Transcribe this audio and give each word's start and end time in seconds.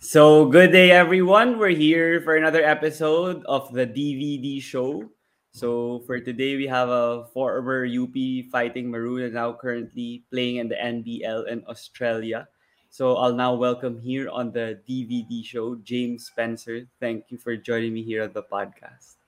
So, 0.00 0.46
good 0.46 0.72
day, 0.72 0.92
everyone. 0.92 1.58
We're 1.58 1.76
here 1.76 2.22
for 2.24 2.34
another 2.34 2.64
episode 2.64 3.44
of 3.44 3.68
the 3.76 3.84
DVD 3.84 4.56
show. 4.56 5.04
So, 5.52 6.00
for 6.08 6.18
today, 6.18 6.56
we 6.56 6.66
have 6.68 6.88
a 6.88 7.28
former 7.36 7.84
UP 7.84 8.16
fighting 8.50 8.88
Maroon 8.88 9.28
and 9.28 9.34
now 9.34 9.52
currently 9.52 10.24
playing 10.32 10.56
in 10.56 10.72
the 10.72 10.80
NBL 10.80 11.52
in 11.52 11.62
Australia. 11.68 12.48
So, 12.88 13.20
I'll 13.20 13.36
now 13.36 13.52
welcome 13.52 14.00
here 14.00 14.30
on 14.30 14.52
the 14.52 14.80
DVD 14.88 15.44
show 15.44 15.76
James 15.84 16.32
Spencer. 16.32 16.88
Thank 16.98 17.28
you 17.28 17.36
for 17.36 17.54
joining 17.54 17.92
me 17.92 18.02
here 18.02 18.24
on 18.24 18.32
the 18.32 18.42
podcast. 18.42 19.20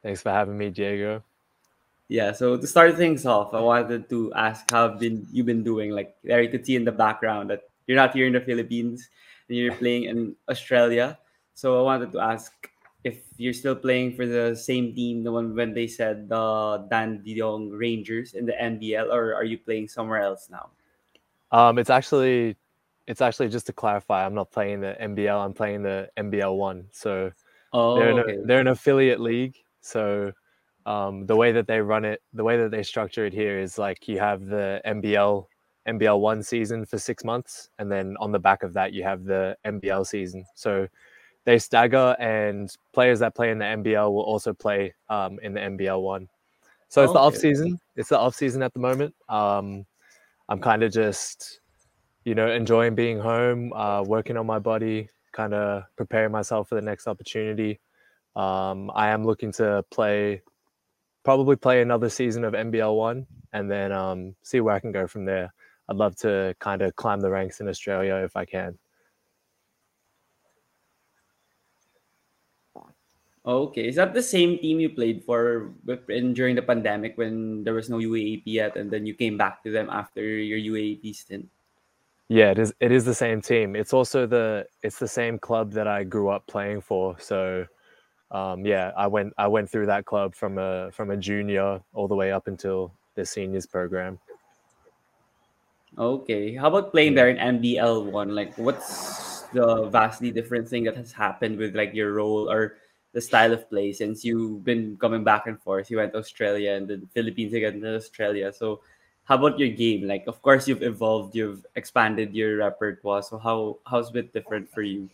Thanks 0.00 0.22
for 0.22 0.30
having 0.30 0.56
me, 0.56 0.70
Diego. 0.70 1.24
Yeah, 2.06 2.30
so 2.30 2.56
to 2.56 2.66
start 2.68 2.94
things 2.94 3.26
off, 3.26 3.52
I 3.52 3.58
wanted 3.58 4.08
to 4.08 4.32
ask 4.34 4.70
how 4.70 4.90
have 4.90 5.00
been 5.00 5.26
you 5.32 5.42
been 5.42 5.64
doing? 5.64 5.90
Like 5.90 6.14
there 6.22 6.40
you 6.40 6.54
could 6.54 6.64
see 6.64 6.76
in 6.76 6.86
the 6.86 6.94
background 6.94 7.50
that 7.50 7.66
you're 7.88 7.98
not 7.98 8.14
here 8.14 8.28
in 8.28 8.32
the 8.32 8.40
Philippines 8.40 9.10
you're 9.54 9.74
playing 9.74 10.04
in 10.04 10.36
Australia. 10.48 11.18
So 11.54 11.78
I 11.78 11.82
wanted 11.82 12.12
to 12.12 12.20
ask 12.20 12.52
if 13.04 13.20
you're 13.36 13.54
still 13.54 13.76
playing 13.76 14.14
for 14.14 14.26
the 14.26 14.54
same 14.54 14.94
team, 14.94 15.24
the 15.24 15.32
one 15.32 15.54
when 15.54 15.74
they 15.74 15.86
said 15.86 16.28
the 16.28 16.86
Dandenong 16.90 17.70
Rangers 17.70 18.34
in 18.34 18.46
the 18.46 18.52
NBL, 18.52 19.12
or 19.12 19.34
are 19.34 19.44
you 19.44 19.58
playing 19.58 19.88
somewhere 19.88 20.20
else 20.22 20.48
now? 20.50 20.70
Um, 21.50 21.78
it's 21.78 21.90
actually, 21.90 22.56
it's 23.06 23.20
actually 23.20 23.48
just 23.48 23.66
to 23.66 23.72
clarify, 23.72 24.24
I'm 24.24 24.34
not 24.34 24.50
playing 24.50 24.80
the 24.80 24.96
NBL. 25.00 25.44
I'm 25.44 25.54
playing 25.54 25.82
the 25.82 26.08
NBL 26.16 26.56
one. 26.56 26.86
So 26.92 27.32
Oh, 27.72 27.98
they're 27.98 28.28
an, 28.28 28.46
they're 28.46 28.60
an 28.60 28.68
affiliate 28.68 29.20
league. 29.20 29.56
So 29.80 30.32
um, 30.86 31.26
the 31.26 31.36
way 31.36 31.52
that 31.52 31.66
they 31.66 31.80
run 31.80 32.04
it, 32.04 32.22
the 32.32 32.44
way 32.44 32.56
that 32.56 32.70
they 32.70 32.82
structure 32.82 33.24
it 33.24 33.32
here 33.32 33.58
is 33.58 33.78
like 33.78 34.08
you 34.08 34.18
have 34.18 34.46
the 34.46 34.80
NBL 34.86 35.46
NBL 35.88 36.20
one 36.20 36.42
season 36.42 36.84
for 36.84 36.98
six 36.98 37.24
months, 37.24 37.70
and 37.78 37.90
then 37.90 38.16
on 38.20 38.32
the 38.32 38.38
back 38.38 38.62
of 38.62 38.72
that 38.74 38.92
you 38.92 39.02
have 39.02 39.24
the 39.24 39.56
NBL 39.64 40.06
season. 40.06 40.44
So 40.54 40.88
they 41.44 41.58
stagger, 41.58 42.16
and 42.18 42.74
players 42.92 43.20
that 43.20 43.34
play 43.34 43.50
in 43.50 43.58
the 43.58 43.64
NBL 43.64 44.12
will 44.12 44.22
also 44.22 44.52
play 44.52 44.94
um, 45.08 45.38
in 45.42 45.54
the 45.54 45.60
NBL 45.60 46.02
one. 46.02 46.28
So 46.88 47.04
it's 47.04 47.12
the 47.12 47.18
off 47.20 47.36
season. 47.36 47.78
It's 47.96 48.08
the 48.08 48.18
off 48.18 48.34
season 48.34 48.62
at 48.62 48.74
the 48.74 48.80
moment. 48.80 49.14
Um, 49.28 49.86
I'm 50.48 50.60
kind 50.60 50.82
of 50.82 50.92
just, 50.92 51.60
you 52.24 52.34
know, 52.34 52.50
enjoying 52.50 52.96
being 52.96 53.20
home, 53.20 53.72
uh, 53.72 54.02
working 54.02 54.36
on 54.36 54.44
my 54.44 54.58
body, 54.58 55.08
kind 55.32 55.54
of 55.54 55.84
preparing 55.96 56.32
myself 56.32 56.68
for 56.68 56.74
the 56.74 56.82
next 56.82 57.06
opportunity. 57.06 57.78
Um, 58.34 58.90
I 58.94 59.10
am 59.10 59.24
looking 59.24 59.52
to 59.52 59.84
play, 59.90 60.42
probably 61.22 61.54
play 61.54 61.80
another 61.80 62.08
season 62.08 62.44
of 62.44 62.54
NBL 62.54 62.96
one, 62.96 63.26
and 63.52 63.70
then 63.70 63.92
um, 63.92 64.34
see 64.42 64.60
where 64.60 64.74
I 64.74 64.80
can 64.80 64.90
go 64.90 65.06
from 65.06 65.24
there. 65.24 65.52
I'd 65.90 65.96
love 65.96 66.14
to 66.22 66.54
kind 66.60 66.82
of 66.82 66.94
climb 66.94 67.20
the 67.20 67.30
ranks 67.30 67.60
in 67.60 67.68
Australia 67.68 68.14
if 68.24 68.36
I 68.36 68.44
can. 68.44 68.78
Okay, 73.44 73.88
is 73.88 73.96
that 73.96 74.14
the 74.14 74.22
same 74.22 74.58
team 74.58 74.78
you 74.78 74.90
played 74.90 75.24
for 75.24 75.72
in 76.08 76.34
during 76.34 76.54
the 76.54 76.62
pandemic 76.62 77.18
when 77.18 77.64
there 77.64 77.74
was 77.74 77.90
no 77.90 77.96
UAAP 77.96 78.42
yet, 78.44 78.76
and 78.76 78.90
then 78.90 79.06
you 79.06 79.14
came 79.14 79.36
back 79.36 79.64
to 79.64 79.72
them 79.72 79.88
after 79.90 80.22
your 80.22 80.58
UAAP 80.58 81.16
stint? 81.16 81.48
Yeah, 82.28 82.52
it 82.52 82.58
is. 82.58 82.72
It 82.78 82.92
is 82.92 83.04
the 83.04 83.14
same 83.14 83.40
team. 83.42 83.74
It's 83.74 83.92
also 83.92 84.26
the 84.26 84.66
it's 84.82 85.00
the 85.00 85.08
same 85.08 85.38
club 85.38 85.72
that 85.72 85.88
I 85.88 86.04
grew 86.04 86.28
up 86.28 86.46
playing 86.46 86.82
for. 86.82 87.18
So, 87.18 87.66
um, 88.30 88.64
yeah, 88.64 88.92
I 88.96 89.08
went 89.08 89.32
I 89.38 89.48
went 89.48 89.68
through 89.68 89.86
that 89.86 90.04
club 90.04 90.36
from 90.36 90.58
a 90.58 90.92
from 90.92 91.10
a 91.10 91.16
junior 91.16 91.80
all 91.94 92.06
the 92.06 92.14
way 92.14 92.30
up 92.30 92.46
until 92.46 92.92
the 93.16 93.24
seniors 93.24 93.66
program. 93.66 94.20
Okay, 95.98 96.54
how 96.54 96.68
about 96.68 96.92
playing 96.92 97.14
there 97.14 97.28
in 97.28 97.36
NBL 97.36 98.10
one? 98.10 98.34
Like, 98.34 98.56
what's 98.56 99.42
the 99.52 99.86
vastly 99.90 100.30
different 100.30 100.68
thing 100.68 100.84
that 100.84 100.96
has 100.96 101.12
happened 101.12 101.58
with 101.58 101.74
like 101.74 101.94
your 101.94 102.14
role 102.14 102.50
or 102.50 102.76
the 103.12 103.20
style 103.20 103.52
of 103.52 103.68
play 103.68 103.92
since 103.92 104.24
you've 104.24 104.64
been 104.64 104.96
coming 105.00 105.24
back 105.24 105.46
and 105.46 105.60
forth? 105.60 105.90
You 105.90 105.98
went 105.98 106.12
to 106.12 106.18
Australia 106.18 106.72
and 106.72 106.88
then 106.88 107.08
Philippines 107.12 107.54
again 107.54 107.80
to 107.80 107.96
Australia. 107.96 108.52
So, 108.52 108.80
how 109.24 109.36
about 109.36 109.58
your 109.58 109.68
game? 109.68 110.06
Like, 110.06 110.24
of 110.26 110.40
course, 110.42 110.68
you've 110.68 110.82
evolved, 110.82 111.34
you've 111.34 111.66
expanded 111.74 112.34
your 112.34 112.58
repertoire. 112.58 113.22
So, 113.22 113.38
how 113.38 113.78
how's 113.84 114.14
it 114.14 114.32
different 114.32 114.70
for 114.70 114.82
you? 114.82 115.10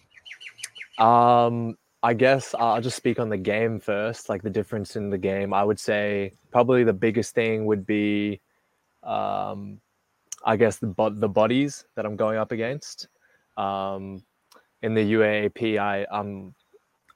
Um, 0.98 1.76
I 2.02 2.14
guess 2.14 2.54
I'll 2.54 2.80
just 2.80 2.96
speak 2.96 3.18
on 3.18 3.28
the 3.30 3.36
game 3.36 3.80
first, 3.80 4.28
like 4.28 4.42
the 4.42 4.50
difference 4.50 4.94
in 4.94 5.10
the 5.10 5.18
game. 5.18 5.52
I 5.52 5.64
would 5.64 5.80
say 5.80 6.34
probably 6.52 6.84
the 6.84 6.92
biggest 6.92 7.34
thing 7.34 7.64
would 7.66 7.86
be, 7.86 8.40
um, 9.02 9.80
I 10.46 10.56
guess 10.56 10.78
the 10.78 10.86
bo- 10.86 11.10
the 11.10 11.28
bodies 11.28 11.84
that 11.96 12.06
I'm 12.06 12.16
going 12.16 12.38
up 12.38 12.52
against. 12.52 13.08
Um, 13.58 14.22
in 14.82 14.94
the 14.94 15.12
UAAP, 15.14 15.78
I 15.78 16.04
um, 16.04 16.54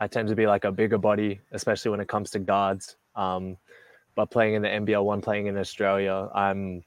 I 0.01 0.09
tend 0.09 0.29
to 0.29 0.35
be 0.35 0.47
like 0.47 0.65
a 0.65 0.73
bigger 0.73 0.99
body, 0.99 1.41
especially 1.53 1.93
when 1.93 2.01
it 2.01 2.09
comes 2.09 2.31
to 2.31 2.39
guards. 2.41 2.97
Um, 3.15 3.57
but 4.17 4.31
playing 4.31 4.55
in 4.55 4.63
the 4.63 4.69
NBL 4.69 5.05
one, 5.05 5.21
playing 5.21 5.47
in 5.47 5.57
Australia, 5.57 6.29
I'm 6.35 6.83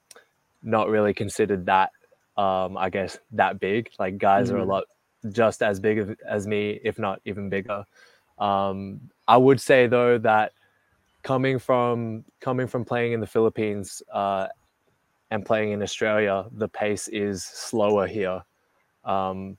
not 0.61 0.89
really 0.89 1.13
considered 1.13 1.65
that. 1.67 1.91
Um, 2.37 2.77
I 2.77 2.89
guess 2.89 3.17
that 3.31 3.59
big. 3.59 3.89
Like 3.97 4.17
guys 4.17 4.51
are 4.51 4.57
a 4.59 4.63
Mhm. 4.65 4.67
lot 4.67 4.83
just 5.31 5.63
as 5.63 5.79
big 5.79 6.17
as 6.27 6.45
me, 6.47 6.79
if 6.83 6.99
not 6.99 7.21
even 7.25 7.49
bigger. 7.49 7.85
Um, 8.39 9.09
I 9.27 9.37
would 9.37 9.61
say 9.61 9.87
though 9.87 10.17
that 10.17 10.51
coming 11.21 11.59
from 11.59 12.25
coming 12.41 12.67
from 12.67 12.83
playing 12.83 13.13
in 13.13 13.21
the 13.21 13.27
Philippines 13.27 14.03
uh, 14.11 14.47
and 15.33 15.43
playing 15.43 15.71
in 15.71 15.81
Australia, 15.81 16.45
the 16.51 16.67
pace 16.69 17.07
is 17.07 17.43
slower 17.43 18.05
here. 18.05 18.43
Um, 19.03 19.57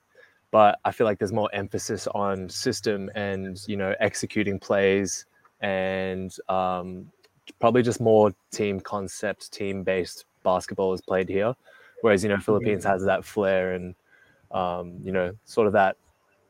but 0.52 0.78
I 0.84 0.92
feel 0.92 1.04
like 1.04 1.18
there's 1.18 1.32
more 1.32 1.50
emphasis 1.52 2.06
on 2.14 2.48
system 2.48 3.10
and 3.16 3.60
you 3.66 3.76
know 3.76 3.92
executing 3.98 4.60
plays 4.60 5.26
and 5.60 6.32
um, 6.48 7.10
probably 7.58 7.82
just 7.82 8.00
more 8.00 8.32
team 8.52 8.78
concept, 8.78 9.52
team 9.52 9.82
based 9.82 10.26
basketball 10.44 10.94
is 10.94 11.00
played 11.00 11.28
here. 11.28 11.52
Whereas 12.02 12.22
you 12.22 12.28
know 12.28 12.38
Philippines 12.38 12.84
has 12.84 13.04
that 13.04 13.24
flair 13.24 13.72
and 13.72 13.96
um, 14.52 15.00
you 15.02 15.10
know 15.10 15.32
sort 15.44 15.66
of 15.66 15.72
that 15.72 15.96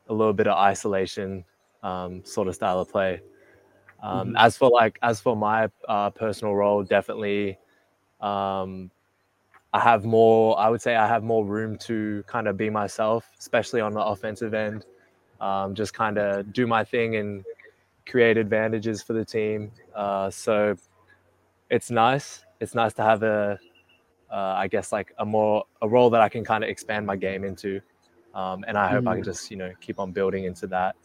a 0.07 0.13
little 0.13 0.33
bit 0.33 0.45
of 0.45 0.55
isolation 0.55 1.43
um, 1.81 2.23
sort 2.25 2.47
of 2.47 2.53
style 2.53 2.79
of 2.79 2.91
play. 2.91 3.21
Um, 4.03 4.33
Mhm. 4.33 4.33
As 4.37 4.55
for 4.55 4.69
like 4.69 4.99
as 5.01 5.19
for 5.19 5.35
my 5.35 5.67
uh, 5.87 6.11
personal 6.11 6.53
role, 6.53 6.83
definitely 6.83 7.57
um, 8.21 8.91
I 9.75 9.79
have 9.79 10.05
more. 10.05 10.57
I 10.57 10.69
would 10.69 10.81
say 10.81 10.95
I 10.95 11.05
have 11.05 11.21
more 11.21 11.45
room 11.45 11.77
to 11.79 12.23
kind 12.27 12.47
of 12.47 12.55
be 12.55 12.69
myself, 12.69 13.29
especially 13.37 13.81
on 13.81 13.91
the 13.91 13.99
offensive 13.99 14.53
end. 14.53 14.85
Um, 15.41 15.75
just 15.75 15.93
kind 15.93 16.17
of 16.17 16.53
do 16.53 16.65
my 16.65 16.85
thing 16.85 17.17
and 17.17 17.43
create 18.05 18.37
advantages 18.37 19.03
for 19.03 19.11
the 19.11 19.25
team. 19.25 19.71
Uh, 19.93 20.29
so 20.29 20.77
it's 21.69 21.91
nice. 21.91 22.45
It's 22.61 22.73
nice 22.73 22.93
to 22.93 23.03
have 23.03 23.23
a, 23.23 23.59
uh, 24.31 24.53
I 24.63 24.69
guess 24.69 24.93
like 24.93 25.11
a 25.19 25.25
more 25.25 25.65
a 25.81 25.89
role 25.89 26.09
that 26.11 26.21
I 26.21 26.29
can 26.29 26.45
kind 26.45 26.63
of 26.63 26.69
expand 26.69 27.05
my 27.05 27.17
game 27.17 27.43
into, 27.43 27.81
um, 28.33 28.63
and 28.65 28.77
I 28.77 28.87
hope 28.87 29.07
I 29.07 29.15
can 29.15 29.23
Mhm. 29.23 29.25
just 29.25 29.51
you 29.51 29.57
know 29.57 29.73
keep 29.81 29.99
on 29.99 30.13
building 30.13 30.45
into 30.45 30.67
that 30.67 30.95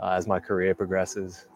uh, 0.00 0.10
as 0.18 0.26
my 0.26 0.40
career 0.40 0.74
progresses. 0.74 1.46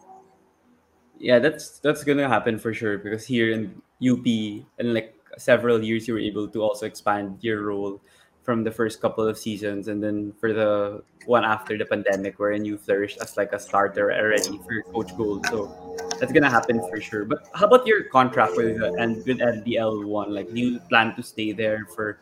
Yeah, 1.19 1.39
that's 1.39 1.79
that's 1.79 2.05
gonna 2.05 2.29
happen 2.29 2.57
for 2.57 2.73
sure 2.73 2.97
because 2.97 3.25
here 3.25 3.51
in 3.51 3.81
UP 3.99 4.65
and 4.79 4.93
like 4.93 5.15
several 5.37 5.83
years 5.83 6.07
you 6.07 6.13
were 6.13 6.19
able 6.19 6.47
to 6.47 6.61
also 6.61 6.85
expand 6.85 7.37
your 7.41 7.63
role 7.63 8.01
from 8.43 8.63
the 8.63 8.71
first 8.71 9.01
couple 9.01 9.27
of 9.27 9.37
seasons 9.37 9.87
and 9.87 10.01
then 10.01 10.33
for 10.39 10.51
the 10.51 11.03
one 11.25 11.45
after 11.45 11.77
the 11.77 11.85
pandemic 11.85 12.39
wherein 12.39 12.65
you 12.65 12.77
flourished 12.77 13.19
as 13.21 13.37
like 13.37 13.53
a 13.53 13.59
starter 13.59 14.11
already 14.11 14.57
for 14.65 14.81
Coach 14.91 15.15
Gold. 15.15 15.45
So 15.45 15.95
that's 16.19 16.31
gonna 16.31 16.49
happen 16.49 16.81
for 16.89 16.99
sure. 16.99 17.25
But 17.25 17.47
how 17.53 17.67
about 17.67 17.85
your 17.85 18.05
contract 18.05 18.57
with 18.57 18.79
the 18.79 18.93
and 18.93 19.17
with 19.17 19.37
NBL 19.37 20.05
one? 20.05 20.33
Like 20.33 20.49
do 20.49 20.59
you 20.59 20.79
plan 20.89 21.15
to 21.15 21.23
stay 21.23 21.51
there 21.51 21.85
for 21.93 22.19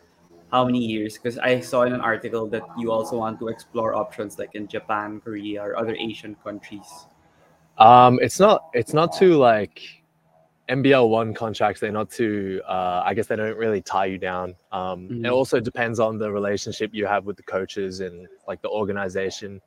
how 0.52 0.66
many 0.66 0.80
years? 0.80 1.16
Because 1.16 1.38
I 1.38 1.62
saw 1.62 1.84
in 1.84 1.94
an 1.94 2.02
article 2.02 2.48
that 2.48 2.64
you 2.78 2.92
also 2.92 3.18
want 3.18 3.40
to 3.40 3.48
explore 3.48 3.96
options 3.96 4.38
like 4.38 4.56
in 4.56 4.68
Japan, 4.68 5.22
Korea, 5.22 5.64
or 5.64 5.78
other 5.78 5.96
Asian 5.96 6.36
countries. 6.44 7.08
Um, 7.78 8.20
it's 8.22 8.40
not 8.42 8.70
it's 8.74 8.94
not 8.94 9.16
too 9.16 9.38
like 9.38 9.99
NBL 10.70 11.10
one 11.10 11.34
contracts. 11.34 11.82
They're 11.82 11.92
not 11.92 12.12
too. 12.12 12.62
Uh, 12.68 13.02
I 13.04 13.14
guess 13.16 13.28
they 13.28 13.36
don't 13.36 13.58
really 13.58 13.82
tie 13.82 14.06
you 14.06 14.18
down. 14.20 14.56
Um, 14.72 15.08
It 15.10 15.14
Mhm. 15.24 15.32
also 15.32 15.60
depends 15.60 16.00
on 16.00 16.20
the 16.20 16.32
relationship 16.32 16.92
you 16.94 17.08
have 17.08 17.26
with 17.26 17.38
the 17.38 17.44
coaches 17.44 18.02
and 18.02 18.28
like 18.48 18.62
the 18.62 18.70
organization. 18.70 19.62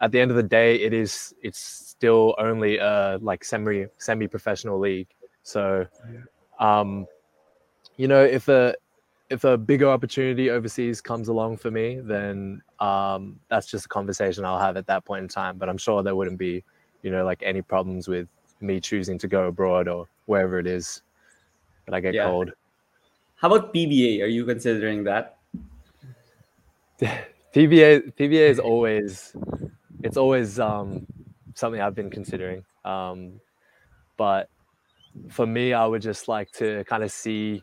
At 0.00 0.12
the 0.12 0.20
end 0.20 0.30
of 0.30 0.38
the 0.38 0.42
day, 0.42 0.76
it 0.76 0.94
is 0.94 1.34
it's 1.42 1.58
still 1.58 2.34
only 2.38 2.78
a 2.78 3.18
like 3.20 3.44
semi 3.44 3.86
semi 3.98 4.26
professional 4.26 4.78
league. 4.78 5.08
So, 5.42 5.86
um, 6.58 7.06
you 7.96 8.08
know, 8.08 8.24
if 8.24 8.48
a 8.48 8.74
if 9.28 9.44
a 9.44 9.58
bigger 9.58 9.88
opportunity 9.88 10.50
overseas 10.50 11.00
comes 11.00 11.28
along 11.28 11.58
for 11.58 11.70
me, 11.70 12.00
then 12.00 12.62
um, 12.80 13.38
that's 13.48 13.66
just 13.66 13.86
a 13.86 13.88
conversation 13.88 14.44
I'll 14.44 14.58
have 14.58 14.76
at 14.76 14.86
that 14.86 15.04
point 15.04 15.22
in 15.22 15.28
time. 15.28 15.58
But 15.58 15.68
I'm 15.68 15.78
sure 15.78 16.02
there 16.02 16.16
wouldn't 16.16 16.38
be, 16.38 16.64
you 17.02 17.10
know, 17.10 17.24
like 17.24 17.42
any 17.44 17.62
problems 17.62 18.08
with 18.08 18.26
me 18.60 18.80
choosing 18.80 19.18
to 19.18 19.28
go 19.28 19.48
abroad 19.48 19.88
or 19.88 20.06
wherever 20.26 20.58
it 20.58 20.66
is 20.66 21.02
that 21.86 21.94
I 21.94 22.00
get 22.00 22.14
Yeah. 22.14 22.24
called. 22.24 22.52
How 23.36 23.52
about 23.52 23.72
PBA? 23.72 24.22
Are 24.22 24.26
you 24.26 24.44
considering 24.44 25.04
that? 25.04 25.38
PBA 27.54 28.14
PBA 28.14 28.48
is 28.50 28.58
always 28.58 29.34
it's 30.02 30.16
always 30.16 30.60
um, 30.60 31.06
something 31.54 31.80
I've 31.80 31.94
been 31.94 32.10
considering. 32.10 32.64
Um, 32.84 33.40
but 34.16 34.48
for 35.30 35.46
me, 35.46 35.72
I 35.72 35.86
would 35.86 36.02
just 36.02 36.28
like 36.28 36.50
to 36.52 36.84
kind 36.84 37.02
of 37.02 37.10
see 37.10 37.62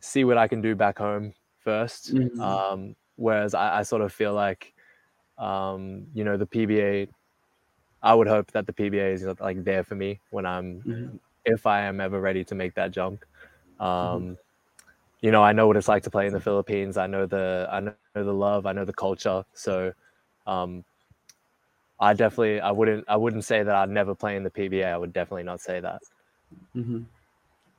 see 0.00 0.24
what 0.24 0.38
I 0.38 0.48
can 0.48 0.60
do 0.60 0.74
back 0.74 0.98
home 0.98 1.34
1st 1.66 2.14
Mhm. 2.14 2.40
Um, 2.40 2.96
whereas 3.16 3.52
I, 3.54 3.80
I 3.80 3.82
sort 3.82 4.02
of 4.02 4.12
feel 4.12 4.32
like 4.32 4.72
um, 5.38 6.06
you 6.14 6.24
know 6.24 6.36
the 6.36 6.46
PBA. 6.46 7.08
I 8.08 8.14
would 8.14 8.28
hope 8.28 8.52
that 8.52 8.66
the 8.66 8.72
PBA 8.74 9.12
is 9.14 9.24
like 9.40 9.64
there 9.64 9.84
for 9.84 9.96
me 9.96 10.20
when 10.30 10.46
I'm 10.46 10.84
Mhm. 10.84 11.20
if 11.44 11.66
I 11.66 11.80
am 11.82 12.00
ever 12.00 12.20
ready 12.20 12.44
to 12.44 12.54
make 12.54 12.74
that 12.74 12.92
jump. 12.92 13.24
Um, 13.80 14.38
You 15.22 15.32
know, 15.32 15.42
I 15.44 15.52
know 15.52 15.66
what 15.68 15.76
it's 15.76 15.88
like 15.88 16.04
to 16.04 16.10
play 16.10 16.26
in 16.28 16.34
the 16.34 16.40
Philippines. 16.48 16.96
I 16.98 17.06
know 17.06 17.26
the 17.26 17.68
I 17.72 17.80
know 17.80 17.96
the 17.98 18.34
love. 18.34 18.66
I 18.66 18.72
know 18.72 18.84
the 18.86 18.92
culture. 19.06 19.44
So, 19.54 19.64
um, 20.46 20.84
I 22.00 22.12
definitely 22.14 22.60
I 22.60 22.70
wouldn't 22.72 23.04
I 23.08 23.16
wouldn't 23.16 23.44
say 23.44 23.62
that 23.62 23.74
I'd 23.74 23.90
never 23.90 24.14
play 24.14 24.36
in 24.36 24.42
the 24.44 24.50
PBA. 24.50 24.86
I 24.86 24.96
would 24.98 25.12
definitely 25.12 25.44
not 25.44 25.60
say 25.60 25.80
that. 25.80 26.02
Mhm. 26.74 27.06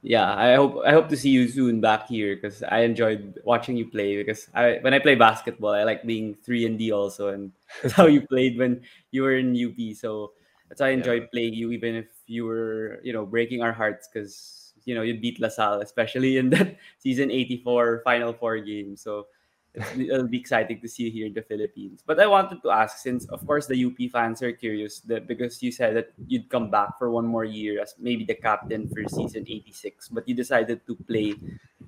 Yeah, 0.01 0.31
I 0.33 0.55
hope 0.55 0.79
I 0.87 0.91
hope 0.95 1.09
to 1.09 1.17
see 1.19 1.29
you 1.29 1.49
soon 1.49 1.81
back 1.83 2.07
here 2.07 2.35
because 2.35 2.63
I 2.63 2.87
enjoyed 2.87 3.35
watching 3.43 3.75
you 3.75 3.83
play. 3.91 4.15
Because 4.15 4.47
I 4.55 4.79
when 4.79 4.93
I 4.93 4.99
play 4.99 5.15
basketball, 5.15 5.71
I 5.75 5.83
like 5.83 6.07
being 6.07 6.35
three 6.35 6.65
and 6.65 6.79
D 6.79 6.91
also, 6.91 7.29
and 7.35 7.51
that's 7.83 7.93
how 7.95 8.07
you 8.07 8.21
played 8.27 8.57
when 8.57 8.81
you 9.11 9.23
were 9.23 9.35
in 9.35 9.55
UP. 9.55 9.93
So 9.93 10.31
that's 10.69 10.79
why 10.79 10.87
I 10.87 10.91
Yeah. 10.95 11.03
enjoyed 11.03 11.27
playing 11.31 11.53
you, 11.53 11.71
even 11.71 11.95
if 11.95 12.07
you 12.27 12.45
were 12.45 12.99
you 13.03 13.11
know 13.11 13.25
breaking 13.25 13.61
our 13.61 13.73
hearts 13.73 14.07
because 14.07 14.71
you 14.85 14.95
know 14.95 15.01
you 15.03 15.19
beat 15.19 15.39
LaSalle, 15.41 15.81
especially 15.81 16.37
in 16.37 16.49
that 16.51 16.77
season 16.99 17.29
eighty 17.29 17.59
four 17.61 17.99
Final 18.05 18.31
Four 18.31 18.59
game. 18.59 18.95
So 18.95 19.27
it'll 19.75 20.27
be 20.27 20.39
exciting 20.39 20.81
to 20.81 20.87
see 20.87 21.03
you 21.03 21.11
here 21.11 21.25
in 21.27 21.33
the 21.33 21.41
Philippines. 21.41 22.03
But 22.05 22.19
I 22.19 22.27
wanted 22.27 22.61
to 22.63 22.71
ask, 22.71 22.97
since 22.97 23.25
of 23.29 23.45
course 23.45 23.67
the 23.67 23.77
UP 23.85 23.97
fans 24.11 24.41
are 24.41 24.51
curious, 24.51 24.99
that 25.01 25.27
because 25.27 25.61
you 25.61 25.71
said 25.71 25.95
that 25.95 26.13
you'd 26.27 26.49
come 26.49 26.71
back 26.71 26.97
for 26.97 27.11
one 27.11 27.25
more 27.25 27.45
year 27.45 27.81
as 27.81 27.95
maybe 27.99 28.25
the 28.25 28.35
captain 28.35 28.89
for 28.89 29.07
season 29.07 29.45
86, 29.47 30.09
but 30.09 30.27
you 30.27 30.33
decided 30.33 30.85
to 30.87 30.95
play 30.95 31.35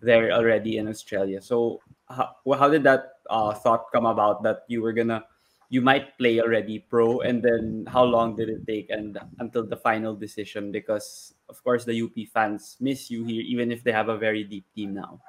there 0.01 0.31
already 0.31 0.77
in 0.77 0.87
Australia. 0.87 1.41
So 1.41 1.81
how, 2.09 2.35
how 2.57 2.69
did 2.69 2.83
that 2.83 3.21
uh, 3.29 3.53
thought 3.53 3.91
come 3.91 4.05
about 4.05 4.43
that 4.43 4.63
you 4.67 4.81
were 4.81 4.93
gonna 4.93 5.23
you 5.69 5.79
might 5.79 6.17
play 6.17 6.41
already 6.41 6.79
pro 6.79 7.21
and 7.21 7.41
then 7.41 7.85
how 7.87 8.03
long 8.03 8.35
did 8.35 8.49
it 8.49 8.67
take 8.67 8.89
and 8.89 9.17
until 9.39 9.65
the 9.65 9.77
final 9.77 10.13
decision 10.13 10.69
because 10.69 11.33
of 11.47 11.63
course 11.63 11.85
the 11.85 11.95
UP 11.95 12.27
fans 12.33 12.75
miss 12.81 13.09
you 13.09 13.23
here 13.23 13.41
even 13.41 13.71
if 13.71 13.81
they 13.81 13.91
have 13.93 14.09
a 14.09 14.17
very 14.17 14.43
deep 14.43 14.65
team 14.75 14.93
now. 14.93 15.21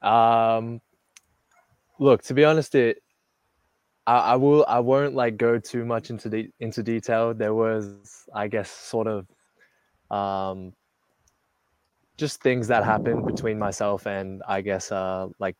Um, 0.00 0.80
look, 2.00 2.22
to 2.24 2.34
be 2.34 2.44
honest, 2.44 2.74
it 2.74 2.98
I, 4.06 4.32
I 4.32 4.36
will 4.36 4.64
I 4.66 4.80
won't 4.80 5.14
like 5.14 5.36
go 5.36 5.58
too 5.58 5.84
much 5.84 6.10
into 6.10 6.28
the 6.28 6.50
into 6.58 6.82
detail. 6.82 7.32
There 7.34 7.54
was, 7.54 8.26
I 8.34 8.48
guess, 8.48 8.70
sort 8.70 9.06
of 9.06 9.28
um, 10.10 10.72
just 12.16 12.42
things 12.42 12.66
that 12.68 12.84
happened 12.84 13.26
between 13.26 13.58
myself 13.58 14.06
and 14.06 14.42
I 14.48 14.62
guess 14.62 14.90
uh, 14.90 15.28
like 15.38 15.56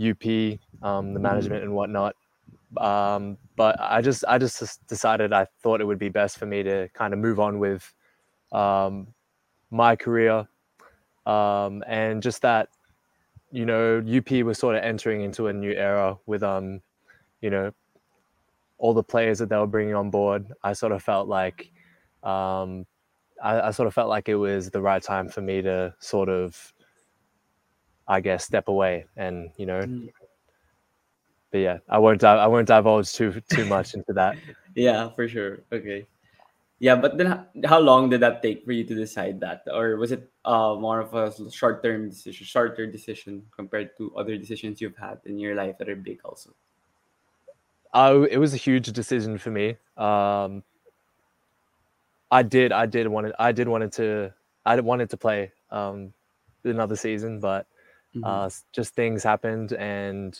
UP, 0.00 0.58
um, 0.82 1.12
the 1.12 1.20
management 1.20 1.64
and 1.64 1.74
whatnot. 1.74 2.14
Um, 2.78 3.36
but 3.56 3.76
I 3.80 4.00
just 4.00 4.24
I 4.26 4.38
just 4.38 4.86
decided 4.86 5.32
I 5.32 5.46
thought 5.62 5.80
it 5.80 5.84
would 5.84 5.98
be 5.98 6.08
best 6.08 6.38
for 6.38 6.46
me 6.46 6.62
to 6.62 6.88
kind 6.94 7.12
of 7.12 7.18
move 7.18 7.40
on 7.40 7.58
with 7.58 7.92
um, 8.52 9.08
my 9.70 9.96
career 9.96 10.46
um, 11.26 11.82
and 11.86 12.22
just 12.22 12.42
that 12.42 12.68
you 13.52 13.66
know 13.66 14.02
UP 14.06 14.30
was 14.44 14.58
sort 14.58 14.76
of 14.76 14.82
entering 14.82 15.22
into 15.22 15.48
a 15.48 15.52
new 15.52 15.72
era 15.72 16.16
with 16.26 16.42
um 16.42 16.80
you 17.40 17.50
know 17.50 17.72
all 18.78 18.94
the 18.94 19.02
players 19.02 19.38
that 19.38 19.48
they 19.50 19.56
were 19.56 19.66
bringing 19.66 19.94
on 19.94 20.10
board. 20.10 20.46
I 20.62 20.72
sort 20.72 20.92
of 20.92 21.02
felt 21.02 21.28
like 21.28 21.70
um, 22.22 22.86
I, 23.42 23.60
I 23.60 23.70
sort 23.72 23.86
of 23.86 23.94
felt 23.94 24.08
like 24.08 24.28
it 24.28 24.36
was 24.36 24.70
the 24.70 24.80
right 24.80 25.02
time 25.02 25.28
for 25.28 25.42
me 25.42 25.60
to 25.62 25.94
sort 26.00 26.28
of 26.30 26.72
I 28.08 28.20
guess 28.20 28.44
step 28.44 28.68
away 28.68 29.06
and 29.16 29.50
you 29.56 29.66
know 29.66 29.80
Mm. 29.80 30.08
but 31.52 31.58
yeah 31.58 31.78
I 31.88 31.98
won't 31.98 32.24
I 32.24 32.46
won't 32.46 32.68
divulge 32.68 33.12
too 33.12 33.40
too 33.48 33.66
much 33.66 33.94
into 33.94 34.12
that. 34.14 34.36
Yeah, 34.76 35.10
for 35.10 35.26
sure. 35.26 35.64
Okay. 35.72 36.06
Yeah, 36.80 36.96
but 36.96 37.16
then 37.18 37.28
h- 37.32 37.66
how 37.66 37.78
long 37.78 38.08
did 38.10 38.20
that 38.22 38.42
take 38.42 38.64
for 38.64 38.72
you 38.72 38.84
to 38.84 38.94
decide 38.94 39.38
that? 39.40 39.62
Or 39.72 39.96
was 39.96 40.12
it 40.12 40.30
uh, 40.44 40.74
more 40.80 41.00
of 41.00 41.14
a 41.14 41.30
short 41.52 41.82
term 41.84 42.08
decision, 42.10 42.46
shorter 42.46 42.86
decision 42.90 43.46
compared 43.54 43.96
to 43.98 44.16
other 44.16 44.36
decisions 44.38 44.80
you've 44.80 44.96
had 44.96 45.20
in 45.26 45.38
your 45.38 45.54
life 45.54 45.76
that 45.78 45.88
are 45.90 45.96
big 45.96 46.20
also? 46.24 46.54
I, 47.92 48.12
it 48.30 48.38
was 48.38 48.54
a 48.54 48.58
huge 48.58 48.86
decision 48.92 49.38
for 49.38 49.50
me. 49.50 49.76
Um, 49.96 50.62
I 52.30 52.42
did, 52.42 52.72
I 52.72 52.86
did 52.86 53.06
wanted, 53.08 53.32
I 53.38 53.52
did 53.52 53.68
wanted 53.68 53.92
to, 53.94 54.32
I 54.64 54.78
wanted 54.80 55.10
to 55.10 55.16
play 55.16 55.52
um, 55.70 56.12
another 56.64 56.96
season, 56.96 57.40
but 57.40 57.66
Mhm. 58.14 58.44
uh, 58.46 58.50
just 58.72 58.94
things 58.94 59.22
happened, 59.22 59.72
and 59.74 60.38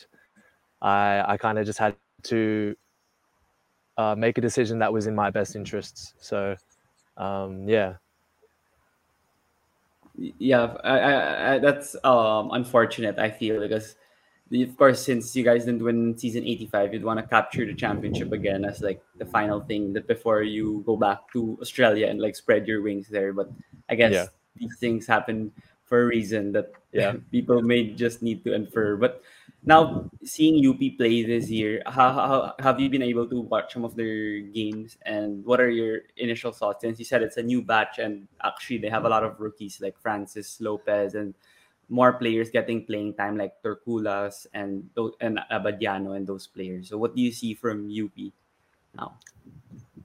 I, 0.81 1.23
I 1.27 1.37
kind 1.37 1.59
of 1.59 1.65
just 1.65 1.79
had 1.79 1.95
to 2.23 2.75
uh, 3.97 4.15
make 4.15 4.37
a 4.37 4.41
decision 4.41 4.79
that 4.79 4.91
was 4.91 5.07
in 5.07 5.15
my 5.15 5.29
best 5.29 5.55
interests. 5.55 6.13
So, 6.19 6.55
um, 7.17 7.67
yeah, 7.67 7.95
yeah, 10.17 10.75
I, 10.83 10.97
I, 10.99 11.53
I, 11.53 11.59
that's 11.59 11.95
um, 12.03 12.51
unfortunate, 12.51 13.17
I 13.17 13.29
feel, 13.29 13.59
because 13.61 13.95
of 14.51 14.77
course, 14.77 15.03
since 15.03 15.35
you 15.35 15.43
guys 15.43 15.65
didn't 15.65 15.83
win 15.83 16.17
season 16.17 16.43
85, 16.43 16.93
you'd 16.93 17.03
want 17.03 17.19
to 17.19 17.25
capture 17.25 17.65
the 17.65 17.73
championship 17.73 18.31
again 18.33 18.65
as 18.65 18.81
like 18.81 19.01
the 19.17 19.25
final 19.25 19.61
thing 19.61 19.93
that 19.93 20.07
before 20.07 20.43
you 20.43 20.83
go 20.85 20.97
back 20.97 21.31
to 21.33 21.57
Australia 21.61 22.07
and 22.07 22.19
like 22.19 22.35
spread 22.35 22.67
your 22.67 22.81
wings 22.81 23.07
there. 23.07 23.31
But 23.31 23.49
I 23.89 23.95
guess 23.95 24.11
Yeah. 24.11 24.25
these 24.57 24.77
things 24.77 25.07
happen 25.07 25.51
for 25.85 26.03
a 26.03 26.05
reason 26.05 26.51
that 26.51 26.73
Yeah. 26.91 27.15
people 27.31 27.61
may 27.61 27.93
just 27.95 28.21
need 28.21 28.43
to 28.43 28.53
infer. 28.53 28.97
But 28.97 29.23
now 29.63 30.09
seeing 30.23 30.65
UP 30.65 30.79
play 30.97 31.23
this 31.23 31.49
year, 31.49 31.83
how, 31.85 32.11
how 32.11 32.55
have 32.59 32.79
you 32.79 32.89
been 32.89 33.03
able 33.03 33.27
to 33.27 33.41
watch 33.41 33.73
some 33.73 33.85
of 33.85 33.95
their 33.95 34.39
games 34.39 34.97
and 35.05 35.45
what 35.45 35.61
are 35.61 35.69
your 35.69 35.99
initial 36.17 36.51
thoughts? 36.51 36.81
Since 36.81 36.97
you 36.97 37.05
said 37.05 37.21
it's 37.21 37.37
a 37.37 37.43
new 37.43 37.61
batch 37.61 37.99
and 37.99 38.27
actually 38.43 38.79
they 38.79 38.89
have 38.89 39.05
a 39.05 39.09
lot 39.09 39.23
of 39.23 39.39
rookies 39.39 39.79
like 39.79 39.99
Francis 39.99 40.59
Lopez 40.59 41.13
and 41.13 41.35
more 41.89 42.13
players 42.13 42.49
getting 42.49 42.85
playing 42.85 43.13
time 43.15 43.37
like 43.37 43.53
Torculas 43.61 44.47
and 44.53 44.89
and 45.19 45.39
Abadiano 45.51 46.15
and 46.15 46.25
those 46.25 46.47
players. 46.47 46.89
So 46.89 46.97
what 46.97 47.15
do 47.15 47.21
you 47.21 47.31
see 47.31 47.53
from 47.53 47.91
UP 47.91 48.31
now? 48.95 49.13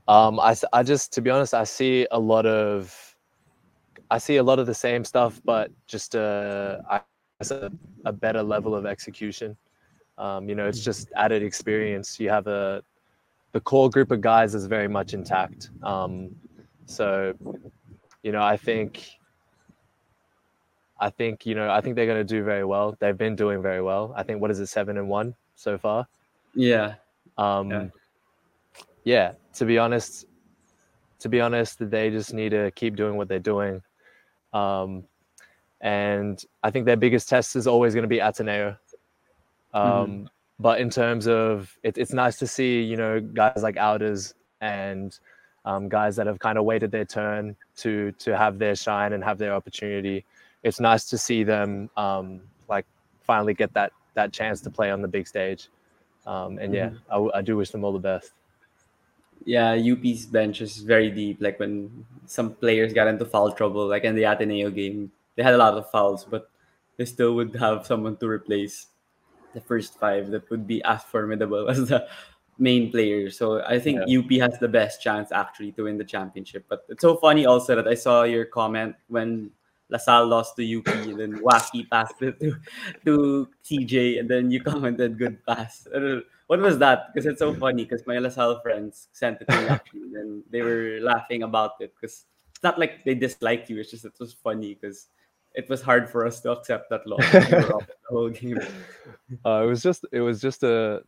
um, 0.08 0.38
I 0.40 0.82
just, 0.82 1.12
to 1.14 1.20
be 1.20 1.30
honest, 1.30 1.54
I 1.54 1.64
see 1.64 2.06
a 2.10 2.18
lot 2.18 2.46
of, 2.46 3.16
I 4.10 4.18
see 4.18 4.36
a 4.36 4.42
lot 4.42 4.58
of 4.58 4.66
the 4.66 4.74
same 4.74 5.04
stuff, 5.04 5.40
but 5.44 5.70
just 5.86 6.14
uh, 6.14 6.78
I 6.88 7.00
a, 7.40 7.70
a 8.04 8.12
better 8.12 8.42
level 8.42 8.74
of 8.74 8.86
execution. 8.86 9.56
Um, 10.18 10.48
you 10.48 10.54
know, 10.54 10.66
it's 10.66 10.82
just 10.82 11.10
added 11.16 11.42
experience. 11.42 12.18
You 12.18 12.30
have 12.30 12.46
a 12.46 12.82
the 13.52 13.60
core 13.60 13.88
group 13.88 14.10
of 14.10 14.20
guys 14.20 14.54
is 14.54 14.66
very 14.66 14.88
much 14.88 15.14
intact. 15.14 15.70
Um, 15.82 16.34
so, 16.86 17.34
you 18.22 18.32
know, 18.32 18.42
I 18.42 18.56
think, 18.56 19.08
I 21.00 21.10
think 21.10 21.46
you 21.46 21.54
know, 21.54 21.70
I 21.70 21.80
think 21.80 21.96
they're 21.96 22.06
going 22.06 22.26
to 22.26 22.34
do 22.34 22.42
very 22.42 22.64
well. 22.64 22.96
They've 22.98 23.16
been 23.16 23.36
doing 23.36 23.62
very 23.62 23.82
well. 23.82 24.12
I 24.16 24.22
think 24.22 24.40
what 24.40 24.50
is 24.50 24.60
it, 24.60 24.66
seven 24.66 24.98
and 24.98 25.08
one 25.08 25.34
so 25.54 25.78
far. 25.78 26.06
Yeah. 26.54 26.94
Um, 27.38 27.70
Yeah. 27.70 27.86
yeah. 29.04 29.32
To 29.54 29.64
be 29.64 29.78
honest, 29.78 30.26
to 31.20 31.28
be 31.28 31.40
honest, 31.40 31.78
they 31.90 32.10
just 32.10 32.32
need 32.34 32.50
to 32.50 32.70
keep 32.72 32.96
doing 32.96 33.16
what 33.16 33.28
they're 33.28 33.38
doing. 33.38 33.82
Um, 34.52 35.04
and 35.80 36.42
I 36.62 36.70
think 36.70 36.86
their 36.86 36.96
biggest 36.96 37.28
test 37.28 37.56
is 37.56 37.66
always 37.66 37.94
going 37.94 38.02
to 38.02 38.08
be 38.08 38.18
Ateneo. 38.18 38.76
Um, 39.74 40.30
But 40.58 40.80
in 40.80 40.88
terms 40.88 41.28
of 41.28 41.76
it, 41.82 41.98
it's 41.98 42.12
nice 42.14 42.38
to 42.38 42.46
see, 42.46 42.80
you 42.80 42.96
know, 42.96 43.20
guys 43.20 43.62
like 43.62 43.76
Aldous 43.76 44.32
and 44.62 45.18
um, 45.66 45.88
guys 45.88 46.16
that 46.16 46.26
have 46.26 46.38
kind 46.38 46.56
of 46.56 46.64
waited 46.64 46.90
their 46.90 47.04
turn 47.04 47.56
to 47.78 48.12
to 48.12 48.36
have 48.36 48.58
their 48.58 48.74
shine 48.74 49.12
and 49.12 49.22
have 49.22 49.36
their 49.36 49.52
opportunity. 49.52 50.24
It's 50.62 50.80
nice 50.80 51.04
to 51.10 51.18
see 51.18 51.44
them 51.44 51.90
um, 51.96 52.40
like 52.68 52.86
finally 53.26 53.52
get 53.52 53.74
that 53.74 53.92
that 54.14 54.32
chance 54.32 54.62
to 54.62 54.70
play 54.70 54.90
on 54.90 55.02
the 55.02 55.08
big 55.08 55.28
stage. 55.28 55.68
Um, 56.26 56.58
and 56.58 56.72
yeah, 56.72 56.90
I 57.34 57.42
do 57.42 57.56
wish 57.56 57.70
them 57.70 57.84
all 57.84 57.92
the 57.92 57.98
best. 57.98 58.32
Yeah, 59.44 59.74
UP's 59.74 60.26
bench 60.26 60.60
is 60.60 60.78
very 60.78 61.10
deep. 61.10 61.36
Like 61.40 61.60
when 61.60 62.06
some 62.26 62.54
players 62.54 62.92
got 62.94 63.06
into 63.06 63.24
foul 63.26 63.52
trouble, 63.52 63.86
like 63.86 64.04
in 64.04 64.16
the 64.16 64.24
Ateneo 64.24 64.70
game, 64.70 65.12
they 65.36 65.42
had 65.42 65.54
a 65.54 65.58
lot 65.58 65.74
of 65.74 65.90
fouls, 65.90 66.24
but 66.24 66.50
they 66.96 67.04
still 67.04 67.34
would 67.34 67.54
have 67.56 67.86
someone 67.86 68.16
to 68.18 68.26
replace 68.26 68.88
the 69.54 69.60
first 69.60 69.98
five 69.98 70.30
that 70.30 70.48
would 70.50 70.66
be 70.66 70.82
as 70.84 71.04
formidable 71.04 71.68
as 71.72 71.88
the 71.88 72.06
main 72.58 72.90
player. 72.90 73.30
So 73.30 73.62
I 73.62 73.78
think 73.78 74.00
UP 74.08 74.30
has 74.40 74.58
the 74.58 74.68
best 74.68 75.02
chance 75.02 75.30
actually 75.32 75.72
to 75.72 75.84
win 75.84 75.98
the 75.98 76.04
championship. 76.04 76.64
But 76.68 76.84
it's 76.88 77.02
so 77.02 77.16
funny 77.16 77.46
also 77.46 77.76
that 77.76 77.86
I 77.86 77.94
saw 77.94 78.24
your 78.24 78.44
comment 78.44 78.96
when 79.08 79.50
LaSalle 79.88 80.26
lost 80.26 80.56
to 80.56 80.78
UP, 80.78 80.88
and 80.88 81.20
then 81.20 81.38
Wacky 81.38 81.88
passed 81.88 82.20
it 82.20 82.40
to, 82.40 82.56
to 83.04 83.48
CJ, 83.64 84.20
and 84.20 84.28
then 84.28 84.50
you 84.50 84.60
commented 84.70 85.18
good 85.18 85.44
pass. 85.46 85.86
What 86.46 86.60
was 86.60 86.78
that? 86.78 87.12
Because 87.12 87.26
it's 87.26 87.38
so 87.38 87.54
funny. 87.54 87.84
Because 87.84 88.06
my 88.06 88.18
LaSalle 88.18 88.60
friends 88.62 89.08
sent 89.12 89.40
it 89.40 89.48
to 89.48 89.56
me 89.60 89.68
actually, 89.68 90.14
and 90.14 90.42
they 90.50 90.62
were 90.62 90.98
laughing 91.02 91.42
about 91.42 91.72
it. 91.80 91.94
Because 91.94 92.24
it's 92.50 92.62
not 92.62 92.78
like 92.78 93.04
they 93.04 93.14
dislike 93.14 93.68
you. 93.68 93.78
It's 93.78 93.90
just 93.90 94.04
it 94.04 94.14
was 94.18 94.32
funny 94.32 94.74
because 94.74 95.08
it 95.56 95.68
was 95.68 95.80
hard 95.80 96.08
for 96.08 96.26
us 96.26 96.40
to 96.42 96.52
accept 96.52 96.90
that 96.90 97.06
loss 97.06 97.32
the 97.32 97.86
whole 98.08 98.28
game. 98.28 98.60
Uh, 99.44 99.62
it 99.64 99.66
was 99.66 99.82
just 99.82 100.04
it 100.12 100.20
was 100.20 100.40
just 100.40 100.62
a 100.62 101.02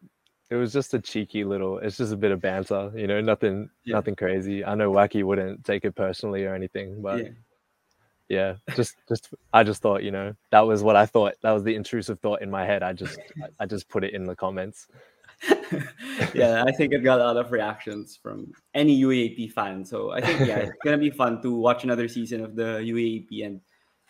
it 0.50 0.56
was 0.56 0.72
just 0.72 0.94
a 0.94 0.98
cheeky 0.98 1.44
little 1.44 1.78
it's 1.78 1.98
just 1.98 2.12
a 2.12 2.16
bit 2.16 2.30
of 2.30 2.40
banter 2.40 2.90
you 2.96 3.06
know 3.06 3.20
nothing 3.20 3.68
yeah. 3.84 3.94
nothing 3.94 4.16
crazy 4.16 4.64
i 4.64 4.74
know 4.74 4.90
wacky 4.90 5.22
wouldn't 5.22 5.64
take 5.64 5.84
it 5.84 5.94
personally 5.94 6.44
or 6.44 6.54
anything 6.54 7.02
but 7.02 7.18
yeah. 7.18 7.30
yeah. 8.28 8.54
just 8.74 8.96
just 9.08 9.28
i 9.52 9.62
just 9.62 9.82
thought 9.82 10.02
you 10.02 10.10
know 10.10 10.34
that 10.50 10.60
was 10.60 10.82
what 10.82 10.96
i 10.96 11.04
thought 11.04 11.34
that 11.42 11.52
was 11.52 11.62
the 11.64 11.74
intrusive 11.74 12.18
thought 12.20 12.42
in 12.42 12.50
my 12.50 12.64
head 12.64 12.82
i 12.82 12.92
just 12.92 13.18
i 13.60 13.66
just 13.66 13.88
put 13.88 14.04
it 14.04 14.14
in 14.14 14.24
the 14.24 14.34
comments 14.34 14.88
yeah 16.34 16.64
i 16.66 16.72
think 16.72 16.92
it 16.92 17.04
got 17.04 17.20
a 17.20 17.24
lot 17.24 17.36
of 17.36 17.52
reactions 17.52 18.18
from 18.20 18.50
any 18.74 19.02
uaap 19.02 19.52
fan 19.52 19.84
so 19.84 20.10
i 20.10 20.20
think 20.20 20.40
yeah 20.40 20.56
it's 20.56 20.72
gonna 20.82 20.98
be 20.98 21.10
fun 21.10 21.40
to 21.42 21.54
watch 21.54 21.84
another 21.84 22.08
season 22.08 22.42
of 22.42 22.56
the 22.56 22.80
uaap 22.80 23.46
and 23.46 23.60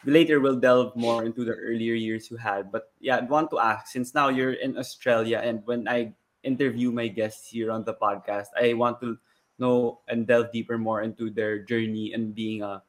later 0.04 0.40
we'll 0.40 0.58
delve 0.58 0.94
more 0.94 1.24
into 1.24 1.44
the 1.44 1.52
earlier 1.52 1.94
years 1.94 2.30
you 2.30 2.36
had 2.36 2.70
but 2.70 2.92
yeah 3.00 3.16
i 3.16 3.20
want 3.22 3.50
to 3.50 3.58
ask 3.58 3.88
since 3.88 4.14
now 4.14 4.28
you're 4.28 4.54
in 4.54 4.78
australia 4.78 5.40
and 5.42 5.60
when 5.66 5.88
i 5.88 6.12
interview 6.42 6.90
my 6.90 7.08
guests 7.08 7.48
here 7.50 7.70
on 7.70 7.84
the 7.84 7.94
podcast, 7.94 8.48
I 8.56 8.74
want 8.74 9.00
to 9.00 9.18
know 9.58 10.00
and 10.08 10.26
delve 10.26 10.52
deeper 10.52 10.78
more 10.78 11.02
into 11.02 11.30
their 11.30 11.58
journey 11.58 12.12
and 12.12 12.34
being 12.34 12.62
a 12.62 12.82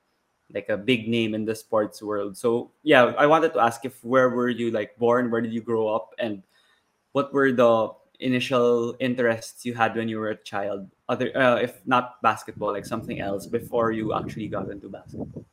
like 0.51 0.69
a 0.69 0.77
big 0.77 1.07
name 1.07 1.35
in 1.35 1.45
the 1.45 1.53
sports 1.53 2.01
world. 2.01 2.35
So 2.35 2.71
yeah, 2.81 3.13
I 3.17 3.27
wanted 3.27 3.53
to 3.53 3.59
ask 3.59 3.85
if 3.85 4.03
where 4.03 4.29
were 4.29 4.49
you 4.49 4.71
like 4.71 4.97
born, 4.97 5.29
where 5.29 5.41
did 5.41 5.53
you 5.53 5.61
grow 5.61 5.93
up, 5.93 6.13
and 6.17 6.41
what 7.11 7.33
were 7.33 7.51
the 7.51 7.93
initial 8.19 8.95
interests 8.99 9.63
you 9.63 9.73
had 9.73 9.95
when 9.95 10.09
you 10.09 10.17
were 10.17 10.33
a 10.33 10.41
child? 10.41 10.89
Other, 11.07 11.29
uh, 11.37 11.57
if 11.57 11.85
not 11.85 12.21
basketball, 12.21 12.73
like 12.73 12.85
something 12.85 13.19
else 13.19 13.45
before 13.45 13.91
you 13.91 14.13
actually 14.13 14.47
got 14.47 14.69
into 14.69 14.89
basketball. 14.89 15.45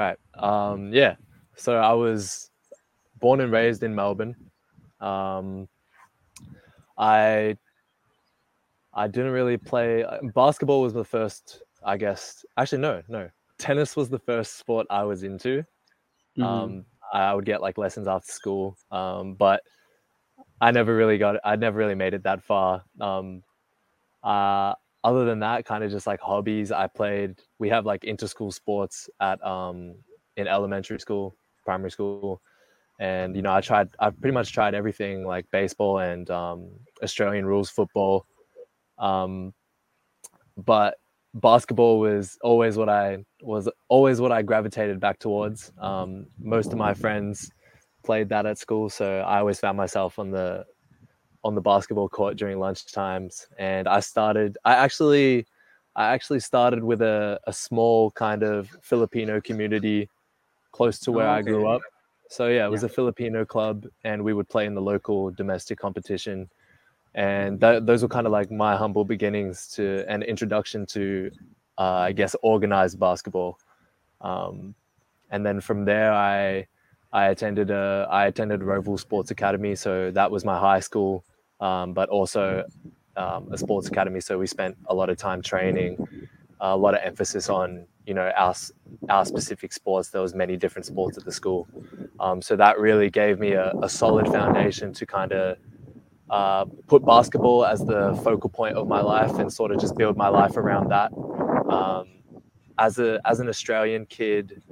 Right. 0.00 0.16
Um, 0.32 0.94
yeah. 0.94 1.16
So 1.56 1.76
I 1.76 1.92
was 1.92 2.50
born 3.18 3.42
and 3.42 3.52
raised 3.52 3.82
in 3.82 3.94
Melbourne. 3.94 4.34
Um, 4.98 5.68
I 6.96 7.58
I 8.94 9.08
didn't 9.08 9.32
really 9.32 9.58
play 9.58 10.02
uh, 10.02 10.20
basketball 10.34 10.80
was 10.80 10.94
the 10.94 11.04
first 11.04 11.62
I 11.84 11.98
guess 11.98 12.46
actually 12.56 12.80
no 12.80 13.02
no 13.08 13.28
tennis 13.58 13.94
was 13.94 14.08
the 14.08 14.18
first 14.18 14.58
sport 14.58 14.86
I 14.88 15.04
was 15.04 15.22
into 15.22 15.64
mm-hmm. 16.38 16.42
um, 16.42 16.84
I 17.12 17.34
would 17.34 17.44
get 17.44 17.60
like 17.60 17.78
lessons 17.78 18.08
after 18.08 18.32
school 18.32 18.76
um, 18.90 19.34
but 19.34 19.62
I 20.60 20.70
never 20.70 20.96
really 20.96 21.18
got 21.18 21.36
I 21.44 21.56
never 21.56 21.78
really 21.78 21.94
made 21.94 22.14
it 22.14 22.22
that 22.24 22.42
far 22.42 22.84
um, 23.00 23.42
uh, 24.22 24.74
other 25.02 25.24
than 25.24 25.40
that 25.40 25.64
kind 25.64 25.82
of 25.82 25.90
just 25.90 26.06
like 26.06 26.20
hobbies 26.20 26.72
I 26.72 26.86
played 26.86 27.40
we 27.58 27.68
have 27.70 27.86
like 27.86 28.04
inter-school 28.04 28.52
sports 28.52 29.08
at 29.20 29.42
um, 29.44 29.94
in 30.36 30.46
elementary 30.46 31.00
school 31.00 31.36
primary 31.64 31.90
school 31.90 32.40
and 32.98 33.34
you 33.34 33.42
know 33.42 33.52
i 33.52 33.60
tried 33.60 33.88
i 33.98 34.10
pretty 34.10 34.34
much 34.34 34.52
tried 34.52 34.74
everything 34.74 35.24
like 35.24 35.46
baseball 35.50 35.98
and 35.98 36.30
um, 36.30 36.68
australian 37.02 37.44
rules 37.44 37.70
football 37.70 38.26
um, 38.98 39.52
but 40.56 40.96
basketball 41.34 41.98
was 41.98 42.38
always 42.42 42.76
what 42.76 42.88
i 42.88 43.18
was 43.42 43.68
always 43.88 44.20
what 44.20 44.32
i 44.32 44.42
gravitated 44.42 45.00
back 45.00 45.18
towards 45.18 45.72
um, 45.80 46.26
most 46.38 46.72
of 46.72 46.78
my 46.78 46.92
friends 46.94 47.50
played 48.04 48.28
that 48.28 48.46
at 48.46 48.58
school 48.58 48.88
so 48.88 49.20
i 49.20 49.38
always 49.38 49.58
found 49.58 49.76
myself 49.76 50.18
on 50.18 50.30
the 50.30 50.64
on 51.44 51.54
the 51.54 51.60
basketball 51.60 52.08
court 52.08 52.36
during 52.36 52.58
lunch 52.58 52.90
times 52.92 53.46
and 53.58 53.88
i 53.88 54.00
started 54.00 54.58
i 54.64 54.74
actually 54.74 55.46
i 55.96 56.06
actually 56.06 56.40
started 56.40 56.82
with 56.84 57.00
a, 57.02 57.40
a 57.46 57.52
small 57.52 58.10
kind 58.12 58.42
of 58.42 58.68
filipino 58.82 59.40
community 59.40 60.08
close 60.72 60.98
to 60.98 61.12
where 61.12 61.28
okay. 61.28 61.38
i 61.38 61.42
grew 61.42 61.66
up 61.66 61.82
so 62.30 62.46
yeah, 62.46 62.64
it 62.64 62.70
was 62.70 62.82
yeah. 62.82 62.86
a 62.86 62.90
Filipino 62.90 63.44
club, 63.44 63.86
and 64.04 64.22
we 64.22 64.32
would 64.32 64.48
play 64.48 64.64
in 64.64 64.74
the 64.76 64.80
local 64.80 65.32
domestic 65.32 65.80
competition, 65.80 66.48
and 67.16 67.58
that, 67.58 67.86
those 67.86 68.02
were 68.02 68.08
kind 68.08 68.24
of 68.24 68.32
like 68.32 68.52
my 68.52 68.76
humble 68.76 69.04
beginnings 69.04 69.66
to 69.74 70.04
an 70.08 70.22
introduction 70.22 70.86
to, 70.86 71.32
uh, 71.76 71.82
I 71.82 72.12
guess, 72.12 72.36
organized 72.42 73.00
basketball. 73.00 73.58
Um, 74.20 74.76
and 75.32 75.44
then 75.44 75.60
from 75.60 75.84
there, 75.84 76.12
I 76.12 76.68
I 77.12 77.30
attended 77.30 77.72
a 77.72 78.06
I 78.08 78.26
attended 78.26 78.60
Rowville 78.60 79.00
Sports 79.00 79.32
Academy, 79.32 79.74
so 79.74 80.12
that 80.12 80.30
was 80.30 80.44
my 80.44 80.56
high 80.56 80.80
school, 80.80 81.24
um, 81.60 81.92
but 81.92 82.08
also 82.08 82.64
um, 83.16 83.48
a 83.52 83.58
sports 83.58 83.88
academy. 83.88 84.20
So 84.20 84.38
we 84.38 84.46
spent 84.46 84.76
a 84.86 84.94
lot 84.94 85.10
of 85.10 85.16
time 85.16 85.42
training, 85.42 86.06
a 86.60 86.76
lot 86.76 86.94
of 86.94 87.00
emphasis 87.02 87.48
on 87.48 87.86
you 88.06 88.14
know 88.14 88.32
our 88.36 88.54
our 89.08 89.24
specific 89.24 89.72
sports. 89.72 90.08
There 90.08 90.22
was 90.22 90.34
many 90.34 90.56
different 90.56 90.86
sports 90.86 91.18
at 91.18 91.24
the 91.24 91.32
school, 91.32 91.68
um, 92.18 92.42
so 92.42 92.56
that 92.56 92.78
really 92.78 93.10
gave 93.10 93.38
me 93.38 93.52
a, 93.52 93.72
a 93.82 93.88
solid 93.88 94.26
foundation 94.26 94.92
to 94.94 95.06
kind 95.06 95.32
of 95.32 95.58
uh, 96.30 96.64
put 96.86 97.04
basketball 97.04 97.64
as 97.64 97.80
the 97.80 98.18
focal 98.24 98.50
point 98.50 98.76
of 98.76 98.86
my 98.86 99.00
life 99.00 99.38
and 99.38 99.52
sort 99.52 99.72
of 99.72 99.80
just 99.80 99.96
build 99.96 100.16
my 100.16 100.28
life 100.28 100.56
around 100.56 100.88
that. 100.90 101.12
Um, 101.72 102.08
as 102.78 102.98
a 102.98 103.20
as 103.24 103.40
an 103.40 103.48
Australian 103.48 104.06
kid, 104.06 104.62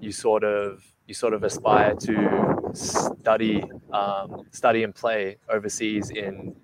you 0.00 0.12
sort 0.12 0.44
of 0.44 0.84
you 1.10 1.14
sort 1.14 1.34
of 1.34 1.42
aspire 1.42 1.92
to 1.96 2.70
study 2.72 3.64
um, 3.92 4.46
study 4.52 4.84
and 4.84 4.94
play 4.94 5.36
overseas 5.48 6.10
in 6.10 6.54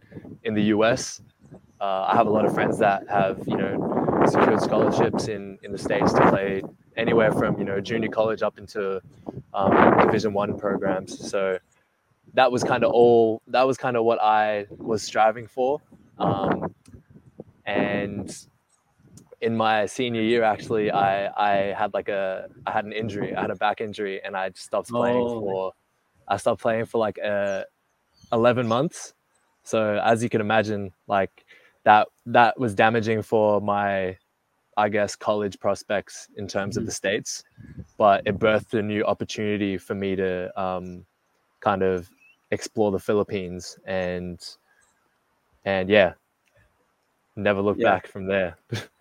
in 0.44 0.54
the 0.54 0.62
US. 0.74 1.20
Uh, 1.80 2.06
I 2.10 2.14
have 2.14 2.28
a 2.28 2.30
lot 2.30 2.44
of 2.46 2.54
friends 2.54 2.78
that 2.78 3.08
have 3.08 3.42
you 3.48 3.56
know 3.56 3.72
secured 4.24 4.60
scholarships 4.60 5.26
in 5.26 5.58
in 5.64 5.72
the 5.72 5.78
states 5.78 6.12
to 6.12 6.30
play 6.30 6.62
anywhere 6.96 7.32
from 7.32 7.58
you 7.58 7.64
know 7.64 7.80
junior 7.80 8.08
college 8.08 8.42
up 8.42 8.56
into 8.56 9.00
um, 9.52 9.98
Division 10.06 10.32
One 10.32 10.56
programs. 10.56 11.28
So 11.28 11.58
that 12.34 12.52
was 12.52 12.62
kind 12.62 12.84
of 12.84 12.92
all. 12.92 13.42
That 13.48 13.66
was 13.66 13.76
kind 13.76 13.96
of 13.96 14.04
what 14.04 14.22
I 14.22 14.66
was 14.70 15.02
striving 15.02 15.48
for. 15.48 15.80
Um, 16.18 16.72
and 17.66 18.28
in 19.46 19.56
my 19.56 19.86
senior 19.86 20.22
year, 20.22 20.42
actually, 20.42 20.90
I 20.90 21.28
I 21.28 21.72
had 21.72 21.94
like 21.94 22.08
a 22.08 22.48
I 22.66 22.72
had 22.72 22.84
an 22.84 22.92
injury. 22.92 23.34
I 23.34 23.40
had 23.42 23.52
a 23.52 23.54
back 23.54 23.80
injury, 23.80 24.20
and 24.24 24.36
I 24.36 24.50
stopped 24.54 24.88
playing 24.88 25.22
oh. 25.22 25.40
for. 25.40 25.72
I 26.26 26.36
stopped 26.36 26.60
playing 26.60 26.86
for 26.86 26.98
like 26.98 27.18
uh, 27.24 27.62
eleven 28.32 28.66
months. 28.66 29.14
So 29.62 30.00
as 30.04 30.22
you 30.22 30.28
can 30.28 30.40
imagine, 30.40 30.92
like 31.06 31.44
that 31.84 32.08
that 32.26 32.58
was 32.58 32.74
damaging 32.74 33.22
for 33.22 33.60
my 33.60 34.18
I 34.76 34.88
guess 34.88 35.14
college 35.14 35.60
prospects 35.60 36.26
in 36.36 36.48
terms 36.48 36.74
mm-hmm. 36.74 36.82
of 36.82 36.86
the 36.86 36.92
states, 36.92 37.44
but 37.96 38.26
it 38.26 38.40
birthed 38.40 38.74
a 38.76 38.82
new 38.82 39.04
opportunity 39.04 39.78
for 39.78 39.94
me 39.94 40.16
to 40.16 40.60
um, 40.60 41.06
kind 41.60 41.82
of 41.82 42.10
explore 42.50 42.90
the 42.90 42.98
Philippines 42.98 43.78
and 43.86 44.38
and 45.64 45.88
yeah, 45.88 46.14
never 47.36 47.62
look 47.62 47.78
yeah. 47.78 47.92
back 47.92 48.08
from 48.08 48.26
there. 48.26 48.56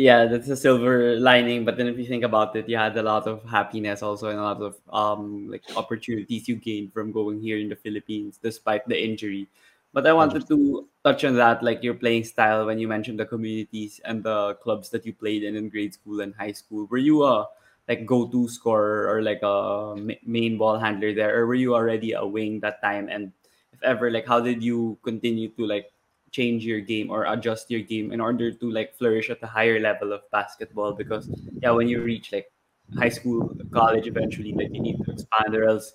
yeah, 0.00 0.24
that's 0.26 0.48
a 0.48 0.56
silver 0.56 1.16
lining. 1.16 1.64
But 1.64 1.76
then 1.76 1.86
if 1.86 1.98
you 1.98 2.04
think 2.06 2.24
about 2.24 2.56
it, 2.56 2.68
you 2.68 2.76
had 2.76 2.96
a 2.96 3.02
lot 3.02 3.26
of 3.26 3.42
happiness 3.44 4.02
also 4.02 4.28
and 4.28 4.38
a 4.38 4.42
lot 4.42 4.60
of 4.62 4.76
um 4.92 5.48
like 5.50 5.62
opportunities 5.76 6.48
you 6.48 6.56
gained 6.56 6.92
from 6.92 7.12
going 7.12 7.40
here 7.40 7.58
in 7.58 7.68
the 7.68 7.76
Philippines 7.76 8.38
despite 8.42 8.86
the 8.88 8.98
injury. 8.98 9.48
But 9.92 10.06
I 10.06 10.12
wanted 10.12 10.46
to 10.48 10.86
touch 11.04 11.24
on 11.24 11.34
that, 11.36 11.62
like 11.62 11.82
your 11.82 11.94
playing 11.94 12.24
style 12.24 12.64
when 12.66 12.78
you 12.78 12.86
mentioned 12.86 13.18
the 13.18 13.26
communities 13.26 14.00
and 14.04 14.22
the 14.22 14.54
clubs 14.62 14.88
that 14.90 15.04
you 15.04 15.12
played 15.12 15.42
in 15.42 15.56
in 15.56 15.68
grade 15.68 15.94
school 15.94 16.20
and 16.20 16.34
high 16.34 16.52
school. 16.52 16.86
Were 16.86 17.02
you 17.02 17.24
a 17.24 17.48
like 17.88 18.06
go-to 18.06 18.46
scorer 18.48 19.10
or 19.10 19.20
like 19.22 19.40
a 19.42 19.96
main 20.24 20.56
ball 20.58 20.78
handler 20.78 21.12
there, 21.12 21.34
or 21.38 21.46
were 21.46 21.58
you 21.58 21.74
already 21.74 22.12
a 22.12 22.24
wing 22.24 22.60
that 22.60 22.80
time? 22.82 23.08
And 23.10 23.32
if 23.72 23.82
ever, 23.82 24.10
like 24.10 24.26
how 24.26 24.40
did 24.40 24.62
you 24.62 24.96
continue 25.02 25.48
to 25.58 25.66
like 25.66 25.90
change 26.32 26.64
your 26.64 26.80
game 26.80 27.10
or 27.10 27.24
adjust 27.26 27.70
your 27.70 27.80
game 27.80 28.12
in 28.12 28.20
order 28.20 28.52
to 28.52 28.70
like 28.70 28.94
flourish 28.94 29.30
at 29.30 29.42
a 29.42 29.46
higher 29.46 29.80
level 29.80 30.12
of 30.12 30.22
basketball? 30.30 30.92
Because 30.92 31.28
yeah, 31.62 31.70
when 31.70 31.88
you 31.88 32.02
reach 32.02 32.32
like 32.32 32.50
high 32.96 33.08
school, 33.08 33.54
college, 33.72 34.06
eventually, 34.06 34.52
like 34.52 34.72
you 34.72 34.80
need 34.80 34.96
to 35.04 35.12
expand, 35.12 35.54
or 35.54 35.64
else 35.64 35.92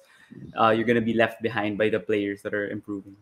uh, 0.60 0.70
you're 0.70 0.86
gonna 0.86 1.02
be 1.02 1.14
left 1.14 1.42
behind 1.42 1.78
by 1.78 1.90
the 1.90 2.00
players 2.00 2.42
that 2.42 2.54
are 2.54 2.70
improving. 2.70 3.16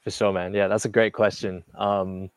For 0.00 0.10
sure, 0.10 0.32
man. 0.32 0.54
Yeah, 0.54 0.68
that's 0.68 0.84
a 0.84 0.88
great 0.88 1.12
question. 1.12 1.64
Um, 1.74 2.30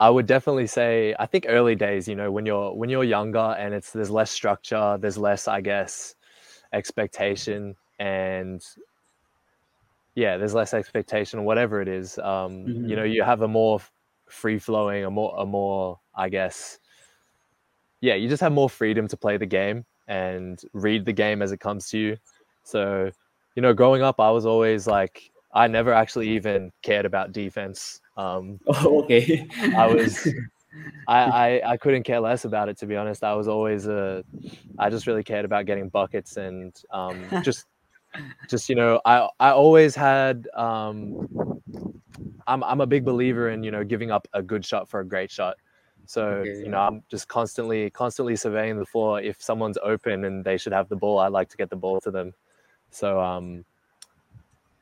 I 0.00 0.10
would 0.10 0.26
definitely 0.26 0.66
say 0.66 1.14
I 1.18 1.26
think 1.26 1.46
early 1.48 1.76
days, 1.76 2.08
you 2.08 2.16
know, 2.16 2.32
when 2.32 2.44
you're 2.44 2.74
when 2.74 2.90
you're 2.90 3.04
younger 3.04 3.54
and 3.58 3.72
it's 3.72 3.92
there's 3.92 4.10
less 4.10 4.30
structure, 4.30 4.98
there's 5.00 5.18
less, 5.18 5.46
I 5.46 5.60
guess, 5.60 6.16
expectation 6.72 7.76
and 7.98 8.64
yeah, 10.14 10.36
there's 10.36 10.54
less 10.54 10.74
expectation, 10.74 11.38
or 11.38 11.42
whatever 11.42 11.80
it 11.80 11.88
is. 11.88 12.18
Um, 12.18 12.64
mm-hmm. 12.64 12.86
You 12.86 12.96
know, 12.96 13.04
you 13.04 13.22
have 13.22 13.42
a 13.42 13.48
more 13.48 13.80
free 14.28 14.58
flowing, 14.58 15.04
a 15.04 15.10
more 15.10 15.34
a 15.38 15.46
more, 15.46 16.00
I 16.14 16.28
guess, 16.28 16.78
yeah, 18.00 18.14
you 18.14 18.28
just 18.28 18.42
have 18.42 18.52
more 18.52 18.68
freedom 18.68 19.08
to 19.08 19.16
play 19.16 19.36
the 19.36 19.46
game 19.46 19.84
and 20.08 20.60
read 20.72 21.04
the 21.04 21.12
game 21.12 21.40
as 21.40 21.52
it 21.52 21.60
comes 21.60 21.88
to 21.90 21.98
you. 21.98 22.16
So, 22.64 23.10
you 23.54 23.62
know, 23.62 23.72
growing 23.72 24.02
up, 24.02 24.20
I 24.20 24.30
was 24.30 24.44
always 24.44 24.86
like, 24.86 25.30
I 25.54 25.68
never 25.68 25.92
actually 25.92 26.28
even 26.30 26.72
cared 26.82 27.06
about 27.06 27.32
defense. 27.32 28.00
Um, 28.16 28.58
Oh, 28.66 29.02
okay. 29.04 29.46
I 29.76 29.86
was, 29.86 30.26
I, 31.08 31.18
I, 31.18 31.72
I 31.72 31.76
couldn't 31.76 32.02
care 32.02 32.20
less 32.20 32.44
about 32.44 32.68
it 32.68 32.76
to 32.78 32.86
be 32.86 32.96
honest. 32.96 33.22
I 33.22 33.34
was 33.34 33.46
always 33.46 33.86
a, 33.86 34.24
I 34.78 34.90
just 34.90 35.06
really 35.06 35.22
cared 35.22 35.44
about 35.44 35.66
getting 35.66 35.88
buckets 35.88 36.36
and 36.36 36.74
um, 36.90 37.22
just, 37.42 37.66
just 38.48 38.68
you 38.68 38.74
know, 38.74 39.00
I, 39.04 39.28
I 39.40 39.50
always 39.50 39.94
had. 39.94 40.48
Um, 40.54 41.28
I'm, 42.46 42.64
I'm 42.64 42.80
a 42.80 42.86
big 42.86 43.04
believer 43.04 43.50
in 43.50 43.62
you 43.62 43.70
know 43.70 43.84
giving 43.84 44.10
up 44.10 44.26
a 44.32 44.42
good 44.42 44.64
shot 44.64 44.88
for 44.88 45.00
a 45.00 45.04
great 45.06 45.30
shot. 45.30 45.56
So 46.06 46.42
Okay, 46.42 46.62
you 46.64 46.64
yeah. 46.64 46.70
know, 46.70 46.78
I'm 46.78 47.02
just 47.10 47.28
constantly, 47.28 47.88
constantly 47.90 48.36
surveying 48.36 48.76
the 48.78 48.84
floor. 48.84 49.20
If 49.20 49.40
someone's 49.40 49.78
open 49.82 50.24
and 50.24 50.44
they 50.44 50.58
should 50.58 50.72
have 50.72 50.88
the 50.88 50.96
ball, 50.96 51.18
I 51.18 51.28
like 51.28 51.48
to 51.50 51.56
get 51.56 51.70
the 51.70 51.76
ball 51.76 52.00
to 52.00 52.10
them. 52.10 52.34
So 52.90 53.20
um, 53.20 53.64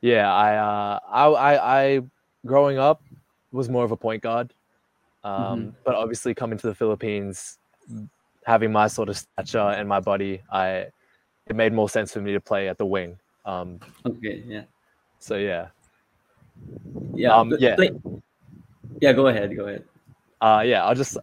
yeah, 0.01 0.33
I, 0.33 0.57
uh, 0.57 0.99
I, 1.07 1.25
I, 1.27 1.81
I, 1.81 2.01
growing 2.45 2.79
up 2.79 3.03
was 3.51 3.69
more 3.69 3.83
of 3.83 3.91
a 3.91 3.97
point 3.97 4.23
guard, 4.23 4.53
um, 5.23 5.67
Mhm. 5.67 5.75
but 5.85 5.95
obviously 5.95 6.33
coming 6.33 6.57
to 6.57 6.67
the 6.67 6.75
Philippines, 6.75 7.59
having 8.45 8.71
my 8.71 8.87
sort 8.87 9.09
of 9.09 9.17
stature 9.17 9.59
and 9.59 9.87
my 9.87 9.99
body, 9.99 10.41
I, 10.51 10.87
it 11.47 11.55
made 11.55 11.73
more 11.73 11.89
sense 11.89 12.13
for 12.13 12.21
me 12.21 12.33
to 12.33 12.39
play 12.39 12.67
at 12.69 12.77
the 12.77 12.85
wing. 12.85 13.17
Um, 13.45 13.79
okay, 14.05 14.43
yeah. 14.45 14.63
so 15.19 15.35
yeah, 15.35 15.67
Yeah. 17.13 17.35
Um, 17.35 17.53
yeah. 17.59 17.75
play- 17.75 17.91
yeah, 19.01 19.13
go 19.13 19.27
ahead, 19.27 19.55
go 19.55 19.67
ahead. 19.67 19.83
uh, 20.41 20.63
yeah, 20.65 20.83
I'll 20.85 20.95
just 20.95 21.17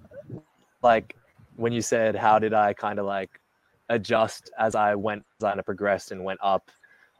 like 0.82 1.14
when 1.56 1.72
you 1.72 1.80
said 1.82 2.14
how 2.16 2.38
did 2.38 2.54
I 2.54 2.72
kind 2.72 2.98
of 2.98 3.06
like 3.06 3.30
adjust 3.88 4.50
as 4.58 4.74
I 4.74 4.94
went, 4.94 5.24
as 5.40 5.44
I 5.44 5.60
progressed 5.62 6.12
and 6.12 6.24
went 6.24 6.38
up 6.42 6.70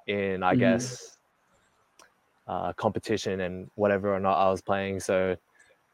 in, 0.07 0.43
I 0.43 0.55
Mhm. 0.55 0.59
guess, 0.59 1.19
uh, 2.47 2.73
competition 2.75 3.41
and 3.41 3.71
whatever 3.75 4.15
or 4.15 4.21
not 4.21 4.37
I 4.39 4.51
was 4.51 4.61
playing. 4.63 5.01
So 5.01 5.37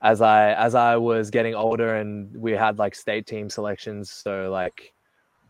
as 0.02 0.20
I 0.20 0.52
as 0.54 0.74
I 0.74 0.96
was 0.96 1.30
getting 1.30 1.54
older 1.54 1.96
and 1.96 2.34
we 2.36 2.52
had 2.52 2.78
like 2.78 2.94
state 2.94 3.26
team 3.26 3.48
selections, 3.50 4.10
so 4.10 4.50
like 4.50 4.92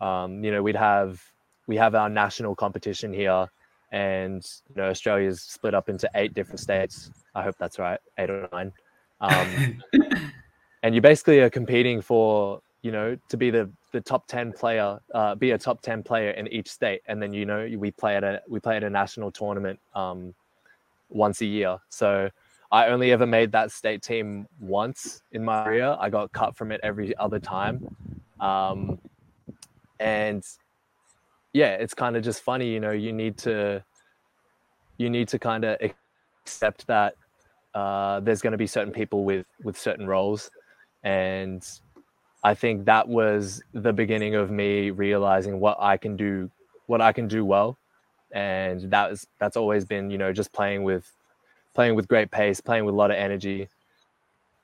um, 0.00 0.42
you 0.44 0.50
know 0.50 0.62
we'd 0.62 0.76
have 0.76 1.22
we 1.66 1.76
have 1.76 1.94
our 1.94 2.08
national 2.08 2.54
competition 2.54 3.12
here, 3.12 3.48
and 3.92 4.44
you 4.68 4.76
know 4.76 4.90
Australia's 4.90 5.42
split 5.42 5.74
up 5.74 5.88
into 5.88 6.08
eight 6.14 6.34
different 6.34 6.60
states. 6.60 7.10
I 7.34 7.42
hope 7.42 7.56
that's 7.58 7.78
right, 7.78 8.00
eight 8.18 8.30
or 8.30 8.48
nine. 8.52 8.72
Um, 9.20 9.82
and 10.82 10.94
you 10.94 11.00
basically 11.00 11.40
are 11.40 11.50
competing 11.50 12.00
for 12.02 12.60
you 12.82 12.92
know 12.92 13.16
to 13.28 13.36
be 13.36 13.50
the 13.50 13.68
the 13.92 14.00
top 14.00 14.26
10 14.28 14.52
player 14.52 15.00
uh, 15.14 15.34
be 15.34 15.52
a 15.52 15.58
top 15.58 15.80
10 15.80 16.02
player 16.02 16.30
in 16.30 16.46
each 16.48 16.68
state 16.68 17.00
and 17.06 17.20
then 17.20 17.32
you 17.32 17.46
know 17.46 17.68
we 17.78 17.90
play 17.90 18.16
at 18.16 18.22
a 18.22 18.42
we 18.48 18.60
play 18.60 18.76
at 18.76 18.84
a 18.84 18.90
national 18.90 19.32
tournament 19.32 19.80
um, 19.94 20.34
once 21.08 21.40
a 21.40 21.46
year 21.46 21.78
so 21.88 22.28
i 22.70 22.88
only 22.88 23.12
ever 23.12 23.26
made 23.26 23.50
that 23.50 23.70
state 23.70 24.02
team 24.02 24.46
once 24.60 25.22
in 25.32 25.42
my 25.44 25.64
career 25.64 25.96
i 25.98 26.10
got 26.10 26.30
cut 26.32 26.54
from 26.54 26.70
it 26.70 26.80
every 26.82 27.16
other 27.16 27.38
time 27.38 27.88
um, 28.40 28.98
and 30.00 30.44
yeah 31.54 31.70
it's 31.70 31.94
kind 31.94 32.16
of 32.16 32.22
just 32.22 32.42
funny 32.42 32.68
you 32.68 32.80
know 32.80 32.90
you 32.90 33.12
need 33.12 33.38
to 33.38 33.82
you 34.98 35.10
need 35.10 35.28
to 35.28 35.38
kind 35.38 35.64
of 35.64 35.78
accept 36.46 36.86
that 36.86 37.14
uh, 37.74 38.20
there's 38.20 38.40
going 38.40 38.52
to 38.52 38.58
be 38.58 38.66
certain 38.66 38.92
people 38.92 39.24
with 39.24 39.46
with 39.62 39.78
certain 39.78 40.06
roles. 40.06 40.50
And 41.02 41.66
i 42.42 42.54
think 42.54 42.84
that 42.84 43.08
was 43.08 43.62
the 43.72 43.92
beginning 43.92 44.34
of 44.34 44.50
me 44.50 44.90
realizing 44.90 45.60
what 45.60 45.78
i 45.80 45.96
can 45.96 46.14
do 46.14 46.50
what 46.86 47.00
i 47.00 47.12
can 47.12 47.26
do 47.26 47.44
well. 47.44 47.78
And 48.32 48.90
that 48.90 49.10
was 49.10 49.26
that's 49.38 49.56
always 49.56 49.84
been 49.84 50.10
you 50.10 50.18
know 50.18 50.32
just 50.32 50.52
playing 50.52 50.82
with 50.82 51.10
playing 51.74 51.94
with 51.94 52.08
great 52.08 52.30
pace 52.30 52.60
playing 52.60 52.84
with 52.84 52.94
a 52.94 52.96
lot 52.96 53.10
of 53.10 53.16
energy 53.16 53.68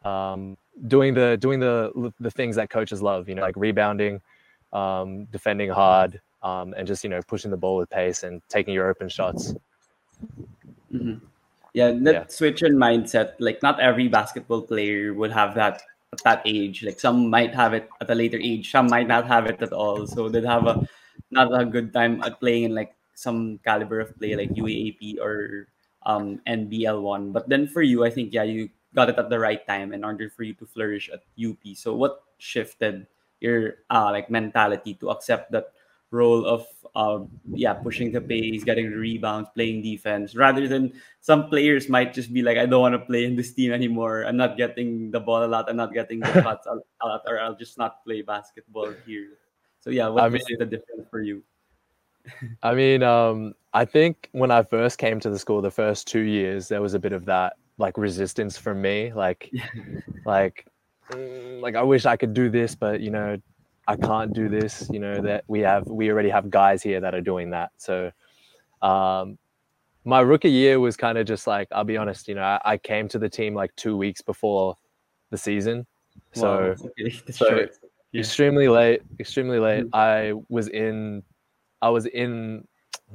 um, 0.04 0.56
doing 0.88 1.14
the 1.14 1.36
doing 1.36 1.60
the 1.60 2.12
the 2.20 2.30
things 2.30 2.56
that 2.56 2.70
coaches 2.70 3.02
love 3.02 3.28
you 3.28 3.34
know 3.34 3.42
like 3.42 3.56
rebounding 3.56 4.20
um, 4.72 5.24
defending 5.26 5.70
hard 5.70 6.20
um, 6.42 6.74
and 6.76 6.86
just 6.86 7.04
you 7.04 7.10
know 7.10 7.20
pushing 7.26 7.50
the 7.50 7.56
ball 7.56 7.76
with 7.76 7.90
pace 7.90 8.22
and 8.22 8.40
taking 8.48 8.74
your 8.74 8.88
open 8.88 9.08
shots 9.08 9.54
Mhm. 10.92 11.20
Yeah, 11.72 11.94
that 12.02 12.14
Yeah. 12.14 12.24
switch 12.26 12.62
in 12.66 12.74
mindset, 12.74 13.38
like 13.38 13.62
not 13.62 13.78
every 13.78 14.08
basketball 14.10 14.62
player 14.62 15.14
would 15.14 15.30
have 15.30 15.54
that 15.54 15.82
at 16.12 16.22
that 16.26 16.42
age. 16.44 16.82
Like 16.82 16.98
some 16.98 17.30
might 17.30 17.54
have 17.54 17.74
it 17.74 17.86
at 18.02 18.10
a 18.10 18.14
later 18.14 18.38
age, 18.42 18.70
some 18.70 18.90
might 18.90 19.06
not 19.06 19.26
have 19.30 19.46
it 19.46 19.62
at 19.62 19.72
all. 19.72 20.06
So 20.06 20.28
they'd 20.28 20.44
have 20.44 20.66
a 20.66 20.82
not 21.30 21.54
a 21.54 21.64
good 21.64 21.94
time 21.94 22.22
at 22.26 22.40
playing 22.42 22.64
in 22.64 22.74
like 22.74 22.94
some 23.14 23.58
caliber 23.62 24.00
of 24.00 24.10
play 24.18 24.34
like 24.34 24.50
UAAP 24.58 25.22
or 25.22 25.68
um 26.02 26.42
NBL 26.46 26.98
one. 27.02 27.30
But 27.30 27.46
then 27.48 27.68
for 27.70 27.82
you, 27.82 28.02
I 28.02 28.10
think 28.10 28.34
yeah, 28.34 28.42
you 28.42 28.68
got 28.94 29.08
it 29.08 29.18
at 29.18 29.30
the 29.30 29.38
right 29.38 29.62
time 29.70 29.92
in 29.94 30.02
order 30.02 30.26
for 30.28 30.42
you 30.42 30.54
to 30.58 30.66
flourish 30.66 31.06
at 31.14 31.22
UP. 31.38 31.62
So 31.78 31.94
what 31.94 32.26
shifted 32.42 33.06
your 33.38 33.86
uh 33.94 34.10
like 34.10 34.26
mentality 34.28 34.94
to 34.98 35.10
accept 35.14 35.52
that 35.54 35.70
role 36.10 36.44
of 36.44 36.66
uh, 36.94 37.20
yeah 37.54 37.74
pushing 37.74 38.10
the 38.10 38.20
pace, 38.20 38.64
getting 38.64 38.90
the 38.90 38.96
rebounds, 38.96 39.48
playing 39.54 39.82
defense, 39.82 40.34
rather 40.34 40.66
than 40.66 40.92
some 41.20 41.48
players 41.48 41.88
might 41.88 42.12
just 42.12 42.32
be 42.32 42.42
like, 42.42 42.58
I 42.58 42.66
don't 42.66 42.80
want 42.80 42.94
to 42.94 43.04
play 43.04 43.24
in 43.24 43.36
this 43.36 43.52
team 43.52 43.72
anymore. 43.72 44.24
I'm 44.24 44.36
not 44.36 44.56
getting 44.56 45.10
the 45.10 45.20
ball 45.20 45.44
a 45.44 45.50
lot. 45.50 45.68
I'm 45.68 45.76
not 45.76 45.92
getting 45.92 46.20
the 46.20 46.32
shots 46.42 46.66
a 46.66 46.80
lot, 47.04 47.22
or 47.26 47.38
I'll 47.40 47.56
just 47.56 47.78
not 47.78 48.04
play 48.04 48.22
basketball 48.22 48.92
here. 49.06 49.38
So 49.80 49.90
yeah, 49.90 50.08
what 50.08 50.24
I 50.24 50.28
mean- 50.28 50.42
the 50.58 50.66
difference 50.66 51.06
for 51.10 51.22
you? 51.22 51.42
I 52.62 52.74
mean, 52.74 53.02
um, 53.02 53.54
I 53.72 53.84
think 53.84 54.28
when 54.32 54.50
I 54.50 54.62
first 54.62 54.98
came 54.98 55.20
to 55.20 55.30
the 55.30 55.38
school, 55.38 55.62
the 55.62 55.70
first 55.70 56.06
two 56.06 56.20
years, 56.20 56.68
there 56.68 56.82
was 56.82 56.94
a 56.94 56.98
bit 56.98 57.12
of 57.12 57.24
that 57.26 57.54
like 57.78 57.96
resistance 57.96 58.58
from 58.58 58.82
me, 58.82 59.12
like, 59.14 59.50
like, 60.26 60.66
mm, 61.10 61.60
like 61.62 61.76
I 61.76 61.82
wish 61.82 62.04
I 62.04 62.16
could 62.16 62.34
do 62.34 62.50
this, 62.50 62.74
but 62.74 63.00
you 63.00 63.10
know, 63.10 63.38
I 63.86 63.96
can't 63.96 64.32
do 64.32 64.48
this. 64.48 64.88
You 64.92 64.98
know 65.00 65.20
that 65.22 65.44
we 65.48 65.60
have 65.60 65.86
we 65.86 66.10
already 66.10 66.30
have 66.30 66.50
guys 66.50 66.82
here 66.82 67.00
that 67.00 67.14
are 67.14 67.20
doing 67.20 67.50
that. 67.50 67.70
So, 67.76 68.10
um, 68.82 69.38
my 70.04 70.20
rookie 70.20 70.50
year 70.50 70.80
was 70.80 70.96
kind 70.96 71.18
of 71.18 71.26
just 71.26 71.46
like 71.46 71.68
I'll 71.72 71.84
be 71.84 71.96
honest. 71.96 72.28
You 72.28 72.34
know, 72.36 72.42
I, 72.42 72.60
I 72.64 72.76
came 72.78 73.08
to 73.08 73.18
the 73.18 73.28
team 73.28 73.54
like 73.54 73.74
two 73.76 73.96
weeks 73.96 74.22
before 74.22 74.76
the 75.30 75.38
season, 75.38 75.86
so 76.32 76.74
Wow, 76.78 76.90
okay, 76.98 77.10
so- 77.32 77.66
Yeah. 78.12 78.20
extremely 78.22 78.66
late 78.68 79.02
extremely 79.20 79.60
late 79.60 79.84
Mhm. 79.84 79.90
i 79.94 80.32
was 80.48 80.66
in 80.66 81.22
i 81.80 81.88
was 81.88 82.06
in 82.06 82.66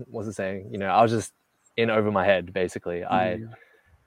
what's 0.05 0.29
it 0.29 0.33
saying 0.33 0.69
you 0.71 0.77
know 0.77 0.87
i 0.87 1.01
was 1.01 1.11
just 1.11 1.33
in 1.75 1.89
over 1.89 2.09
my 2.13 2.23
head 2.23 2.53
basically 2.53 3.03
i 3.03 3.35
Mhm. 3.35 3.49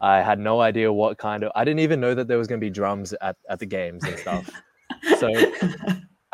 i 0.00 0.22
had 0.22 0.38
no 0.38 0.62
idea 0.62 0.90
what 0.90 1.18
kind 1.18 1.42
of 1.44 1.52
i 1.54 1.62
didn't 1.62 1.80
even 1.80 2.00
know 2.00 2.14
that 2.14 2.26
there 2.26 2.38
was 2.38 2.46
going 2.48 2.58
to 2.58 2.64
be 2.66 2.70
drums 2.70 3.12
at, 3.20 3.36
at 3.50 3.58
the 3.58 3.66
games 3.66 4.02
and 4.04 4.18
stuff 4.18 4.50
so 5.20 5.28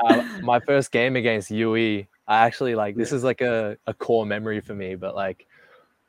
uh, 0.03 0.23
my 0.43 0.59
first 0.61 0.91
game 0.91 1.17
against 1.17 1.51
ue 1.51 2.05
i 2.27 2.37
actually 2.47 2.75
like 2.75 2.97
this 2.97 3.13
is 3.13 3.23
like 3.23 3.41
a, 3.41 3.77
a 3.87 3.95
core 3.95 4.27
memory 4.27 4.61
for 4.61 4.75
me 4.75 4.95
but 4.95 5.15
like 5.15 5.47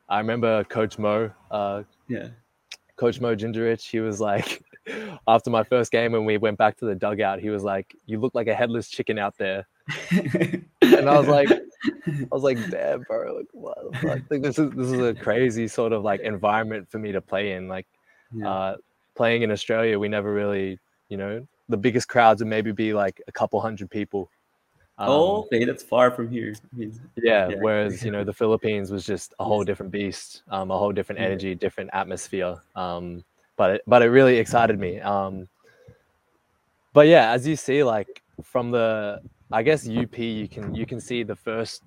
i 0.08 0.18
remember 0.18 0.64
coach 0.64 0.98
mo 0.98 1.30
uh 1.50 1.82
yeah. 2.08 2.28
Coach 2.96 3.20
Mo 3.20 3.36
Gingerich, 3.36 3.82
he 3.86 4.00
was 4.00 4.22
like, 4.22 4.64
after 5.28 5.50
my 5.50 5.62
first 5.62 5.92
game 5.92 6.12
when 6.12 6.24
we 6.24 6.38
went 6.38 6.56
back 6.56 6.78
to 6.78 6.86
the 6.86 6.94
dugout, 6.94 7.40
he 7.40 7.50
was 7.50 7.62
like, 7.62 7.94
"You 8.06 8.18
look 8.18 8.34
like 8.34 8.46
a 8.46 8.54
headless 8.54 8.88
chicken 8.88 9.18
out 9.18 9.36
there," 9.36 9.66
and 10.10 10.64
I 11.06 11.18
was 11.18 11.28
like, 11.28 11.50
I 11.50 12.26
was 12.30 12.42
like, 12.42 12.56
"Damn, 12.70 13.02
bro, 13.02 13.34
like 13.36 13.48
what 13.52 13.76
the 13.92 13.98
fuck? 13.98 14.20
Like 14.30 14.40
this 14.40 14.58
is 14.58 14.70
this 14.70 14.90
is 14.90 15.00
a 15.00 15.12
crazy 15.14 15.68
sort 15.68 15.92
of 15.92 16.04
like 16.04 16.20
environment 16.20 16.90
for 16.90 16.98
me 16.98 17.12
to 17.12 17.20
play 17.20 17.52
in. 17.52 17.68
Like 17.68 17.86
Yeah. 18.32 18.50
uh, 18.50 18.76
playing 19.14 19.42
in 19.42 19.50
Australia, 19.50 19.98
we 19.98 20.08
never 20.08 20.32
really, 20.32 20.78
you 21.10 21.18
know, 21.18 21.46
the 21.68 21.76
biggest 21.76 22.08
crowds 22.08 22.40
would 22.40 22.48
maybe 22.48 22.72
be 22.72 22.92
like 22.92 23.20
a 23.28 23.32
couple 23.32 23.60
hundred 23.60 23.90
people. 23.90 24.30
Um, 24.98 25.10
oh, 25.10 25.36
okay, 25.44 25.64
that's 25.64 25.82
far 25.82 26.10
from 26.10 26.30
here. 26.30 26.54
I 26.72 26.76
mean, 26.76 27.00
yeah, 27.16 27.48
Yeah. 27.48 27.56
whereas 27.60 28.02
you 28.04 28.10
know 28.10 28.24
the 28.24 28.32
Philippines 28.42 28.90
was 28.90 29.04
just 29.04 29.34
a 29.38 29.44
whole 29.44 29.64
different 29.64 29.92
beast, 29.92 30.42
um, 30.50 30.70
a 30.70 30.78
whole 30.78 30.92
different 30.92 31.20
energy, 31.20 31.54
different 31.54 31.90
atmosphere. 31.92 32.56
Um, 32.74 33.24
but 33.56 33.70
it, 33.76 33.82
but 33.86 34.02
it 34.02 34.06
really 34.06 34.36
excited 34.38 34.78
me. 34.78 35.00
Um, 35.00 35.48
but 36.92 37.06
yeah, 37.08 37.30
as 37.32 37.46
you 37.46 37.56
see, 37.56 37.82
like 37.84 38.22
from 38.42 38.70
the 38.70 39.20
I 39.52 39.62
guess 39.62 39.86
UP, 39.86 40.18
you 40.18 40.48
can 40.48 40.74
you 40.74 40.86
can 40.86 41.00
see 41.00 41.22
the 41.22 41.36
first 41.36 41.82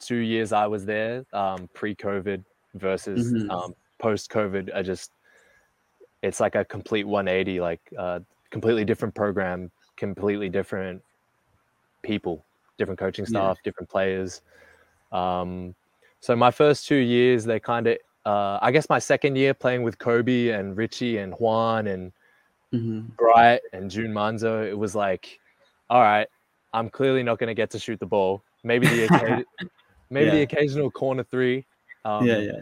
two 0.00 0.16
years 0.16 0.52
I 0.52 0.66
was 0.66 0.84
there, 0.84 1.24
um, 1.32 1.68
pre-COVID 1.74 2.44
versus 2.74 3.32
Mhm. 3.32 3.50
um, 3.50 3.74
post-COVID. 3.98 4.74
I 4.74 4.82
just 4.82 5.10
it's 6.22 6.40
like 6.40 6.54
a 6.54 6.64
complete 6.64 7.06
180, 7.06 7.60
like 7.60 7.80
uh, 7.98 8.20
completely 8.54 8.84
different 8.84 9.12
program, 9.16 9.68
completely 9.96 10.48
different 10.48 11.02
people, 12.02 12.44
different 12.78 13.00
coaching 13.00 13.24
Yeah. 13.24 13.30
staff, 13.30 13.62
different 13.64 13.88
players. 13.88 14.42
Um, 15.10 15.74
so 16.20 16.36
my 16.36 16.52
first 16.52 16.86
two 16.86 17.02
years, 17.16 17.44
they 17.44 17.58
kind 17.58 17.88
of, 17.88 17.98
uh, 18.24 18.60
I 18.62 18.70
guess 18.70 18.88
my 18.88 19.00
second 19.00 19.34
year 19.34 19.54
playing 19.54 19.82
with 19.82 19.98
Kobe 19.98 20.50
and 20.50 20.76
Ricci 20.76 21.18
and 21.18 21.34
Juan 21.34 21.88
and 21.88 22.12
mhm. 22.72 23.16
Bright 23.16 23.62
and 23.72 23.90
Jun 23.90 24.12
Manzo, 24.18 24.64
it 24.64 24.78
was 24.78 24.94
like, 24.94 25.40
all 25.90 26.00
right, 26.00 26.28
I'm 26.72 26.88
clearly 26.90 27.24
not 27.24 27.40
going 27.40 27.48
to 27.48 27.54
get 27.54 27.70
to 27.70 27.80
shoot 27.80 27.98
the 27.98 28.06
ball. 28.06 28.40
Maybe 28.62 28.86
the 28.86 29.04
occasion, 29.06 29.44
maybe 30.10 30.30
the 30.30 30.42
occasional 30.42 30.92
corner 30.92 31.24
three. 31.24 31.66
Um, 32.04 32.24
yeah, 32.24 32.38
yeah. 32.38 32.60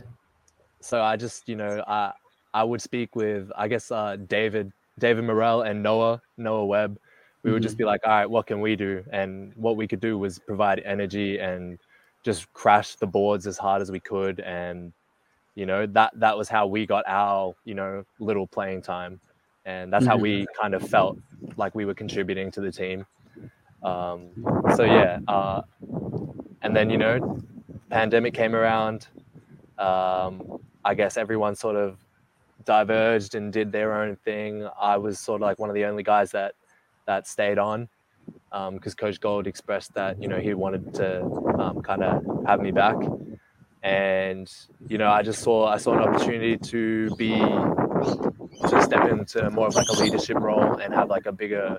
So 0.80 1.02
I 1.02 1.16
just, 1.16 1.50
you 1.50 1.56
know, 1.56 1.84
I 1.86 2.12
I 2.54 2.64
would 2.64 2.80
speak 2.80 3.14
with 3.14 3.52
I 3.56 3.68
guess 3.68 3.90
uh, 3.90 4.16
David 4.16 4.72
David 4.98 5.24
Murrell 5.24 5.62
and 5.62 5.82
Noah 5.82 6.20
Noah 6.36 6.66
Webb. 6.66 6.98
We 7.42 7.50
would 7.52 7.62
just 7.62 7.76
be 7.76 7.84
like, 7.84 8.00
all 8.04 8.12
right, 8.12 8.26
what 8.30 8.46
can 8.46 8.60
we 8.60 8.76
do? 8.76 9.04
And 9.12 9.52
what 9.56 9.76
we 9.76 9.88
could 9.88 10.00
do 10.00 10.16
was 10.16 10.38
provide 10.38 10.80
energy 10.84 11.38
and 11.40 11.78
just 12.22 12.52
crash 12.52 12.94
the 12.94 13.06
boards 13.06 13.46
as 13.48 13.58
hard 13.58 13.82
as 13.82 13.90
we 13.90 13.98
could. 13.98 14.38
And 14.40 14.92
you 15.54 15.66
know 15.66 15.86
that 15.86 16.12
that 16.18 16.36
was 16.38 16.48
how 16.48 16.66
we 16.66 16.86
got 16.86 17.04
our 17.06 17.54
you 17.64 17.74
know 17.74 18.04
little 18.20 18.46
playing 18.46 18.82
time, 18.82 19.20
and 19.66 19.92
that's 19.92 20.06
how 20.06 20.16
Mhm. 20.16 20.22
we 20.22 20.46
kind 20.60 20.74
of 20.74 20.88
felt 20.88 21.18
like 21.56 21.74
we 21.74 21.84
were 21.84 21.94
contributing 21.94 22.50
to 22.52 22.60
the 22.60 22.70
team. 22.72 23.04
Um, 23.82 24.30
so 24.76 24.84
yeah, 24.84 25.18
uh, 25.28 25.62
and 26.62 26.74
then 26.76 26.88
you 26.90 26.96
know, 26.98 27.38
pandemic 27.90 28.34
came 28.34 28.54
around. 28.54 29.08
Um, 29.78 30.58
I 30.84 30.94
guess 30.94 31.16
everyone 31.16 31.56
sort 31.56 31.76
of 31.76 31.98
diverged 32.64 33.34
and 33.34 33.52
did 33.52 33.72
their 33.72 33.94
own 33.94 34.16
thing. 34.16 34.68
I 34.80 34.96
was 34.96 35.18
sort 35.18 35.40
of 35.40 35.46
like 35.46 35.58
one 35.58 35.70
of 35.70 35.74
the 35.74 35.84
only 35.84 36.02
guys 36.02 36.30
that 36.32 36.54
that 37.06 37.26
stayed 37.26 37.58
on 37.58 37.88
because 38.72 38.94
Coach 38.94 39.20
Gold 39.20 39.46
expressed 39.46 39.94
that 39.94 40.20
you 40.22 40.28
know 40.28 40.38
he 40.38 40.54
wanted 40.54 40.94
to 40.94 41.22
um, 41.58 41.82
kind 41.82 42.02
of 42.02 42.22
have 42.46 42.60
me 42.60 42.70
back, 42.70 42.96
and 43.82 44.50
you 44.88 44.98
know 44.98 45.10
I 45.10 45.22
just 45.22 45.42
saw 45.42 45.66
I 45.66 45.78
saw 45.78 45.94
an 45.94 46.00
opportunity 46.00 46.56
to 46.56 47.14
be 47.16 47.38
to 48.68 48.82
step 48.82 49.08
into 49.08 49.50
more 49.50 49.68
of 49.68 49.74
like 49.74 49.88
a 49.88 49.92
leadership 50.00 50.38
role 50.38 50.76
and 50.76 50.92
have 50.94 51.08
like 51.08 51.26
a 51.26 51.32
bigger 51.32 51.76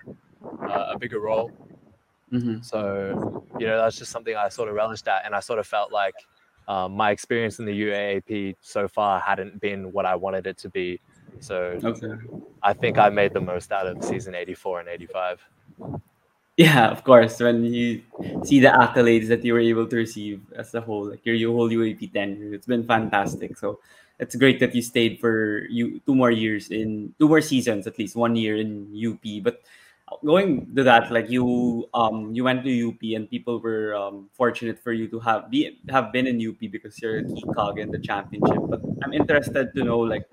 uh, 0.64 0.92
a 0.94 1.00
bigger 1.00 1.20
role. 1.20 1.52
hmm 2.32 2.58
So, 2.62 3.46
you 3.60 3.68
know, 3.68 3.78
that's 3.78 3.98
just 3.98 4.12
something 4.12 4.36
I 4.36 4.50
sort 4.50 4.70
of 4.70 4.76
relished 4.76 5.08
at. 5.08 5.26
And 5.26 5.36
I 5.36 5.40
sort 5.40 5.60
of 5.60 5.68
felt 5.68 5.92
like 5.92 6.16
um, 6.68 6.94
my 6.94 7.12
experience 7.12 7.60
in 7.60 7.66
the 7.66 7.82
UAAP 7.82 8.56
so 8.62 8.88
far 8.88 9.20
hadn't 9.20 9.60
been 9.60 9.92
what 9.92 10.06
I 10.06 10.16
wanted 10.16 10.48
it 10.48 10.58
to 10.60 10.70
be. 10.70 11.00
So 11.40 11.80
Okay. 11.84 12.14
I 12.62 12.74
think 12.74 12.98
I 12.98 13.10
made 13.10 13.34
the 13.34 13.42
most 13.42 13.72
out 13.72 13.88
of 13.88 14.04
season 14.04 14.36
84 14.36 14.82
and 14.82 14.90
85. 14.90 15.42
Yeah, 16.56 16.90
of 16.90 17.04
course. 17.04 17.40
When 17.40 17.66
you 17.66 18.04
see 18.44 18.60
the 18.60 18.70
accolades 18.70 19.28
that 19.30 19.44
you 19.44 19.54
were 19.54 19.60
able 19.60 19.88
to 19.88 19.96
receive 19.96 20.42
as 20.56 20.74
a 20.76 20.82
whole, 20.82 21.10
like 21.10 21.26
your, 21.26 21.36
your 21.36 21.52
whole 21.54 21.70
UAAP 21.70 22.14
tenure, 22.14 22.54
it's 22.54 22.68
been 22.68 22.86
fantastic. 22.86 23.58
So 23.58 23.80
it's 24.20 24.36
great 24.36 24.60
that 24.60 24.76
you 24.76 24.82
stayed 24.82 25.20
for 25.20 25.66
you 25.70 26.00
two 26.06 26.14
more 26.16 26.30
years 26.30 26.70
in 26.70 27.14
two 27.20 27.28
more 27.28 27.42
seasons, 27.42 27.88
at 27.88 27.98
least 27.98 28.16
one 28.16 28.36
year 28.36 28.56
in 28.58 28.94
UP. 28.94 29.44
But 29.44 29.62
going 30.24 30.74
to 30.76 30.84
that, 30.84 31.12
like 31.12 31.30
you 31.30 31.90
um 31.94 32.34
you 32.34 32.44
went 32.44 32.64
to 32.64 32.72
UP 32.90 33.02
and 33.16 33.30
people 33.30 33.60
were 33.60 33.96
um, 33.96 34.30
fortunate 34.34 34.80
for 34.80 34.92
you 34.92 35.08
to 35.08 35.20
have 35.20 35.50
be 35.50 35.80
have 35.90 36.12
been 36.12 36.28
in 36.28 36.40
UP 36.40 36.60
because 36.60 37.00
you're 37.02 37.20
a 37.20 37.24
key 37.24 37.44
cog 37.56 37.80
in 37.80 37.92
the 37.92 38.00
championship. 38.00 38.60
But 38.68 38.82
I'm 39.04 39.14
interested 39.14 39.74
to 39.76 39.84
know 39.84 40.00
like 40.00 40.26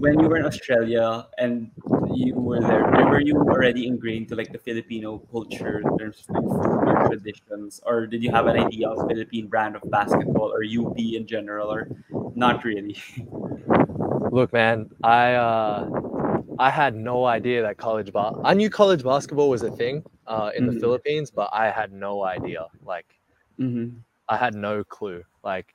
when 0.00 0.18
you 0.20 0.28
were 0.28 0.36
in 0.36 0.46
Australia 0.46 1.26
and 1.38 1.70
you 2.12 2.34
were 2.34 2.60
there, 2.60 2.84
were 2.84 3.20
you 3.20 3.36
already 3.36 3.86
ingrained 3.86 4.28
to 4.28 4.36
like 4.36 4.52
the 4.52 4.58
Filipino 4.58 5.18
culture 5.30 5.80
in 5.80 5.98
terms 5.98 6.24
of 6.28 6.44
food 6.44 6.88
or 6.88 7.08
traditions, 7.08 7.80
or 7.84 8.06
did 8.06 8.22
you 8.22 8.30
have 8.30 8.46
an 8.46 8.56
idea 8.56 8.88
of 8.88 9.08
Philippine 9.08 9.48
brand 9.48 9.76
of 9.76 9.82
basketball 9.90 10.52
or 10.52 10.64
UP 10.64 10.98
in 10.98 11.26
general, 11.26 11.68
or 11.68 11.88
not 12.34 12.64
really? 12.64 12.96
Look, 14.32 14.52
man, 14.52 14.90
I 15.02 15.34
uh, 15.34 15.88
I 16.60 16.70
had 16.70 16.94
no 16.94 17.24
idea 17.24 17.62
that 17.62 17.78
college 17.78 18.12
ball. 18.12 18.40
I 18.44 18.54
knew 18.54 18.70
college 18.70 19.02
basketball 19.02 19.50
was 19.50 19.64
a 19.64 19.70
thing 19.72 20.04
uh, 20.28 20.52
in 20.56 20.66
the 20.66 20.72
Mhm. 20.72 20.80
Philippines, 20.80 21.32
but 21.32 21.50
I 21.52 21.70
had 21.72 21.92
no 21.92 22.22
idea. 22.24 22.68
Like, 22.84 23.06
hmm 23.58 24.02
I 24.28 24.36
had 24.36 24.54
no 24.54 24.84
clue. 24.84 25.24
Like, 25.42 25.74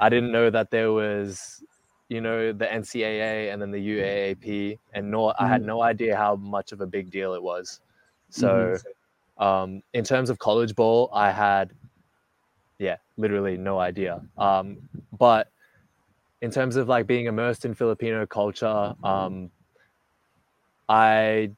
I 0.00 0.08
didn't 0.08 0.32
know 0.32 0.50
that 0.50 0.70
there 0.70 0.92
was, 0.92 1.64
you 2.08 2.20
know, 2.20 2.52
the 2.52 2.66
NCAA 2.72 3.52
and 3.52 3.62
then 3.62 3.70
the 3.72 3.80
UAAP, 3.80 4.78
and 4.94 5.10
nor 5.10 5.34
I 5.40 5.48
had 5.48 5.62
Mhm. 5.62 5.66
no 5.66 5.82
idea 5.82 6.16
how 6.16 6.36
much 6.36 6.72
of 6.72 6.80
a 6.80 6.86
big 6.86 7.10
deal 7.10 7.34
it 7.34 7.42
was. 7.42 7.80
So, 8.30 8.80
um, 9.38 9.82
in 9.94 10.04
terms 10.04 10.30
of 10.30 10.38
college 10.38 10.76
ball, 10.76 11.10
I 11.14 11.32
had, 11.32 11.72
yeah, 12.78 12.96
literally 13.16 13.56
no 13.56 13.78
idea. 13.78 14.22
Um, 14.38 14.78
but 15.18 15.48
in 16.42 16.50
terms 16.50 16.76
of 16.76 16.88
like 16.88 17.06
being 17.06 17.26
immersed 17.26 17.66
in 17.66 17.74
Filipino 17.74 18.26
culture, 18.26 18.94
um, 19.04 19.50
I 20.88 21.50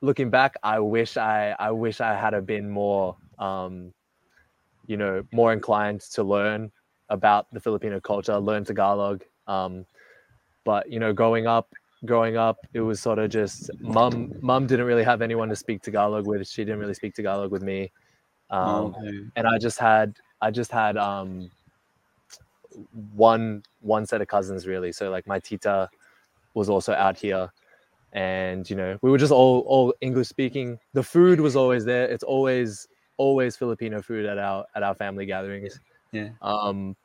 looking 0.00 0.30
back, 0.30 0.56
I 0.62 0.78
wish 0.80 1.16
I 1.16 1.54
I 1.58 1.70
wish 1.70 2.00
I 2.00 2.14
had 2.14 2.32
have 2.32 2.46
been 2.46 2.70
more 2.70 3.16
um, 3.38 3.92
you 4.86 4.96
know, 4.96 5.24
more 5.32 5.52
inclined 5.52 6.00
to 6.00 6.22
learn 6.22 6.70
about 7.08 7.46
the 7.52 7.60
Filipino 7.60 8.00
culture, 8.00 8.36
learn 8.38 8.64
Tagalog. 8.64 9.22
Um, 9.46 9.86
but 10.64 10.90
you 10.90 10.98
know, 10.98 11.12
growing 11.12 11.46
up, 11.46 11.72
growing 12.04 12.36
up, 12.36 12.58
it 12.74 12.80
was 12.80 13.00
sort 13.00 13.18
of 13.18 13.30
just 13.30 13.70
mum. 13.80 14.32
Mum 14.40 14.66
didn't 14.66 14.86
really 14.86 15.04
have 15.04 15.22
anyone 15.22 15.48
to 15.48 15.56
speak 15.56 15.82
Tagalog 15.82 16.26
with. 16.26 16.46
She 16.46 16.64
didn't 16.64 16.80
really 16.80 16.94
speak 16.94 17.14
Tagalog 17.14 17.50
with 17.50 17.62
me, 17.62 17.92
um, 18.50 18.94
okay. 18.96 19.18
and 19.36 19.46
I 19.46 19.58
just 19.58 19.78
had 19.78 20.16
I 20.40 20.50
just 20.50 20.70
had 20.70 20.96
um, 20.96 21.50
one 23.14 23.62
one 23.80 24.06
set 24.06 24.20
of 24.20 24.28
cousins 24.28 24.66
really. 24.66 24.92
So 24.92 25.10
like 25.10 25.26
my 25.26 25.38
tita 25.38 25.88
was 26.54 26.68
also 26.68 26.92
out 26.92 27.18
here, 27.18 27.50
and 28.12 28.68
you 28.68 28.76
know 28.76 28.98
we 29.02 29.10
were 29.10 29.18
just 29.18 29.32
all 29.32 29.60
all 29.60 29.94
English 30.00 30.28
speaking. 30.28 30.78
The 30.92 31.02
food 31.02 31.40
was 31.40 31.56
always 31.56 31.84
there. 31.84 32.04
It's 32.04 32.24
always 32.24 32.88
always 33.16 33.56
Filipino 33.56 34.00
food 34.00 34.26
at 34.26 34.38
our 34.38 34.64
at 34.74 34.82
our 34.82 34.94
family 34.94 35.26
gatherings. 35.26 35.78
Yeah. 36.12 36.30
Um, 36.42 36.96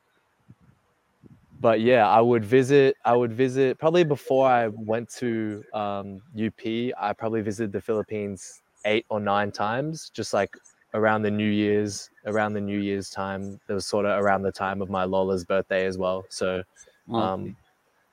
but 1.59 1.81
yeah, 1.81 2.07
I 2.07 2.21
would 2.21 2.43
visit. 2.43 2.95
I 3.05 3.15
would 3.15 3.33
visit 3.33 3.77
probably 3.79 4.03
before 4.03 4.47
I 4.47 4.67
went 4.67 5.09
to 5.17 5.63
um, 5.73 6.21
UP. 6.35 6.61
I 6.65 7.13
probably 7.17 7.41
visited 7.41 7.71
the 7.71 7.81
Philippines 7.81 8.61
eight 8.85 9.05
or 9.09 9.19
nine 9.19 9.51
times, 9.51 10.09
just 10.13 10.33
like 10.33 10.55
around 10.93 11.23
the 11.23 11.31
New 11.31 11.49
Year's, 11.49 12.09
around 12.25 12.53
the 12.53 12.61
New 12.61 12.79
Year's 12.79 13.09
time. 13.09 13.59
It 13.67 13.73
was 13.73 13.85
sort 13.85 14.05
of 14.05 14.21
around 14.23 14.43
the 14.43 14.51
time 14.51 14.81
of 14.81 14.89
my 14.89 15.03
Lola's 15.03 15.43
birthday 15.43 15.85
as 15.85 15.97
well. 15.97 16.25
So 16.29 16.63
um, 17.11 17.55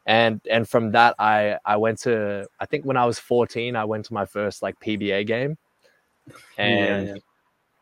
and 0.07 0.41
and 0.51 0.69
from 0.69 0.93
that 0.93 1.15
I 1.19 1.59
I 1.65 1.77
went 1.77 1.99
to 2.01 2.47
I 2.59 2.67
think 2.67 2.85
when 2.85 2.97
I 2.97 3.07
was 3.07 3.19
14 3.19 3.77
I 3.77 3.85
went 3.85 4.05
to 4.07 4.15
my 4.15 4.27
first 4.27 4.63
like 4.63 4.79
PBA 4.81 5.25
game 5.25 5.57
and 6.59 7.07
yeah, 7.07 7.15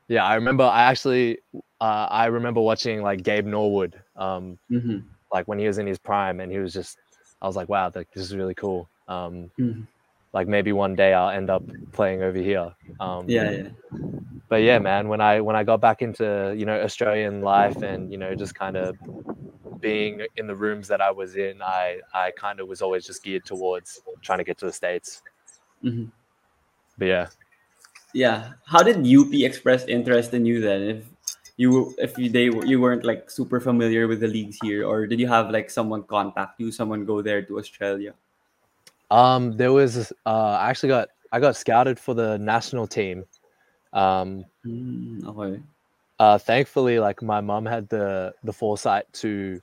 yeah, 0.08 0.24
I 0.24 0.34
remember 0.34 0.64
I 0.64 0.82
actually 0.82 1.38
uh, 1.80 2.06
I 2.10 2.26
remember 2.26 2.60
watching 2.60 3.02
like 3.02 3.22
Gabe 3.22 3.46
Norwood 3.46 4.00
um 4.16 4.58
yeah. 4.68 4.80
hmm 4.80 4.98
like 5.32 5.46
when 5.46 5.60
he 5.60 5.66
was 5.66 5.78
in 5.78 5.86
his 5.86 5.98
prime 5.98 6.40
and 6.40 6.50
he 6.50 6.58
was 6.58 6.72
just 6.72 6.98
I 7.40 7.46
was 7.46 7.54
like 7.54 7.68
wow 7.68 7.90
like, 7.94 8.08
this 8.12 8.24
is 8.24 8.34
really 8.34 8.54
cool 8.54 8.88
um 9.08 9.50
Mhm. 9.58 9.86
Like 10.32 10.48
maybe 10.48 10.72
one 10.72 10.94
day 10.94 11.12
I'll 11.12 11.30
end 11.30 11.50
up 11.50 11.64
playing 11.92 12.22
over 12.22 12.38
here 12.38 12.72
um 13.00 13.28
yeah, 13.28 13.50
yeah. 13.50 13.68
but 14.48 14.62
yeah 14.62 14.78
man 14.78 15.08
when 15.08 15.20
I 15.20 15.40
when 15.40 15.56
I 15.56 15.64
got 15.64 15.80
back 15.80 16.02
into 16.02 16.54
you 16.56 16.66
know 16.66 16.80
Australian 16.80 17.42
life 17.42 17.82
and 17.82 18.10
you 18.12 18.18
know 18.18 18.34
just 18.34 18.54
kind 18.54 18.76
of 18.76 18.96
being 19.80 20.22
in 20.36 20.46
the 20.46 20.54
rooms 20.54 20.88
that 20.88 21.00
I 21.00 21.10
was 21.10 21.36
in 21.36 21.62
I 21.62 22.00
I 22.14 22.32
kind 22.36 22.60
of 22.60 22.68
was 22.68 22.82
always 22.82 23.06
just 23.06 23.22
geared 23.24 23.44
towards 23.44 24.00
trying 24.22 24.38
to 24.38 24.44
get 24.44 24.58
to 24.58 24.66
the 24.66 24.72
states 24.72 25.22
Mhm. 25.82 26.10
but 26.98 27.06
yeah 27.06 27.26
Yeah. 28.12 28.54
How 28.66 28.82
did 28.82 29.06
UP 29.06 29.32
express 29.44 29.86
interest 29.86 30.34
in 30.34 30.44
you 30.44 30.60
then? 30.60 30.82
If 30.82 31.04
you 31.56 31.94
if 31.98 32.18
you, 32.18 32.28
they 32.28 32.50
you 32.66 32.80
weren't 32.80 33.04
like 33.04 33.30
super 33.30 33.60
familiar 33.60 34.08
with 34.08 34.20
the 34.20 34.26
leagues 34.26 34.58
here, 34.62 34.82
or 34.86 35.06
did 35.06 35.20
you 35.20 35.28
have 35.28 35.50
like 35.50 35.70
someone 35.70 36.02
contact 36.02 36.58
you, 36.58 36.72
someone 36.72 37.04
go 37.04 37.22
there 37.22 37.42
to 37.42 37.58
Australia? 37.58 38.14
Um 39.10 39.56
there 39.56 39.72
was 39.72 40.12
uh 40.26 40.58
I 40.60 40.70
actually 40.70 40.90
got 40.90 41.08
I 41.32 41.40
got 41.40 41.56
scouted 41.56 41.98
for 41.98 42.14
the 42.14 42.38
national 42.38 42.86
team 42.86 43.24
um 43.92 44.44
Mm, 44.66 45.26
okay. 45.26 45.62
uh 46.18 46.36
thankfully 46.38 46.98
like 46.98 47.22
my 47.22 47.40
mom 47.40 47.64
had 47.64 47.88
the 47.88 48.34
the 48.44 48.52
foresight 48.52 49.10
to 49.14 49.60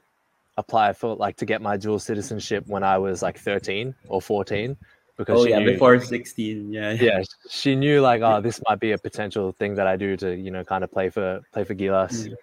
apply 0.58 0.92
for 0.94 1.16
like 1.16 1.38
to 1.38 1.46
get 1.46 1.62
my 1.62 1.78
dual 1.78 2.00
citizenship 2.00 2.64
when 2.66 2.84
I 2.84 2.98
was 2.98 3.22
like 3.22 3.38
13 3.38 3.94
or 4.08 4.22
14 4.22 4.76
because 5.18 5.40
Oh 5.42 5.46
yeah, 5.48 5.60
knew, 5.60 5.72
before 5.74 6.00
sixteen. 6.02 6.72
Yeah. 6.74 6.94
yeah 6.94 7.22
she 7.50 7.76
knew 7.76 8.02
like 8.02 8.22
oh 8.24 8.42
this 8.42 8.60
might 8.68 8.80
be 8.80 8.92
a 8.92 8.98
potential 8.98 9.52
thing 9.52 9.76
that 9.76 9.86
I 9.88 9.96
do 9.96 10.18
to 10.18 10.36
you 10.36 10.50
know 10.52 10.64
kind 10.64 10.84
of 10.84 10.92
play 10.92 11.10
for 11.10 11.42
play 11.54 11.64
for 11.64 11.76
Gilas 11.76 12.34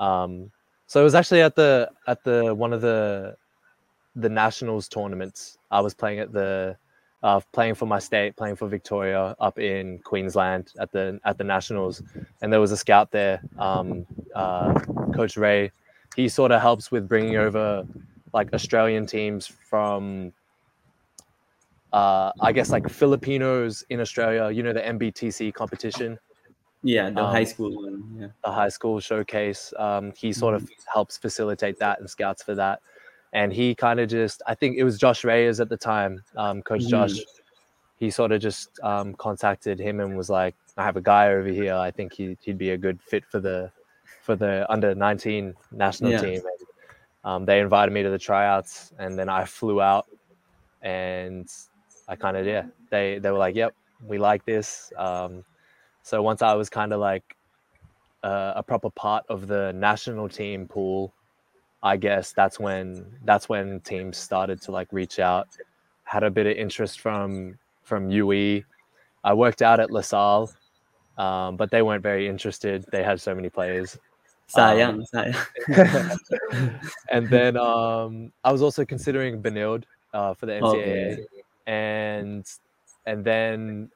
um 0.00 0.50
so 0.86 1.00
it 1.00 1.04
was 1.04 1.14
actually 1.14 1.40
at 1.40 1.56
the 1.56 1.90
at 2.06 2.22
the 2.24 2.54
one 2.54 2.72
of 2.74 2.82
the 2.82 3.36
the 4.16 4.28
nationals 4.28 4.88
tournaments 4.88 5.56
I 5.72 5.80
was 5.80 5.94
playing 5.94 6.20
at 6.20 6.32
the 6.32 6.76
uh, 7.22 7.40
playing 7.52 7.74
for 7.74 7.86
my 7.86 7.98
state 7.98 8.36
playing 8.36 8.56
for 8.56 8.68
Victoria 8.68 9.34
up 9.40 9.58
in 9.58 9.98
Queensland 10.00 10.72
at 10.78 10.90
the 10.92 11.18
at 11.24 11.38
the 11.38 11.44
nationals 11.44 12.02
and 12.40 12.52
there 12.52 12.60
was 12.60 12.72
a 12.72 12.76
scout 12.76 13.10
there 13.12 13.40
um 13.58 14.04
uh 14.34 14.74
coach 15.14 15.36
Ray 15.36 15.70
he 16.16 16.28
sort 16.28 16.50
of 16.52 16.60
helps 16.60 16.90
with 16.90 17.08
bringing 17.08 17.36
over 17.36 17.86
like 18.32 18.52
Australian 18.52 19.06
teams 19.06 19.46
from 19.46 20.32
uh, 21.92 22.32
I 22.40 22.52
guess 22.52 22.70
like 22.70 22.88
Filipinos 22.88 23.84
in 23.90 24.00
Australia. 24.00 24.50
You 24.50 24.62
know 24.62 24.72
the 24.72 24.80
NBTC 24.80 25.52
competition. 25.52 26.18
Yeah, 26.82 27.10
the 27.10 27.22
Um, 27.22 27.30
high 27.30 27.44
school 27.44 27.70
one. 27.82 28.16
Yeah. 28.18 28.28
the 28.44 28.50
high 28.50 28.70
school 28.70 28.98
showcase. 28.98 29.72
Um, 29.78 30.12
he 30.16 30.32
sort 30.32 30.54
of 30.54 30.68
helps 30.92 31.16
facilitate 31.16 31.78
that 31.78 32.00
and 32.00 32.08
scouts 32.08 32.42
for 32.42 32.54
that. 32.54 32.80
And 33.32 33.52
he 33.52 33.74
kind 33.74 33.98
of 34.00 34.08
just, 34.08 34.42
I 34.46 34.54
think 34.54 34.76
it 34.76 34.84
was 34.84 34.98
Josh 34.98 35.24
Reyes 35.24 35.60
at 35.60 35.68
the 35.68 35.76
time, 35.76 36.22
um, 36.36 36.62
Coach 36.62 36.82
Mhm. 36.82 36.90
Josh. 36.90 37.26
He 37.98 38.10
sort 38.10 38.32
of 38.32 38.40
just 38.42 38.78
um, 38.82 39.14
contacted 39.14 39.78
him 39.78 40.00
and 40.00 40.16
was 40.16 40.28
like, 40.30 40.56
"I 40.76 40.84
have 40.84 40.96
a 40.96 41.00
guy 41.00 41.28
over 41.28 41.48
here. 41.48 41.74
I 41.76 41.90
think 41.92 42.12
he, 42.12 42.36
he'd 42.42 42.58
be 42.58 42.70
a 42.70 42.78
good 42.78 43.00
fit 43.02 43.24
for 43.30 43.40
the 43.40 43.70
for 44.20 44.36
the 44.36 44.70
under 44.70 44.94
19 44.94 45.54
national 45.70 46.12
Yeah. 46.12 46.20
team." 46.20 46.40
And, 46.40 46.66
um, 47.24 47.44
they 47.46 47.60
invited 47.60 47.92
me 47.92 48.02
to 48.02 48.10
the 48.10 48.18
tryouts, 48.18 48.92
and 48.98 49.18
then 49.18 49.28
I 49.28 49.44
flew 49.44 49.80
out, 49.80 50.06
and 50.82 51.48
I 52.08 52.16
kind 52.16 52.36
of 52.36 52.46
yeah, 52.46 52.66
they 52.90 53.18
they 53.18 53.30
were 53.30 53.38
like, 53.38 53.56
"Yep, 53.56 53.74
we 54.00 54.18
like 54.18 54.44
this." 54.44 54.92
Um, 54.98 55.44
so 56.02 56.22
once 56.22 56.42
I 56.42 56.54
was 56.54 56.70
kind 56.70 56.92
of 56.92 57.00
like 57.00 57.36
uh, 58.22 58.54
a 58.56 58.62
proper 58.62 58.90
part 58.90 59.24
of 59.28 59.46
the 59.48 59.72
national 59.74 60.28
team 60.28 60.68
pool, 60.68 61.14
I 61.82 61.96
guess 61.96 62.32
that's 62.32 62.60
when 62.60 63.04
that's 63.24 63.48
when 63.48 63.80
teams 63.80 64.16
started 64.16 64.60
to 64.62 64.72
like 64.72 64.88
reach 64.92 65.18
out. 65.18 65.48
Had 66.04 66.22
a 66.22 66.30
bit 66.30 66.46
of 66.46 66.56
interest 66.56 67.00
from 67.00 67.58
from 67.82 68.10
UE. 68.10 68.62
I 69.24 69.34
worked 69.34 69.62
out 69.62 69.80
at 69.80 69.90
LaSalle, 69.90 70.50
um, 71.18 71.56
but 71.56 71.70
they 71.70 71.82
weren't 71.82 72.02
very 72.02 72.28
interested. 72.28 72.84
They 72.92 73.02
had 73.02 73.20
so 73.20 73.34
many 73.34 73.48
players. 73.48 73.98
Sayang, 74.48 75.04
sayang. 75.14 76.18
And 77.10 77.28
then 77.28 77.56
um, 77.56 78.32
I 78.44 78.52
was 78.52 78.62
also 78.62 78.84
considering 78.84 79.42
Benilde 79.42 79.84
uh, 80.12 80.34
for 80.34 80.46
the 80.46 80.52
NCAA, 80.52 81.12
Okay. 81.12 81.26
and 81.66 82.44
and 83.06 83.24
then 83.24 83.90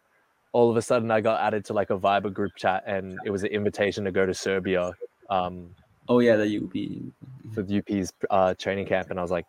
all 0.52 0.70
of 0.70 0.76
a 0.76 0.82
sudden 0.82 1.10
I 1.10 1.20
got 1.20 1.40
added 1.40 1.64
to 1.66 1.72
like 1.74 1.90
a 1.90 1.98
Viber 1.98 2.32
group 2.32 2.52
chat, 2.56 2.84
and 2.86 3.18
it 3.24 3.30
was 3.30 3.42
an 3.42 3.50
invitation 3.50 4.04
to 4.04 4.10
go 4.10 4.24
to 4.24 4.32
Serbia 4.32 4.92
um, 5.28 5.68
Oh 6.08 6.20
yeah, 6.20 6.36
the 6.36 6.58
UP. 6.58 7.54
for 7.54 7.62
the 7.62 7.78
UP's 7.78 8.12
uh, 8.30 8.54
training 8.54 8.86
camp, 8.86 9.10
and 9.10 9.18
I 9.18 9.22
was 9.22 9.30
like, 9.30 9.46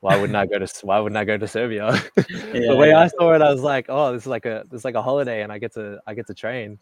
why 0.00 0.16
wouldn't 0.16 0.36
I 0.36 0.46
go 0.46 0.58
to 0.58 0.86
Why 0.86 1.00
wouldn't 1.00 1.16
I 1.16 1.24
go 1.24 1.36
to 1.36 1.48
Serbia? 1.48 2.00
Yeah, 2.54 2.72
the 2.72 2.76
way 2.76 2.90
yeah. 2.90 3.00
I 3.00 3.06
saw 3.08 3.34
it, 3.34 3.42
I 3.42 3.52
was 3.52 3.62
like, 3.62 3.86
oh, 3.88 4.12
this 4.12 4.22
is 4.22 4.26
like 4.26 4.46
a 4.46 4.64
this 4.70 4.80
is 4.80 4.84
like 4.84 4.94
a 4.94 5.02
holiday, 5.02 5.42
and 5.42 5.52
I 5.52 5.58
get 5.58 5.74
to 5.74 6.00
I 6.06 6.14
get 6.14 6.26
to 6.28 6.34
train. 6.34 6.78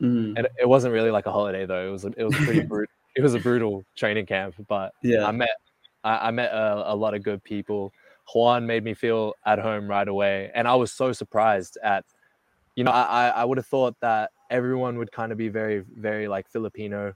Mhm. 0.00 0.34
And 0.36 0.48
it 0.58 0.68
wasn't 0.68 0.94
really 0.94 1.10
like 1.10 1.26
a 1.26 1.32
holiday 1.32 1.66
though. 1.66 1.88
It 1.88 1.90
was 1.90 2.04
it 2.04 2.24
was 2.24 2.34
pretty 2.36 2.60
brutal. 2.62 2.92
It 3.16 3.22
was 3.22 3.34
a 3.34 3.40
brutal 3.40 3.84
training 3.96 4.26
camp, 4.26 4.54
but 4.68 4.92
Yeah. 5.02 5.26
I 5.26 5.32
met 5.32 5.50
I, 6.04 6.28
I 6.28 6.30
met 6.30 6.52
a, 6.52 6.92
a 6.92 6.94
lot 6.94 7.12
of 7.12 7.24
good 7.24 7.42
people. 7.42 7.92
Juan 8.32 8.66
made 8.66 8.84
me 8.84 8.94
feel 8.94 9.34
at 9.44 9.58
home 9.58 9.88
right 9.88 10.06
away, 10.06 10.50
and 10.54 10.68
I 10.68 10.76
was 10.76 10.92
so 10.92 11.12
surprised 11.12 11.76
at, 11.82 12.04
you 12.76 12.84
know, 12.84 12.92
I, 12.92 13.30
I 13.30 13.44
would 13.44 13.58
have 13.58 13.66
thought 13.66 13.96
that 14.00 14.30
everyone 14.48 14.96
would 14.98 15.10
kind 15.10 15.32
of 15.32 15.38
be 15.38 15.48
very 15.48 15.80
very 15.80 16.28
like 16.28 16.48
Filipino, 16.48 17.12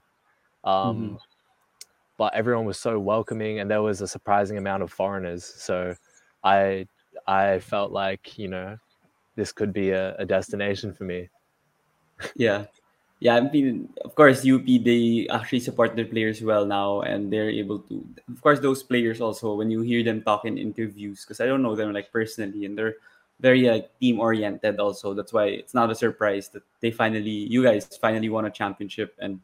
um, 0.65 1.17
Mhm. 1.17 1.19
but 2.17 2.33
everyone 2.33 2.65
was 2.65 2.79
so 2.79 2.99
welcoming, 2.99 3.59
and 3.59 3.69
there 3.69 3.81
was 3.81 4.01
a 4.01 4.07
surprising 4.07 4.57
amount 4.57 4.83
of 4.83 4.91
foreigners. 4.91 5.43
So, 5.45 5.95
I 6.43 6.87
I 7.27 7.59
felt 7.59 7.91
like 7.91 8.37
you 8.37 8.47
know, 8.49 8.77
this 9.35 9.51
could 9.53 9.73
be 9.73 9.91
a, 9.91 10.15
a 10.17 10.25
destination 10.25 10.93
for 10.93 11.03
me. 11.05 11.29
Yeah. 12.35 12.65
Yeah, 13.19 13.37
I 13.37 13.41
mean, 13.41 13.89
of 14.03 14.13
course, 14.13 14.43
UP, 14.45 14.65
they 14.77 15.27
actually 15.31 15.61
support 15.61 15.95
their 15.95 16.05
players 16.05 16.41
well 16.43 16.65
now, 16.65 17.01
and 17.01 17.31
they're 17.31 17.49
able 17.49 17.79
to. 17.87 18.05
Of 18.29 18.41
course, 18.41 18.59
those 18.59 18.83
players 18.83 19.21
also, 19.21 19.55
when 19.55 19.71
you 19.71 19.81
hear 19.81 20.03
them 20.03 20.21
talk 20.21 20.43
in 20.45 20.57
interviews, 20.59 21.23
because 21.23 21.39
I 21.39 21.47
don't 21.47 21.63
know 21.63 21.75
them 21.75 21.93
like 21.93 22.11
personally, 22.11 22.65
and 22.65 22.77
they're 22.77 22.95
very 23.39 23.63
like 23.71 23.89
team 23.99 24.19
oriented 24.19 24.79
also. 24.79 25.13
That's 25.15 25.31
why 25.33 25.45
it's 25.47 25.73
not 25.73 25.89
a 25.91 25.95
surprise 25.95 26.49
that 26.49 26.63
they 26.81 26.91
finally, 26.91 27.47
you 27.47 27.63
guys 27.63 27.87
finally 27.97 28.29
won 28.29 28.45
a 28.45 28.51
championship. 28.51 29.15
And 29.17 29.39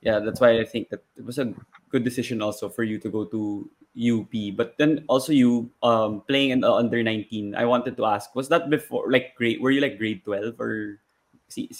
yeah, 0.00 0.18
that's 0.20 0.40
why 0.40 0.58
I 0.60 0.64
think 0.64 0.90
that 0.90 1.02
it 1.16 1.24
was 1.24 1.38
a 1.38 1.52
good 1.90 2.04
decision 2.04 2.40
also 2.42 2.68
for 2.68 2.82
you 2.84 2.98
to 2.98 3.10
go 3.10 3.24
to 3.26 3.68
UP. 3.94 4.56
But 4.56 4.78
then 4.78 5.04
also 5.08 5.32
you 5.32 5.70
um 5.82 6.22
playing 6.28 6.50
in 6.50 6.60
the 6.60 6.70
under 6.70 7.02
19, 7.02 7.54
I 7.54 7.64
wanted 7.64 7.96
to 7.96 8.04
ask, 8.06 8.34
was 8.34 8.48
that 8.48 8.70
before 8.70 9.10
like 9.10 9.34
grade, 9.34 9.60
were 9.60 9.70
you 9.70 9.80
like 9.80 9.98
grade 9.98 10.24
12 10.24 10.60
or 10.60 11.00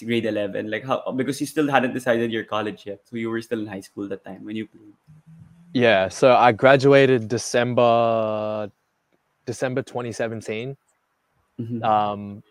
grade 0.03 0.25
11 0.25 0.71
like 0.71 0.83
how 0.83 0.99
because 1.15 1.39
you 1.39 1.45
still 1.45 1.69
hadn't 1.69 1.93
decided 1.93 2.31
your 2.31 2.43
college 2.43 2.87
yet 2.87 3.01
so 3.05 3.15
you 3.15 3.29
were 3.29 3.41
still 3.41 3.59
in 3.59 3.67
high 3.67 3.79
school 3.79 4.07
that 4.09 4.25
time 4.25 4.43
when 4.43 4.55
you 4.55 4.65
played 4.65 4.93
Yeah, 5.73 6.09
so 6.09 6.33
I 6.33 6.51
graduated 6.51 7.27
December 7.29 8.71
December 9.45 9.83
2017. 9.83 10.75
Mhm. 11.61 11.83
Um 11.85 12.43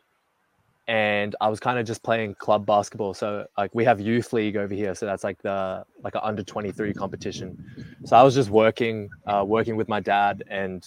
and 0.89 1.37
I 1.43 1.49
was 1.49 1.61
kind 1.61 1.79
of 1.79 1.87
just 1.87 2.03
playing 2.03 2.35
club 2.37 2.65
basketball. 2.65 3.13
So 3.13 3.47
like 3.59 3.75
we 3.75 3.85
have 3.85 4.01
youth 4.01 4.33
league 4.33 4.57
over 4.57 4.75
here, 4.75 4.95
so 4.95 5.05
that's 5.05 5.23
like 5.23 5.41
the 5.43 5.85
like 6.03 6.15
an 6.15 6.23
under 6.25 6.43
23 6.43 6.95
competition. 6.95 7.63
So 8.07 8.17
I 8.17 8.23
was 8.23 8.35
just 8.35 8.49
working 8.49 9.11
uh 9.27 9.45
working 9.47 9.77
with 9.77 9.89
my 9.89 10.01
dad 10.01 10.43
and 10.49 10.83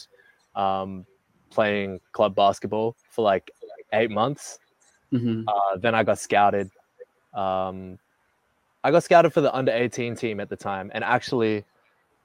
um 0.56 1.06
playing 1.52 2.00
club 2.14 2.36
basketball 2.36 2.96
for 3.10 3.22
like 3.22 3.52
8 3.94 4.10
months. 4.10 4.60
Mhm. 5.14 5.46
Uh 5.48 5.78
then 5.78 5.94
I 5.94 6.04
got 6.04 6.18
scouted. 6.18 6.72
Um 7.36 8.00
I 8.84 8.90
got 8.90 9.04
scouted 9.04 9.32
for 9.32 9.42
the 9.42 9.56
under 9.56 9.72
18 9.72 10.16
team 10.16 10.40
at 10.40 10.50
the 10.50 10.56
time 10.56 10.90
and 10.96 11.04
actually 11.04 11.64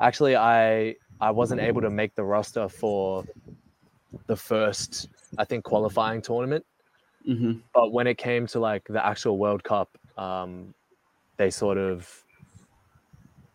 actually 0.01 0.35
I 0.35 0.97
I 1.21 1.31
wasn't 1.31 1.61
able 1.61 1.83
to 1.83 1.91
make 1.91 2.15
the 2.15 2.25
roster 2.25 2.71
for 2.71 3.25
the 4.29 4.37
first 4.37 5.09
I 5.37 5.45
think 5.45 5.63
qualifying 5.65 6.23
tournament 6.23 6.65
Mhm. 7.27 7.61
but 7.75 7.93
when 7.93 8.07
it 8.07 8.19
came 8.19 8.47
to 8.49 8.61
like 8.61 8.85
the 8.89 9.05
actual 9.05 9.39
World 9.39 9.65
Cup 9.65 9.89
um 10.17 10.75
they 11.37 11.51
sort 11.51 11.79
of 11.79 12.25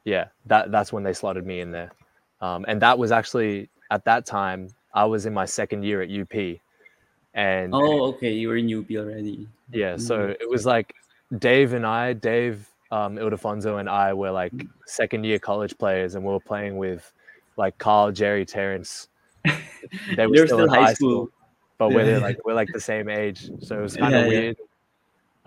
yeah 0.04 0.28
that 0.46 0.72
that's 0.72 0.92
when 0.92 1.04
they 1.04 1.14
slotted 1.14 1.46
me 1.46 1.60
in 1.62 1.72
there 1.72 1.92
um 2.42 2.66
and 2.68 2.82
that 2.82 2.98
was 3.00 3.12
actually 3.12 3.70
at 3.90 4.04
that 4.06 4.26
time 4.26 4.70
I 4.94 5.06
was 5.06 5.26
in 5.26 5.34
my 5.34 5.46
second 5.46 5.84
year 5.84 6.02
at 6.02 6.10
UP 6.10 6.60
and 7.34 7.74
oh 7.74 8.04
okay 8.12 8.34
you 8.34 8.50
were 8.50 8.58
in 8.58 8.68
UP 8.68 8.90
already 8.92 9.48
yeah, 9.74 9.98
so 9.98 10.36
it 10.40 10.50
was 10.50 10.66
like 10.66 10.94
Dave 11.38 11.74
and 11.74 11.86
I, 11.86 12.14
Dave 12.14 12.68
um, 12.92 13.16
Ildefonso 13.16 13.80
and 13.80 13.90
I 13.90 14.14
were 14.14 14.32
like 14.32 14.54
second 14.86 15.24
year 15.24 15.40
college 15.40 15.78
players, 15.78 16.16
and 16.16 16.24
we 16.24 16.32
were 16.32 16.40
playing 16.40 16.78
with 16.78 17.12
like 17.58 17.78
Carl, 17.78 18.12
Gerry, 18.12 18.46
Terrence. 18.46 19.08
They 20.16 20.28
were 20.28 20.36
still, 20.36 20.48
still 20.48 20.64
in 20.66 20.70
high 20.70 20.82
high 20.82 20.94
school, 20.94 21.28
school. 21.28 21.32
But 21.82 21.90
we're 21.90 22.06
Yeah. 22.06 22.22
like 22.22 22.38
we're 22.46 22.54
like 22.54 22.70
the 22.70 22.80
same 22.94 23.10
age, 23.10 23.50
so 23.66 23.82
it 23.82 23.82
was 23.82 23.98
kind 23.98 24.14
of 24.14 24.22
yeah. 24.30 24.54
weird, 24.54 24.58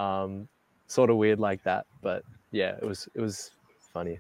um, 0.03 0.49
sort 0.91 1.09
of 1.15 1.17
weird 1.17 1.39
like 1.39 1.63
that. 1.63 1.87
But 2.03 2.27
yeah, 2.51 2.75
it 2.83 2.87
was 2.91 3.07
it 3.15 3.23
was 3.23 3.55
funny. 3.95 4.19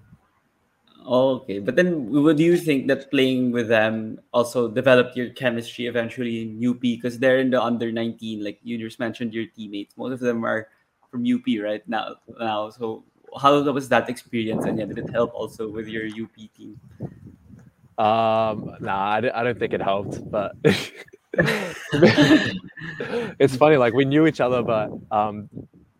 okay 1.04 1.58
but 1.60 1.76
then 1.76 2.08
would 2.08 2.40
you 2.40 2.56
think 2.56 2.86
that 2.88 3.10
playing 3.12 3.52
with 3.52 3.68
them 3.68 4.16
also 4.32 4.70
developed 4.72 5.12
your 5.20 5.28
chemistry 5.36 5.84
eventually 5.84 6.40
in 6.40 6.56
UP 6.64 6.80
because 6.80 7.18
they're 7.20 7.40
in 7.44 7.50
the 7.52 7.60
under 7.60 7.92
19 7.92 8.40
like 8.40 8.56
you 8.64 8.78
just 8.80 8.96
mentioned 8.96 9.34
your 9.36 9.44
teammates 9.52 9.92
most 10.00 10.14
of 10.16 10.20
them 10.24 10.40
are 10.48 10.64
from 11.10 11.26
UP 11.28 11.44
right 11.60 11.84
now 11.84 12.16
now 12.40 12.70
so 12.72 13.04
how 13.36 13.52
was 13.68 13.90
that 13.92 14.08
experience 14.08 14.64
and 14.64 14.78
yeah 14.80 14.86
did 14.88 14.96
it 14.96 15.10
help 15.12 15.28
also 15.36 15.68
with 15.68 15.92
your 15.92 16.06
UP 16.08 16.32
team 16.56 16.80
Um, 17.98 18.74
nah, 18.80 19.06
I, 19.16 19.20
don't- 19.20 19.34
I 19.36 19.44
don't 19.44 19.58
think 19.58 19.72
it 19.72 19.82
helped, 19.82 20.18
but 20.30 20.56
it's 23.38 23.56
funny. 23.56 23.76
Like 23.84 23.94
we 23.94 24.04
knew 24.04 24.26
each 24.26 24.40
other, 24.40 24.62
but 24.62 24.90
um, 25.10 25.48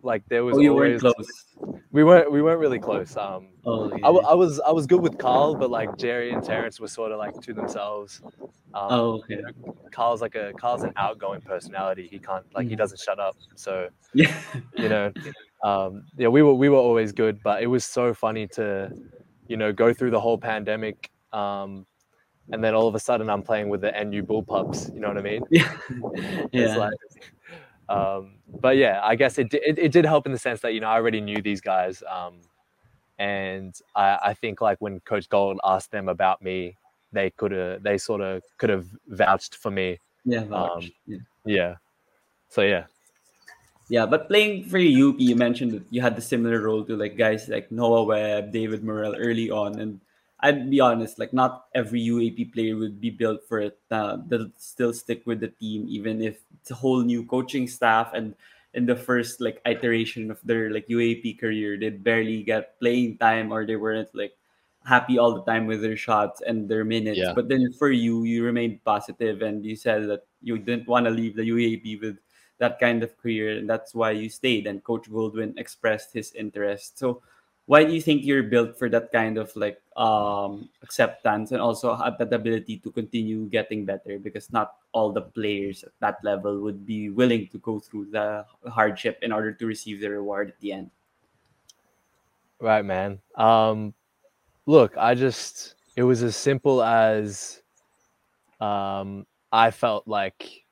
like 0.02 0.22
there 0.28 0.44
was 0.44 0.56
oh 0.56 0.60
you 0.60 0.70
always 0.70 1.02
weren't 1.02 1.16
close 1.16 1.44
we 1.92 2.02
weren't 2.04 2.30
we 2.30 2.42
weren't 2.42 2.60
really 2.60 2.78
close. 2.78 3.16
Um, 3.16 3.48
oh 3.64 3.90
I, 3.94 4.00
w- 4.00 4.26
I 4.26 4.34
was 4.34 4.60
I 4.60 4.70
was 4.72 4.86
good 4.86 5.00
with 5.00 5.16
Carl, 5.18 5.54
but 5.54 5.70
like 5.70 5.96
Gerry 5.96 6.32
and 6.32 6.42
Terrence 6.42 6.80
were 6.80 6.88
sort 6.88 7.12
of 7.12 7.18
like 7.18 7.40
to 7.40 7.52
themselves. 7.54 8.20
Um, 8.74 8.88
oh 8.90 9.10
okay 9.20 9.40
Carl's 9.92 10.20
like 10.20 10.34
a 10.34 10.52
Carl's 10.54 10.82
an 10.82 10.92
outgoing 10.96 11.40
personality. 11.40 12.08
He 12.10 12.18
can't 12.18 12.44
like 12.54 12.66
he 12.66 12.74
Mhm. 12.74 12.78
doesn't 12.78 13.00
shut 13.00 13.20
up. 13.20 13.36
So 13.54 13.88
yeah 14.12 14.34
you 14.76 14.88
know, 14.88 15.12
um, 15.64 16.04
yeah, 16.16 16.28
we 16.28 16.42
were 16.42 16.54
we 16.54 16.68
were 16.68 16.78
always 16.78 17.12
good, 17.12 17.40
but 17.44 17.62
it 17.62 17.66
was 17.68 17.84
so 17.84 18.12
funny 18.12 18.46
to, 18.48 18.90
you 19.46 19.56
know, 19.56 19.72
go 19.72 19.92
through 19.94 20.10
the 20.10 20.20
whole 20.20 20.36
pandemic, 20.38 21.10
um, 21.32 21.86
and 22.50 22.62
then 22.62 22.74
all 22.74 22.86
of 22.86 22.94
a 22.94 22.98
sudden 22.98 23.30
I'm 23.30 23.42
playing 23.42 23.68
with 23.68 23.80
the 23.80 23.90
NU 23.90 24.22
Bullpups. 24.22 24.94
You 24.94 25.00
know 25.00 25.08
what 25.08 25.18
I 25.18 25.22
mean? 25.22 25.42
yeah 25.50 25.76
It's 26.52 26.76
like, 26.76 26.94
um, 27.88 28.34
but 28.60 28.76
yeah, 28.76 29.00
I 29.02 29.14
guess 29.14 29.38
it, 29.38 29.52
it 29.52 29.78
it 29.78 29.92
did 29.92 30.04
help 30.04 30.26
in 30.26 30.32
the 30.32 30.38
sense 30.38 30.60
that 30.60 30.74
you 30.74 30.80
know 30.80 30.88
I 30.88 30.94
already 30.94 31.20
knew 31.20 31.40
these 31.42 31.60
guys, 31.60 32.02
um, 32.10 32.40
and 33.18 33.74
I, 33.94 34.18
I 34.22 34.34
think 34.34 34.60
like 34.60 34.80
when 34.80 35.00
Coach 35.00 35.28
Gold 35.28 35.60
asked 35.64 35.90
them 35.90 36.08
about 36.08 36.40
me, 36.42 36.76
they 37.12 37.30
could 37.30 37.52
have 37.52 37.82
they 37.82 37.98
sort 37.98 38.20
of 38.20 38.42
could 38.58 38.70
have 38.70 38.86
vouched 39.08 39.56
for 39.56 39.70
me. 39.70 39.98
yeah, 40.24 40.44
vouch. 40.44 40.84
um, 40.84 40.90
yeah 41.06 41.18
Yeah. 41.44 41.74
So 42.48 42.62
yeah. 42.62 42.84
Yeah, 43.90 44.06
but 44.06 44.28
playing 44.28 44.64
for 44.64 44.78
UP, 44.78 45.20
you 45.20 45.36
mentioned 45.36 45.72
that 45.72 45.84
you 45.90 46.00
had 46.00 46.16
the 46.16 46.22
similar 46.22 46.62
role 46.62 46.84
to 46.84 46.96
like 46.96 47.18
guys 47.18 47.48
like 47.48 47.70
Noah 47.70 48.04
Webb, 48.04 48.50
David 48.50 48.82
Murrell 48.82 49.14
early 49.14 49.50
on, 49.50 49.78
and 49.78 50.00
I'd 50.44 50.68
be 50.68 50.78
honest, 50.78 51.18
like 51.18 51.32
not 51.32 51.72
every 51.74 52.04
UAAP 52.04 52.52
player 52.52 52.76
would 52.76 53.00
be 53.00 53.08
built 53.08 53.48
for 53.48 53.60
it. 53.60 53.80
Uh, 53.90 54.18
they'll 54.28 54.52
still 54.58 54.92
stick 54.92 55.24
with 55.24 55.40
the 55.40 55.48
team, 55.48 55.86
even 55.88 56.20
if 56.20 56.44
it's 56.60 56.70
a 56.70 56.76
whole 56.76 57.00
new 57.00 57.24
coaching 57.24 57.66
staff 57.66 58.12
and 58.12 58.36
in 58.74 58.84
the 58.84 58.94
first 58.94 59.40
like 59.40 59.62
iteration 59.64 60.30
of 60.30 60.38
their 60.44 60.68
like 60.68 60.86
UAAP 60.88 61.40
career, 61.40 61.80
they'd 61.80 62.04
barely 62.04 62.42
get 62.42 62.78
playing 62.78 63.16
time 63.16 63.52
or 63.52 63.64
they 63.64 63.76
weren't 63.76 64.12
like 64.12 64.36
happy 64.84 65.16
all 65.16 65.32
the 65.32 65.48
time 65.48 65.66
with 65.66 65.80
their 65.80 65.96
shots 65.96 66.42
and 66.44 66.68
their 66.68 66.84
minutes. 66.84 67.18
Yeah. 67.18 67.32
But 67.32 67.48
then 67.48 67.72
for 67.72 67.90
you, 67.90 68.24
you 68.24 68.44
remained 68.44 68.84
positive 68.84 69.40
and 69.40 69.64
you 69.64 69.76
said 69.76 70.08
that 70.10 70.26
you 70.42 70.58
didn't 70.58 70.86
want 70.86 71.06
to 71.06 71.10
leave 71.10 71.36
the 71.36 71.48
UAP 71.48 72.02
with 72.02 72.18
that 72.58 72.78
kind 72.78 73.02
of 73.02 73.16
career, 73.16 73.58
and 73.58 73.68
that's 73.68 73.94
why 73.94 74.12
you 74.12 74.28
stayed. 74.28 74.66
And 74.66 74.84
Coach 74.84 75.10
Goldwin 75.10 75.58
expressed 75.58 76.12
his 76.12 76.32
interest. 76.32 76.98
So 76.98 77.22
why 77.66 77.82
do 77.82 77.94
you 77.94 78.00
think 78.00 78.24
you're 78.24 78.42
built 78.42 78.78
for 78.78 78.88
that 78.88 79.10
kind 79.10 79.38
of 79.38 79.54
like 79.56 79.80
um 79.96 80.68
acceptance 80.82 81.52
and 81.52 81.60
also 81.60 81.94
have 81.94 82.18
that 82.18 82.32
ability 82.32 82.76
to 82.78 82.90
continue 82.90 83.46
getting 83.46 83.84
better 83.84 84.18
because 84.18 84.52
not 84.52 84.76
all 84.92 85.12
the 85.12 85.22
players 85.22 85.84
at 85.84 85.92
that 86.00 86.18
level 86.22 86.60
would 86.60 86.84
be 86.84 87.08
willing 87.08 87.48
to 87.48 87.58
go 87.58 87.78
through 87.78 88.04
the 88.10 88.44
hardship 88.68 89.18
in 89.22 89.32
order 89.32 89.52
to 89.52 89.66
receive 89.66 90.00
the 90.00 90.10
reward 90.10 90.48
at 90.48 90.60
the 90.60 90.72
end 90.72 90.90
Right, 92.60 92.84
man. 92.84 93.20
Um, 93.34 93.92
look, 94.64 94.96
I 94.96 95.14
just 95.14 95.74
it 95.96 96.02
was 96.02 96.22
as 96.22 96.34
simple 96.34 96.82
as 96.82 97.60
um, 98.60 99.26
I 99.52 99.70
felt 99.70 100.08
like 100.08 100.64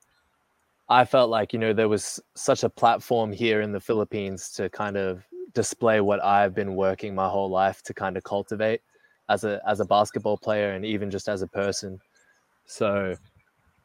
I 0.89 1.05
felt 1.05 1.29
like 1.29 1.53
you 1.53 1.59
know 1.59 1.75
there 1.75 1.91
was 1.91 2.21
such 2.35 2.65
a 2.65 2.71
platform 2.71 3.31
here 3.31 3.61
in 3.61 3.73
the 3.73 3.81
Philippines 3.81 4.51
to 4.53 4.71
kind 4.71 4.97
of 4.97 5.23
display 5.55 6.01
what 6.01 6.23
I've 6.23 6.55
been 6.55 6.77
working 6.77 7.15
my 7.15 7.29
whole 7.29 7.51
life 7.51 7.83
to 7.85 7.95
kind 7.95 8.17
of 8.17 8.25
cultivate 8.25 8.81
as 9.29 9.45
a 9.45 9.61
as 9.67 9.81
a 9.81 9.85
basketball 9.85 10.37
player 10.37 10.73
and 10.73 10.85
even 10.85 11.11
just 11.11 11.29
as 11.29 11.43
a 11.43 11.47
person. 11.47 12.01
So 12.67 13.17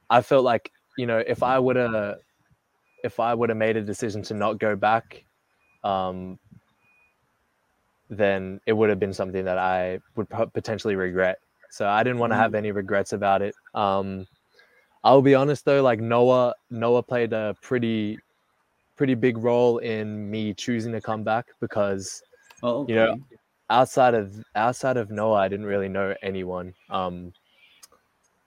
I 0.09 0.21
felt 0.21 0.43
like 0.43 0.71
you 0.97 1.05
know 1.05 1.23
if 1.25 1.43
I 1.43 1.59
would 1.59 1.75
have 1.75 2.17
if 3.03 3.19
I 3.19 3.33
would 3.33 3.49
have 3.49 3.57
made 3.57 3.77
a 3.77 3.81
decision 3.81 4.21
to 4.23 4.33
not 4.33 4.59
go 4.59 4.75
back, 4.75 5.25
um, 5.83 6.39
then 8.09 8.59
it 8.65 8.73
would 8.73 8.89
have 8.89 8.99
been 8.99 9.13
something 9.13 9.45
that 9.45 9.57
I 9.57 9.99
would 10.15 10.27
potentially 10.53 10.95
regret. 10.95 11.39
So 11.69 11.87
I 11.87 12.03
didn't 12.03 12.19
want 12.19 12.31
to 12.31 12.37
have 12.37 12.55
any 12.55 12.71
regrets 12.71 13.13
about 13.13 13.41
it. 13.41 13.53
Um, 13.73 14.25
I'll 15.03 15.21
be 15.21 15.35
honest 15.35 15.65
though, 15.65 15.81
like 15.81 15.99
Noah, 15.99 16.53
Noah 16.69 17.03
played 17.03 17.33
a 17.33 17.55
pretty, 17.61 18.19
pretty 18.97 19.13
big 19.15 19.37
role 19.37 19.77
in 19.77 20.29
me 20.29 20.53
choosing 20.53 20.91
to 20.91 21.01
come 21.01 21.23
back 21.23 21.45
because 21.61 22.21
oh 22.63 22.85
You 22.87 22.95
know, 22.95 23.17
outside 23.69 24.13
of 24.15 24.43
outside 24.55 24.97
of 24.97 25.09
Noah, 25.11 25.35
I 25.35 25.47
didn't 25.47 25.65
really 25.67 25.89
know 25.89 26.15
anyone. 26.21 26.73
Um, 26.89 27.33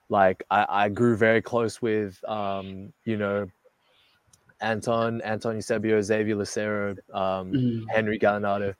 like 0.09 0.43
I, 0.51 0.65
I 0.69 0.89
grew 0.89 1.15
very 1.15 1.41
close 1.41 1.81
with 1.81 2.21
um, 2.27 2.91
you 3.05 3.17
know, 3.17 3.49
Anton, 4.59 5.21
Anton 5.21 5.55
Eusebio, 5.55 5.99
Zavier 5.99 6.37
Lucero, 6.37 6.95
um, 7.13 7.53
Mhm. 7.53 7.85
Henry 7.89 8.19
Galinato, 8.19 8.75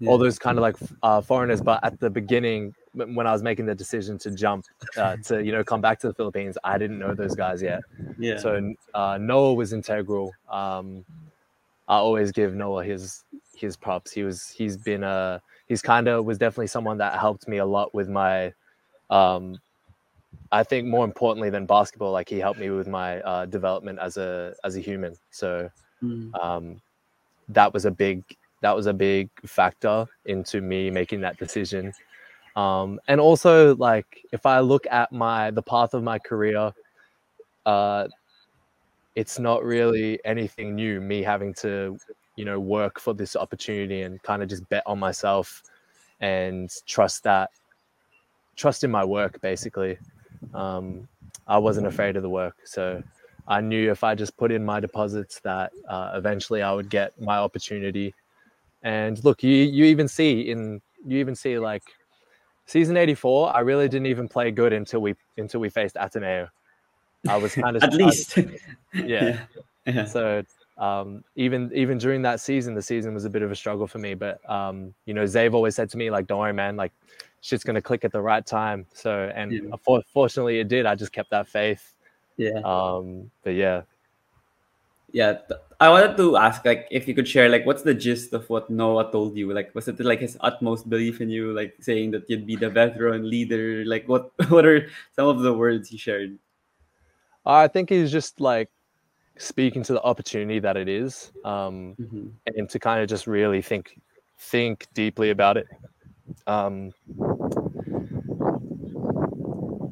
Yeah. 0.00 0.10
all 0.10 0.18
those 0.18 0.38
kind 0.38 0.58
of 0.58 0.62
like 0.62 0.76
uh, 1.02 1.20
foreigners. 1.20 1.60
But 1.60 1.80
at 1.84 1.98
the 2.00 2.08
beginning, 2.08 2.74
when 2.96 3.26
I 3.26 3.32
was 3.32 3.42
making 3.42 3.66
the 3.66 3.74
decision 3.74 4.18
to 4.18 4.30
jump 4.30 4.66
uh, 4.96 5.16
to 5.24 5.44
you 5.44 5.52
know 5.52 5.64
come 5.64 5.80
back 5.80 6.00
to 6.00 6.08
the 6.08 6.14
Philippines, 6.14 6.58
I 6.64 6.78
didn't 6.78 6.98
know 6.98 7.14
those 7.14 7.34
guys 7.34 7.62
yet. 7.62 7.84
yeah 8.18 8.34
So 8.36 8.72
uh, 8.94 9.18
Noah 9.20 9.54
was 9.54 9.72
integral. 9.72 10.36
Um, 10.50 11.04
I 11.88 11.96
always 11.96 12.32
give 12.32 12.54
Noah 12.54 12.84
his 12.84 13.24
his 13.54 13.76
props. 13.76 14.12
He 14.12 14.22
was 14.24 14.48
he's 14.48 14.76
been 14.76 15.04
uh 15.04 15.40
he's 15.66 15.82
kind 15.82 16.08
of 16.08 16.24
was 16.24 16.38
definitely 16.38 16.68
someone 16.68 16.98
that 16.98 17.18
helped 17.18 17.48
me 17.48 17.58
a 17.58 17.66
lot 17.66 17.94
with 17.94 18.08
my 18.08 18.52
um 19.10 19.60
I 20.52 20.62
think 20.64 20.86
more 20.86 21.04
importantly 21.04 21.50
than 21.50 21.66
basketball 21.66 22.12
like 22.12 22.28
he 22.28 22.38
helped 22.38 22.60
me 22.60 22.70
with 22.70 22.88
my 22.88 23.20
uh, 23.22 23.46
development 23.46 23.98
as 24.00 24.16
a 24.16 24.54
as 24.64 24.76
a 24.76 24.80
human. 24.80 25.16
So 25.30 25.70
Mm. 26.02 26.36
um 26.40 26.80
that 27.48 27.72
was 27.72 27.84
a 27.84 27.90
big 27.90 28.24
that 28.62 28.74
was 28.74 28.86
a 28.86 28.92
big 28.94 29.30
factor 29.46 30.06
into 30.24 30.60
me 30.60 30.90
making 30.90 31.20
that 31.22 31.38
decision. 31.38 31.94
Um 32.56 32.98
and 33.06 33.20
also 33.20 33.76
like 33.76 34.24
if 34.32 34.46
I 34.46 34.60
look 34.60 34.86
at 34.90 35.12
my 35.12 35.50
the 35.50 35.62
path 35.62 35.94
of 35.94 36.02
my 36.02 36.18
career 36.18 36.72
uh 37.66 38.06
it's 39.14 39.38
not 39.38 39.64
really 39.64 40.20
anything 40.24 40.74
new 40.74 41.00
me 41.00 41.22
having 41.22 41.52
to 41.54 41.98
you 42.36 42.44
know 42.44 42.60
work 42.60 43.00
for 43.00 43.14
this 43.14 43.34
opportunity 43.34 44.02
and 44.02 44.22
kind 44.22 44.42
of 44.42 44.48
just 44.48 44.68
bet 44.68 44.82
on 44.86 44.98
myself 44.98 45.62
and 46.20 46.70
trust 46.86 47.22
that 47.24 47.50
trust 48.56 48.84
in 48.84 48.90
my 48.90 49.04
work 49.04 49.40
basically. 49.40 49.98
Um, 50.54 51.08
i 51.48 51.58
wasn't 51.58 51.86
afraid 51.86 52.16
of 52.16 52.22
the 52.22 52.28
work 52.28 52.56
so 52.64 53.02
i 53.48 53.60
knew 53.60 53.90
if 53.90 54.04
i 54.04 54.14
just 54.14 54.36
put 54.36 54.50
in 54.52 54.64
my 54.64 54.80
deposits 54.80 55.40
that 55.40 55.72
uh, 55.88 56.10
eventually 56.14 56.62
i 56.62 56.72
would 56.72 56.90
get 56.90 57.18
my 57.20 57.36
opportunity. 57.38 58.14
And 58.82 59.22
look 59.24 59.42
you 59.42 59.50
you 59.50 59.84
even 59.86 60.08
see 60.08 60.42
in 60.42 60.80
you 61.06 61.18
even 61.18 61.34
see 61.34 61.58
like 61.58 61.82
season 62.66 62.96
84 62.96 63.54
i 63.56 63.60
really 63.60 63.88
didn't 63.88 64.06
even 64.06 64.28
play 64.28 64.50
good 64.50 64.72
until 64.72 65.00
we 65.00 65.14
until 65.38 65.60
we 65.60 65.68
faced 65.68 65.96
ateneo 65.98 66.48
i 67.28 67.36
was 67.36 67.54
kind 67.62 67.76
of 67.76 67.82
at 67.82 67.94
least 67.94 68.36
yeah 68.94 69.44
yeah 69.86 70.04
so 70.04 70.42
um, 70.78 71.24
even 71.36 71.70
even 71.74 71.96
during 71.96 72.20
that 72.22 72.38
season, 72.38 72.74
the 72.74 72.82
season 72.82 73.14
was 73.14 73.24
a 73.24 73.30
bit 73.30 73.40
of 73.40 73.50
a 73.50 73.56
struggle 73.56 73.86
for 73.86 73.98
me. 73.98 74.12
But 74.12 74.38
um, 74.50 74.92
you 75.06 75.14
know, 75.14 75.24
Zave 75.24 75.54
always 75.54 75.74
said 75.74 75.88
to 75.90 75.96
me, 75.96 76.10
like, 76.10 76.26
"Don't 76.26 76.38
worry, 76.38 76.52
man. 76.52 76.76
Like, 76.76 76.92
shit's 77.40 77.64
gonna 77.64 77.80
click 77.80 78.04
at 78.04 78.12
the 78.12 78.20
right 78.20 78.44
time." 78.44 78.86
So, 78.92 79.32
and 79.34 79.52
Yeah. 79.52 79.76
for- 79.82 80.02
fortunately, 80.12 80.60
it 80.60 80.68
did. 80.68 80.84
I 80.84 80.94
just 80.94 81.12
kept 81.12 81.30
that 81.30 81.48
faith. 81.48 81.96
yeah 82.36 82.60
Um, 82.60 83.30
but 83.42 83.54
yeah, 83.54 83.82
yeah 85.12 85.38
i 85.80 85.88
wanted 85.88 86.16
to 86.16 86.36
ask 86.36 86.64
like 86.64 86.88
if 86.90 87.06
you 87.06 87.14
could 87.14 87.28
share 87.28 87.48
like 87.48 87.64
what's 87.64 87.82
the 87.82 87.94
gist 87.94 88.32
of 88.32 88.48
what 88.50 88.68
noah 88.68 89.10
told 89.12 89.36
you 89.36 89.52
like 89.52 89.72
was 89.74 89.86
it 89.88 90.00
like 90.00 90.20
his 90.20 90.36
utmost 90.40 90.88
belief 90.90 91.20
in 91.20 91.30
you 91.30 91.52
like 91.54 91.74
saying 91.80 92.10
that 92.10 92.28
you'd 92.28 92.46
be 92.46 92.56
the 92.56 92.68
veteran 92.68 93.28
leader 93.30 93.84
like 93.86 94.08
what 94.08 94.32
what 94.48 94.66
are 94.66 94.88
some 95.14 95.28
of 95.28 95.40
the 95.40 95.52
words 95.52 95.88
he 95.88 95.96
shared 95.96 96.38
I 97.46 97.68
think 97.68 97.90
he's 97.90 98.10
just 98.10 98.40
like 98.40 98.68
speaking 99.38 99.84
to 99.84 99.92
the 99.92 100.02
opportunity 100.02 100.58
that 100.58 100.76
it 100.76 100.88
is, 100.88 101.30
um, 101.44 101.94
Mhm. 101.94 102.32
and 102.56 102.68
to 102.70 102.78
kind 102.80 103.00
of 103.00 103.08
just 103.08 103.28
really 103.28 103.62
think 103.62 104.00
think 104.36 104.88
deeply 104.94 105.30
about 105.30 105.56
it. 105.56 105.68
Um, 106.48 106.90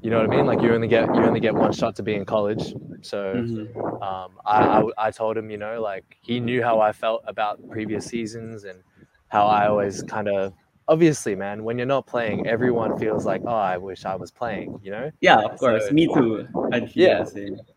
you 0.05 0.11
know 0.11 0.19
what 0.19 0.27
I 0.27 0.37
mean? 0.37 0.47
Like 0.47 0.63
you 0.63 0.75
only 0.75 0.89
get 0.89 1.07
you 1.17 1.25
only 1.25 1.41
get 1.41 1.55
one 1.55 1.73
shot 1.73 1.97
to 1.97 2.03
be 2.05 2.15
in 2.15 2.25
college, 2.27 2.75
so. 3.03 3.19
Mhm. 3.43 4.03
um, 4.03 4.33
I, 4.45 4.59
I 4.83 5.09
I 5.09 5.11
told 5.11 5.37
him, 5.39 5.51
you 5.51 5.59
know, 5.59 5.81
like 5.81 6.05
he 6.23 6.41
knew 6.41 6.63
how 6.63 6.81
I 6.81 6.93
felt 6.93 7.23
about 7.27 7.59
previous 7.71 8.07
seasons 8.07 8.65
and 8.65 8.83
how 9.29 9.47
I 9.47 9.69
always 9.69 10.03
kind 10.03 10.29
of 10.29 10.53
obviously, 10.89 11.35
man, 11.35 11.65
when 11.65 11.79
you're 11.79 11.87
not 11.97 12.07
playing, 12.07 12.47
everyone 12.47 12.99
feels 12.99 13.25
like, 13.25 13.43
oh, 13.47 13.57
I 13.75 13.79
wish 13.79 14.05
I 14.05 14.15
was 14.17 14.31
playing, 14.31 14.79
you 14.85 14.91
know. 14.91 15.11
yeah 15.21 15.39
of 15.41 15.59
course 15.59 15.89
So- 15.89 15.95
me 15.95 16.07
too 16.07 16.47
feel 16.89 16.95
Yeah. 16.95 17.25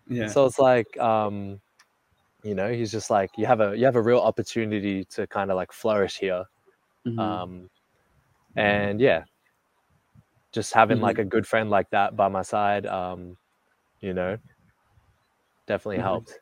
yeah 0.09 0.27
So 0.27 0.45
it's 0.45 0.59
like, 0.59 0.97
um, 0.99 1.61
you 2.43 2.55
know, 2.55 2.69
he's 2.71 2.91
just 2.91 3.09
like 3.09 3.31
you 3.37 3.45
have 3.45 3.61
a 3.61 3.77
you 3.77 3.85
have 3.85 3.95
a 3.95 4.01
real 4.01 4.19
opportunity 4.19 5.05
to 5.15 5.27
kind 5.27 5.51
of 5.51 5.55
like 5.61 5.71
flourish 5.71 6.17
here, 6.19 6.43
Mhm. 7.07 7.19
um, 7.19 7.69
and 8.55 8.99
yeah, 9.01 9.23
just 10.57 10.73
having 10.73 10.97
Mhm. 10.97 11.01
like 11.05 11.19
a 11.19 11.25
good 11.25 11.45
friend 11.45 11.69
like 11.69 11.89
that 11.91 12.15
by 12.17 12.27
my 12.27 12.41
side, 12.41 12.85
um, 12.87 13.37
you 14.01 14.13
know, 14.13 14.37
definitely 15.67 15.97
Mhm. 15.97 16.01
helped. 16.01 16.39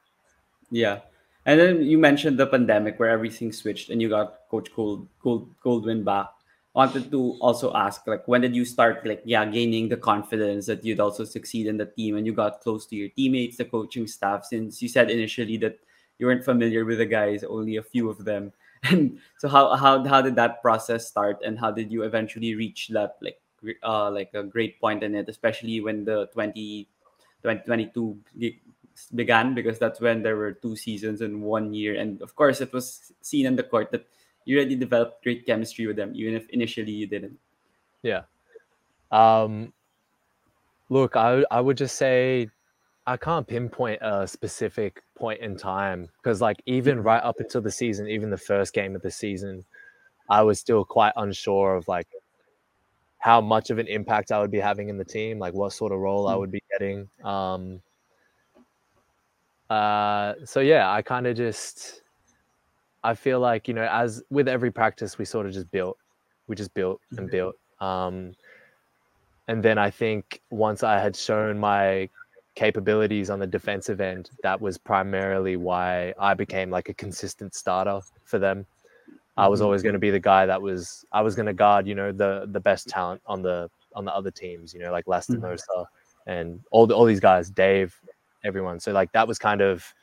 Yeah. 0.71 1.01
And 1.45 1.60
then 1.60 1.84
you 1.84 1.97
mentioned 1.97 2.38
the 2.39 2.47
pandemic 2.47 2.99
where 2.99 3.10
everything 3.10 3.51
switched 3.54 3.89
and 3.89 4.01
you 4.01 4.10
got 4.10 4.47
Coach 4.49 4.73
Gold, 4.75 5.08
Gold 5.21 5.49
Goldwin 5.63 6.04
back. 6.04 6.28
Wanted 6.73 7.12
to 7.12 7.38
also 7.41 7.73
ask, 7.73 8.06
like, 8.08 8.28
when 8.28 8.41
did 8.41 8.56
you 8.56 8.65
start, 8.65 9.06
like, 9.06 9.21
yeah, 9.25 9.45
gaining 9.45 9.89
the 9.89 9.97
confidence 9.97 10.65
that 10.67 10.84
you'd 10.86 10.99
also 10.99 11.23
succeed 11.25 11.67
in 11.67 11.78
the 11.78 11.86
team 11.88 12.17
and 12.17 12.25
you 12.28 12.34
got 12.34 12.62
close 12.62 12.86
to 12.88 12.95
your 12.97 13.10
teammates, 13.10 13.58
the 13.58 13.65
coaching 13.65 14.08
staff? 14.08 14.45
Since 14.45 14.82
you 14.82 14.89
said 14.89 15.10
initially 15.12 15.58
that 15.60 15.80
you 16.19 16.28
weren't 16.28 16.43
familiar 16.45 16.86
with 16.86 16.99
the 16.99 17.06
guys, 17.06 17.43
only 17.45 17.78
a 17.78 17.84
few 17.84 18.10
of 18.10 18.25
them. 18.25 18.54
And 18.91 19.19
so, 19.39 19.47
how 19.49 19.75
how 19.75 20.04
how 20.06 20.21
did 20.21 20.36
that 20.38 20.62
process 20.62 21.07
start, 21.07 21.41
and 21.43 21.57
how 21.59 21.72
did 21.72 21.91
you 21.91 22.03
eventually 22.03 22.53
reach 22.55 22.89
that, 22.89 23.18
like, 23.22 23.41
uh, 23.84 24.11
like 24.11 24.32
a 24.34 24.43
great 24.43 24.80
point 24.80 25.03
in 25.03 25.16
it, 25.16 25.30
especially 25.30 25.82
when 25.82 26.05
the 26.05 26.28
20, 26.34 26.88
2022 27.43 28.18
began 29.13 29.53
because 29.53 29.78
that's 29.78 29.99
when 29.99 30.24
there 30.24 30.38
were 30.38 30.53
two 30.53 30.76
seasons 30.76 31.22
in 31.22 31.41
one 31.41 31.74
year 31.74 31.99
and 31.99 32.22
of 32.22 32.34
course 32.34 32.61
it 32.61 32.72
was 32.72 33.11
seen 33.20 33.45
on 33.45 33.57
the 33.57 33.63
court 33.63 33.91
that 33.91 34.07
you 34.45 34.55
already 34.55 34.76
developed 34.76 35.22
great 35.22 35.45
chemistry 35.45 35.86
with 35.86 35.97
them 35.97 36.13
even 36.16 36.34
if 36.34 36.47
initially 36.51 36.93
you 36.93 37.05
didn't 37.05 37.38
Yeah. 38.03 38.22
Um, 39.11 39.74
look, 40.89 41.16
I 41.16 41.43
I 41.51 41.61
would 41.61 41.78
just 41.78 41.97
say 41.97 42.49
I 43.07 43.18
can't 43.18 43.47
pinpoint 43.47 43.99
a 44.01 44.28
specific 44.28 45.03
point 45.16 45.39
in 45.41 45.55
time 45.57 46.09
because, 46.18 46.41
like, 46.41 46.61
even 46.66 47.03
right 47.03 47.22
up 47.22 47.39
until 47.39 47.61
the 47.61 47.72
season, 47.72 48.07
even 48.07 48.30
the 48.32 48.38
first 48.38 48.74
game 48.74 48.95
of 48.95 49.01
the 49.03 49.11
season, 49.11 49.63
I 50.30 50.41
was 50.41 50.59
still 50.59 50.84
quite 50.84 51.13
unsure 51.16 51.76
of 51.76 51.88
like 51.88 52.07
how 53.26 53.41
much 53.41 53.71
of 53.71 53.80
an 53.80 53.88
impact 53.88 54.32
I 54.32 54.39
would 54.39 54.51
be 54.51 54.59
having 54.59 54.89
in 54.89 54.97
the 54.99 55.05
team, 55.05 55.39
like 55.39 55.53
what 55.55 55.73
sort 55.73 55.91
of 55.93 55.99
role 55.99 56.28
I 56.30 56.36
Mm. 56.36 56.39
would 56.39 56.51
be 56.51 56.63
getting. 56.71 57.09
Um, 57.23 57.82
uh, 59.69 60.34
so 60.45 60.59
yeah, 60.59 60.91
I 60.91 61.01
kind 61.01 61.28
of 61.28 61.36
just 61.36 62.01
I 63.03 63.13
feel 63.13 63.39
like 63.39 63.67
you 63.67 63.73
know, 63.73 63.88
as 63.91 64.23
with 64.30 64.47
every 64.47 64.71
practice, 64.71 65.17
we 65.17 65.26
sort 65.26 65.45
of 65.45 65.53
just 65.53 65.69
built, 65.71 65.97
we 66.47 66.55
just 66.55 66.73
built 66.73 67.01
and 67.17 67.30
Mhm. 67.30 67.32
built. 67.32 67.55
Um, 67.80 68.36
and 69.47 69.63
then 69.63 69.78
I 69.78 69.89
think 69.91 70.41
once 70.49 70.84
I 70.84 70.99
had 70.99 71.15
shown 71.15 71.59
my 71.59 72.09
capabilities 72.55 73.30
on 73.30 73.39
the 73.39 73.47
defensive 73.47 74.01
end, 74.01 74.30
that 74.43 74.59
was 74.61 74.78
primarily 74.78 75.57
why 75.57 76.13
I 76.19 76.34
became 76.34 76.69
like 76.69 76.89
a 76.89 76.93
consistent 76.93 77.53
starter 77.53 77.99
for 78.23 78.39
them. 78.39 78.65
I 79.38 79.48
was 79.48 79.60
Mhm. 79.60 79.66
always 79.66 79.84
going 79.84 79.94
to 79.94 80.00
be 80.00 80.12
the 80.12 80.20
guy 80.20 80.46
that 80.46 80.62
was 80.62 81.06
I 81.12 81.22
was 81.22 81.36
going 81.36 81.48
to 81.48 81.54
guard, 81.54 81.88
you 81.88 81.96
know, 81.96 82.12
the 82.12 82.48
the 82.52 82.60
best 82.60 82.88
talent 82.88 83.22
on 83.26 83.42
the 83.42 83.70
on 83.94 84.06
the 84.06 84.14
other 84.14 84.32
teams, 84.32 84.74
you 84.74 84.80
know, 84.82 84.92
like 84.92 85.08
Lester 85.08 85.38
Mhm. 85.38 85.86
And 86.28 86.60
all 86.72 86.88
the, 86.88 86.96
all 86.96 87.06
these 87.06 87.20
guys, 87.20 87.50
Dave, 87.50 87.96
everyone. 88.44 88.80
So 88.80 88.92
like 88.92 89.12
that 89.12 89.28
was 89.28 89.38
kind 89.38 89.62
of 89.62 89.94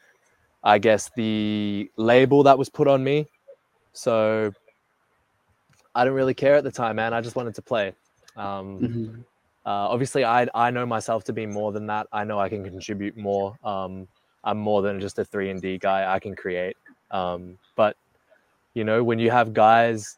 I 0.62 0.78
guess 0.78 1.10
the 1.16 1.90
label 1.96 2.42
that 2.44 2.56
was 2.58 2.68
put 2.68 2.86
on 2.88 3.02
me. 3.02 3.26
So 3.92 4.52
I 5.94 6.04
didn't 6.04 6.14
really 6.14 6.34
care 6.34 6.54
at 6.54 6.64
the 6.64 6.70
time, 6.70 6.96
man. 6.96 7.12
I 7.12 7.20
just 7.20 7.36
wanted 7.36 7.54
to 7.56 7.62
play. 7.62 7.94
Um, 8.36 8.78
Mhm. 8.80 9.24
uh, 9.66 9.88
obviously, 9.90 10.24
I 10.24 10.46
I 10.54 10.70
know 10.70 10.86
myself 10.86 11.24
to 11.24 11.32
be 11.32 11.46
more 11.46 11.72
than 11.72 11.86
that. 11.86 12.06
I 12.12 12.24
know 12.24 12.38
I 12.38 12.48
can 12.48 12.64
contribute 12.64 13.16
more. 13.16 13.56
Um, 13.64 14.08
I'm 14.44 14.58
more 14.58 14.82
than 14.82 15.00
just 15.00 15.18
a 15.18 15.24
three 15.24 15.50
and 15.50 15.60
D 15.60 15.78
guy. 15.78 16.12
I 16.12 16.18
can 16.18 16.34
create. 16.34 16.76
Um, 17.10 17.58
but 17.76 17.96
you 18.74 18.84
know, 18.84 19.02
when 19.04 19.18
you 19.18 19.30
have 19.30 19.52
guys, 19.52 20.16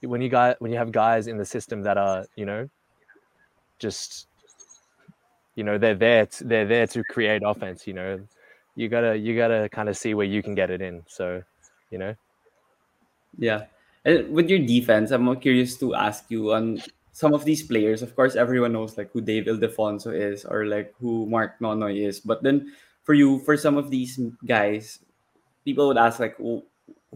when 0.00 0.20
you 0.20 0.28
guys, 0.28 0.56
when 0.58 0.70
you 0.70 0.78
have 0.78 0.92
guys 0.92 1.26
in 1.26 1.36
the 1.36 1.44
system 1.44 1.82
that 1.82 1.96
are, 1.96 2.26
you 2.36 2.44
know, 2.44 2.68
just, 3.78 4.28
you 5.54 5.64
know, 5.64 5.78
they're 5.78 5.94
there. 5.94 6.26
To, 6.26 6.44
they're 6.44 6.66
there 6.66 6.86
to 6.88 7.04
create 7.04 7.42
offense. 7.44 7.86
You 7.86 7.94
know, 7.94 8.20
you 8.74 8.88
gotta 8.88 9.16
you 9.16 9.36
gotta 9.36 9.68
kind 9.68 9.88
of 9.88 9.96
see 9.96 10.14
where 10.14 10.26
you 10.26 10.42
can 10.42 10.54
get 10.54 10.70
it 10.70 10.80
in. 10.82 11.02
So, 11.06 11.42
you 11.90 11.98
know. 11.98 12.14
Yeah. 13.38 13.66
And 14.04 14.30
with 14.30 14.48
your 14.48 14.60
defense, 14.60 15.10
I'm 15.10 15.22
more 15.22 15.36
curious 15.36 15.76
to 15.78 15.94
ask 15.94 16.30
you 16.30 16.52
on 16.52 16.80
some 17.12 17.34
of 17.34 17.44
these 17.44 17.62
players. 17.62 18.02
Of 18.02 18.14
course, 18.14 18.36
everyone 18.36 18.72
knows 18.72 18.96
like 18.96 19.10
who 19.12 19.20
Dave 19.20 19.44
Ildefonso 19.44 20.14
is 20.14 20.44
or 20.44 20.66
like 20.66 20.94
who 21.00 21.26
Mark 21.26 21.58
Nonoy 21.60 22.06
is. 22.06 22.20
But 22.20 22.42
then 22.42 22.72
for 23.02 23.14
you, 23.14 23.40
for 23.40 23.56
some 23.56 23.76
of 23.76 23.90
these 23.90 24.20
guys, 24.46 25.00
people 25.64 25.88
would 25.88 25.98
ask 25.98 26.20
like, 26.20 26.36
who, 26.36 26.62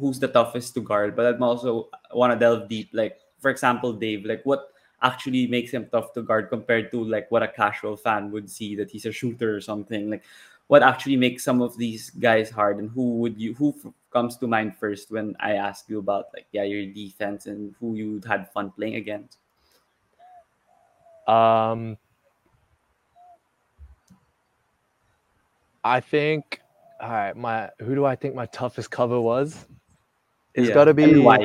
who's 0.01 0.19
the 0.19 0.29
toughest 0.29 0.75
to 0.75 0.81
guard? 0.81 1.15
But 1.15 1.35
I'm 1.35 1.43
also 1.43 1.89
want 2.13 2.33
to 2.33 2.39
delve 2.39 2.69
deep. 2.69 2.91
Like 2.93 3.21
for 3.39 3.51
example, 3.51 3.93
Dave, 3.93 4.25
like 4.25 4.43
what 4.45 4.73
actually 5.03 5.47
makes 5.47 5.71
him 5.73 5.89
tough 5.91 6.13
to 6.15 6.23
guard 6.23 6.49
compared 6.51 6.91
to 6.93 7.03
like 7.05 7.31
what 7.31 7.43
a 7.43 7.49
casual 7.49 7.97
fan 7.97 8.31
would 8.31 8.51
see 8.51 8.75
that 8.77 8.91
he's 8.91 9.07
a 9.07 9.13
shooter 9.13 9.57
or 9.57 9.61
something. 9.61 10.11
Like 10.11 10.25
what 10.67 10.83
actually 10.83 11.17
makes 11.17 11.45
some 11.45 11.63
of 11.63 11.77
these 11.77 12.11
guys 12.11 12.51
hard, 12.51 12.79
and 12.79 12.91
who 12.91 13.19
would 13.19 13.41
you 13.41 13.55
who 13.55 13.75
f- 13.85 13.93
comes 14.13 14.37
to 14.39 14.47
mind 14.47 14.77
first 14.77 15.11
when 15.11 15.37
I 15.41 15.55
ask 15.55 15.89
you 15.89 15.99
about 15.99 16.27
like 16.35 16.47
yeah 16.53 16.65
your 16.65 16.87
defense 16.93 17.47
and 17.47 17.75
who 17.81 17.95
you 17.95 18.21
had 18.27 18.51
fun 18.53 18.71
playing 18.71 18.97
against? 18.97 19.39
Um, 21.27 21.97
I 25.85 26.01
think. 26.01 26.61
All 27.01 27.09
right, 27.09 27.35
my 27.35 27.71
who 27.81 27.95
do 27.95 28.05
I 28.05 28.15
think 28.15 28.35
my 28.35 28.47
toughest 28.47 28.91
cover 28.91 29.21
was? 29.21 29.67
It's 30.61 30.69
Yeah. 30.69 30.75
got 30.75 30.85
to 30.85 30.91
And 30.91 30.97
be 30.97 31.19
why? 31.19 31.39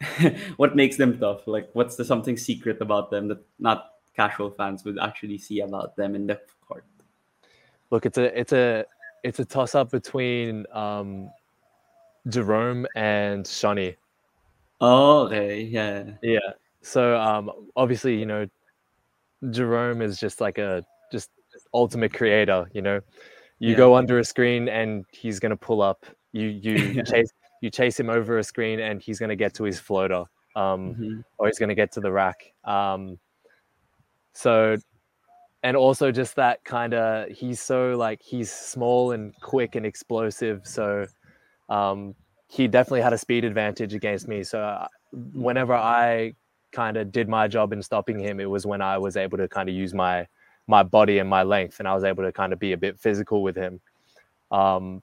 what 0.56 0.76
makes 0.76 0.96
them 0.96 1.18
tough? 1.18 1.46
Like 1.46 1.70
what's 1.74 1.96
the 1.96 2.04
something 2.04 2.36
secret 2.36 2.80
about 2.80 3.10
them 3.10 3.28
that 3.28 3.44
not 3.58 3.92
casual 4.16 4.50
fans 4.50 4.84
would 4.84 4.98
actually 4.98 5.38
see 5.38 5.60
about 5.60 5.96
them 5.96 6.14
in 6.14 6.26
the 6.26 6.40
court? 6.66 6.84
Look, 7.90 8.06
it's 8.06 8.18
a 8.18 8.38
it's 8.38 8.52
a 8.52 8.84
it's 9.24 9.40
a 9.40 9.44
toss 9.44 9.74
up 9.74 9.90
between 9.90 10.64
um, 10.72 11.30
Jerome 12.28 12.86
and 12.94 13.44
Schonny. 13.44 13.96
Oh, 14.80 15.26
okay, 15.26 15.60
yeah. 15.62 16.12
Yeah. 16.22 16.38
So 16.80 17.18
um, 17.18 17.50
obviously, 17.76 18.18
you 18.18 18.24
know, 18.24 18.46
Jerome 19.50 20.00
is 20.00 20.18
just 20.18 20.40
like 20.40 20.56
a 20.58 20.82
just 21.12 21.30
ultimate 21.74 22.14
creator. 22.14 22.70
You 22.72 22.82
know, 22.82 23.00
you 23.58 23.72
Yeah. 23.72 23.76
go 23.76 23.94
under 23.96 24.18
a 24.18 24.24
screen 24.24 24.68
and 24.68 25.04
he's 25.12 25.40
gonna 25.40 25.56
pull 25.56 25.82
up. 25.82 26.06
You 26.32 26.46
you 26.46 27.02
chase 27.04 27.32
you 27.60 27.70
chase 27.70 27.98
him 27.98 28.10
over 28.10 28.38
a 28.38 28.44
screen 28.44 28.80
and 28.80 29.00
he's 29.02 29.18
gonna 29.18 29.36
get 29.36 29.54
to 29.54 29.64
his 29.64 29.78
floater. 29.78 30.24
Um, 30.56 30.94
Mhm. 30.94 31.24
or 31.38 31.46
he's 31.46 31.58
gonna 31.58 31.74
get 31.74 31.92
to 31.92 32.00
the 32.00 32.10
rack. 32.12 32.52
Um, 32.64 33.18
so, 34.32 34.76
and 35.62 35.76
also 35.76 36.10
just 36.10 36.36
that 36.36 36.64
kind 36.64 36.94
of 36.94 37.28
he's 37.28 37.60
so 37.60 37.96
like 37.96 38.22
he's 38.22 38.50
small 38.50 39.12
and 39.12 39.34
quick 39.40 39.74
and 39.74 39.84
explosive. 39.84 40.66
So, 40.66 41.06
um, 41.68 42.14
he 42.48 42.66
definitely 42.66 43.02
had 43.02 43.12
a 43.12 43.18
speed 43.18 43.44
advantage 43.44 43.94
against 43.94 44.26
me. 44.26 44.42
So, 44.42 44.60
uh, 44.60 44.88
whenever 45.12 45.74
I 45.74 46.34
kind 46.72 46.96
of 46.96 47.12
did 47.12 47.28
my 47.28 47.46
job 47.48 47.72
in 47.72 47.82
stopping 47.82 48.18
him, 48.18 48.40
it 48.40 48.48
was 48.50 48.66
when 48.66 48.80
I 48.80 48.98
was 48.98 49.16
able 49.16 49.38
to 49.38 49.48
kind 49.48 49.68
of 49.68 49.74
use 49.74 49.94
my 49.94 50.26
my 50.66 50.82
body 50.82 51.18
and 51.18 51.28
my 51.28 51.42
length, 51.42 51.80
and 51.80 51.88
I 51.88 51.94
was 51.94 52.04
able 52.04 52.22
to 52.24 52.32
kind 52.32 52.52
of 52.52 52.58
be 52.58 52.72
a 52.72 52.76
bit 52.76 52.98
physical 52.98 53.42
with 53.42 53.56
him. 53.56 53.80
Um, 54.52 55.02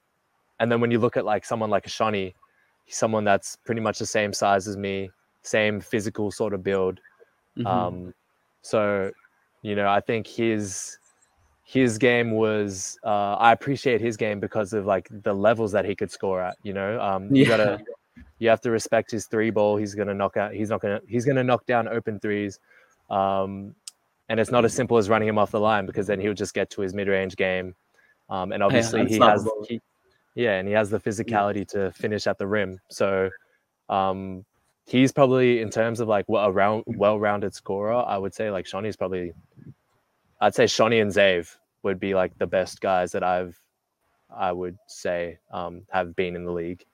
and 0.60 0.72
then 0.72 0.80
when 0.80 0.90
you 0.90 0.98
look 0.98 1.16
at 1.16 1.24
like 1.24 1.44
someone 1.44 1.70
like 1.70 1.86
a 1.86 1.90
Schonny, 1.90 2.32
he's 2.32 2.34
someone 2.88 3.24
that's 3.24 3.56
pretty 3.56 3.80
much 3.80 3.98
the 3.98 4.06
same 4.06 4.32
size 4.32 4.66
as 4.68 4.76
me, 4.76 5.10
same 5.42 5.80
physical 5.80 6.30
sort 6.30 6.54
of 6.54 6.62
build. 6.62 7.00
Mhm. 7.56 7.66
Um, 7.66 8.14
so, 8.62 9.10
you 9.62 9.74
know, 9.74 9.88
I 9.88 10.00
think 10.00 10.26
his 10.26 10.98
his 11.64 11.98
game 11.98 12.30
was 12.30 12.98
uh, 13.04 13.34
I 13.34 13.52
appreciate 13.52 14.00
his 14.00 14.16
game 14.16 14.40
because 14.40 14.72
of 14.72 14.86
like 14.86 15.06
the 15.10 15.34
levels 15.34 15.70
that 15.72 15.84
he 15.84 15.94
could 15.94 16.10
score 16.10 16.40
at. 16.40 16.56
You 16.62 16.72
know, 16.72 17.00
um, 17.00 17.34
you 17.34 17.42
Yeah. 17.42 17.48
gotta 17.48 17.80
you 18.38 18.48
have 18.48 18.60
to 18.62 18.70
respect 18.70 19.10
his 19.10 19.26
three 19.26 19.50
ball. 19.50 19.76
He's 19.76 19.94
gonna 19.94 20.14
knock 20.14 20.36
out. 20.36 20.54
He's 20.54 20.70
not 20.70 20.80
gonna 20.80 21.00
he's 21.06 21.24
gonna 21.26 21.44
knock 21.44 21.66
down 21.66 21.86
open 21.88 22.18
threes. 22.20 22.58
Um, 23.10 23.74
and 24.30 24.38
it's 24.40 24.50
not 24.50 24.64
as 24.64 24.74
simple 24.74 24.98
as 24.98 25.08
running 25.08 25.28
him 25.28 25.38
off 25.38 25.50
the 25.50 25.60
line 25.60 25.86
because 25.86 26.06
then 26.06 26.20
he'll 26.20 26.34
just 26.34 26.54
get 26.54 26.68
to 26.70 26.82
his 26.82 26.94
mid 26.94 27.08
range 27.08 27.36
game. 27.36 27.74
Um, 28.30 28.52
and 28.52 28.62
obviously 28.62 29.06
he 29.06 29.18
has 29.18 29.48
he, 29.66 29.80
yeah, 30.38 30.52
and 30.52 30.68
he 30.68 30.74
has 30.74 30.88
the 30.88 31.00
physicality 31.00 31.66
to 31.70 31.90
finish 31.90 32.28
at 32.28 32.38
the 32.38 32.46
rim. 32.46 32.78
So 32.90 33.28
um, 33.88 34.44
he's 34.86 35.10
probably 35.10 35.60
in 35.60 35.68
terms 35.68 35.98
of 35.98 36.06
like 36.06 36.28
what 36.28 36.48
a 36.48 36.52
round 36.52 36.84
well-rounded 36.86 37.52
scorer, 37.54 37.92
I 38.06 38.16
would 38.16 38.32
say 38.32 38.48
like 38.48 38.64
Schonny's 38.64 38.96
probably 38.96 39.32
I'd 40.40 40.54
say 40.54 40.66
Schonny 40.66 41.02
and 41.02 41.10
Zave 41.10 41.56
would 41.82 41.98
be 41.98 42.14
like 42.14 42.38
the 42.38 42.46
best 42.46 42.80
guys 42.80 43.10
that 43.12 43.24
I've 43.24 43.58
I 44.30 44.52
would 44.52 44.78
say 44.86 45.38
um, 45.50 45.82
have 45.90 46.14
been 46.14 46.36
in 46.36 46.44
the 46.44 46.52
league. 46.52 46.84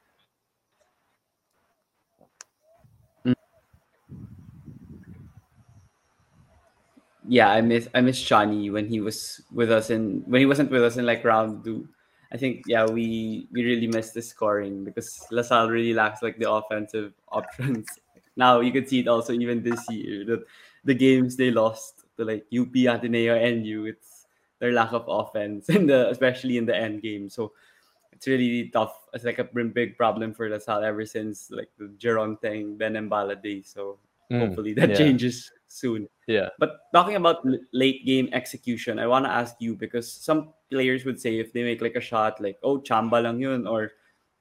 yeah, 7.28 7.50
I 7.50 7.60
miss 7.60 7.88
I 7.94 8.00
miss 8.00 8.18
Schonny 8.18 8.72
when 8.72 8.86
he 8.88 9.00
was 9.00 9.42
with 9.52 9.70
us 9.70 9.90
in 9.90 10.22
when 10.24 10.40
he 10.40 10.46
wasn't 10.46 10.70
with 10.70 10.82
us 10.82 10.96
in 10.96 11.04
like 11.04 11.22
round 11.24 11.62
two. 11.62 11.86
I 12.34 12.36
think 12.36 12.64
yeah, 12.66 12.84
we 12.84 13.46
we 13.52 13.64
really 13.64 13.86
missed 13.86 14.14
the 14.14 14.22
scoring 14.22 14.82
because 14.82 15.24
LaSalle 15.30 15.70
really 15.70 15.94
lacks 15.94 16.20
like 16.20 16.36
the 16.38 16.50
offensive 16.50 17.14
options. 17.30 17.86
Now 18.36 18.58
you 18.58 18.72
can 18.72 18.84
see 18.84 18.98
it 18.98 19.06
also 19.06 19.32
even 19.32 19.62
this 19.62 19.88
year 19.88 20.26
that 20.26 20.42
the 20.82 20.92
games 20.92 21.36
they 21.36 21.52
lost 21.52 22.02
to 22.16 22.24
like 22.24 22.44
UP, 22.50 22.74
Ateneo, 22.74 23.38
and 23.38 23.64
U, 23.64 23.86
it's 23.86 24.26
their 24.58 24.72
lack 24.72 24.90
of 24.90 25.04
offense 25.06 25.68
in 25.76 25.86
the 25.86 26.10
especially 26.10 26.58
in 26.58 26.66
the 26.66 26.74
end 26.74 27.00
game. 27.00 27.30
So 27.30 27.52
it's 28.10 28.26
really 28.26 28.70
tough. 28.74 28.98
It's 29.14 29.22
like 29.22 29.38
a 29.38 29.44
big 29.44 29.96
problem 29.96 30.34
for 30.34 30.50
LaSalle 30.50 30.82
ever 30.82 31.06
since 31.06 31.48
like 31.52 31.70
the 31.78 31.94
Jeron 31.96 32.42
Teng, 32.42 32.76
Ben 32.76 32.94
Mbala 32.94 33.40
days. 33.40 33.70
So 33.72 34.00
Mm, 34.32 34.40
hopefully 34.40 34.72
that 34.74 34.90
yeah. 34.90 34.96
changes 34.96 35.52
soon. 35.68 36.08
Yeah. 36.26 36.48
But 36.58 36.88
talking 36.92 37.16
about 37.16 37.44
l- 37.46 37.58
late 37.72 38.06
game 38.06 38.28
execution, 38.32 38.98
I 38.98 39.06
want 39.06 39.26
to 39.26 39.30
ask 39.30 39.56
you 39.60 39.74
because 39.76 40.10
some 40.10 40.54
players 40.74 41.06
would 41.06 41.22
say 41.22 41.38
if 41.38 41.54
they 41.54 41.62
make 41.62 41.78
like 41.78 41.94
a 41.94 42.02
shot, 42.02 42.42
like 42.42 42.58
oh 42.66 42.82
chamba 42.82 43.22
lang 43.22 43.38
yun, 43.38 43.70
or 43.70 43.94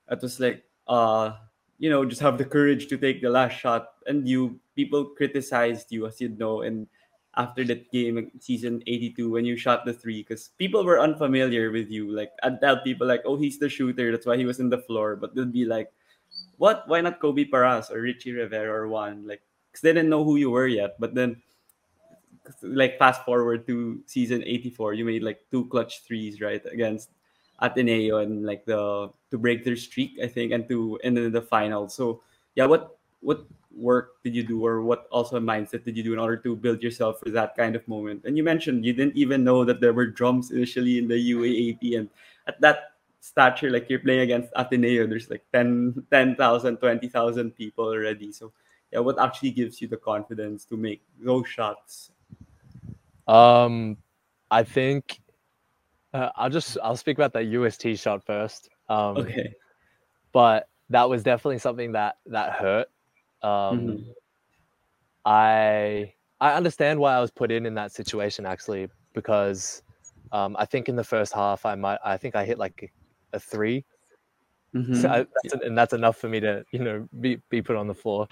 it 0.10 0.22
was 0.22 0.42
like 0.42 0.66
uh 0.90 1.38
you 1.78 1.94
know 1.94 2.02
just 2.02 2.22
have 2.26 2.42
the 2.42 2.46
courage 2.46 2.90
to 2.90 2.98
take 2.98 3.22
the 3.22 3.30
last 3.30 3.54
shot, 3.54 4.02
and 4.10 4.26
you 4.26 4.58
people 4.74 5.14
criticized 5.14 5.94
you 5.94 6.10
as 6.10 6.18
you 6.18 6.34
know, 6.34 6.66
and 6.66 6.90
after 7.36 7.66
that 7.66 7.90
game 7.90 8.30
season 8.38 8.82
82 8.86 9.30
when 9.30 9.46
you 9.46 9.58
shot 9.58 9.86
the 9.86 9.94
three 9.94 10.22
because 10.22 10.54
people 10.62 10.86
were 10.86 11.00
unfamiliar 11.02 11.72
with 11.72 11.90
you. 11.90 12.10
Like 12.10 12.34
i'd 12.44 12.62
tell 12.62 12.82
people 12.82 13.08
like 13.08 13.22
oh 13.26 13.38
he's 13.38 13.58
the 13.58 13.70
shooter. 13.70 14.12
That's 14.12 14.26
why 14.26 14.38
he 14.38 14.46
was 14.46 14.60
in 14.60 14.70
the 14.70 14.82
floor. 14.86 15.16
But 15.16 15.34
they'd 15.34 15.54
be 15.54 15.66
like 15.66 15.90
what? 16.58 16.86
Why 16.88 17.02
not 17.02 17.20
kobe 17.20 17.46
paras 17.46 17.90
or 17.90 18.02
Ricci 18.02 18.34
Rivero 18.34 18.72
or 18.72 18.88
one 18.88 19.26
like 19.26 19.42
because 19.70 19.82
they 19.82 19.94
didn't 19.94 20.10
know 20.10 20.24
who 20.24 20.38
you 20.38 20.52
were 20.52 20.68
yet. 20.70 20.98
But 21.00 21.16
then 21.16 21.42
like 22.62 22.98
fast 23.00 23.24
forward 23.24 23.66
to 23.68 24.02
season 24.06 24.44
84 24.44 24.94
you 24.94 25.06
made 25.06 25.24
like 25.24 25.40
two 25.52 25.66
clutch 25.66 26.02
threes 26.04 26.42
right 26.42 26.62
against 26.72 27.10
ateneo 27.62 28.18
and 28.18 28.46
like 28.46 28.66
the 28.66 29.10
to 29.32 29.38
break 29.38 29.64
their 29.64 29.78
streak 29.78 30.20
i 30.22 30.28
think 30.28 30.52
and 30.52 30.68
to 30.68 31.00
and 31.04 31.16
then 31.16 31.32
the 31.32 31.42
final 31.42 31.88
so 31.88 32.22
yeah 32.56 32.66
what 32.66 32.98
what 33.22 33.46
work 33.76 34.22
did 34.24 34.36
you 34.36 34.44
do 34.44 34.64
or 34.66 34.82
what 34.82 35.08
also 35.12 35.40
mindset 35.40 35.84
did 35.84 35.98
you 35.98 36.04
do 36.04 36.14
in 36.14 36.20
order 36.20 36.38
to 36.38 36.56
build 36.56 36.84
yourself 36.84 37.20
for 37.20 37.30
that 37.32 37.56
kind 37.58 37.76
of 37.76 37.88
moment? 37.88 38.24
And 38.26 38.38
you 38.38 38.44
mentioned 38.44 38.86
you 38.86 38.94
didn't 38.94 39.16
even 39.16 39.44
know 39.44 39.66
that 39.66 39.82
there 39.82 39.94
were 39.94 40.06
drums 40.06 40.52
initially 40.52 40.98
in 40.98 41.08
the 41.08 41.18
UAAP 41.32 41.98
and 41.98 42.10
at 42.48 42.60
that 42.62 42.94
stature 43.20 43.72
like 43.72 43.90
you're 43.90 44.00
playing 44.00 44.20
against 44.20 44.52
Ateneo 44.56 45.08
there's 45.08 45.30
like 45.30 45.44
10 45.54 46.06
10,000 46.12 46.78
20,000 46.78 47.52
people 47.52 47.86
already. 47.86 48.32
So 48.32 48.52
yeah, 48.92 49.00
what 49.00 49.20
actually 49.20 49.52
gives 49.52 49.82
you 49.82 49.88
the 49.88 49.98
confidence 49.98 50.66
to 50.66 50.78
make 50.78 51.02
those 51.20 51.48
shots? 51.48 52.12
Um 53.28 53.98
I 54.52 54.64
think 54.64 55.20
uh, 56.14 56.30
I'll 56.36 56.50
just 56.50 56.78
I'll 56.84 56.96
speak 56.96 57.18
about 57.18 57.34
that 57.34 57.46
UST 57.46 57.98
shot 57.98 58.24
first. 58.24 58.70
Um, 58.88 59.18
okay. 59.18 59.54
But 60.32 60.68
that 60.90 61.10
was 61.10 61.24
definitely 61.24 61.60
something 61.60 61.94
that 61.94 62.18
that 62.28 62.54
hurt 62.54 62.88
um, 63.44 63.50
mm-hmm. 63.52 64.12
I 65.26 66.14
I 66.40 66.54
understand 66.54 67.00
why 67.00 67.14
I 67.14 67.20
was 67.20 67.30
put 67.30 67.52
in 67.52 67.66
in 67.66 67.76
that 67.76 67.92
situation 67.92 68.46
actually 68.46 68.90
because 69.14 69.84
um, 70.32 70.56
I 70.58 70.66
think 70.66 70.90
in 70.90 70.96
the 70.96 71.04
first 71.04 71.34
half 71.34 71.66
I 71.66 71.76
might 71.76 72.00
I 72.04 72.18
think 72.18 72.36
I 72.36 72.46
hit 72.46 72.58
like 72.58 72.92
a 73.34 73.40
3 73.40 73.84
mm-hmm. 74.76 74.94
so 74.94 75.10
I, 75.10 75.18
that's, 75.18 75.66
and 75.66 75.78
that's 75.78 75.94
enough 75.94 76.18
for 76.18 76.30
me 76.30 76.40
to 76.40 76.64
you 76.72 76.80
know 76.80 77.08
be 77.20 77.38
be 77.50 77.62
put 77.62 77.76
on 77.76 77.88
the 77.88 77.94
floor. 77.94 78.28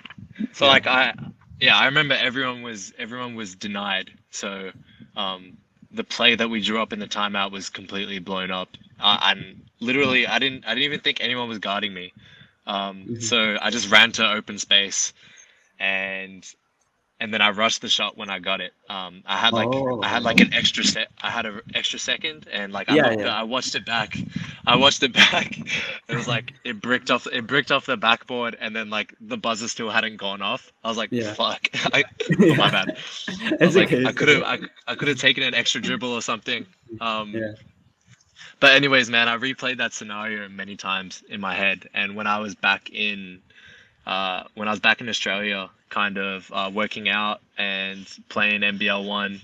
So 0.54 0.66
yeah. 0.66 0.72
like 0.72 0.88
I 0.88 1.14
yeah 1.62 1.78
I 1.78 1.86
remember 1.86 2.16
everyone 2.16 2.62
was 2.62 2.93
everyone 2.97 3.36
was 3.36 3.55
denied 3.55 4.12
so 4.30 4.72
um, 5.16 5.57
the 5.91 6.03
play 6.03 6.36
that 6.36 6.49
we 6.49 6.62
drew 6.62 6.82
up 6.82 6.91
in 6.91 6.99
the 6.99 7.07
timeout 7.07 7.51
was 7.51 7.70
completely 7.70 8.20
blown 8.20 8.51
up 8.51 8.70
uh, 9.01 9.18
and 9.24 9.62
literally 9.82 10.28
I 10.28 10.39
didn't 10.39 10.66
I 10.66 10.70
didn't 10.70 10.86
even 10.86 10.99
think 11.01 11.20
anyone 11.20 11.49
was 11.49 11.59
guarding 11.59 11.93
me. 11.93 12.14
Um, 12.66 13.03
mm-hmm. 13.03 13.20
So 13.20 13.57
I 13.62 13.72
just 13.72 13.89
ran 13.89 14.14
to 14.14 14.32
open 14.32 14.57
space, 14.59 15.12
and 15.80 16.47
and 17.22 17.32
then 17.32 17.40
I 17.40 17.52
rushed 17.52 17.82
the 17.82 17.88
shot 17.88 18.18
when 18.18 18.32
I 18.32 18.40
got 18.40 18.62
it. 18.62 18.74
Um, 18.90 19.22
I 19.28 19.38
had 19.38 19.54
like 19.54 19.70
oh. 19.72 20.02
I 20.02 20.08
had 20.08 20.24
like 20.24 20.40
an 20.40 20.56
extra 20.56 20.84
set. 20.84 21.10
I 21.22 21.30
had 21.30 21.46
an 21.46 21.62
extra 21.76 22.00
second, 22.00 22.48
and 22.52 22.74
like 22.74 22.90
I, 22.90 22.96
yeah, 22.96 23.12
yeah. 23.12 23.28
I 23.28 23.44
watched 23.44 23.76
it 23.76 23.86
back. 23.86 24.18
I 24.66 24.76
watched 24.76 25.04
it 25.04 25.14
back. 25.32 25.56
it 26.10 26.16
was 26.16 26.28
like 26.28 26.54
it 26.64 26.82
bricked 26.82 27.12
off. 27.12 27.28
It 27.28 27.46
bricked 27.46 27.72
off 27.72 27.86
the 27.86 27.96
backboard, 27.96 28.58
and 28.60 28.76
then 28.76 28.90
like 28.90 29.14
the 29.22 29.38
buzzer 29.38 29.68
still 29.68 29.92
hadn't 29.92 30.18
gone 30.18 30.42
off. 30.42 30.74
I 30.84 30.88
was 30.88 30.98
like, 30.98 31.10
yeah. 31.12 31.36
"Fuck!" 31.36 31.70
I, 31.94 32.04
oh, 32.42 32.56
my 32.56 32.72
bad. 32.72 32.98
I 33.30 33.66
was 33.66 33.76
like, 33.76 33.94
I 33.94 34.12
could 34.14 34.28
have, 34.28 34.42
I, 34.42 34.58
I 34.88 34.96
could 34.96 35.08
have 35.08 35.20
taken 35.20 35.44
an 35.44 35.54
extra 35.54 35.80
dribble 35.80 36.12
or 36.12 36.24
something. 36.24 36.66
Um, 37.00 37.34
yeah. 37.36 37.54
But 38.60 38.74
anyways, 38.74 39.12
man, 39.12 39.28
I 39.28 39.38
replayed 39.38 39.78
that 39.78 39.94
scenario 39.94 40.50
many 40.50 40.76
times 40.76 41.24
in 41.30 41.40
my 41.40 41.54
head, 41.54 41.88
and 41.94 42.16
when 42.16 42.26
I 42.26 42.40
was 42.40 42.56
back 42.56 42.90
in, 42.92 43.42
uh, 44.08 44.46
when 44.56 44.68
I 44.68 44.72
was 44.72 44.80
back 44.80 45.02
in 45.02 45.10
Australia, 45.10 45.70
kind 45.92 46.18
of 46.18 46.52
uh, 46.52 46.72
working 46.74 47.08
out 47.08 47.42
and 47.58 48.08
playing 48.30 48.62
NBL 48.62 49.06
one, 49.06 49.42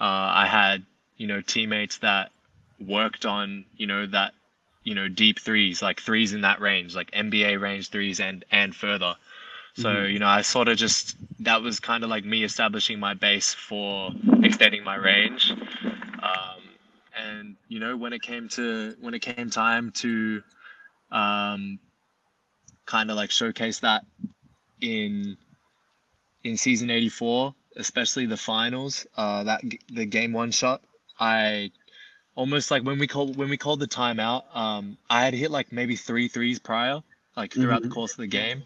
uh, 0.00 0.04
I 0.04 0.46
had 0.46 0.84
you 1.16 1.26
know 1.26 1.40
teammates 1.40 1.98
that 1.98 2.30
worked 2.86 3.26
on 3.26 3.64
you 3.76 3.88
know 3.88 4.06
that 4.06 4.34
you 4.84 4.94
know 4.94 5.08
deep 5.08 5.40
threes, 5.40 5.82
like 5.82 6.00
threes 6.00 6.32
in 6.32 6.42
that 6.42 6.60
range, 6.60 6.94
like 6.94 7.10
NBA 7.10 7.60
range 7.60 7.88
threes 7.90 8.20
and 8.20 8.44
and 8.52 8.74
further. 8.76 9.16
So 9.74 9.88
mm-hmm. 9.88 10.12
you 10.12 10.18
know, 10.18 10.28
I 10.28 10.42
sort 10.42 10.68
of 10.68 10.76
just 10.76 11.16
that 11.40 11.62
was 11.62 11.80
kind 11.80 12.04
of 12.04 12.10
like 12.10 12.24
me 12.24 12.44
establishing 12.44 13.00
my 13.00 13.14
base 13.14 13.54
for 13.54 14.10
extending 14.42 14.84
my 14.84 14.96
range. 14.96 15.50
Um, 16.22 16.60
and 17.18 17.56
you 17.68 17.80
know 17.80 17.96
when 17.96 18.12
it 18.12 18.22
came 18.22 18.48
to 18.50 18.94
when 19.00 19.14
it 19.14 19.20
came 19.20 19.50
time 19.50 19.90
to 19.92 20.42
um, 21.10 21.78
kind 22.86 23.10
of 23.10 23.16
like 23.16 23.30
showcase 23.30 23.80
that 23.80 24.04
in 24.80 25.36
in 26.44 26.56
season 26.56 26.90
84 26.90 27.54
especially 27.76 28.26
the 28.26 28.36
finals 28.36 29.06
uh 29.16 29.44
that 29.44 29.62
the 29.90 30.04
game 30.04 30.32
one 30.32 30.50
shot 30.50 30.82
i 31.18 31.70
almost 32.34 32.70
like 32.70 32.82
when 32.82 32.98
we 32.98 33.06
called 33.06 33.36
when 33.36 33.48
we 33.48 33.56
called 33.56 33.80
the 33.80 33.88
timeout 33.88 34.44
um 34.54 34.96
i 35.08 35.24
had 35.24 35.34
hit 35.34 35.50
like 35.50 35.72
maybe 35.72 35.96
three 35.96 36.28
threes 36.28 36.58
prior 36.58 37.02
like 37.36 37.52
throughout 37.52 37.80
mm-hmm. 37.80 37.88
the 37.88 37.94
course 37.94 38.12
of 38.12 38.18
the 38.18 38.26
game 38.26 38.62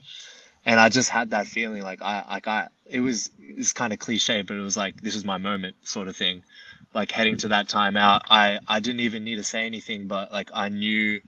and 0.64 0.80
i 0.80 0.88
just 0.88 1.08
had 1.08 1.30
that 1.30 1.46
feeling 1.46 1.82
like 1.82 2.02
i 2.02 2.24
like 2.28 2.48
i 2.48 2.68
it 2.84 3.00
was 3.00 3.30
it's 3.38 3.72
kind 3.72 3.92
of 3.92 3.98
cliche 3.98 4.42
but 4.42 4.56
it 4.56 4.60
was 4.60 4.76
like 4.76 5.00
this 5.02 5.14
is 5.14 5.24
my 5.24 5.38
moment 5.38 5.76
sort 5.82 6.08
of 6.08 6.16
thing 6.16 6.42
like 6.96 7.12
heading 7.12 7.36
to 7.38 7.48
that 7.48 7.68
timeout, 7.68 8.22
I 8.30 8.58
I 8.66 8.80
didn't 8.80 9.00
even 9.00 9.22
need 9.22 9.36
to 9.36 9.44
say 9.44 9.66
anything, 9.66 10.08
but 10.08 10.32
like 10.32 10.50
I 10.52 10.68
knew. 10.70 11.20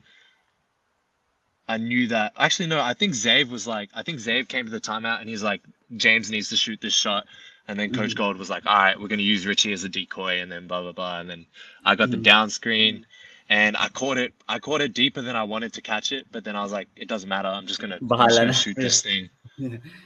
I 1.71 1.77
knew 1.77 2.09
that. 2.09 2.33
Actually, 2.39 2.69
no. 2.69 2.81
I 2.81 2.95
think 2.95 3.13
Zave 3.13 3.51
was 3.51 3.67
like. 3.67 3.91
I 3.95 4.03
think 4.03 4.19
Zave 4.19 4.49
came 4.49 4.65
to 4.65 4.71
the 4.71 4.81
timeout 4.81 5.21
and 5.21 5.29
he's 5.29 5.43
like, 5.43 5.61
James 5.97 6.31
needs 6.31 6.49
to 6.51 6.57
shoot 6.57 6.81
this 6.81 6.93
shot. 6.93 7.27
And 7.67 7.79
then 7.79 7.93
Coach 7.93 8.15
mm 8.15 8.17
Gold 8.17 8.39
was 8.39 8.49
like, 8.49 8.65
all 8.65 8.75
right, 8.75 8.99
we're 8.99 9.09
going 9.09 9.19
to 9.19 9.25
use 9.25 9.47
Ricci 9.47 9.75
as 9.75 9.85
a 9.85 9.91
decoy, 9.91 10.41
and 10.41 10.51
then 10.51 10.67
blah 10.67 10.81
blah 10.83 10.93
blah. 10.93 11.21
And 11.21 11.29
then 11.29 11.47
I 11.85 11.95
got 11.95 12.09
mm 12.09 12.13
the 12.13 12.17
down 12.17 12.49
screen, 12.49 13.05
and 13.51 13.77
I 13.77 13.89
caught 13.89 14.17
it. 14.17 14.33
I 14.49 14.59
caught 14.59 14.81
it 14.81 14.95
deeper 14.95 15.21
than 15.21 15.37
I 15.37 15.43
wanted 15.43 15.75
to 15.75 15.83
catch 15.83 16.13
it, 16.13 16.27
but 16.33 16.45
then 16.45 16.57
I 16.57 16.63
was 16.63 16.73
like, 16.73 16.89
it 16.97 17.09
doesn't 17.09 17.29
matter. 17.29 17.49
I'm 17.49 17.67
just 17.67 17.81
gonna, 17.81 17.99
I'm 18.11 18.53
shoot 18.53 18.77
this 18.77 19.03
thing. 19.03 19.29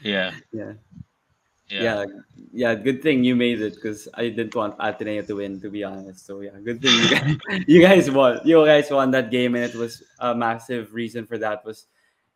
Yeah. 0.03 0.33
Yeah. 0.53 0.73
Yeah. 1.73 2.05
yeah, 2.53 2.75
Good 2.75 3.03
thing 3.03 3.25
you 3.25 3.35
made 3.35 3.63
it 3.63 3.77
because 3.77 4.07
I 4.13 4.29
didn't 4.29 4.55
want 4.55 4.77
Ateneo 4.79 5.23
to 5.23 5.37
win, 5.37 5.61
to 5.63 5.71
be 5.71 5.85
honest. 5.85 6.27
So 6.27 6.41
yeah, 6.41 6.51
good 6.63 6.83
thing 6.83 6.93
you 6.93 7.11
guys, 7.11 7.65
you 7.67 7.81
guys 7.81 8.11
won. 8.11 8.41
You 8.45 8.67
guys 8.67 8.91
won 8.91 9.11
that 9.13 9.31
game, 9.31 9.55
and 9.55 9.65
it 9.65 9.75
was 9.75 10.03
a 10.19 10.35
massive 10.35 10.93
reason 10.93 11.27
for 11.27 11.39
that 11.39 11.65
was 11.65 11.87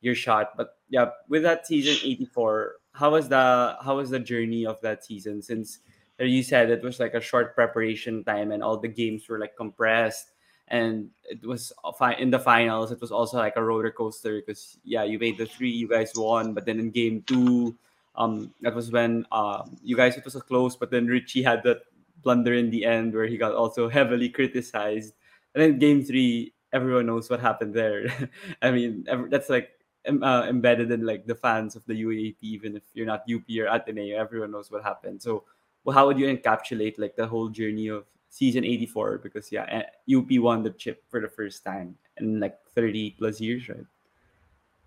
your 0.00 0.14
shot. 0.14 0.56
But 0.56 0.78
yeah, 0.88 1.10
with 1.28 1.42
that 1.42 1.66
season 1.66 1.96
eighty 2.02 2.24
four, 2.24 2.76
how 2.96 3.12
was 3.12 3.28
the 3.28 3.76
how 3.84 3.96
was 3.96 4.10
the 4.10 4.20
journey 4.20 4.66
of 4.66 4.80
that 4.80 5.04
season? 5.04 5.42
Since 5.42 5.80
you 6.18 6.42
said 6.42 6.70
it 6.70 6.82
was 6.82 6.98
like 6.98 7.14
a 7.14 7.20
short 7.20 7.54
preparation 7.54 8.24
time, 8.24 8.52
and 8.52 8.62
all 8.62 8.78
the 8.78 8.88
games 8.88 9.28
were 9.28 9.38
like 9.38 9.56
compressed, 9.56 10.32
and 10.68 11.10
it 11.24 11.44
was 11.44 11.72
in 12.18 12.30
the 12.30 12.38
finals. 12.38 12.90
It 12.90 13.00
was 13.00 13.12
also 13.12 13.36
like 13.36 13.56
a 13.56 13.62
roller 13.62 13.90
coaster 13.90 14.36
because 14.40 14.78
yeah, 14.84 15.04
you 15.04 15.18
made 15.18 15.38
the 15.38 15.46
three, 15.46 15.70
you 15.70 15.88
guys 15.88 16.12
won, 16.16 16.54
but 16.54 16.64
then 16.64 16.80
in 16.80 16.90
game 16.90 17.22
two 17.26 17.76
um, 18.16 18.52
that 18.62 18.74
was 18.74 18.90
when 18.90 19.26
uh, 19.30 19.64
you 19.82 19.96
guys 19.96 20.16
it 20.16 20.24
was 20.24 20.36
a 20.36 20.40
close, 20.40 20.76
but 20.76 20.90
then 20.90 21.06
Ricci 21.06 21.42
had 21.42 21.62
that 21.64 21.82
blunder 22.22 22.54
in 22.54 22.70
the 22.70 22.84
end 22.84 23.14
where 23.14 23.26
he 23.26 23.36
got 23.36 23.54
also 23.54 23.88
heavily 23.92 24.28
criticized. 24.28 25.14
And 25.54 25.62
then 25.62 25.78
game 25.78 26.02
three, 26.04 26.54
everyone 26.72 27.06
knows 27.06 27.30
what 27.30 27.40
happened 27.40 27.74
there. 27.74 28.08
I 28.62 28.70
mean, 28.70 29.06
that's 29.28 29.48
like 29.50 29.70
uh, 30.06 30.46
embedded 30.48 30.90
in 30.90 31.04
like 31.04 31.26
the 31.26 31.34
fans 31.34 31.76
of 31.76 31.84
the 31.86 31.94
UAP. 31.94 32.36
even 32.42 32.76
if 32.76 32.82
you're 32.94 33.06
not 33.06 33.24
UP 33.32 33.44
or 33.58 33.66
Ateneo, 33.66 34.18
everyone 34.18 34.50
knows 34.50 34.70
what 34.70 34.82
happened. 34.82 35.22
So, 35.22 35.44
well, 35.84 35.94
how 35.94 36.06
would 36.06 36.18
you 36.18 36.26
encapsulate 36.26 36.98
like 36.98 37.16
the 37.16 37.26
whole 37.26 37.48
journey 37.48 37.88
of 37.88 38.04
season 38.30 38.64
84? 38.64 39.18
Because 39.18 39.50
yeah, 39.50 39.82
UP 40.12 40.26
won 40.38 40.62
the 40.62 40.70
chip 40.70 41.02
for 41.08 41.20
the 41.20 41.28
first 41.28 41.64
time 41.64 41.96
in 42.18 42.40
like 42.40 42.58
30 42.74 43.16
plus 43.18 43.40
years, 43.40 43.68
right? 43.68 43.86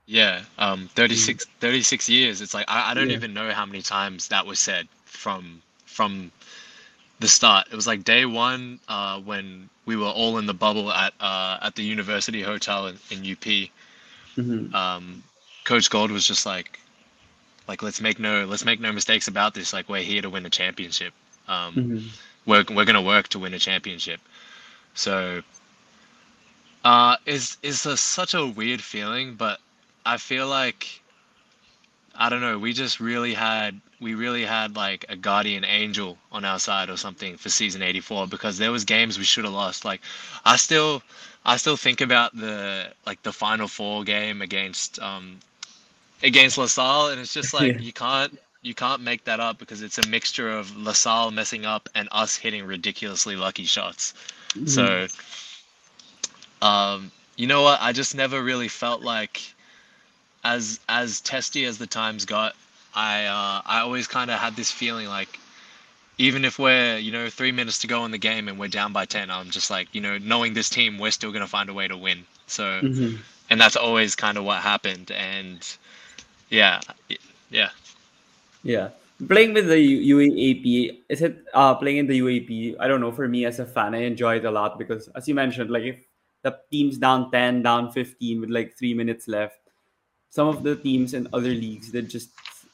Yeah, 0.05 0.41
um, 0.57 0.89
36, 0.95 1.45
36 1.59 2.09
years. 2.09 2.41
It's 2.41 2.55
like 2.55 2.65
I, 2.67 2.91
I 2.91 2.93
don't 2.95 3.11
yeah. 3.11 3.15
even 3.15 3.31
know 3.31 3.51
how 3.51 3.65
many 3.65 3.83
times 3.83 4.27
that 4.29 4.43
was 4.43 4.59
said 4.59 4.87
from 5.05 5.61
from 5.85 6.31
the 7.19 7.27
start. 7.27 7.67
It 7.71 7.75
was 7.75 7.85
like 7.85 8.03
day 8.03 8.25
one 8.25 8.79
uh, 8.87 9.19
when 9.19 9.69
we 9.85 9.95
were 9.95 10.07
all 10.07 10.39
in 10.39 10.47
the 10.47 10.53
bubble 10.53 10.91
at 10.91 11.13
uh, 11.19 11.59
at 11.61 11.75
the 11.75 11.83
University 11.83 12.41
Hotel 12.41 12.87
in, 12.87 12.97
in 13.11 13.31
UP. 13.31 13.69
Mm-hmm. 14.37 14.73
Um, 14.73 15.23
Coach 15.63 15.89
Gold 15.89 16.11
was 16.11 16.25
just 16.27 16.45
like, 16.45 16.79
like 17.67 17.83
let's 17.83 18.01
make 18.01 18.19
no 18.19 18.45
let's 18.45 18.65
make 18.65 18.79
no 18.79 18.91
mistakes 18.91 19.27
about 19.27 19.53
this. 19.53 19.73
Like 19.73 19.89
we're 19.89 20.01
here 20.01 20.21
to 20.21 20.29
win 20.29 20.45
a 20.45 20.49
championship. 20.49 21.13
Um, 21.47 21.75
mm-hmm. 21.75 22.07
We're 22.45 22.65
we're 22.69 22.85
gonna 22.85 23.01
work 23.01 23.27
to 23.29 23.39
win 23.39 23.53
a 23.53 23.59
championship. 23.59 24.21
So, 24.93 25.43
uh, 26.83 27.17
is 27.25 27.57
is 27.61 27.81
such 27.81 28.33
a 28.33 28.45
weird 28.45 28.81
feeling, 28.81 29.35
but 29.35 29.59
I 30.05 30.17
feel 30.17 30.47
like 30.47 31.01
I 32.15 32.29
don't 32.29 32.41
know, 32.41 32.57
we 32.59 32.73
just 32.73 32.99
really 32.99 33.33
had 33.33 33.79
we 34.01 34.13
really 34.13 34.43
had 34.45 34.75
like 34.75 35.05
a 35.09 35.15
guardian 35.15 35.63
angel 35.63 36.17
on 36.31 36.43
our 36.45 36.59
side 36.59 36.89
or 36.89 36.97
something 36.97 37.37
for 37.37 37.49
season 37.49 37.81
84 37.81 38.27
because 38.27 38.57
there 38.57 38.71
was 38.71 38.85
games 38.85 39.17
we 39.17 39.23
should 39.23 39.45
have 39.45 39.53
lost. 39.53 39.85
Like 39.85 40.01
I 40.45 40.55
still 40.55 41.01
I 41.45 41.57
still 41.57 41.77
think 41.77 42.01
about 42.01 42.35
the 42.35 42.91
like 43.05 43.21
the 43.23 43.33
final 43.33 43.67
four 43.67 44.03
game 44.03 44.41
against 44.41 44.99
um 44.99 45.39
against 46.21 46.57
LaSalle 46.57 47.09
and 47.09 47.19
it's 47.19 47.33
just 47.33 47.53
like 47.53 47.73
yeah. 47.73 47.79
you 47.79 47.93
can't 47.93 48.39
you 48.61 48.73
can't 48.73 49.01
make 49.01 49.23
that 49.23 49.39
up 49.39 49.57
because 49.57 49.81
it's 49.81 49.97
a 49.97 50.07
mixture 50.07 50.49
of 50.49 50.75
LaSalle 50.75 51.31
messing 51.31 51.65
up 51.65 51.87
and 51.95 52.09
us 52.11 52.35
hitting 52.35 52.65
ridiculously 52.65 53.35
lucky 53.35 53.65
shots. 53.65 54.13
Mm-hmm. 54.49 54.67
So 54.67 55.07
um 56.61 57.11
you 57.39 57.47
know 57.47 57.61
what? 57.61 57.79
I 57.81 57.93
just 57.93 58.15
never 58.15 58.43
really 58.43 58.67
felt 58.67 59.01
like 59.01 59.41
as 60.43 60.79
as 60.89 61.21
testy 61.21 61.65
as 61.65 61.77
the 61.77 61.87
times 61.87 62.25
got, 62.25 62.53
I 62.93 63.25
uh, 63.25 63.61
I 63.65 63.79
always 63.79 64.07
kind 64.07 64.29
of 64.29 64.39
had 64.39 64.55
this 64.55 64.71
feeling 64.71 65.07
like 65.07 65.39
even 66.19 66.45
if 66.45 66.59
we're 66.59 66.97
you 66.97 67.11
know 67.11 67.29
three 67.29 67.51
minutes 67.51 67.79
to 67.79 67.87
go 67.87 68.05
in 68.05 68.11
the 68.11 68.17
game 68.19 68.47
and 68.47 68.59
we're 68.59 68.67
down 68.67 68.93
by 68.93 69.05
10 69.05 69.31
i'm 69.31 69.49
just 69.49 69.71
like 69.71 69.87
you 69.95 70.01
know 70.01 70.19
knowing 70.19 70.53
this 70.53 70.69
team 70.69 70.99
we're 70.99 71.09
still 71.09 71.31
going 71.31 71.41
to 71.41 71.49
find 71.49 71.69
a 71.69 71.73
way 71.73 71.87
to 71.87 71.97
win 71.97 72.23
so 72.45 72.63
mm-hmm. 72.81 73.15
and 73.49 73.59
that's 73.59 73.75
always 73.75 74.15
kind 74.15 74.37
of 74.37 74.43
what 74.43 74.61
happened 74.61 75.09
and 75.11 75.77
yeah 76.49 76.79
yeah. 77.49 77.69
Yeah. 78.63 78.89
Playing 79.27 79.53
with 79.53 79.67
the 79.67 79.79
U- 79.79 80.17
UAAP, 80.17 81.01
is 81.09 81.21
it 81.21 81.43
uh 81.53 81.75
playing 81.75 81.97
in 81.97 82.07
the 82.07 82.19
UAP? 82.19 82.75
I 82.79 82.87
don't 82.87 83.01
know. 83.01 83.11
For 83.11 83.27
me 83.27 83.45
as 83.45 83.59
a 83.59 83.65
fan, 83.65 83.93
I 83.93 84.03
enjoy 84.03 84.37
it 84.37 84.45
a 84.45 84.51
lot 84.51 84.79
because 84.79 85.09
as 85.15 85.27
you 85.27 85.35
mentioned, 85.35 85.69
like 85.69 85.83
if 85.83 85.99
the 86.43 86.57
team's 86.71 86.97
down 86.97 87.29
10, 87.31 87.63
down 87.63 87.91
15 87.91 88.41
with 88.41 88.49
like 88.49 88.77
three 88.77 88.93
minutes 88.93 89.27
left, 89.27 89.59
some 90.29 90.47
of 90.47 90.63
the 90.63 90.75
teams 90.75 91.13
in 91.13 91.27
other 91.33 91.49
leagues 91.51 91.91
that 91.91 92.03
just 92.03 92.29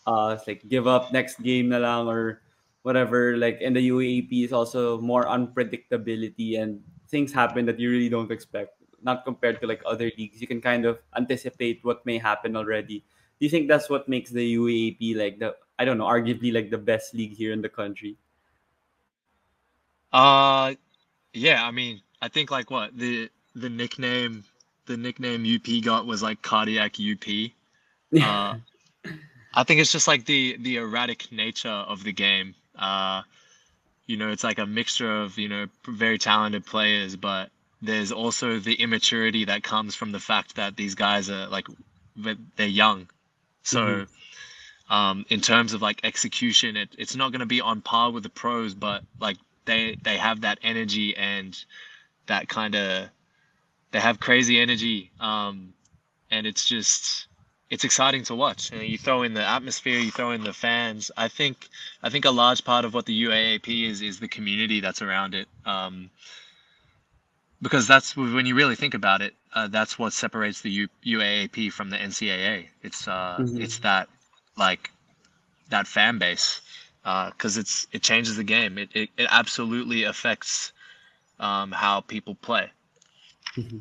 uh 0.05 0.37
like 0.45 0.61
give 0.69 0.85
up 0.85 1.11
next 1.11 1.41
game 1.41 1.69
na 1.69 1.77
lang 1.77 2.07
or 2.07 2.41
whatever. 2.85 3.35
Like 3.35 3.59
in 3.61 3.73
the 3.73 3.89
UAP 3.89 4.29
is 4.45 4.53
also 4.53 5.01
more 5.01 5.25
unpredictability 5.25 6.61
and 6.61 6.79
things 7.09 7.33
happen 7.33 7.65
that 7.65 7.79
you 7.79 7.89
really 7.89 8.09
don't 8.09 8.31
expect. 8.31 8.77
Not 9.01 9.25
compared 9.25 9.59
to 9.61 9.67
like 9.67 9.81
other 9.85 10.11
leagues. 10.17 10.39
You 10.39 10.45
can 10.45 10.61
kind 10.61 10.85
of 10.85 10.99
anticipate 11.17 11.81
what 11.81 12.05
may 12.05 12.19
happen 12.19 12.55
already. 12.55 12.99
Do 13.39 13.45
you 13.45 13.49
think 13.49 13.67
that's 13.67 13.89
what 13.89 14.07
makes 14.07 14.29
the 14.29 14.55
UAP 14.55 15.17
like 15.17 15.39
the 15.39 15.55
I 15.79 15.83
don't 15.83 15.97
know, 15.97 16.05
arguably 16.05 16.53
like 16.53 16.69
the 16.69 16.77
best 16.77 17.13
league 17.13 17.33
here 17.33 17.51
in 17.51 17.61
the 17.61 17.69
country? 17.69 18.17
Uh, 20.13 20.75
yeah. 21.33 21.65
I 21.65 21.71
mean, 21.71 22.01
I 22.21 22.29
think 22.29 22.51
like 22.51 22.69
what 22.69 22.95
the 22.95 23.29
the 23.55 23.69
nickname 23.69 24.45
the 24.85 24.95
nickname 24.95 25.41
UP 25.41 25.83
got 25.83 26.05
was 26.05 26.21
like 26.21 26.41
cardiac 26.41 26.97
UP. 27.01 27.25
Uh, 28.15 28.55
I 29.55 29.63
think 29.63 29.81
it's 29.81 29.91
just 29.91 30.07
like 30.07 30.23
the 30.23 30.55
the 30.61 30.77
erratic 30.77 31.31
nature 31.31 31.83
of 31.89 32.03
the 32.03 32.13
game. 32.13 32.55
Uh, 32.77 33.23
you 34.07 34.17
know, 34.17 34.29
it's 34.29 34.43
like 34.43 34.59
a 34.59 34.65
mixture 34.65 35.21
of 35.21 35.37
you 35.37 35.49
know 35.49 35.67
very 35.87 36.17
talented 36.17 36.65
players, 36.65 37.15
but 37.15 37.49
there's 37.81 38.11
also 38.11 38.59
the 38.59 38.75
immaturity 38.75 39.45
that 39.45 39.63
comes 39.63 39.95
from 39.95 40.11
the 40.11 40.19
fact 40.19 40.55
that 40.55 40.75
these 40.75 40.95
guys 40.95 41.29
are 41.29 41.47
like 41.47 41.67
they're 42.15 42.67
young. 42.67 43.07
So, 43.63 43.81
mm-hmm. 43.81 44.93
um, 44.93 45.25
in 45.29 45.41
terms 45.41 45.73
of 45.73 45.81
like 45.81 46.01
execution, 46.03 46.77
it, 46.77 46.89
it's 46.97 47.15
not 47.15 47.31
going 47.31 47.39
to 47.39 47.45
be 47.45 47.61
on 47.61 47.81
par 47.81 48.11
with 48.11 48.23
the 48.23 48.29
pros, 48.29 48.73
but 48.73 49.03
like 49.19 49.37
they 49.65 49.97
they 50.03 50.17
have 50.17 50.41
that 50.41 50.59
energy 50.63 51.15
and 51.17 51.57
that 52.27 52.47
kind 52.47 52.75
of 52.75 53.09
they 53.91 53.99
have 53.99 54.19
crazy 54.19 54.59
energy, 54.59 55.11
um, 55.19 55.73
and 56.31 56.45
it's 56.45 56.67
just 56.67 57.27
it's 57.69 57.83
exciting 57.83 58.23
to 58.25 58.35
watch. 58.35 58.71
You, 58.71 58.77
know, 58.77 58.83
you 58.83 58.97
throw 58.97 59.23
in 59.23 59.33
the 59.33 59.43
atmosphere, 59.43 59.99
you 59.99 60.11
throw 60.11 60.31
in 60.31 60.43
the 60.43 60.53
fans. 60.53 61.11
I 61.17 61.27
think 61.27 61.67
I 62.03 62.09
think 62.09 62.25
a 62.25 62.31
large 62.31 62.63
part 62.63 62.85
of 62.85 62.93
what 62.93 63.05
the 63.05 63.23
UAAP 63.23 63.89
is 63.89 64.01
is 64.01 64.19
the 64.19 64.27
community 64.27 64.79
that's 64.79 65.01
around 65.01 65.33
it. 65.33 65.47
Um, 65.65 66.09
because 67.61 67.87
that's 67.87 68.15
when 68.15 68.45
you 68.45 68.55
really 68.55 68.75
think 68.75 68.93
about 68.93 69.21
it, 69.21 69.33
uh, 69.53 69.67
that's 69.67 69.97
what 69.97 70.13
separates 70.13 70.61
the 70.61 70.69
U- 70.69 70.89
UAAP 71.05 71.71
from 71.71 71.89
the 71.89 71.97
NCAA. 71.97 72.67
It's 72.83 73.07
uh, 73.07 73.37
mm-hmm. 73.39 73.61
it's 73.61 73.79
that 73.79 74.09
like 74.57 74.91
that 75.69 75.87
fan 75.87 76.19
base 76.19 76.61
because 77.03 77.57
uh, 77.57 77.61
it's 77.61 77.87
it 77.91 78.03
changes 78.03 78.37
the 78.37 78.43
game. 78.43 78.77
It 78.77 78.89
it, 78.93 79.09
it 79.17 79.27
absolutely 79.31 80.03
affects 80.03 80.71
um, 81.39 81.71
how 81.71 82.01
people 82.01 82.35
play. 82.35 82.69
Mm-hmm. 83.55 83.79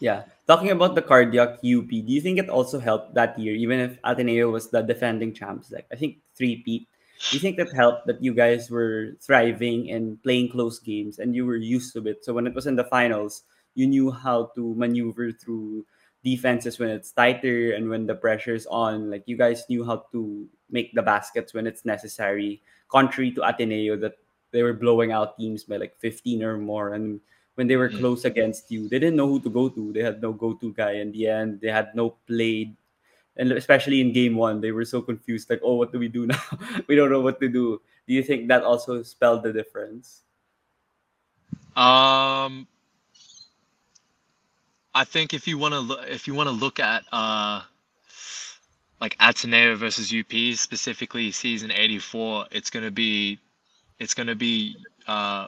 Yeah. 0.00 0.22
Talking 0.50 0.72
about 0.74 0.96
the 0.96 1.02
cardiac 1.02 1.62
UP, 1.62 1.86
do 1.86 2.10
you 2.10 2.20
think 2.20 2.36
it 2.36 2.50
also 2.50 2.80
helped 2.80 3.14
that 3.14 3.38
year, 3.38 3.54
even 3.54 3.78
if 3.78 4.02
Ateneo 4.02 4.50
was 4.50 4.68
the 4.68 4.82
defending 4.82 5.32
champs? 5.32 5.70
Like 5.70 5.86
I 5.92 5.94
think 5.94 6.18
three 6.34 6.56
Pete. 6.66 6.88
Do 7.30 7.36
you 7.36 7.38
think 7.38 7.56
that 7.58 7.70
helped 7.72 8.08
that 8.08 8.20
you 8.20 8.34
guys 8.34 8.68
were 8.68 9.14
thriving 9.22 9.92
and 9.92 10.20
playing 10.24 10.50
close 10.50 10.80
games 10.80 11.20
and 11.20 11.36
you 11.36 11.46
were 11.46 11.54
used 11.54 11.92
to 11.92 12.02
it? 12.02 12.24
So 12.24 12.34
when 12.34 12.48
it 12.48 12.54
was 12.54 12.66
in 12.66 12.74
the 12.74 12.82
finals, 12.82 13.44
you 13.76 13.86
knew 13.86 14.10
how 14.10 14.50
to 14.56 14.74
maneuver 14.74 15.30
through 15.30 15.86
defenses 16.24 16.80
when 16.80 16.88
it's 16.88 17.12
tighter 17.12 17.70
and 17.70 17.88
when 17.88 18.06
the 18.06 18.16
pressure's 18.16 18.66
on. 18.66 19.08
Like 19.08 19.22
you 19.26 19.36
guys 19.36 19.62
knew 19.70 19.84
how 19.84 20.02
to 20.10 20.48
make 20.68 20.92
the 20.94 21.02
baskets 21.02 21.54
when 21.54 21.68
it's 21.68 21.84
necessary. 21.84 22.60
Contrary 22.90 23.30
to 23.38 23.46
Ateneo, 23.46 23.94
that 23.98 24.18
they 24.50 24.64
were 24.64 24.74
blowing 24.74 25.12
out 25.12 25.38
teams 25.38 25.62
by 25.62 25.76
like 25.76 25.94
15 26.00 26.42
or 26.42 26.58
more 26.58 26.94
and 26.94 27.20
when 27.60 27.68
they 27.68 27.76
were 27.76 27.90
mm. 27.90 27.98
close 27.98 28.24
against 28.24 28.72
you. 28.72 28.88
They 28.88 28.98
didn't 28.98 29.16
know 29.16 29.28
who 29.28 29.38
to 29.40 29.50
go 29.50 29.68
to. 29.68 29.92
They 29.92 30.00
had 30.00 30.22
no 30.22 30.32
go-to 30.32 30.72
guy 30.72 30.92
in 30.92 31.12
the 31.12 31.28
end. 31.28 31.60
They 31.60 31.68
had 31.68 31.94
no 31.94 32.16
played. 32.26 32.74
and 33.36 33.52
especially 33.52 34.00
in 34.00 34.14
game 34.14 34.34
one, 34.34 34.62
they 34.62 34.72
were 34.72 34.86
so 34.86 35.02
confused. 35.02 35.50
Like, 35.50 35.60
oh, 35.62 35.74
what 35.74 35.92
do 35.92 35.98
we 35.98 36.08
do 36.08 36.24
now? 36.32 36.40
we 36.88 36.96
don't 36.96 37.10
know 37.10 37.20
what 37.20 37.38
to 37.40 37.48
do. 37.52 37.82
Do 38.08 38.14
you 38.14 38.22
think 38.22 38.48
that 38.48 38.64
also 38.64 39.02
spelled 39.02 39.42
the 39.42 39.52
difference? 39.52 40.22
Um, 41.76 42.66
I 44.94 45.04
think 45.04 45.34
if 45.34 45.46
you 45.46 45.58
want 45.58 45.74
to 45.74 45.80
look, 45.80 46.08
if 46.08 46.26
you 46.26 46.32
want 46.32 46.48
to 46.48 46.56
look 46.56 46.80
at 46.80 47.04
uh, 47.12 47.60
like 49.02 49.20
Ateneo 49.20 49.76
versus 49.76 50.08
UP 50.08 50.32
specifically 50.56 51.30
season 51.30 51.70
'84, 51.70 52.46
it's 52.52 52.70
gonna 52.70 52.90
be, 52.90 53.38
it's 53.98 54.14
gonna 54.14 54.34
be 54.34 54.76
uh, 55.06 55.46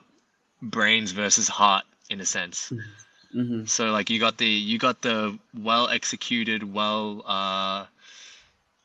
brains 0.60 1.12
versus 1.12 1.48
heart 1.48 1.84
in 2.12 2.20
a 2.20 2.26
sense. 2.26 2.70
Mm-hmm. 2.70 3.40
mm-hmm. 3.40 3.64
So 3.64 3.90
like 3.90 4.10
you 4.10 4.20
got 4.20 4.38
the 4.38 4.46
you 4.46 4.78
got 4.78 5.02
the 5.02 5.38
well 5.58 5.88
executed, 5.88 6.62
well 6.72 7.22
uh 7.26 7.86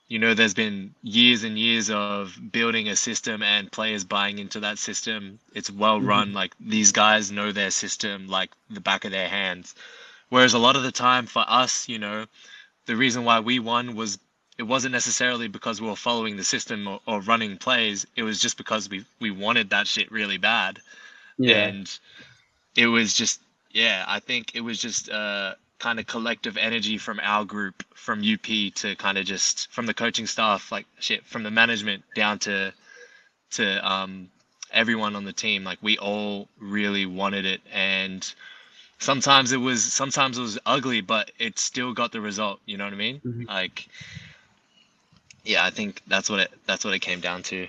you 0.07 0.19
know 0.19 0.33
there's 0.33 0.53
been 0.53 0.95
years 1.03 1.43
and 1.43 1.59
years 1.59 1.89
of 1.89 2.37
building 2.51 2.87
a 2.87 2.95
system 2.95 3.43
and 3.43 3.71
players 3.71 4.03
buying 4.03 4.39
into 4.39 4.59
that 4.61 4.77
system. 4.77 5.39
It's 5.53 5.69
well 5.69 5.97
mm-hmm. 5.99 6.07
run 6.07 6.33
like 6.33 6.53
these 6.59 6.91
guys 6.91 7.31
know 7.31 7.51
their 7.51 7.71
system 7.71 8.27
like 8.27 8.51
the 8.69 8.81
back 8.81 9.05
of 9.05 9.11
their 9.11 9.27
hands. 9.27 9.75
Whereas 10.29 10.53
a 10.53 10.59
lot 10.59 10.75
of 10.75 10.83
the 10.83 10.91
time 10.91 11.25
for 11.25 11.43
us, 11.47 11.87
you 11.87 11.99
know, 11.99 12.25
the 12.85 12.95
reason 12.95 13.23
why 13.23 13.39
we 13.39 13.59
won 13.59 13.95
was 13.95 14.19
it 14.57 14.63
wasn't 14.63 14.91
necessarily 14.91 15.47
because 15.47 15.81
we 15.81 15.87
were 15.87 15.95
following 15.95 16.35
the 16.35 16.43
system 16.43 16.87
or, 16.87 16.99
or 17.05 17.21
running 17.21 17.57
plays. 17.57 18.07
It 18.15 18.23
was 18.23 18.39
just 18.39 18.57
because 18.57 18.89
we 18.89 19.05
we 19.19 19.31
wanted 19.31 19.69
that 19.69 19.87
shit 19.87 20.11
really 20.11 20.37
bad. 20.37 20.79
Yeah. 21.37 21.67
And 21.67 21.99
it 22.77 22.87
was 22.87 23.13
just 23.13 23.41
yeah 23.71 24.05
i 24.07 24.19
think 24.19 24.55
it 24.55 24.61
was 24.61 24.79
just 24.79 25.09
uh 25.09 25.53
kind 25.79 25.99
of 25.99 26.07
collective 26.07 26.57
energy 26.57 26.97
from 26.97 27.19
our 27.21 27.43
group 27.43 27.83
from 27.93 28.23
up 28.23 28.73
to 28.75 28.95
kind 28.95 29.17
of 29.17 29.25
just 29.25 29.69
from 29.71 29.85
the 29.85 29.93
coaching 29.93 30.25
staff 30.25 30.71
like 30.71 30.85
shit 30.99 31.25
from 31.25 31.43
the 31.43 31.51
management 31.51 32.03
down 32.15 32.39
to 32.39 32.73
to 33.51 33.87
um 33.87 34.29
everyone 34.71 35.15
on 35.15 35.25
the 35.25 35.33
team. 35.33 35.63
Like 35.63 35.79
we 35.81 35.97
all 35.97 36.47
really 36.59 37.05
wanted 37.05 37.45
it. 37.45 37.61
And 37.71 38.33
sometimes 38.99 39.51
it 39.51 39.57
was 39.57 39.83
sometimes 39.83 40.37
it 40.37 40.41
was 40.41 40.57
ugly 40.65 41.01
but 41.01 41.29
it 41.37 41.59
still 41.59 41.93
got 41.93 42.11
the 42.11 42.19
result 42.19 42.59
you 42.65 42.77
know 42.77 42.83
what 42.83 42.93
i 42.93 42.95
mean? 42.95 43.21
Mm-hmm. 43.23 43.43
like 43.43 43.87
yeah 45.45 45.63
i 45.63 45.69
think 45.69 46.01
that's 46.07 46.31
what 46.31 46.39
it 46.39 46.51
that's 46.65 46.83
what 46.83 46.95
it 46.95 46.99
came 46.99 47.19
down 47.19 47.43
to. 47.43 47.67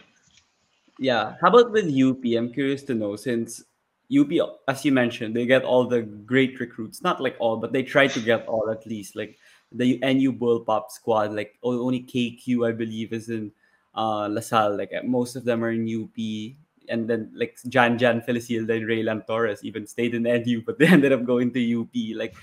Yeah. 0.98 1.34
How 1.40 1.48
about 1.48 1.70
with 1.70 1.84
up 1.84 2.24
i'm 2.24 2.52
curious 2.52 2.82
to 2.84 2.94
know 2.94 3.14
since 3.14 3.62
UP, 4.08 4.30
as 4.66 4.84
you 4.84 4.92
mentioned, 4.92 5.36
they 5.36 5.44
get 5.44 5.64
all 5.64 5.86
the 5.86 6.02
great 6.02 6.58
recruits. 6.60 7.02
Not 7.02 7.20
like 7.20 7.36
all, 7.38 7.58
but 7.58 7.72
they 7.72 7.82
try 7.82 8.06
to 8.06 8.20
get 8.20 8.46
all 8.46 8.70
at 8.70 8.86
least. 8.86 9.16
Like 9.16 9.38
the 9.70 9.98
NU 9.98 10.32
Bullpups 10.32 10.92
squad, 10.92 11.34
like 11.34 11.58
only 11.62 12.00
KQ, 12.00 12.68
I 12.68 12.72
believe, 12.72 13.12
is 13.12 13.28
in 13.28 13.52
uh, 13.94 14.28
LaSalle. 14.30 14.76
Like 14.76 14.92
most 15.04 15.36
of 15.36 15.44
them 15.44 15.62
are 15.62 15.72
in 15.72 15.84
UP. 15.84 16.16
And 16.88 17.08
then 17.08 17.30
like 17.34 17.58
Jan 17.68 17.98
Jan 17.98 18.22
Felicilda 18.22 18.76
and 18.76 18.86
Raylan 18.86 19.26
Torres 19.26 19.62
even 19.62 19.86
stayed 19.86 20.14
in 20.14 20.22
NU, 20.22 20.62
but 20.64 20.78
they 20.78 20.86
ended 20.96 21.12
up 21.12 21.24
going 21.24 21.52
to 21.52 21.80
UP. 21.82 22.16
Like 22.16 22.34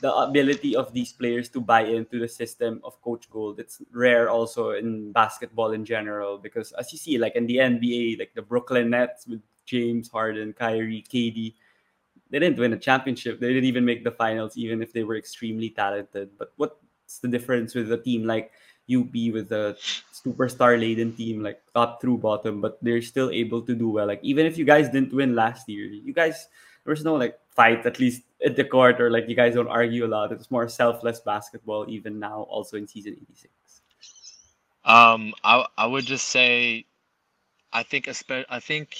the 0.00 0.14
ability 0.14 0.76
of 0.76 0.92
these 0.92 1.14
players 1.14 1.48
to 1.48 1.60
buy 1.60 1.84
into 1.84 2.18
the 2.18 2.28
system 2.28 2.82
of 2.84 3.00
Coach 3.00 3.30
Gold. 3.30 3.58
It's 3.58 3.80
rare 3.92 4.28
also 4.28 4.72
in 4.72 5.12
basketball 5.12 5.72
in 5.72 5.86
general 5.86 6.36
because 6.36 6.72
as 6.72 6.92
you 6.92 6.98
see, 6.98 7.16
like 7.16 7.34
in 7.36 7.46
the 7.46 7.56
NBA, 7.56 8.18
like 8.18 8.32
the 8.34 8.42
Brooklyn 8.42 8.90
Nets 8.90 9.26
with 9.26 9.40
James 9.66 10.08
Harden, 10.08 10.52
Kyrie, 10.52 11.04
KD. 11.08 11.54
They 12.30 12.38
didn't 12.38 12.58
win 12.58 12.72
a 12.72 12.78
championship. 12.78 13.38
They 13.38 13.48
didn't 13.48 13.68
even 13.68 13.84
make 13.84 14.02
the 14.02 14.10
finals, 14.10 14.56
even 14.56 14.82
if 14.82 14.92
they 14.92 15.04
were 15.04 15.16
extremely 15.16 15.70
talented. 15.70 16.30
But 16.38 16.52
what's 16.56 17.18
the 17.20 17.28
difference 17.28 17.74
with 17.74 17.92
a 17.92 17.98
team 17.98 18.24
like 18.24 18.50
UP 18.90 19.12
with 19.32 19.52
a 19.52 19.76
superstar 20.12 20.78
laden 20.78 21.14
team, 21.14 21.42
like 21.42 21.60
top 21.74 22.00
through 22.00 22.18
bottom, 22.18 22.60
but 22.60 22.78
they're 22.82 23.02
still 23.02 23.30
able 23.30 23.62
to 23.62 23.74
do 23.74 23.88
well? 23.90 24.06
Like 24.06 24.20
even 24.22 24.46
if 24.46 24.58
you 24.58 24.64
guys 24.64 24.88
didn't 24.88 25.12
win 25.12 25.34
last 25.34 25.68
year, 25.68 25.86
you 25.86 26.12
guys 26.12 26.48
there 26.86 26.92
was 26.92 27.04
no 27.04 27.14
like 27.14 27.38
fight 27.50 27.84
at 27.84 27.98
least 27.98 28.22
at 28.44 28.54
the 28.54 28.64
court 28.64 29.00
or 29.00 29.10
like 29.10 29.28
you 29.28 29.34
guys 29.34 29.54
don't 29.54 29.68
argue 29.68 30.06
a 30.06 30.10
lot. 30.10 30.30
It's 30.30 30.50
more 30.50 30.68
selfless 30.68 31.20
basketball 31.20 31.84
even 31.88 32.18
now, 32.20 32.42
also 32.48 32.76
in 32.76 32.86
season 32.86 33.14
eighty 33.14 33.34
six. 33.34 33.52
Um, 34.84 35.34
I 35.42 35.66
I 35.76 35.86
would 35.86 36.06
just 36.06 36.28
say, 36.28 36.86
I 37.72 37.82
think 37.82 38.06
especially 38.06 38.46
I 38.48 38.60
think 38.60 38.96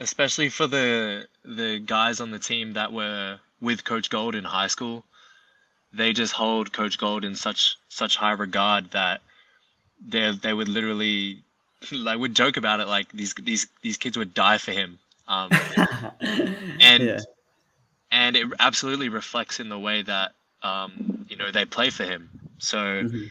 especially 0.00 0.48
for 0.48 0.66
the 0.66 1.26
the 1.44 1.78
guys 1.78 2.20
on 2.20 2.30
the 2.30 2.38
team 2.38 2.72
that 2.72 2.92
were 2.92 3.38
with 3.60 3.84
Coach 3.84 4.10
Gold 4.10 4.34
in 4.34 4.44
high 4.44 4.66
school, 4.66 5.04
they 5.92 6.12
just 6.12 6.32
hold 6.32 6.72
Coach 6.72 6.98
Gold 6.98 7.24
in 7.24 7.34
such 7.36 7.76
such 7.88 8.16
high 8.16 8.32
regard 8.32 8.90
that 8.92 9.20
they 10.04 10.32
they 10.32 10.52
would 10.52 10.68
literally 10.68 11.42
like 11.92 12.18
would 12.18 12.34
joke 12.34 12.56
about 12.56 12.80
it 12.80 12.88
like 12.88 13.12
these 13.12 13.34
these 13.34 13.66
these 13.82 13.96
kids 13.96 14.16
would 14.16 14.34
die 14.34 14.58
for 14.58 14.72
him. 14.72 14.98
Um, 15.28 15.50
and 16.80 17.04
yeah. 17.04 17.20
and 18.10 18.36
it 18.36 18.46
absolutely 18.58 19.08
reflects 19.08 19.60
in 19.60 19.68
the 19.68 19.78
way 19.78 20.02
that 20.02 20.32
um, 20.62 21.26
you 21.28 21.36
know 21.36 21.52
they 21.52 21.64
play 21.64 21.90
for 21.90 22.04
him. 22.04 22.28
So 22.58 22.78
mm-hmm. 22.78 23.26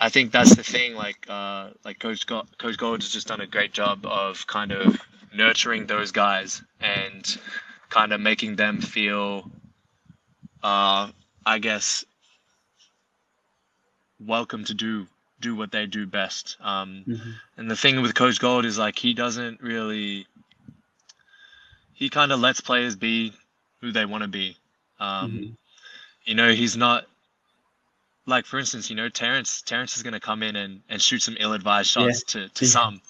I 0.00 0.08
think 0.08 0.32
that's 0.32 0.54
the 0.54 0.62
thing. 0.62 0.94
Like, 0.94 1.26
uh, 1.28 1.70
like 1.84 1.98
Coach 1.98 2.26
Go- 2.26 2.46
Coach 2.58 2.76
Gold 2.76 3.02
has 3.02 3.10
just 3.10 3.28
done 3.28 3.40
a 3.40 3.46
great 3.46 3.72
job 3.72 4.04
of 4.04 4.46
kind 4.46 4.72
of 4.72 5.00
nurturing 5.34 5.86
those 5.86 6.12
guys 6.12 6.62
and 6.80 7.38
kind 7.90 8.12
of 8.12 8.20
making 8.20 8.56
them 8.56 8.80
feel, 8.80 9.50
uh, 10.62 11.10
I 11.44 11.58
guess, 11.58 12.04
welcome 14.20 14.64
to 14.64 14.74
do 14.74 15.06
do 15.40 15.54
what 15.54 15.70
they 15.72 15.84
do 15.86 16.06
best. 16.06 16.56
Um, 16.60 17.04
Mhm. 17.06 17.34
and 17.58 17.70
the 17.70 17.76
thing 17.76 18.00
with 18.00 18.14
Coach 18.14 18.38
Gold 18.40 18.64
is 18.64 18.78
like 18.78 18.98
he 18.98 19.12
doesn't 19.12 19.60
really. 19.60 20.26
He 21.92 22.08
kind 22.08 22.32
of 22.32 22.40
lets 22.40 22.60
players 22.60 22.96
be 22.96 23.32
who 23.80 23.92
they 23.92 24.04
want 24.04 24.22
to 24.22 24.28
be. 24.28 24.56
Um, 24.98 25.32
Mhm. 25.32 25.56
You 26.24 26.34
know, 26.34 26.52
he's 26.52 26.76
not 26.76 27.06
like 28.26 28.46
for 28.46 28.58
instance, 28.58 28.88
you 28.88 28.96
know, 28.96 29.08
Terrence 29.08 29.60
Terrence 29.62 29.96
is 29.96 30.02
gonna 30.02 30.20
come 30.20 30.42
in 30.42 30.56
and, 30.56 30.82
and 30.88 31.02
shoot 31.02 31.20
some 31.22 31.36
ill 31.38 31.52
advised 31.52 31.94
Yeah. 31.94 32.06
shots 32.06 32.22
to, 32.32 32.48
to 32.48 32.64
Yeah. 32.64 32.70
some. 32.70 33.02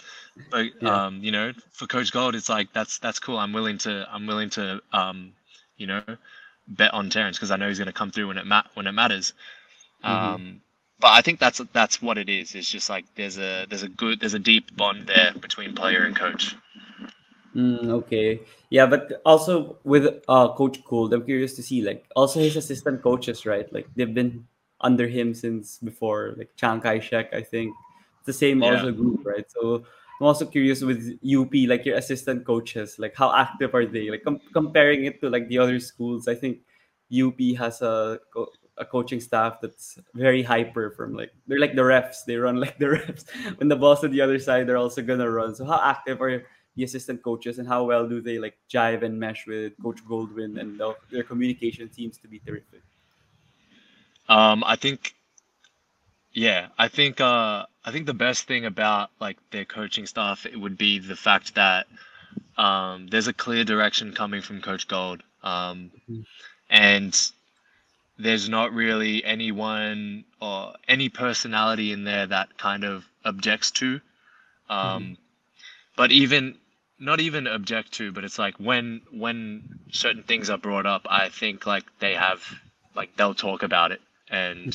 But 0.51 0.67
Yeah. 0.81 1.07
um, 1.07 1.21
you 1.23 1.31
know, 1.31 1.53
for 1.73 1.87
Coach 1.87 2.13
Gold 2.13 2.35
it's 2.35 2.49
like 2.49 2.73
that's 2.73 2.99
that's 2.99 3.19
cool. 3.19 3.39
I'm 3.39 3.53
willing 3.53 3.79
to 3.79 4.07
I'm 4.11 4.27
willing 4.27 4.51
to 4.51 4.81
um, 4.93 5.33
you 5.77 5.87
know, 5.87 6.03
bet 6.69 6.93
on 6.95 7.11
Terrence 7.11 7.37
because 7.37 7.51
I 7.51 7.57
know 7.57 7.69
he's 7.69 7.79
gonna 7.79 7.93
come 7.93 8.11
through 8.11 8.29
when 8.29 8.39
it 8.39 8.47
ma- 8.47 8.65
when 8.75 8.87
it 8.87 8.93
matters. 8.93 9.33
Mhm. 10.05 10.11
Um 10.11 10.61
but 11.01 11.11
I 11.13 11.23
think 11.23 11.41
that's 11.41 11.61
that's 11.73 12.01
what 12.01 12.19
it 12.19 12.29
is. 12.29 12.55
It's 12.55 12.71
just 12.71 12.89
like 12.89 13.05
there's 13.17 13.39
a 13.39 13.67
there's 13.69 13.83
a 13.83 13.89
good 13.89 14.21
there's 14.21 14.35
a 14.35 14.39
deep 14.39 14.75
bond 14.77 15.07
there 15.07 15.33
between 15.41 15.75
player 15.75 16.05
and 16.05 16.17
coach. 16.17 16.55
Mm, 17.55 17.89
okay. 17.91 18.41
Yeah, 18.71 18.87
but 18.87 19.23
also 19.25 19.79
with 19.85 20.23
uh 20.29 20.49
Coach 20.55 20.83
Gold, 20.85 21.15
I'm 21.15 21.25
curious 21.25 21.55
to 21.55 21.63
see 21.63 21.83
like 21.83 22.07
also 22.17 22.41
his 22.41 22.57
assistant 22.57 23.03
coaches, 23.03 23.47
right? 23.47 23.73
Like 23.73 23.87
they've 23.95 24.13
been 24.13 24.47
under 24.81 25.07
him 25.07 25.35
since 25.35 25.79
before, 25.79 26.35
like 26.37 26.51
Chiang 26.57 26.81
Kai-shek, 26.81 27.33
I 27.33 27.43
think. 27.43 27.75
It's 28.19 28.27
the 28.27 28.33
same 28.33 28.63
Yeah. 28.63 28.71
also 28.75 28.91
group, 28.93 29.25
right? 29.25 29.47
So 29.51 29.85
I'm 30.21 30.27
also 30.27 30.47
curious 30.47 30.83
with 30.83 31.19
UP, 31.25 31.53
like 31.67 31.85
your 31.85 31.97
assistant 31.97 32.45
coaches, 32.45 32.99
like 32.99 33.15
how 33.17 33.35
active 33.35 33.75
are 33.75 33.87
they? 33.87 34.11
Like 34.11 34.23
com- 34.23 34.41
comparing 34.53 35.05
it 35.05 35.21
to 35.21 35.31
like 35.31 35.49
the 35.49 35.59
other 35.59 35.81
schools, 35.81 36.29
I 36.29 36.35
think 36.35 36.59
UP 37.13 37.39
has 37.59 37.83
a 37.83 38.21
co- 38.33 38.51
a 38.77 38.85
coaching 38.85 39.21
staff 39.21 39.61
that's 39.61 39.99
very 40.15 40.43
hyper 40.43 40.91
from 40.91 41.15
like 41.15 41.33
they're 41.47 41.61
like 41.61 41.75
the 41.75 41.83
refs. 41.83 42.25
They 42.27 42.37
run 42.37 42.61
like 42.65 42.79
the 42.79 42.87
refs. 42.87 43.25
When 43.59 43.69
the 43.69 43.77
ball's 43.77 44.05
on 44.05 44.11
the 44.11 44.21
other 44.21 44.39
side, 44.39 44.67
they're 44.67 44.77
also 44.77 45.03
gonna 45.03 45.31
run. 45.31 45.55
So 45.55 45.65
how 45.65 45.81
active 45.83 46.21
are 46.23 46.45
the 46.77 46.85
assistant 46.85 47.23
coaches 47.23 47.59
and 47.59 47.69
how 47.69 47.85
well 47.85 48.09
do 48.09 48.21
they 48.21 48.39
like 48.39 48.59
jive 48.69 49.03
and 49.03 49.19
mesh 49.19 49.47
with 49.47 49.73
Coach 49.83 50.05
Goldwin 50.05 50.61
and 50.61 50.79
the, 50.79 50.97
their 51.11 51.23
communication 51.23 51.93
seems 51.93 52.19
to 52.19 52.29
be 52.29 52.41
terrific. 52.41 52.83
Um, 54.29 54.65
I 54.67 54.77
think, 54.77 55.15
yeah, 56.35 56.69
I 56.79 56.89
think, 56.89 57.21
uh, 57.21 57.67
I 57.85 57.93
think 57.93 58.07
the 58.07 58.15
best 58.15 58.47
thing 58.47 58.67
about 58.67 59.11
like 59.21 59.39
their 59.51 59.65
coaching 59.67 60.07
staff 60.07 60.47
it 60.47 60.59
would 60.59 60.79
be 60.79 61.01
the 61.01 61.17
fact 61.17 61.55
that 61.57 61.87
um, 62.57 63.09
there's 63.09 63.29
a 63.29 63.35
clear 63.35 63.65
direction 63.65 64.13
coming 64.13 64.43
from 64.43 64.61
Coach 64.63 64.89
Gold, 64.89 65.23
um, 65.43 65.93
Mhm. 66.09 66.25
and 66.71 67.33
there's 68.19 68.49
not 68.49 68.73
really 68.73 69.25
anyone 69.25 70.25
or 70.41 70.75
any 70.89 71.09
personality 71.09 71.93
in 71.93 72.05
there 72.05 72.27
that 72.27 72.57
kind 72.59 72.85
of 72.85 73.05
objects 73.25 73.71
to. 73.73 74.01
Um, 74.71 75.19
But 75.97 76.13
even 76.13 76.59
not 76.99 77.21
even 77.21 77.47
object 77.47 77.93
to, 77.95 78.13
but 78.13 78.25
it's 78.25 78.39
like 78.39 78.57
when 78.59 79.03
when 79.11 79.65
certain 79.93 80.23
things 80.25 80.51
are 80.51 80.59
brought 80.59 80.87
up, 80.87 81.07
I 81.11 81.29
think 81.31 81.67
like 81.67 81.85
they 82.01 82.15
have 82.15 82.43
like 82.95 83.17
they'll 83.17 83.35
talk 83.35 83.63
about 83.63 83.93
it 83.93 84.03
and 84.31 84.75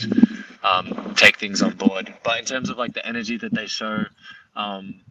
um, 0.64 1.14
take 1.16 1.38
things 1.38 1.62
on 1.62 1.76
board. 1.76 2.14
But 2.24 2.40
in 2.40 2.46
terms 2.46 2.70
of 2.70 2.78
like 2.78 2.94
the 2.94 3.06
energy 3.06 3.38
that 3.38 3.54
they 3.54 3.68
show, 3.68 4.06
um, 4.56 5.02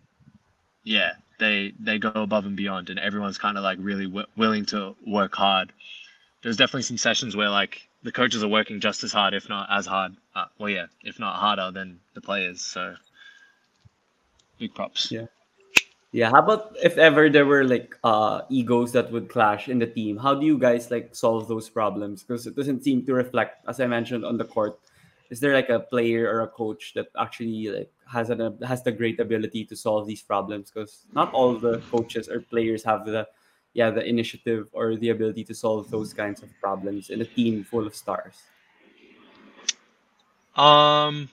yeah, 0.85 1.13
they 1.39 1.73
they 1.79 1.99
go 1.99 2.11
above 2.15 2.47
and 2.47 2.57
beyond, 2.57 2.91
and 2.91 2.99
everyone's 2.99 3.39
kind 3.39 3.57
of 3.57 3.65
like 3.65 3.79
really 3.81 4.07
w- 4.07 4.27
willing 4.37 4.67
to 4.67 4.95
work 5.07 5.35
hard. 5.35 5.73
There's 6.43 6.57
definitely 6.57 6.83
some 6.83 6.99
sessions 6.99 7.35
where 7.37 7.51
like 7.51 7.89
the 8.03 8.13
coaches 8.13 8.43
are 8.43 8.49
working 8.49 8.81
just 8.81 9.05
as 9.05 9.13
hard, 9.13 9.35
if 9.35 9.49
not 9.49 9.69
as 9.71 9.87
hard. 9.87 10.17
Uh, 10.35 10.47
well, 10.59 10.71
yeah, 10.71 10.87
if 11.03 11.19
not 11.19 11.37
harder 11.37 11.71
than 11.73 11.99
the 12.15 12.21
players. 12.21 12.61
So 12.61 12.95
big 14.59 14.75
props. 14.75 15.11
Yeah. 15.11 15.27
Yeah. 16.13 16.31
How 16.31 16.39
about 16.39 16.77
if 16.83 16.97
ever 16.97 17.29
there 17.29 17.47
were 17.47 17.65
like 17.65 17.95
uh 18.03 18.43
egos 18.49 18.93
that 18.93 19.11
would 19.13 19.29
clash 19.29 19.69
in 19.69 19.79
the 19.79 19.87
team? 19.87 20.17
How 20.17 20.35
do 20.35 20.47
you 20.47 20.59
guys 20.59 20.91
like 20.91 21.15
solve 21.15 21.49
those 21.49 21.69
problems? 21.69 22.23
Because 22.23 22.47
it 22.47 22.57
doesn't 22.57 22.83
seem 22.83 23.05
to 23.07 23.15
reflect, 23.15 23.65
as 23.69 23.81
I 23.81 23.87
mentioned 23.87 24.25
on 24.25 24.39
the 24.39 24.45
court. 24.45 24.79
Is 25.31 25.41
there 25.41 25.53
like 25.53 25.69
a 25.69 25.81
player 25.81 26.29
or 26.29 26.41
a 26.41 26.49
coach 26.49 26.95
that 26.95 27.09
actually 27.19 27.69
like 27.69 27.93
has 28.11 28.31
an 28.31 28.59
has 28.63 28.83
the 28.83 28.93
great 28.93 29.21
ability 29.21 29.65
to 29.67 29.77
solve 29.77 30.07
these 30.07 30.23
problems? 30.23 30.71
Because 30.71 31.05
not 31.13 31.33
all 31.33 31.55
the 31.55 31.79
coaches 31.91 32.29
or 32.29 32.41
players 32.41 32.83
have 32.85 33.05
the 33.05 33.29
yeah 33.75 33.91
the 33.91 34.05
initiative 34.05 34.69
or 34.73 34.97
the 34.97 35.11
ability 35.11 35.45
to 35.45 35.55
solve 35.55 35.91
those 35.91 36.15
kinds 36.15 36.43
of 36.43 36.49
problems 36.61 37.11
in 37.11 37.21
a 37.21 37.25
team 37.27 37.63
full 37.63 37.87
of 37.87 37.95
stars. 37.95 38.37
Um, 40.57 41.29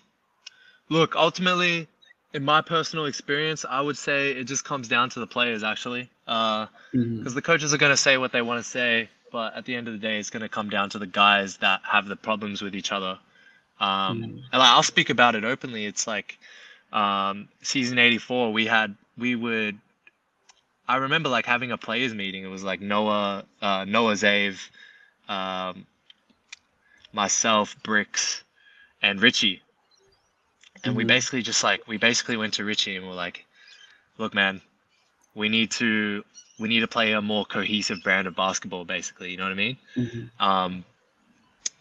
look, 0.89 1.15
ultimately, 1.15 1.87
in 2.33 2.43
my 2.43 2.61
personal 2.61 3.05
experience, 3.05 3.65
I 3.67 3.79
would 3.79 3.97
say 3.97 4.31
it 4.31 4.43
just 4.43 4.65
comes 4.65 4.87
down 4.87 5.09
to 5.11 5.19
the 5.19 5.27
players 5.27 5.63
actually. 5.63 6.09
Uh, 6.27 6.67
Mhm. 6.93 7.19
because 7.19 7.33
the 7.33 7.41
coaches 7.41 7.73
are 7.73 7.77
going 7.77 7.91
to 7.91 7.97
say 7.97 8.17
what 8.17 8.31
they 8.31 8.41
want 8.41 8.63
to 8.63 8.69
say, 8.69 9.09
but 9.31 9.55
at 9.55 9.65
the 9.65 9.75
end 9.75 9.87
of 9.87 9.93
the 9.93 9.99
day, 9.99 10.19
it's 10.19 10.29
going 10.29 10.41
to 10.41 10.49
come 10.49 10.69
down 10.69 10.89
to 10.91 10.99
the 10.99 11.07
guys 11.07 11.57
that 11.57 11.81
have 11.83 12.07
the 12.07 12.15
problems 12.15 12.61
with 12.61 12.75
each 12.75 12.91
other. 12.91 13.17
Um, 13.79 14.25
Mhm. 14.25 14.43
and 14.51 14.59
like, 14.59 14.69
I'll 14.71 14.83
speak 14.83 15.09
about 15.09 15.35
it 15.35 15.43
openly. 15.43 15.85
It's 15.85 16.07
like 16.07 16.37
um, 16.93 17.47
season 17.61 17.97
'84, 17.99 18.51
we 18.53 18.65
had 18.67 18.95
we 19.17 19.35
would. 19.35 19.79
I 20.87 20.97
remember 20.97 21.29
like 21.29 21.45
having 21.45 21.71
a 21.71 21.77
players 21.77 22.13
meeting. 22.13 22.43
It 22.43 22.47
was 22.47 22.63
like 22.63 22.81
Noah, 22.81 23.45
uh, 23.61 23.85
Noah 23.85 24.13
Zave, 24.13 24.69
um, 25.29 25.85
myself, 27.13 27.75
Bricks, 27.83 28.43
and 29.01 29.21
Ricci. 29.21 29.61
And 30.83 30.95
we 30.95 31.03
Mhm. 31.03 31.05
basically 31.05 31.41
just 31.41 31.63
like 31.63 31.87
we 31.87 31.97
basically 31.97 32.37
went 32.37 32.53
to 32.55 32.63
Ricci 32.65 32.95
and 32.95 33.07
we're 33.07 33.13
like, 33.13 33.45
look, 34.17 34.33
man, 34.33 34.61
we 35.35 35.49
need 35.49 35.71
to 35.71 36.23
we 36.59 36.67
need 36.67 36.81
to 36.81 36.87
play 36.87 37.11
a 37.13 37.21
more 37.21 37.45
cohesive 37.45 38.01
brand 38.03 38.27
of 38.27 38.35
basketball. 38.35 38.85
Basically, 38.85 39.31
you 39.31 39.37
know 39.37 39.43
what 39.43 39.51
I 39.51 39.55
mean? 39.55 39.77
Mhm. 39.95 40.29
Um, 40.39 40.85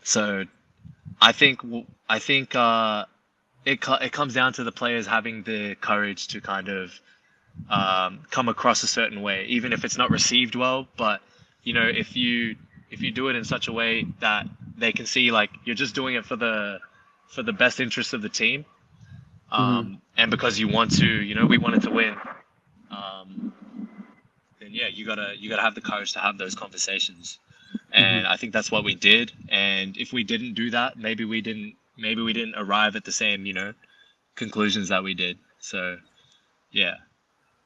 so 0.03 0.45
I 1.21 1.33
think 1.33 1.61
I 2.09 2.19
think 2.19 2.55
uh, 2.55 3.07
it 3.65 3.79
it 4.01 4.13
comes 4.13 4.35
down 4.35 4.53
to 4.55 4.65
the 4.65 4.73
players 4.73 5.07
having 5.07 5.43
the 5.43 5.75
courage 5.77 6.29
to 6.29 6.41
kind 6.41 6.69
of 6.69 7.01
um, 7.71 8.21
come 8.31 8.49
across 8.49 8.83
a 8.83 8.87
certain 8.87 9.23
way, 9.23 9.47
even 9.47 9.73
if 9.73 9.85
it's 9.85 9.97
not 9.97 10.11
received 10.11 10.55
well. 10.55 10.89
But 10.97 11.21
you 11.63 11.73
know, 11.73 11.87
if 11.87 12.17
you 12.17 12.57
if 12.91 13.03
you 13.03 13.11
do 13.11 13.29
it 13.29 13.37
in 13.37 13.45
such 13.45 13.69
a 13.69 13.73
way 13.73 14.07
that 14.21 14.47
they 14.77 14.93
can 14.93 15.07
see 15.07 15.31
like 15.31 15.51
you're 15.65 15.75
just 15.75 15.95
doing 15.95 16.15
it 16.15 16.25
for 16.25 16.37
the 16.37 16.79
for 17.29 17.43
the 17.43 17.53
best 17.53 17.81
interest 17.81 18.13
of 18.13 18.23
the 18.23 18.29
team, 18.29 18.65
um, 19.51 20.01
and 20.17 20.31
because 20.31 20.59
you 20.59 20.69
want 20.69 20.99
to, 20.99 21.07
you 21.07 21.35
know, 21.35 21.47
we 21.47 21.59
wanted 21.59 21.83
to 21.83 21.91
win. 21.91 22.17
Um, 22.91 23.53
then 24.61 24.71
yeah, 24.73 24.89
you 24.89 25.07
gotta 25.07 25.35
you 25.39 25.49
gotta 25.49 25.63
have 25.63 25.75
the 25.75 25.81
courage 25.81 26.13
to 26.13 26.19
have 26.19 26.39
those 26.39 26.55
conversations, 26.55 27.39
and 27.95 28.27
I 28.27 28.37
think 28.37 28.53
that's 28.53 28.71
what 28.71 28.85
we 28.85 28.95
did. 28.95 29.33
And 29.49 29.97
if 29.97 30.13
we 30.13 30.25
didn't 30.25 30.55
do 30.55 30.71
that, 30.71 30.99
maybe 30.99 31.25
we 31.25 31.41
didn't 31.41 31.75
maybe 31.97 32.23
we 32.23 32.33
didn't 32.33 32.57
arrive 32.57 32.97
at 32.97 33.05
the 33.05 33.13
same 33.13 33.47
you 33.47 33.53
know 33.53 33.73
conclusions 34.35 34.89
that 34.89 35.03
we 35.03 35.15
did. 35.15 35.39
So 35.61 35.97
yeah. 36.71 36.95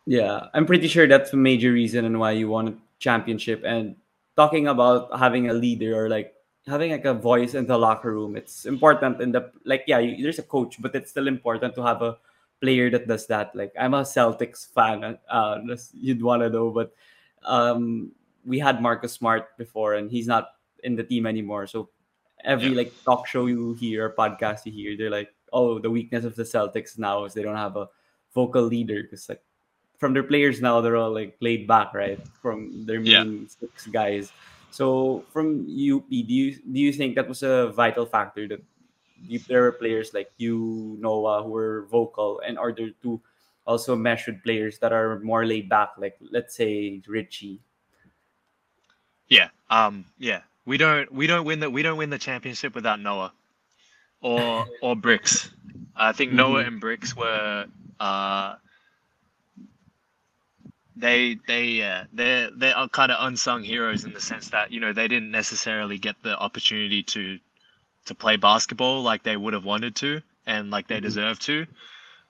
Yeah, 0.06 0.48
I'm 0.54 0.64
pretty 0.64 0.88
sure 0.88 1.06
that's 1.06 1.32
a 1.32 1.36
major 1.36 1.72
reason 1.72 2.04
and 2.04 2.18
why 2.18 2.32
you 2.32 2.48
won 2.48 2.68
a 2.68 2.74
championship. 2.98 3.62
And 3.64 3.96
talking 4.36 4.68
about 4.68 5.18
having 5.18 5.50
a 5.50 5.52
leader 5.52 5.92
or 5.92 6.08
like 6.08 6.34
having 6.66 6.92
like 6.92 7.04
a 7.04 7.12
voice 7.12 7.54
in 7.54 7.66
the 7.66 7.76
locker 7.76 8.12
room, 8.12 8.36
it's 8.36 8.64
important. 8.64 9.20
In 9.20 9.32
the 9.32 9.50
like, 9.64 9.84
yeah, 9.86 9.98
you, 9.98 10.22
there's 10.22 10.38
a 10.38 10.44
coach, 10.44 10.80
but 10.80 10.94
it's 10.94 11.10
still 11.10 11.28
important 11.28 11.74
to 11.74 11.82
have 11.82 12.00
a 12.00 12.16
player 12.60 12.90
that 12.90 13.06
does 13.06 13.26
that. 13.26 13.54
Like, 13.54 13.72
I'm 13.78 13.94
a 13.94 14.02
Celtics 14.02 14.72
fan, 14.72 15.18
uh, 15.28 15.58
you'd 15.92 16.22
want 16.22 16.42
to 16.42 16.50
know, 16.50 16.70
but 16.70 16.92
um, 17.44 18.12
we 18.48 18.58
had 18.58 18.80
Marcus 18.80 19.12
Smart 19.12 19.52
before, 19.60 19.94
and 20.00 20.10
he's 20.10 20.26
not 20.26 20.56
in 20.82 20.96
the 20.96 21.04
team 21.04 21.26
anymore. 21.28 21.68
So 21.68 21.90
every 22.44 22.70
Yeah. 22.72 22.88
like 22.88 22.92
talk 23.04 23.28
show 23.28 23.46
you 23.46 23.74
hear 23.76 24.08
podcast 24.16 24.64
you 24.64 24.72
hear, 24.72 24.96
they're 24.96 25.12
like, 25.12 25.30
oh, 25.52 25.78
the 25.78 25.90
weakness 25.92 26.24
of 26.24 26.34
the 26.34 26.44
Celtics 26.48 26.98
now 26.98 27.24
is 27.24 27.34
they 27.34 27.42
don't 27.42 27.56
have 27.60 27.76
a 27.76 27.88
vocal 28.34 28.62
leader 28.64 29.02
because 29.02 29.28
like 29.28 29.42
from 29.98 30.12
their 30.14 30.22
players 30.22 30.60
now 30.60 30.80
they're 30.80 30.96
all 30.96 31.12
like 31.12 31.36
laid 31.40 31.66
back 31.66 31.92
right 31.94 32.20
from 32.40 32.86
their 32.86 33.00
Yeah. 33.00 33.24
main 33.24 33.48
six 33.48 33.86
guys 33.88 34.30
so 34.70 35.24
from 35.32 35.66
UP 35.66 36.06
do 36.08 36.32
you 36.34 36.54
do 36.54 36.78
you 36.78 36.92
think 36.92 37.16
that 37.16 37.26
was 37.26 37.42
a 37.42 37.72
vital 37.74 38.06
factor 38.06 38.46
that 38.46 38.62
you, 39.26 39.40
there 39.48 39.62
were 39.62 39.72
players 39.72 40.14
like 40.14 40.30
you 40.38 40.96
Noah 41.00 41.42
who 41.42 41.50
were 41.50 41.86
vocal 41.90 42.38
in 42.46 42.56
order 42.58 42.90
to 43.02 43.20
also 43.66 43.96
mesh 43.96 44.28
with 44.28 44.42
players 44.44 44.78
that 44.78 44.92
are 44.92 45.18
more 45.20 45.44
laid 45.44 45.68
back 45.68 45.90
like 45.98 46.14
let's 46.30 46.54
say 46.54 47.02
Ricci 47.08 47.58
Yeah. 49.28 49.48
Um. 49.70 50.04
Yeah. 50.18 50.42
We 50.64 50.76
don't. 50.76 51.12
We 51.12 51.26
don't 51.26 51.44
win 51.44 51.60
the. 51.60 51.70
We 51.70 51.82
don't 51.82 51.98
win 51.98 52.10
the 52.10 52.18
championship 52.18 52.74
without 52.74 53.00
Noah. 53.00 53.32
or 54.20 54.66
or 54.82 54.96
Bricks. 54.96 55.50
I 55.96 56.12
think 56.12 56.32
Noah 56.32 56.64
and 56.64 56.80
Bricks 56.80 57.16
were 57.16 57.66
uh, 58.00 58.54
they 60.96 61.38
they 61.46 61.82
uh, 61.82 62.04
they 62.12 62.48
they 62.54 62.72
are 62.72 62.88
kind 62.88 63.12
of 63.12 63.18
unsung 63.26 63.62
heroes 63.62 64.04
in 64.04 64.12
the 64.12 64.20
sense 64.20 64.50
that 64.50 64.72
you 64.72 64.80
know 64.80 64.92
they 64.92 65.08
didn't 65.08 65.30
necessarily 65.30 65.98
get 65.98 66.16
the 66.22 66.36
opportunity 66.38 67.02
to 67.02 67.38
to 68.06 68.14
play 68.14 68.36
basketball 68.36 69.02
like 69.02 69.22
they 69.22 69.36
would 69.36 69.54
have 69.54 69.64
wanted 69.64 69.94
to 69.96 70.20
and 70.46 70.70
like 70.70 70.88
they 70.88 71.00
deserve 71.00 71.38
to 71.38 71.66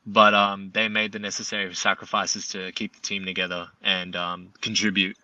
but 0.06 0.32
um, 0.34 0.70
they 0.72 0.88
made 0.88 1.12
the 1.12 1.18
necessary 1.18 1.74
sacrifices 1.74 2.48
to 2.48 2.72
keep 2.72 2.94
the 2.94 3.00
team 3.00 3.24
together 3.24 3.68
and 3.82 4.16
um, 4.16 4.48
contribute 4.60 5.16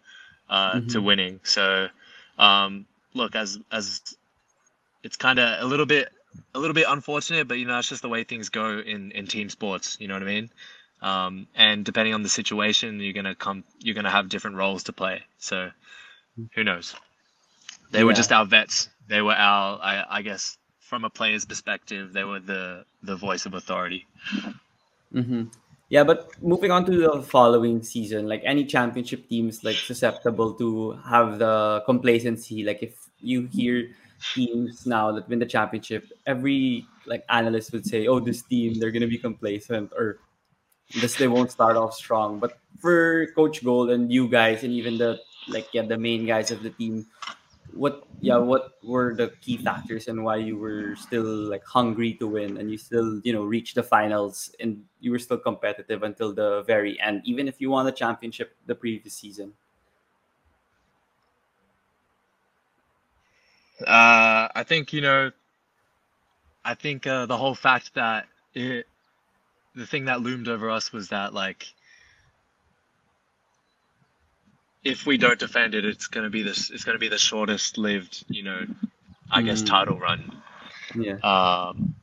uh, 0.49 0.80
to 0.88 1.01
Mhm. 1.01 1.03
winning. 1.03 1.40
So, 1.45 1.88
um, 2.38 2.86
look, 3.14 3.34
as 3.36 3.59
as 3.70 4.01
it's 5.03 5.16
kind 5.16 5.38
of 5.38 5.62
a 5.62 5.66
little 5.66 5.86
bit 5.86 6.09
a 6.55 6.59
little 6.59 6.74
bit 6.74 6.86
unfortunate, 6.88 7.49
but 7.49 7.59
you 7.59 7.64
know, 7.66 7.78
it's 7.78 7.88
just 7.88 8.03
the 8.03 8.09
way 8.09 8.24
things 8.24 8.49
go 8.49 8.78
in 8.78 9.12
in 9.12 9.26
team 9.26 9.49
sports. 9.51 9.97
You 10.01 10.09
know 10.09 10.14
what 10.14 10.22
I 10.22 10.26
mean? 10.26 10.51
Um, 11.03 11.47
and 11.55 11.84
depending 11.84 12.14
on 12.14 12.22
the 12.22 12.28
situation, 12.28 13.01
you're 13.01 13.12
gonna 13.12 13.34
come, 13.34 13.64
you're 13.80 13.95
gonna 13.95 14.11
have 14.11 14.28
different 14.28 14.57
roles 14.57 14.84
to 14.84 14.92
play. 14.92 15.22
So, 15.38 15.70
who 16.55 16.64
knows? 16.64 16.95
They 17.90 18.05
were 18.05 18.12
just 18.12 18.32
our 18.32 18.45
vets. 18.47 18.88
They 19.09 19.22
were 19.22 19.34
our, 19.34 19.78
I, 19.80 20.05
I 20.18 20.22
guess, 20.22 20.59
from 20.80 21.05
a 21.05 21.11
player's 21.11 21.45
perspective, 21.45 22.12
they 22.12 22.24
were 22.24 22.40
the 22.40 22.84
the 23.03 23.16
voice 23.16 23.47
of 23.47 23.55
authority. 23.55 24.07
hmm 25.12 25.45
Yeah, 25.91 26.03
but 26.03 26.30
moving 26.43 26.70
on 26.70 26.85
to 26.87 26.97
the 26.97 27.22
following 27.22 27.82
season, 27.82 28.26
like 28.26 28.43
any 28.45 28.64
championship 28.64 29.28
teams 29.28 29.64
like 29.64 29.76
susceptible 29.76 30.55
to 30.55 30.93
have 31.07 31.39
the 31.39 31.82
complacency. 31.85 32.64
Like 32.64 32.82
if 32.82 32.97
you 33.20 33.47
hear 33.53 33.91
teams 34.35 34.87
now 34.87 35.12
that 35.12 35.28
win 35.28 35.39
the 35.39 35.47
championship, 35.47 36.07
every 36.26 36.87
like 37.07 37.24
analyst 37.28 37.72
would 37.72 37.85
say, 37.87 38.07
"Oh, 38.07 38.18
this 38.18 38.43
team 38.43 38.80
they're 38.80 38.91
gonna 38.91 39.07
be 39.07 39.18
complacent," 39.18 39.93
or 39.93 40.20
this 41.01 41.16
they 41.16 41.28
won't 41.28 41.51
start 41.53 41.76
off 41.76 41.95
strong. 41.95 42.39
But 42.39 42.59
for 42.80 43.26
Coach 43.37 43.62
Gold 43.62 43.91
and 43.91 44.11
you 44.11 44.28
guys, 44.28 44.64
and 44.64 44.72
even 44.72 44.97
the 44.99 45.20
like 45.49 45.68
yeah 45.72 45.82
the 45.82 45.99
main 45.99 46.24
guys 46.24 46.51
of 46.51 46.62
the 46.62 46.70
team, 46.70 47.07
what 47.75 48.05
yeah 48.20 48.37
what 48.37 48.79
were 48.85 49.14
the 49.14 49.29
key 49.41 49.57
factors 49.57 50.07
and 50.09 50.22
why 50.22 50.37
you 50.37 50.57
were 50.57 50.95
still 50.97 51.25
like 51.25 51.64
hungry 51.64 52.14
to 52.14 52.27
win 52.27 52.57
and 52.59 52.70
you 52.70 52.79
still 52.79 53.20
you 53.25 53.33
know 53.33 53.43
reached 53.45 53.75
the 53.75 53.83
finals 53.83 54.55
and 54.61 54.83
you 55.01 55.11
were 55.11 55.18
still 55.18 55.39
competitive 55.39 56.03
until 56.03 56.33
the 56.33 56.62
very 56.62 56.99
end 57.01 57.20
even 57.25 57.49
if 57.49 57.61
you 57.61 57.70
won 57.70 57.85
the 57.85 57.93
championship 57.93 58.55
the 58.66 58.75
previous 58.75 59.14
season 59.14 59.53
Uh, 63.81 64.49
I 64.55 64.62
think 64.64 64.93
you 64.93 65.01
know. 65.01 65.31
I 66.64 66.75
think 66.75 67.07
uh, 67.07 67.27
the 67.27 67.37
whole 67.37 67.55
fact 67.55 67.95
that 67.95 68.27
it, 68.55 68.87
the 69.75 69.87
thing 69.87 70.07
that 70.07 70.22
loomed 70.22 70.49
over 70.49 70.70
us 70.70 70.93
was 70.93 71.09
that 71.09 71.35
like, 71.35 71.66
if 74.85 75.07
we 75.07 75.18
don't 75.18 75.39
defend 75.39 75.74
it, 75.74 75.85
it's 75.85 76.07
gonna 76.09 76.30
be 76.30 76.43
this. 76.43 76.70
It's 76.70 76.85
gonna 76.85 76.99
be 76.99 77.09
the 77.09 77.18
shortest 77.18 77.78
lived, 77.78 78.24
you 78.30 78.43
know, 78.45 78.66
I 79.30 79.43
guess 79.43 79.62
Mm. 79.62 79.64
title 79.64 79.99
run. 79.99 80.43
yeah 80.95 81.18
Um, 81.22 81.95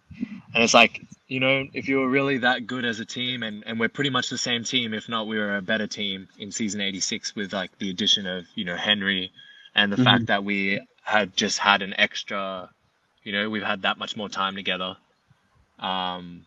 and 0.54 0.64
it's 0.64 0.74
like, 0.74 1.02
you 1.28 1.40
know, 1.40 1.66
if 1.74 1.88
you 1.88 2.00
were 2.00 2.10
really 2.10 2.38
that 2.40 2.68
good 2.68 2.86
as 2.86 3.00
a 3.00 3.06
team, 3.06 3.44
and, 3.44 3.64
and 3.66 3.80
we're 3.80 3.90
pretty 3.90 4.10
much 4.10 4.30
the 4.30 4.38
same 4.38 4.64
team, 4.64 4.94
if 4.94 5.10
not 5.10 5.28
we 5.28 5.38
were 5.38 5.58
a 5.58 5.62
better 5.62 5.88
team 5.88 6.28
in 6.38 6.52
season 6.52 6.82
86 6.82 7.36
with 7.36 7.54
like 7.54 7.78
the 7.80 7.90
addition 7.90 8.28
of, 8.28 8.46
you 8.56 8.66
know, 8.66 8.76
Henry 8.76 9.32
and 9.76 9.92
the 9.92 9.98
Mhm. 9.98 9.98
fact 9.98 10.28
that 10.28 10.44
we 10.44 10.82
had 11.04 11.36
just 11.36 11.60
had 11.60 11.82
an 11.82 11.94
extra, 11.98 12.70
you 13.24 13.32
know, 13.32 13.50
we've 13.50 13.64
had 13.64 13.84
that 13.84 13.98
much 13.98 14.16
more 14.18 14.30
time 14.30 14.56
together. 14.56 14.98
Um, 15.80 16.46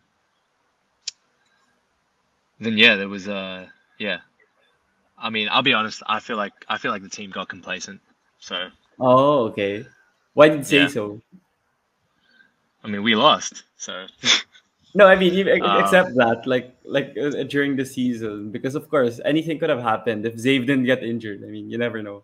then 2.61 2.77
yeah, 2.79 2.97
there 2.97 3.09
was 3.09 3.29
a, 3.29 3.73
yeah. 3.99 4.21
I 5.25 5.31
mean, 5.31 5.49
I'll 5.51 5.63
be 5.63 5.73
honest, 5.73 6.03
I 6.07 6.21
feel 6.21 6.37
like, 6.37 6.53
I 6.69 6.77
feel 6.77 6.93
like 6.93 7.03
the 7.03 7.09
team 7.09 7.31
got 7.31 7.49
complacent. 7.49 8.01
So, 8.41 8.69
oh 9.01 9.49
okay 9.49 9.87
why 10.35 10.49
did 10.49 10.59
you 10.59 10.65
say 10.65 10.79
Yeah. 10.83 10.89
so 10.89 11.21
I 12.85 12.89
mean, 12.89 13.03
we 13.03 13.15
lost. 13.15 13.65
So, 13.79 14.07
no 14.95 15.07
i 15.07 15.17
mean 15.17 15.49
Um, 15.49 15.81
except 15.81 16.15
that 16.15 16.43
like 16.47 16.77
like 16.85 17.17
uh, 17.19 17.43
during 17.45 17.75
the 17.75 17.85
season 17.85 18.51
because 18.53 18.75
of 18.77 18.89
course 18.89 19.19
anything 19.25 19.59
could 19.59 19.71
have 19.71 19.83
happened 19.83 20.25
if 20.27 20.35
Zave 20.37 20.67
didn't 20.69 20.85
get 20.85 21.03
injured 21.03 21.43
i 21.43 21.49
mean 21.49 21.71
you 21.71 21.79
never 21.79 22.03
know 22.03 22.23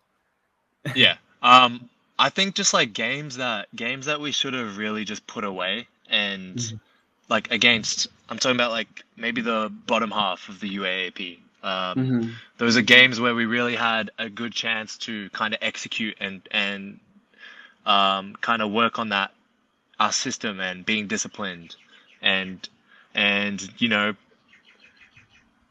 yeah. 0.95 1.17
Um, 1.43 1.89
I 2.19 2.29
think 2.31 2.55
just 2.55 2.73
like 2.75 2.93
games 2.93 3.37
that 3.37 3.69
games 3.75 4.07
that 4.07 4.21
we 4.21 4.33
should 4.33 4.55
have 4.55 4.77
really 4.79 5.05
just 5.05 5.27
put 5.27 5.45
away 5.45 5.89
and 6.09 6.57
Mhm. 6.57 6.81
like 7.29 7.51
against 7.51 8.09
I'm 8.29 8.39
talking 8.39 8.57
about 8.57 8.71
like 8.71 9.05
maybe 9.17 9.41
the 9.41 9.73
bottom 9.87 10.11
half 10.11 10.49
of 10.49 10.61
the 10.61 10.69
UAAP. 10.77 11.39
Um, 11.63 12.11
Mhm. 12.11 12.41
those 12.59 12.77
are 12.77 12.83
games 12.83 13.21
where 13.21 13.35
we 13.35 13.47
really 13.47 13.77
had 13.77 14.11
a 14.19 14.29
good 14.29 14.53
chance 14.53 14.99
to 14.99 15.29
kind 15.31 15.55
of 15.55 15.59
execute 15.63 16.17
and 16.21 16.43
and 16.51 17.01
um, 17.87 18.37
kind 18.41 18.63
of 18.63 18.71
work 18.71 18.99
on 18.99 19.11
that 19.11 19.33
our 19.99 20.13
system 20.13 20.61
and 20.61 20.85
being 20.85 21.07
disciplined 21.07 21.77
and 22.23 22.69
and 23.15 23.69
you 23.81 23.89
know 23.89 24.15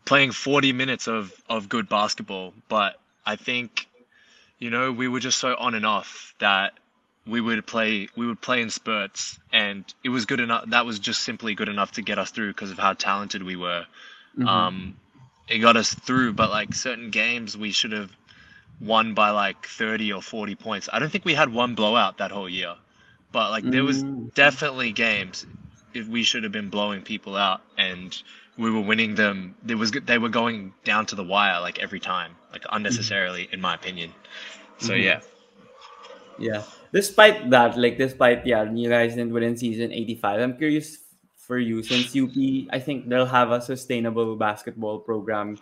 playing 0.05 0.31
40 0.31 0.71
minutes 0.73 1.07
of 1.07 1.33
of 1.49 1.69
good 1.69 1.89
basketball 1.89 2.53
but 2.67 2.99
i 3.25 3.35
think 3.35 3.87
you 4.59 4.69
know 4.69 4.91
we 4.91 5.07
were 5.07 5.19
just 5.19 5.37
so 5.39 5.55
on 5.55 5.75
and 5.75 5.85
off 5.85 6.33
that 6.39 6.73
we 7.27 7.41
would 7.41 7.65
play 7.65 8.07
we 8.15 8.27
would 8.27 8.41
play 8.41 8.61
in 8.61 8.69
spurts 8.69 9.39
and 9.51 9.85
it 10.03 10.09
was 10.09 10.25
good 10.25 10.39
enough 10.39 10.65
that 10.69 10.85
was 10.85 10.99
just 10.99 11.21
simply 11.23 11.55
good 11.55 11.69
enough 11.69 11.91
to 11.93 12.01
get 12.01 12.17
us 12.17 12.31
through 12.31 12.49
because 12.49 12.71
of 12.71 12.77
how 12.79 12.93
talented 12.93 13.43
we 13.43 13.55
were 13.55 13.85
Mhm. 14.37 14.47
um 14.47 14.95
it 15.49 15.59
got 15.59 15.77
us 15.77 15.93
through 15.93 16.33
but 16.33 16.49
like 16.49 16.73
certain 16.73 17.09
games 17.09 17.57
we 17.57 17.71
should 17.71 17.91
have 17.91 18.11
won 18.81 19.13
by 19.13 19.29
like 19.31 19.65
30 19.67 20.11
or 20.13 20.21
40 20.21 20.55
points 20.55 20.89
i 20.93 20.99
don't 20.99 21.09
think 21.11 21.25
we 21.25 21.33
had 21.33 21.51
one 21.51 21.75
blowout 21.75 22.17
that 22.17 22.31
whole 22.31 22.49
year 22.49 22.75
but 23.31 23.51
like 23.51 23.69
there 23.69 23.83
was 23.83 24.03
Mm. 24.03 24.33
definitely 24.35 24.91
games 24.91 25.45
if 25.93 26.07
we 26.07 26.23
should 26.23 26.43
have 26.43 26.51
been 26.51 26.69
blowing 26.69 27.01
people 27.01 27.35
out 27.35 27.61
and 27.77 28.21
we 28.57 28.69
were 28.71 28.81
winning 28.81 29.15
them 29.15 29.55
there 29.63 29.77
was 29.77 29.91
they 29.91 30.17
were 30.17 30.29
going 30.29 30.73
down 30.83 31.05
to 31.05 31.15
the 31.15 31.23
wire 31.23 31.59
like 31.61 31.79
every 31.79 31.99
time 31.99 32.35
like 32.51 32.63
unnecessarily 32.71 33.49
in 33.51 33.59
my 33.61 33.75
opinion 33.75 34.13
so 34.77 34.93
Mhm. 34.93 35.03
yeah 35.03 35.19
Yeah. 36.37 36.63
Despite 36.93 37.49
that, 37.51 37.77
like 37.77 37.97
despite 37.97 38.45
yeah, 38.45 38.63
you 38.71 38.89
guys 38.89 39.15
didn't 39.15 39.33
win 39.33 39.43
in 39.43 39.57
season 39.57 39.91
eighty 39.91 40.15
five. 40.15 40.39
I'm 40.41 40.57
curious 40.57 40.97
for 41.49 41.57
you 41.57 41.81
since 41.81 42.13
UP, 42.13 42.69
I 42.69 42.77
think 42.77 43.09
they'll 43.09 43.25
have 43.25 43.49
a 43.49 43.59
sustainable 43.59 44.35
basketball 44.37 44.99
program. 45.01 45.57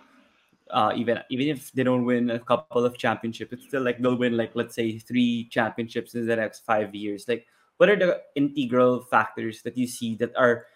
Uh, 0.70 0.92
even 1.00 1.24
even 1.32 1.48
if 1.48 1.72
they 1.72 1.82
don't 1.88 2.04
win 2.04 2.30
a 2.30 2.40
couple 2.44 2.84
of 2.84 2.98
championships, 3.00 3.54
it's 3.54 3.64
still 3.64 3.82
like 3.82 3.98
they'll 4.04 4.20
win 4.20 4.36
like 4.36 4.52
let's 4.54 4.76
say 4.76 5.00
three 5.00 5.48
championships 5.50 6.14
in 6.14 6.28
the 6.28 6.36
next 6.36 6.66
five 6.68 6.94
years. 6.94 7.24
Like, 7.26 7.48
what 7.78 7.88
are 7.88 7.96
the 7.96 8.20
integral 8.36 9.00
factors 9.08 9.62
that 9.64 9.78
you 9.78 9.88
see 9.88 10.16
that 10.20 10.36
are 10.36 10.68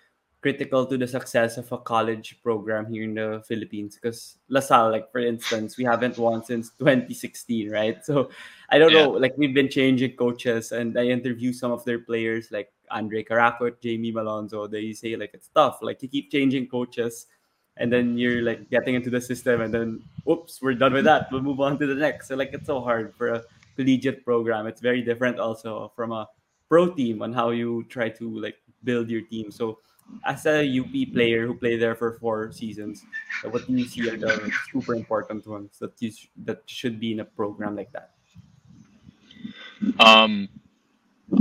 critical 0.42 0.86
to 0.88 0.98
the 0.98 1.06
success 1.08 1.58
of 1.58 1.70
a 1.72 1.78
college 1.78 2.40
program 2.42 2.88
here 2.88 3.04
in 3.04 3.16
the 3.16 3.44
Philippines? 3.46 4.00
Because 4.00 4.38
LaSalle, 4.48 4.92
like 4.92 5.12
for 5.12 5.20
instance, 5.20 5.76
we 5.78 5.84
haven't 5.84 6.18
won 6.18 6.40
since 6.46 6.72
2016, 6.80 7.70
right? 7.70 8.00
So 8.06 8.30
I 8.70 8.80
don't 8.80 8.94
Yeah. 8.96 9.04
know, 9.04 9.10
like 9.12 9.36
we've 9.36 9.54
been 9.54 9.70
changing 9.70 10.16
coaches, 10.16 10.72
and 10.72 10.98
I 10.98 11.12
interview 11.12 11.52
some 11.52 11.72
of 11.76 11.84
their 11.84 12.00
players, 12.00 12.48
like 12.50 12.72
Andrei 12.94 13.24
Caracut, 13.24 13.82
Jamie 13.82 14.12
Malonzo. 14.12 14.70
They 14.70 14.94
say 14.94 15.16
like 15.16 15.32
it's 15.34 15.50
tough, 15.54 15.80
like 15.82 16.02
you 16.02 16.10
keep 16.10 16.32
changing 16.32 16.68
coaches, 16.68 17.28
and 17.78 17.92
then 17.92 18.18
you're 18.18 18.42
like 18.42 18.70
getting 18.70 18.96
into 18.96 19.10
the 19.10 19.22
system, 19.22 19.62
and 19.62 19.74
then 19.74 20.04
oops, 20.30 20.62
we're 20.62 20.76
done 20.76 20.94
with 20.94 21.06
that. 21.06 21.32
We'll 21.32 21.42
move 21.42 21.60
on 21.60 21.80
to 21.80 21.86
the 21.88 21.96
next. 21.96 22.28
So 22.28 22.36
like 22.36 22.54
it's 22.54 22.68
so 22.68 22.82
hard 22.82 23.14
for 23.16 23.30
a 23.30 23.44
collegiate 23.76 24.26
program. 24.26 24.68
It's 24.68 24.82
very 24.82 25.02
different 25.02 25.40
also 25.40 25.92
from 25.96 26.12
a 26.12 26.28
pro 26.70 26.90
team 26.92 27.22
on 27.22 27.34
how 27.34 27.50
you 27.50 27.84
try 27.90 28.10
to 28.10 28.40
like 28.40 28.58
build 28.84 29.10
your 29.10 29.22
team. 29.22 29.52
So 29.52 29.80
as 30.26 30.46
a 30.46 30.68
UP 30.80 31.14
player 31.14 31.48
who 31.48 31.56
played 31.56 31.82
there 31.82 31.96
for 31.96 32.14
four 32.20 32.52
seasons, 32.52 33.06
what 33.50 33.66
do 33.68 33.74
you 33.74 33.86
see 33.86 34.10
are 34.10 34.18
the 34.18 34.52
super 34.72 34.96
important 34.96 35.48
ones 35.48 35.78
that 35.80 35.94
you 36.00 36.12
sh- 36.12 36.28
that 36.44 36.62
should 36.66 37.00
be 37.00 37.14
in 37.14 37.22
a 37.22 37.26
program 37.26 37.76
like 37.76 37.92
that? 37.94 38.12
Um, 40.00 40.50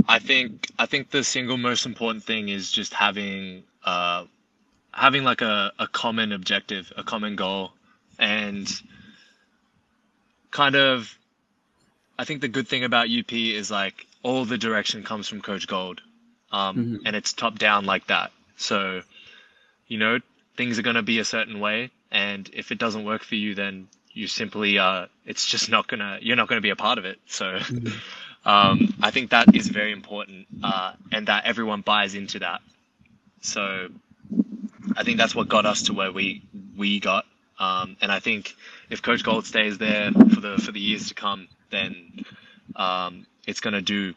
I 0.07 0.19
think 0.19 0.69
I 0.79 0.85
think 0.85 1.09
the 1.09 1.23
single 1.23 1.57
most 1.57 1.85
important 1.85 2.23
thing 2.23 2.49
is 2.49 2.71
just 2.71 2.93
having 2.93 3.63
uh, 3.83 4.25
having 4.91 5.23
like 5.23 5.41
a, 5.41 5.71
a 5.79 5.87
common 5.87 6.31
objective, 6.31 6.91
a 6.95 7.03
common 7.03 7.35
goal, 7.35 7.71
and 8.19 8.69
kind 10.51 10.75
of. 10.75 11.17
I 12.19 12.23
think 12.23 12.41
the 12.41 12.47
good 12.47 12.67
thing 12.67 12.83
about 12.83 13.09
UP 13.09 13.31
is 13.33 13.71
like 13.71 14.05
all 14.21 14.45
the 14.45 14.57
direction 14.57 15.01
comes 15.03 15.27
from 15.27 15.41
Coach 15.41 15.67
Gold, 15.67 16.01
um, 16.51 16.77
Mhm. 16.77 17.01
and 17.05 17.15
it's 17.15 17.33
top 17.33 17.57
down 17.57 17.85
like 17.85 18.07
that. 18.07 18.31
So, 18.57 19.01
you 19.87 19.97
know, 19.97 20.19
things 20.55 20.77
are 20.77 20.83
gonna 20.83 21.01
be 21.01 21.17
a 21.19 21.25
certain 21.25 21.59
way, 21.59 21.89
and 22.11 22.47
if 22.53 22.71
it 22.71 22.77
doesn't 22.77 23.05
work 23.05 23.23
for 23.23 23.35
you, 23.35 23.55
then 23.55 23.87
you 24.13 24.27
simply 24.27 24.77
uh, 24.77 25.07
it's 25.25 25.47
just 25.47 25.69
not 25.69 25.87
gonna 25.87 26.19
you're 26.21 26.35
not 26.35 26.47
gonna 26.47 26.61
be 26.61 26.69
a 26.69 26.75
part 26.75 26.97
of 26.97 27.05
it. 27.05 27.19
So. 27.25 27.59
Um, 28.45 28.93
I 29.01 29.11
think 29.11 29.31
that 29.31 29.55
is 29.55 29.67
very 29.67 29.91
important, 29.91 30.47
uh, 30.63 30.93
and 31.11 31.27
that 31.27 31.45
everyone 31.45 31.81
buys 31.81 32.15
into 32.15 32.39
that. 32.39 32.61
So 33.41 33.89
I 34.95 35.03
think 35.03 35.17
that's 35.17 35.35
what 35.35 35.47
got 35.47 35.65
us 35.65 35.83
to 35.83 35.93
where 35.93 36.11
we 36.11 36.41
we 36.77 36.99
got. 36.99 37.25
Um, 37.59 37.97
and 38.01 38.11
I 38.11 38.19
think 38.19 38.55
if 38.89 39.01
Coach 39.03 39.23
Gold 39.23 39.45
stays 39.45 39.77
there 39.77 40.11
for 40.11 40.41
the 40.41 40.57
for 40.57 40.71
the 40.71 40.79
years 40.79 41.09
to 41.09 41.13
come, 41.13 41.47
then 41.69 42.25
um, 42.75 43.25
it's 43.45 43.59
going 43.59 43.73
to 43.75 43.81
do. 43.81 44.13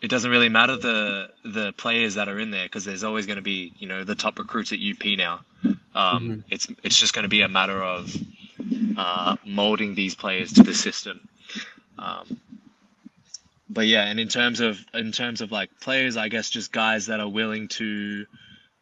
It 0.00 0.08
doesn't 0.08 0.30
really 0.30 0.48
matter 0.48 0.76
the 0.76 1.30
the 1.44 1.72
players 1.72 2.14
that 2.14 2.28
are 2.28 2.38
in 2.38 2.50
there 2.50 2.64
because 2.64 2.86
there's 2.86 3.04
always 3.04 3.26
going 3.26 3.36
to 3.36 3.42
be 3.42 3.72
you 3.78 3.86
know 3.88 4.04
the 4.04 4.14
top 4.14 4.38
recruits 4.38 4.72
at 4.72 4.78
UP 4.78 5.04
now. 5.18 5.40
Um, 5.64 5.74
Mhm. 5.94 6.44
It's 6.48 6.66
it's 6.82 6.98
just 6.98 7.12
going 7.12 7.24
to 7.24 7.28
be 7.28 7.42
a 7.42 7.48
matter 7.48 7.82
of 7.82 8.16
uh, 8.96 9.36
molding 9.44 9.94
these 9.94 10.14
players 10.14 10.54
to 10.54 10.62
the 10.62 10.74
system. 10.74 11.28
Um, 11.98 12.40
but 13.70 13.86
yeah, 13.86 14.04
and 14.04 14.18
in 14.18 14.28
terms 14.28 14.60
of 14.60 14.84
in 14.92 15.12
terms 15.12 15.40
of 15.40 15.52
like 15.52 15.70
players, 15.80 16.16
I 16.16 16.28
guess 16.28 16.50
just 16.50 16.72
guys 16.72 17.06
that 17.06 17.20
are 17.20 17.28
willing 17.28 17.68
to 17.68 18.26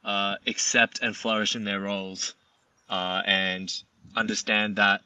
uh, 0.03 0.37
accept 0.47 1.01
and 1.03 1.15
flourish 1.15 1.55
in 1.55 1.65
their 1.65 1.81
roles, 1.81 2.35
uh, 2.89 3.23
and 3.27 3.71
understand 4.17 4.77
that 4.77 5.03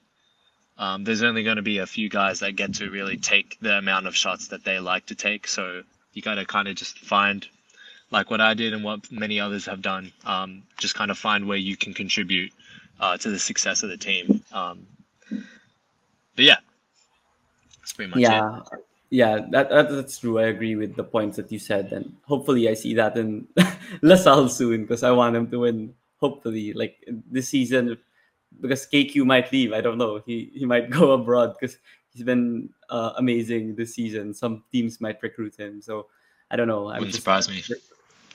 um, 0.78 1.03
there's 1.03 1.22
only 1.24 1.43
going 1.43 1.57
to 1.57 1.62
be 1.62 1.78
a 1.78 1.87
few 1.87 2.09
guys 2.09 2.41
that 2.41 2.53
get 2.57 2.74
to 2.74 2.91
really 2.91 3.16
take 3.16 3.59
the 3.61 3.76
amount 3.78 4.07
of 4.07 4.14
shots 4.14 4.49
that 4.49 4.64
they 4.64 4.78
like 4.78 5.07
to 5.07 5.16
take. 5.16 5.49
So 5.49 5.83
you 6.12 6.22
got 6.22 6.37
to 6.37 6.45
kind 6.45 6.68
of 6.68 6.76
just 6.76 6.99
find, 6.99 7.47
like 8.11 8.30
what 8.30 8.41
I 8.41 8.55
did 8.55 8.72
and 8.74 8.85
what 8.85 9.11
many 9.11 9.41
others 9.41 9.66
have 9.66 9.83
done, 9.83 10.12
um, 10.24 10.62
just 10.78 10.95
kind 10.95 11.11
of 11.11 11.18
find 11.18 11.49
where 11.49 11.59
you 11.59 11.76
can 11.76 11.93
contribute 11.93 12.53
uh, 13.01 13.16
to 13.16 13.30
the 13.30 13.39
success 13.39 13.83
of 13.83 13.91
the 13.91 13.97
team. 13.97 14.45
Um, 14.53 14.87
but 16.37 16.45
yeah, 16.45 16.59
that's 17.80 17.93
pretty 17.93 18.11
much 18.11 18.20
it. 18.39 18.78
Yeah 19.13 19.45
that, 19.51 19.69
that 19.69 19.91
that's 19.93 20.19
true. 20.19 20.41
I 20.41 20.49
agree 20.49 20.75
with 20.75 20.97
the 20.97 21.05
points 21.05 21.37
that 21.37 21.53
you 21.53 21.59
said 21.59 21.93
and 21.93 22.17
hopefully 22.25 22.69
i 22.69 22.73
see 22.73 22.95
that 22.95 23.17
in 23.17 23.47
lasalle 24.03 24.49
soon 24.49 24.83
because 24.83 25.03
i 25.03 25.11
want 25.13 25.37
him 25.37 25.51
to 25.53 25.61
win 25.61 25.95
hopefully 26.17 26.73
like 26.73 27.05
this 27.31 27.49
season. 27.49 27.99
Because 28.61 28.87
kq 28.87 29.25
might 29.25 29.53
leave 29.53 29.73
i 29.73 29.81
don't 29.81 29.99
know. 29.99 30.23
He 30.25 30.51
he 30.55 30.65
might 30.65 30.89
go 30.99 31.13
abroad 31.13 31.57
because 31.59 31.77
he's 32.13 32.25
been 32.25 32.69
uh, 32.89 33.13
amazing 33.17 33.75
this 33.75 33.95
season. 33.95 34.33
Some 34.35 34.65
teams 34.73 35.01
might 35.01 35.23
recruit 35.23 35.57
him 35.57 35.81
so 35.83 36.07
i 36.51 36.57
don't 36.57 36.69
know. 36.69 36.89
I'm 36.89 37.05
Wouldn't 37.05 37.13
just 37.13 37.25
surprise 37.25 37.49
me. 37.49 37.61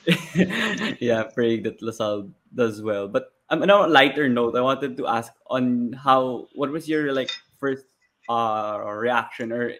yeah, 1.00 1.22
praying 1.34 1.64
that 1.64 1.82
LaSalle 1.82 2.30
does 2.54 2.82
well. 2.82 3.08
But 3.08 3.32
um, 3.50 3.62
on 3.62 3.70
a 3.70 3.86
lighter 3.86 4.28
note, 4.28 4.56
I 4.56 4.60
wanted 4.60 4.96
to 4.96 5.06
ask 5.06 5.32
on 5.46 5.92
how 5.92 6.48
what 6.54 6.70
was 6.70 6.88
your 6.88 7.12
like 7.12 7.30
first 7.58 7.86
uh 8.28 8.84
reaction 8.84 9.52
or 9.52 9.72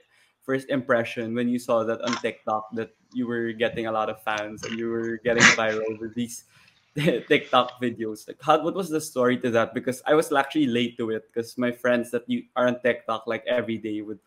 first 0.48 0.72
impression 0.72 1.36
when 1.36 1.44
you 1.44 1.60
saw 1.60 1.84
that 1.84 2.00
on 2.00 2.16
TikTok 2.24 2.72
that 2.72 2.96
you 3.12 3.28
were 3.28 3.52
getting 3.52 3.84
a 3.84 3.92
lot 3.92 4.08
of 4.08 4.16
fans 4.24 4.64
and 4.64 4.80
you 4.80 4.88
were 4.88 5.20
getting 5.20 5.42
viral 5.60 6.00
with 6.00 6.16
these 6.16 6.48
TikTok 6.96 7.76
videos. 7.84 8.24
Like, 8.26 8.40
how 8.40 8.64
what 8.64 8.72
was 8.72 8.88
the 8.88 9.00
story 9.00 9.36
to 9.44 9.52
that? 9.52 9.76
Because 9.76 10.00
I 10.08 10.16
was 10.16 10.32
actually 10.32 10.72
late 10.72 10.96
to 10.96 11.12
it 11.12 11.28
because 11.28 11.60
my 11.60 11.70
friends 11.70 12.10
that 12.16 12.24
you 12.32 12.48
are 12.56 12.66
on 12.66 12.80
TikTok 12.80 13.28
like 13.28 13.44
every 13.44 13.76
day 13.76 14.00
would 14.00 14.18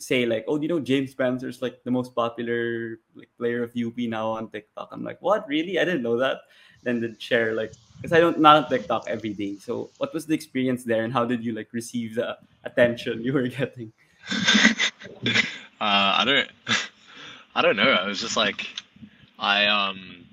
say, 0.00 0.24
like, 0.24 0.48
"Oh, 0.48 0.56
you 0.56 0.72
know 0.72 0.80
James 0.80 1.12
Spencer's 1.12 1.60
like 1.60 1.84
the 1.84 1.92
most 1.92 2.16
popular 2.16 2.96
like 3.12 3.28
player 3.36 3.60
of 3.62 3.76
UP 3.76 4.00
now 4.08 4.32
on 4.40 4.48
TikTok?" 4.48 4.88
I'm 4.90 5.04
like, 5.04 5.20
"What? 5.20 5.44
Really? 5.46 5.76
I 5.78 5.84
didn't 5.84 6.02
know 6.02 6.16
that." 6.16 6.48
Then 6.82 7.04
they'd 7.04 7.20
share 7.20 7.52
like, 7.52 7.76
because 8.00 8.16
I 8.16 8.20
don't 8.24 8.40
not 8.40 8.56
on 8.56 8.64
TikTok 8.72 9.04
every 9.04 9.36
day. 9.36 9.60
So, 9.60 9.92
what 10.00 10.16
was 10.16 10.24
the 10.24 10.32
experience 10.32 10.82
there, 10.88 11.04
and 11.04 11.12
how 11.12 11.28
did 11.28 11.44
you 11.44 11.52
like 11.52 11.68
receive 11.76 12.16
the 12.16 12.40
attention 12.64 13.20
you 13.20 13.36
were 13.36 13.48
getting? 13.60 13.92
Uh, 15.80 16.16
I 16.18 16.24
don't, 16.24 16.48
I 17.54 17.62
don't 17.62 17.76
know. 17.76 17.90
I 17.90 18.06
was 18.06 18.20
just 18.20 18.36
like, 18.36 18.66
I 19.38 19.66
um, 19.66 20.26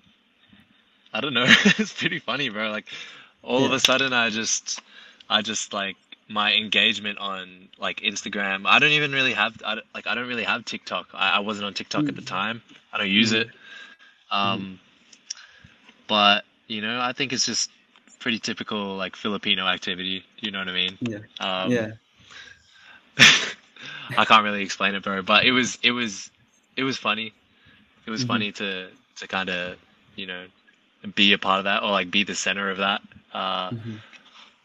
I 1.14 1.22
don't 1.22 1.34
know. 1.34 1.46
it's 1.78 1.93
pretty 1.93 2.20
funny, 2.20 2.50
bro. 2.50 2.70
Like, 2.72 2.86
all 3.43 3.66
of 3.66 3.72
a 3.72 3.80
sudden, 3.80 4.14
I 4.14 4.30
just, 4.30 4.82
I 5.30 5.41
just 5.41 5.74
like 5.74 5.98
my 6.28 6.54
engagement 6.54 7.20
on 7.20 7.70
like 7.80 8.02
Instagram. 8.02 8.64
I 8.66 8.80
don't 8.80 8.91
even 8.91 9.12
really 9.12 9.34
have, 9.34 9.56
I 9.66 9.78
like, 9.93 10.08
I 10.08 10.16
don't 10.16 10.28
really 10.28 10.43
have 10.43 10.66
TikTok. 10.66 11.08
I, 11.14 11.38
I 11.38 11.39
wasn't 11.39 11.66
on 11.68 11.74
TikTok 11.74 12.10
at 12.10 12.16
the 12.16 12.22
Mm. 12.22 12.24
time. 12.24 12.62
I 12.93 12.98
don't 12.98 13.10
use 13.10 13.32
Mhm. 13.32 13.34
it. 13.34 13.48
Um, 14.32 14.80
but 16.08 16.43
you 16.68 16.82
know, 16.82 17.00
I 17.02 17.14
think 17.14 17.34
it's 17.34 17.46
just 17.46 17.70
pretty 18.20 18.39
typical 18.39 18.96
like 18.96 19.16
Filipino 19.16 19.66
activity. 19.68 20.24
You 20.39 20.52
know 20.52 20.60
what 20.60 20.70
I 20.70 20.74
mean? 20.74 20.98
Yeah, 21.02 21.20
Um, 21.39 21.88
yeah, 21.88 21.96
I 24.18 24.26
can't 24.26 24.43
really 24.43 24.62
explain 24.64 24.95
it, 24.95 25.03
bro. 25.03 25.22
But 25.22 25.45
it 25.45 25.51
was 25.51 25.78
it 25.84 25.91
was 25.91 26.30
it 26.76 26.84
was 26.84 26.97
funny. 26.97 27.34
It 28.06 28.12
was 28.12 28.24
Mhm. 28.24 28.24
funny 28.24 28.51
to 28.53 28.89
to 29.18 29.28
kind 29.28 29.49
of 29.49 29.78
you 30.16 30.28
know 30.28 30.45
be 31.16 31.34
a 31.34 31.38
part 31.38 31.60
of 31.60 31.64
that 31.66 31.84
or 31.84 31.91
like 31.91 32.12
be 32.12 32.24
the 32.24 32.36
center 32.36 32.70
of 32.70 32.78
that. 32.78 33.01
Uh, 33.34 33.72
Mhm. 33.72 34.01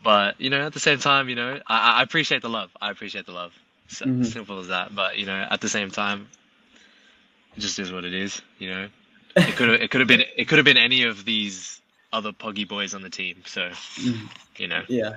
but 0.02 0.40
you 0.40 0.50
know, 0.50 0.66
at 0.66 0.72
the 0.72 0.80
same 0.80 0.98
time, 0.98 1.28
you 1.28 1.34
know, 1.36 1.60
I, 1.66 2.00
I 2.00 2.02
appreciate 2.02 2.42
the 2.42 2.48
love. 2.48 2.70
I 2.80 2.90
appreciate 2.90 3.26
the 3.26 3.32
love. 3.32 3.52
S 3.90 4.02
Mhm. 4.04 4.22
Simple 4.22 4.58
as 4.60 4.68
that. 4.68 4.94
But 4.94 5.18
you 5.18 5.26
know, 5.26 5.46
at 5.50 5.60
the 5.60 5.68
same 5.68 5.90
time, 5.90 6.28
it 7.56 7.60
just 7.60 7.78
is 7.78 7.92
what 7.92 8.04
it 8.04 8.14
is. 8.14 8.40
You 8.58 8.70
know, 8.70 8.88
it 9.46 9.56
could 9.56 9.68
have 9.68 9.80
it 9.80 9.90
could 9.90 10.00
have 10.00 10.08
been 10.08 10.22
it 10.36 10.46
could 10.48 10.58
have 10.58 10.64
been 10.64 10.76
any 10.78 11.04
of 11.04 11.24
these 11.24 11.80
other 12.12 12.32
puggy 12.32 12.64
boys 12.64 12.94
on 12.94 13.02
the 13.02 13.10
team. 13.10 13.42
So 13.46 13.70
Mhm. 13.98 14.28
you 14.56 14.68
know. 14.68 14.82
yeah. 14.88 15.16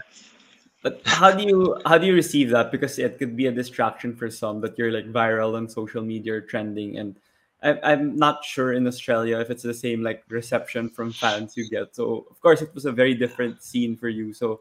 But 0.84 1.02
how 1.06 1.32
do 1.32 1.44
you 1.44 1.80
how 1.86 1.98
do 1.98 2.06
you 2.06 2.14
receive 2.14 2.50
that? 2.52 2.72
Because 2.72 3.00
it 3.00 3.18
could 3.18 3.36
be 3.36 3.48
a 3.48 3.52
distraction 3.52 4.14
for 4.16 4.30
some 4.30 4.60
that 4.62 4.78
you're 4.78 4.92
like 4.92 5.08
viral 5.12 5.56
on 5.56 5.70
social 5.70 6.04
media 6.04 6.34
or 6.36 6.42
trending, 6.42 6.98
and 6.98 7.16
I, 7.64 7.80
I'm 7.82 8.18
not 8.18 8.44
sure 8.44 8.74
in 8.74 8.86
Australia 8.86 9.40
if 9.40 9.50
it's 9.50 9.64
the 9.64 9.74
same 9.74 10.04
like 10.04 10.24
reception 10.28 10.90
from 10.90 11.14
fans 11.14 11.56
you 11.56 11.70
get. 11.70 11.96
So 11.96 12.28
of 12.30 12.40
course 12.42 12.62
it 12.62 12.76
was 12.76 12.86
a 12.86 12.92
very 12.92 13.16
different 13.16 13.64
scene 13.64 13.96
for 13.96 14.10
you. 14.10 14.34
So 14.34 14.60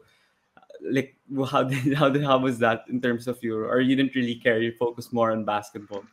like 0.81 1.15
how 1.51 1.63
did 1.69 1.93
how 1.93 2.09
did, 2.09 2.23
how 2.23 2.39
was 2.39 2.57
that 2.59 2.85
in 2.87 3.01
terms 3.01 3.27
of 3.27 3.43
your 3.43 3.67
or 3.67 3.81
you 3.81 3.95
didn't 3.95 4.15
really 4.15 4.35
care? 4.35 4.61
You 4.61 4.71
focused 4.71 5.11
more 5.11 5.31
on 5.31 5.43
basketball. 5.43 6.05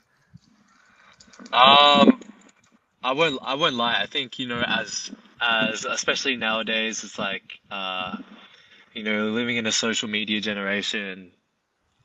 Um, 1.52 2.20
I 3.02 3.12
won't. 3.12 3.38
I 3.42 3.54
won't 3.54 3.76
lie. 3.76 3.98
I 4.00 4.06
think 4.06 4.38
you 4.38 4.48
know, 4.48 4.62
as 4.66 5.10
as 5.40 5.84
especially 5.84 6.36
nowadays, 6.36 7.02
it's 7.04 7.18
like 7.18 7.60
uh, 7.70 8.16
you 8.92 9.02
know, 9.04 9.26
living 9.30 9.56
in 9.56 9.66
a 9.66 9.72
social 9.72 10.08
media 10.08 10.40
generation, 10.40 11.32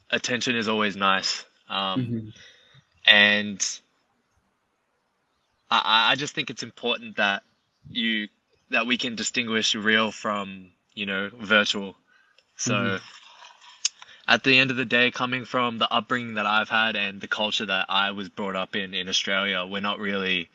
attention 0.10 0.56
is 0.56 0.68
always 0.68 0.96
nice. 0.96 1.46
Um, 1.70 2.00
Mhm. 2.02 2.34
and 3.06 3.80
I 5.72 6.12
I 6.12 6.16
just 6.16 6.34
think 6.36 6.50
it's 6.50 6.64
important 6.64 7.18
that 7.18 7.44
you 7.90 8.30
that 8.70 8.88
we 8.88 8.98
can 8.98 9.16
distinguish 9.16 9.76
real 9.76 10.12
from 10.12 10.72
you 10.94 11.06
know 11.06 11.30
virtual. 11.34 11.98
So. 12.56 12.74
Mhm. 12.74 13.02
At 14.28 14.44
the 14.44 14.58
end 14.58 14.72
of 14.72 14.78
the 14.78 14.86
day, 14.86 15.12
coming 15.12 15.46
from 15.46 15.78
the 15.78 15.92
upbringing 15.94 16.34
that 16.34 16.48
I've 16.48 16.68
had 16.68 16.96
and 16.96 17.22
the 17.22 17.28
culture 17.28 17.68
that 17.68 17.86
I 17.90 18.10
was 18.10 18.28
brought 18.28 18.56
up 18.56 18.76
in 18.76 18.96
in 18.96 19.08
Australia, 19.08 19.64
we're 19.68 19.82
not 19.82 20.00
really 20.00 20.50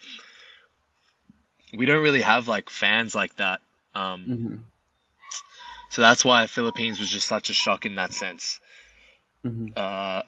we 1.73 1.87
don't 1.87 2.03
really 2.03 2.23
have 2.23 2.49
like 2.49 2.69
fans 2.69 3.15
like 3.15 3.37
that. 3.37 3.61
Um, 3.95 4.27
Mhm. 4.29 4.65
So 5.91 6.03
that's 6.03 6.25
why 6.25 6.47
Philippines 6.49 7.01
was 7.01 7.11
just 7.11 7.29
such 7.29 7.51
a 7.51 7.55
shock 7.55 7.87
in 7.87 7.97
that 7.97 8.15
sense. 8.15 8.61
Mhm. 9.45 9.75
Uh, 9.77 10.23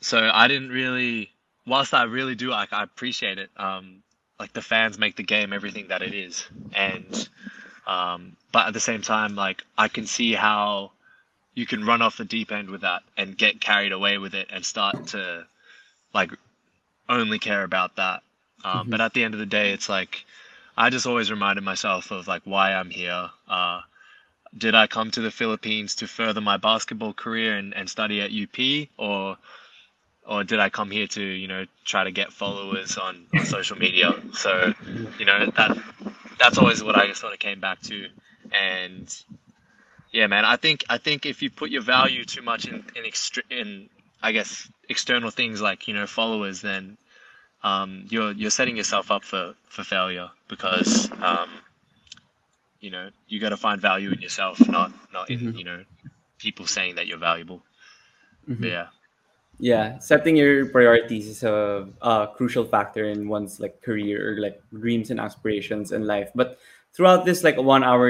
so 0.00 0.30
I 0.32 0.48
didn't 0.48 0.70
really, 0.70 1.30
whilst 1.66 1.94
I 1.94 2.04
really 2.04 2.36
do, 2.36 2.50
like 2.50 2.72
I 2.72 2.84
appreciate 2.84 3.38
it. 3.38 3.50
Um, 3.56 4.02
like 4.40 4.52
the 4.54 4.62
fans 4.62 4.98
make 4.98 5.16
the 5.16 5.24
game 5.24 5.52
everything 5.52 5.88
that 5.88 6.02
it 6.02 6.14
is, 6.14 6.46
and 6.74 7.28
um, 7.86 8.36
but 8.52 8.66
at 8.68 8.74
the 8.74 8.80
same 8.80 9.02
time, 9.02 9.36
like 9.36 9.64
I 9.78 9.88
can 9.88 10.06
see 10.06 10.32
how 10.34 10.92
you 11.54 11.66
can 11.66 11.84
run 11.86 12.02
off 12.02 12.16
the 12.18 12.24
deep 12.24 12.52
end 12.52 12.70
with 12.70 12.82
that 12.82 13.02
and 13.16 13.36
get 13.38 13.60
carried 13.60 13.92
away 13.92 14.18
with 14.18 14.34
it 14.34 14.48
and 14.50 14.64
start 14.64 14.96
to 15.08 15.46
like 16.14 16.30
only 17.08 17.38
care 17.38 17.64
about 17.64 17.96
that. 17.96 18.22
Um, 18.64 18.88
Mhm. 18.88 18.90
But 18.90 19.00
at 19.00 19.14
the 19.14 19.24
end 19.24 19.34
of 19.34 19.40
the 19.40 19.46
day, 19.46 19.72
it's 19.72 19.88
like 19.88 20.24
I 20.76 20.90
just 20.90 21.06
always 21.06 21.30
reminded 21.30 21.64
myself 21.64 22.10
of 22.10 22.28
like 22.28 22.42
why 22.44 22.72
I'm 22.74 22.90
here. 22.90 23.30
Uh, 23.48 23.82
did 24.56 24.74
I 24.74 24.86
come 24.86 25.10
to 25.12 25.20
the 25.20 25.30
Philippines 25.30 25.96
to 25.96 26.06
further 26.06 26.40
my 26.40 26.56
basketball 26.56 27.12
career 27.12 27.56
and, 27.56 27.74
and 27.74 27.88
study 27.88 28.20
at 28.20 28.30
UP, 28.32 28.88
or 28.96 29.36
or 30.26 30.44
did 30.44 30.60
I 30.60 30.68
come 30.70 30.90
here 30.90 31.06
to 31.08 31.22
you 31.22 31.48
know 31.48 31.66
try 31.84 32.04
to 32.04 32.10
get 32.10 32.32
followers 32.32 32.98
on, 32.98 33.26
on 33.34 33.44
social 33.46 33.78
media? 33.78 34.12
So 34.32 34.74
you 35.18 35.24
know 35.24 35.46
that 35.56 35.78
that's 36.38 36.58
always 36.58 36.82
what 36.82 36.96
I 36.96 37.06
just 37.06 37.20
sort 37.20 37.32
of 37.32 37.38
came 37.38 37.60
back 37.60 37.80
to, 37.82 38.08
and 38.52 39.24
yeah, 40.12 40.26
man, 40.26 40.44
I 40.44 40.56
think 40.56 40.84
I 40.88 40.98
think 40.98 41.26
if 41.26 41.42
you 41.42 41.50
put 41.50 41.70
your 41.70 41.82
value 41.82 42.24
too 42.24 42.42
much 42.42 42.66
in 42.66 42.74
in, 42.96 43.04
extre- 43.04 43.50
in 43.50 43.88
I 44.22 44.32
guess 44.32 44.68
external 44.88 45.30
things 45.30 45.60
like 45.60 45.86
you 45.86 45.94
know 45.94 46.06
followers, 46.06 46.60
then 46.60 46.96
um, 47.62 48.06
you're 48.08 48.32
you're 48.32 48.50
setting 48.50 48.76
yourself 48.76 49.10
up 49.10 49.24
for 49.24 49.54
for 49.68 49.84
failure 49.84 50.30
because 50.48 51.10
um, 51.22 51.48
you 52.80 52.90
know 52.90 53.10
you 53.28 53.38
got 53.40 53.50
to 53.50 53.56
find 53.60 53.80
value 53.80 54.10
in 54.10 54.20
yourself, 54.20 54.58
not 54.68 54.92
not 55.12 55.30
in 55.30 55.40
Mhm. 55.40 55.58
you 55.58 55.64
know 55.64 55.84
people 56.38 56.66
saying 56.66 56.96
that 56.96 57.06
you're 57.06 57.20
valuable. 57.20 57.62
But 58.48 58.56
Mhm. 58.58 58.64
yeah, 58.64 58.86
yeah 59.60 59.98
setting 60.00 60.34
your 60.36 60.66
priorities 60.72 61.28
is 61.28 61.44
a, 61.44 61.86
a 62.00 62.32
crucial 62.34 62.64
factor 62.64 63.04
in 63.04 63.28
one's 63.28 63.60
like 63.60 63.80
career 63.84 64.16
or 64.32 64.40
like 64.40 64.58
dreams 64.72 65.10
and 65.12 65.20
aspirations 65.20 65.92
in 65.92 66.06
life 66.08 66.32
but 66.34 66.56
throughout 66.96 67.28
this 67.28 67.44
like 67.44 67.60
one 67.60 67.84
hour 67.84 68.08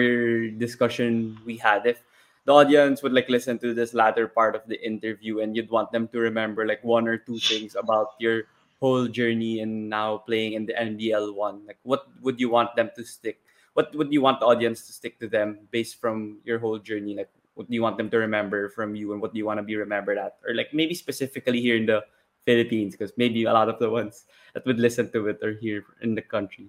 discussion 0.54 1.34
we 1.44 1.58
had 1.58 1.84
if 1.84 1.98
the 2.46 2.54
audience 2.54 3.02
would 3.02 3.12
like 3.12 3.28
listen 3.28 3.58
to 3.58 3.74
this 3.74 3.92
latter 3.92 4.30
part 4.30 4.54
of 4.54 4.62
the 4.70 4.78
interview 4.86 5.40
and 5.42 5.56
you'd 5.58 5.68
want 5.74 5.90
them 5.90 6.06
to 6.08 6.20
remember 6.22 6.64
like 6.64 6.82
one 6.86 7.10
or 7.10 7.18
two 7.18 7.36
things 7.42 7.74
about 7.74 8.14
your 8.22 8.46
whole 8.78 9.10
journey 9.10 9.58
and 9.60 9.90
now 9.90 10.18
playing 10.22 10.54
in 10.54 10.64
the 10.64 10.72
NBL1 10.78 11.66
like 11.66 11.82
what 11.82 12.06
would 12.22 12.38
you 12.38 12.48
want 12.48 12.72
them 12.78 12.88
to 12.96 13.02
stick 13.04 13.42
what 13.80 13.96
would 13.96 14.12
you 14.12 14.20
want 14.20 14.40
the 14.40 14.46
audience 14.46 14.84
to 14.84 14.92
stick 14.92 15.16
to 15.16 15.26
them 15.26 15.56
based 15.72 15.96
from 15.96 16.36
your 16.44 16.60
whole 16.60 16.76
journey? 16.76 17.16
Like 17.16 17.32
what 17.56 17.64
do 17.64 17.72
you 17.72 17.80
want 17.80 17.96
them 17.96 18.12
to 18.12 18.18
remember 18.20 18.68
from 18.68 18.94
you 18.94 19.16
and 19.16 19.24
what 19.24 19.32
do 19.32 19.38
you 19.40 19.46
want 19.48 19.56
to 19.56 19.64
be 19.64 19.76
remembered 19.76 20.20
at? 20.20 20.36
Or 20.44 20.52
like 20.52 20.76
maybe 20.76 20.92
specifically 20.92 21.64
here 21.64 21.80
in 21.80 21.86
the 21.88 22.04
philippines 22.44 22.92
because 22.92 23.12
maybe 23.16 23.44
a 23.44 23.52
lot 23.52 23.68
of 23.72 23.78
the 23.80 23.88
ones 23.88 24.24
that 24.52 24.64
would 24.68 24.78
listen 24.78 25.08
to 25.12 25.28
it 25.28 25.40
are 25.42 25.56
here 25.56 25.84
in 26.04 26.14
the 26.14 26.20
country. 26.20 26.68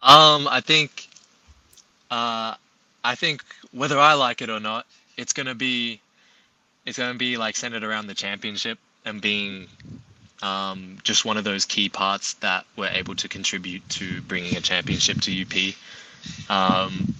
Um, 0.00 0.48
I 0.48 0.60
think, 0.60 1.08
uh, 2.10 2.56
I 3.04 3.14
think 3.14 3.44
whether 3.72 3.98
I 3.98 4.12
like 4.14 4.40
it 4.40 4.48
or 4.48 4.60
not, 4.60 4.86
it's 5.16 5.32
gonna 5.32 5.54
be, 5.54 6.00
it's 6.84 6.96
gonna 6.96 7.18
be 7.18 7.36
like 7.36 7.56
centered 7.56 7.84
around 7.84 8.06
the 8.06 8.14
championship 8.14 8.78
and 9.04 9.20
being, 9.20 9.68
um, 10.42 10.98
just 11.02 11.24
one 11.24 11.36
of 11.36 11.44
those 11.44 11.64
key 11.64 11.88
parts 11.88 12.34
that 12.34 12.66
were 12.76 12.88
able 12.88 13.14
to 13.16 13.28
contribute 13.28 13.88
to 13.90 14.20
bringing 14.22 14.56
a 14.56 14.60
championship 14.60 15.20
to 15.22 15.42
UP. 15.42 15.74
Um, 16.50 17.14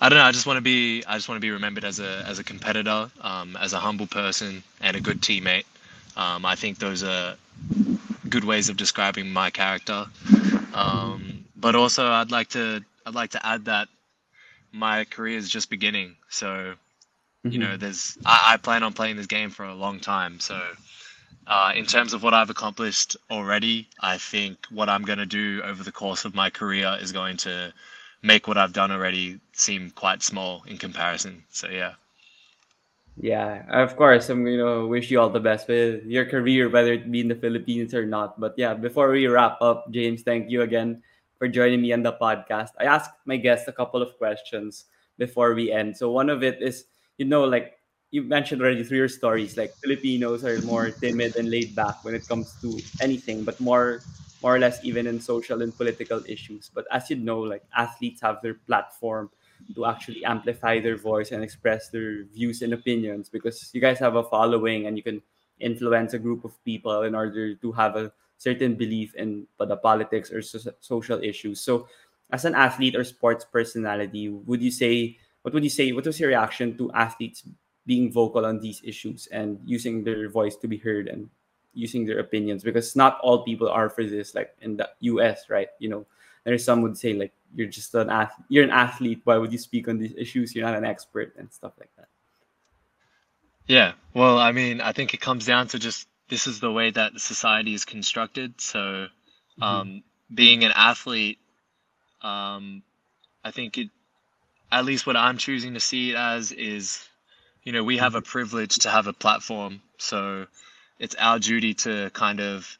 I 0.00 0.08
don't 0.08 0.18
know. 0.18 0.24
I 0.24 0.32
just 0.32 0.46
want 0.46 0.56
to 0.56 0.62
be. 0.62 1.04
I 1.04 1.16
just 1.16 1.28
want 1.28 1.36
to 1.36 1.40
be 1.40 1.50
remembered 1.50 1.84
as 1.84 2.00
a 2.00 2.24
as 2.26 2.38
a 2.38 2.44
competitor, 2.44 3.10
um, 3.20 3.56
as 3.56 3.74
a 3.74 3.78
humble 3.78 4.06
person, 4.06 4.62
and 4.80 4.96
a 4.96 5.00
good 5.00 5.20
teammate. 5.20 5.64
Um, 6.16 6.44
I 6.46 6.56
think 6.56 6.78
those 6.78 7.02
are 7.02 7.36
good 8.28 8.44
ways 8.44 8.68
of 8.68 8.76
describing 8.76 9.30
my 9.30 9.50
character. 9.50 10.06
Um, 10.72 11.44
but 11.56 11.74
also, 11.74 12.06
I'd 12.06 12.30
like 12.30 12.48
to. 12.50 12.82
I'd 13.04 13.14
like 13.14 13.30
to 13.30 13.44
add 13.46 13.66
that 13.66 13.88
my 14.72 15.04
career 15.04 15.36
is 15.36 15.48
just 15.48 15.68
beginning. 15.68 16.16
So, 16.30 16.74
you 17.44 17.58
know, 17.58 17.76
there's. 17.76 18.16
I, 18.24 18.54
I 18.54 18.56
plan 18.56 18.82
on 18.82 18.94
playing 18.94 19.16
this 19.16 19.26
game 19.26 19.50
for 19.50 19.64
a 19.64 19.74
long 19.74 20.00
time. 20.00 20.40
So, 20.40 20.58
uh, 21.46 21.72
in 21.74 21.84
terms 21.84 22.12
of 22.12 22.22
what 22.22 22.34
I've 22.34 22.50
accomplished 22.50 23.16
already, 23.30 23.88
I 24.00 24.18
think 24.18 24.66
what 24.70 24.88
I'm 24.88 25.02
going 25.02 25.18
to 25.18 25.26
do 25.26 25.62
over 25.64 25.82
the 25.82 25.92
course 25.92 26.24
of 26.24 26.34
my 26.34 26.50
career 26.50 26.96
is 27.00 27.12
going 27.12 27.36
to 27.38 27.72
make 28.22 28.46
what 28.46 28.58
I've 28.58 28.72
done 28.72 28.90
already 28.90 29.40
seem 29.52 29.90
quite 29.90 30.22
small 30.22 30.62
in 30.66 30.76
comparison. 30.76 31.44
So 31.50 31.68
yeah. 31.68 31.94
Yeah, 33.16 33.64
of 33.68 33.96
course. 33.96 34.30
I'm 34.30 34.44
gonna 34.44 34.86
wish 34.86 35.10
you 35.10 35.20
all 35.20 35.28
the 35.28 35.40
best 35.40 35.68
with 35.68 36.04
your 36.06 36.24
career, 36.24 36.68
whether 36.68 36.92
it 36.92 37.10
be 37.10 37.20
in 37.20 37.28
the 37.28 37.34
Philippines 37.34 37.92
or 37.92 38.06
not. 38.06 38.38
But 38.40 38.54
yeah, 38.56 38.72
before 38.72 39.10
we 39.10 39.26
wrap 39.26 39.60
up, 39.60 39.90
James, 39.90 40.22
thank 40.22 40.48
you 40.48 40.62
again 40.62 41.02
for 41.36 41.48
joining 41.48 41.82
me 41.82 41.92
on 41.92 42.02
the 42.02 42.14
podcast. 42.14 42.70
I 42.78 42.84
asked 42.84 43.12
my 43.24 43.36
guests 43.36 43.68
a 43.68 43.72
couple 43.72 44.00
of 44.00 44.16
questions 44.16 44.84
before 45.18 45.54
we 45.54 45.72
end. 45.72 45.96
So 45.96 46.12
one 46.12 46.30
of 46.30 46.42
it 46.42 46.62
is, 46.62 46.86
you 47.18 47.26
know, 47.26 47.44
like 47.44 47.79
you 48.10 48.22
mentioned 48.22 48.60
already 48.60 48.82
through 48.84 48.98
your 48.98 49.08
stories, 49.08 49.56
like 49.56 49.74
Filipinos 49.76 50.44
are 50.44 50.60
more 50.62 50.90
timid 50.90 51.36
and 51.36 51.50
laid 51.50 51.74
back 51.74 52.02
when 52.04 52.14
it 52.14 52.26
comes 52.26 52.52
to 52.60 52.78
anything, 53.00 53.44
but 53.44 53.60
more 53.60 54.02
more 54.42 54.56
or 54.56 54.58
less 54.58 54.80
even 54.82 55.06
in 55.06 55.20
social 55.20 55.60
and 55.60 55.76
political 55.76 56.22
issues. 56.26 56.70
But 56.72 56.86
as 56.90 57.10
you 57.10 57.16
know, 57.16 57.40
like 57.40 57.62
athletes 57.76 58.22
have 58.22 58.40
their 58.42 58.54
platform 58.54 59.28
to 59.74 59.84
actually 59.84 60.24
amplify 60.24 60.80
their 60.80 60.96
voice 60.96 61.30
and 61.30 61.44
express 61.44 61.90
their 61.90 62.24
views 62.24 62.62
and 62.62 62.72
opinions 62.72 63.28
because 63.28 63.68
you 63.74 63.80
guys 63.82 63.98
have 63.98 64.16
a 64.16 64.24
following 64.24 64.86
and 64.86 64.96
you 64.96 65.02
can 65.02 65.20
influence 65.60 66.14
a 66.14 66.18
group 66.18 66.42
of 66.44 66.56
people 66.64 67.02
in 67.02 67.14
order 67.14 67.54
to 67.54 67.72
have 67.72 67.96
a 67.96 68.10
certain 68.38 68.74
belief 68.76 69.14
in 69.14 69.46
the 69.58 69.76
politics 69.76 70.32
or 70.32 70.40
so- 70.40 70.72
social 70.80 71.20
issues. 71.22 71.60
So, 71.60 71.86
as 72.32 72.44
an 72.46 72.54
athlete 72.54 72.96
or 72.96 73.04
sports 73.04 73.44
personality, 73.44 74.28
would 74.30 74.62
you 74.62 74.70
say 74.70 75.18
what 75.42 75.54
would 75.54 75.64
you 75.64 75.70
say? 75.70 75.92
What 75.92 76.04
was 76.06 76.20
your 76.20 76.28
reaction 76.28 76.76
to 76.78 76.92
athletes 76.92 77.44
being 77.90 78.06
vocal 78.12 78.46
on 78.46 78.60
these 78.60 78.80
issues 78.84 79.26
and 79.32 79.58
using 79.64 80.04
their 80.06 80.28
voice 80.30 80.54
to 80.54 80.68
be 80.70 80.78
heard 80.78 81.08
and 81.08 81.28
using 81.74 82.06
their 82.06 82.20
opinions 82.20 82.62
because 82.62 82.94
not 82.94 83.18
all 83.22 83.42
people 83.42 83.68
are 83.68 83.90
for 83.90 84.04
this 84.04 84.34
like 84.38 84.54
in 84.62 84.76
the 84.78 84.88
US 85.12 85.50
right? 85.50 85.70
You 85.82 85.88
know 85.90 86.02
there's 86.44 86.62
some 86.62 86.82
would 86.82 86.96
say 86.96 87.12
like 87.14 87.34
you're 87.54 87.72
just 87.78 87.94
an 87.94 88.10
athlete 88.10 88.46
you're 88.48 88.68
an 88.70 88.78
athlete. 88.86 89.20
Why 89.24 89.36
would 89.38 89.50
you 89.50 89.58
speak 89.58 89.88
on 89.90 89.98
these 89.98 90.14
issues? 90.16 90.54
You're 90.54 90.68
not 90.70 90.78
an 90.78 90.86
expert 90.86 91.34
and 91.38 91.50
stuff 91.52 91.74
like 91.82 91.90
that. 91.98 92.08
Yeah. 93.66 93.92
Well, 94.14 94.38
I 94.38 94.50
mean, 94.50 94.80
I 94.80 94.90
think 94.90 95.14
it 95.14 95.20
comes 95.20 95.46
down 95.46 95.68
to 95.68 95.78
just 95.78 96.08
this 96.28 96.46
is 96.46 96.58
the 96.58 96.72
way 96.72 96.90
that 96.90 97.14
the 97.14 97.20
society 97.20 97.74
is 97.74 97.84
constructed. 97.84 98.60
So, 98.60 99.06
um, 99.60 100.02
being 100.32 100.64
an 100.64 100.72
athlete, 100.74 101.38
um, 102.22 102.82
I 103.44 103.50
think 103.50 103.78
it, 103.78 103.90
at 104.72 104.84
least 104.84 105.06
what 105.06 105.16
I'm 105.16 105.38
choosing 105.38 105.74
to 105.74 105.80
see 105.80 106.10
it 106.10 106.16
as 106.16 106.52
is, 106.52 107.06
you 107.64 107.72
know, 107.72 107.84
we 107.84 107.98
have 107.98 108.14
a 108.14 108.22
privilege 108.22 108.78
to 108.80 108.90
have 108.90 109.06
a 109.06 109.12
platform. 109.12 109.82
So, 109.98 110.46
it's 110.98 111.14
our 111.16 111.38
duty 111.38 111.74
to 111.74 112.10
kind 112.10 112.40
of 112.40 112.78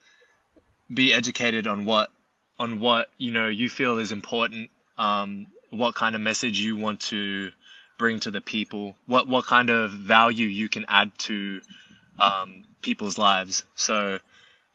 be 0.92 1.12
educated 1.12 1.66
on 1.66 1.84
what 1.84 2.10
on 2.58 2.78
what 2.78 3.08
you 3.16 3.32
know 3.32 3.48
you 3.48 3.68
feel 3.68 3.98
is 3.98 4.12
important 4.12 4.70
um, 4.98 5.46
what 5.70 5.94
kind 5.94 6.14
of 6.14 6.20
message 6.20 6.60
you 6.60 6.76
want 6.76 7.00
to 7.00 7.50
bring 7.98 8.20
to 8.20 8.30
the 8.30 8.40
people 8.40 8.94
what 9.06 9.26
what 9.26 9.46
kind 9.46 9.70
of 9.70 9.90
value 9.90 10.46
you 10.46 10.68
can 10.68 10.84
add 10.88 11.10
to 11.18 11.60
um, 12.18 12.64
people's 12.82 13.18
lives 13.18 13.64
so 13.74 14.18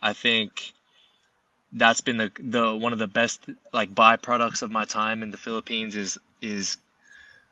i 0.02 0.14
think 0.14 0.74
that's 1.74 2.02
been 2.02 2.18
the 2.18 2.32
the 2.40 2.76
one 2.76 2.94
of 2.94 3.00
the 3.00 3.08
best 3.08 3.42
like 3.74 3.94
byproducts 3.94 4.62
of 4.62 4.72
my 4.72 4.86
time 4.86 5.22
in 5.22 5.32
the 5.32 5.38
philippines 5.38 5.96
is 5.96 6.18
is 6.42 6.78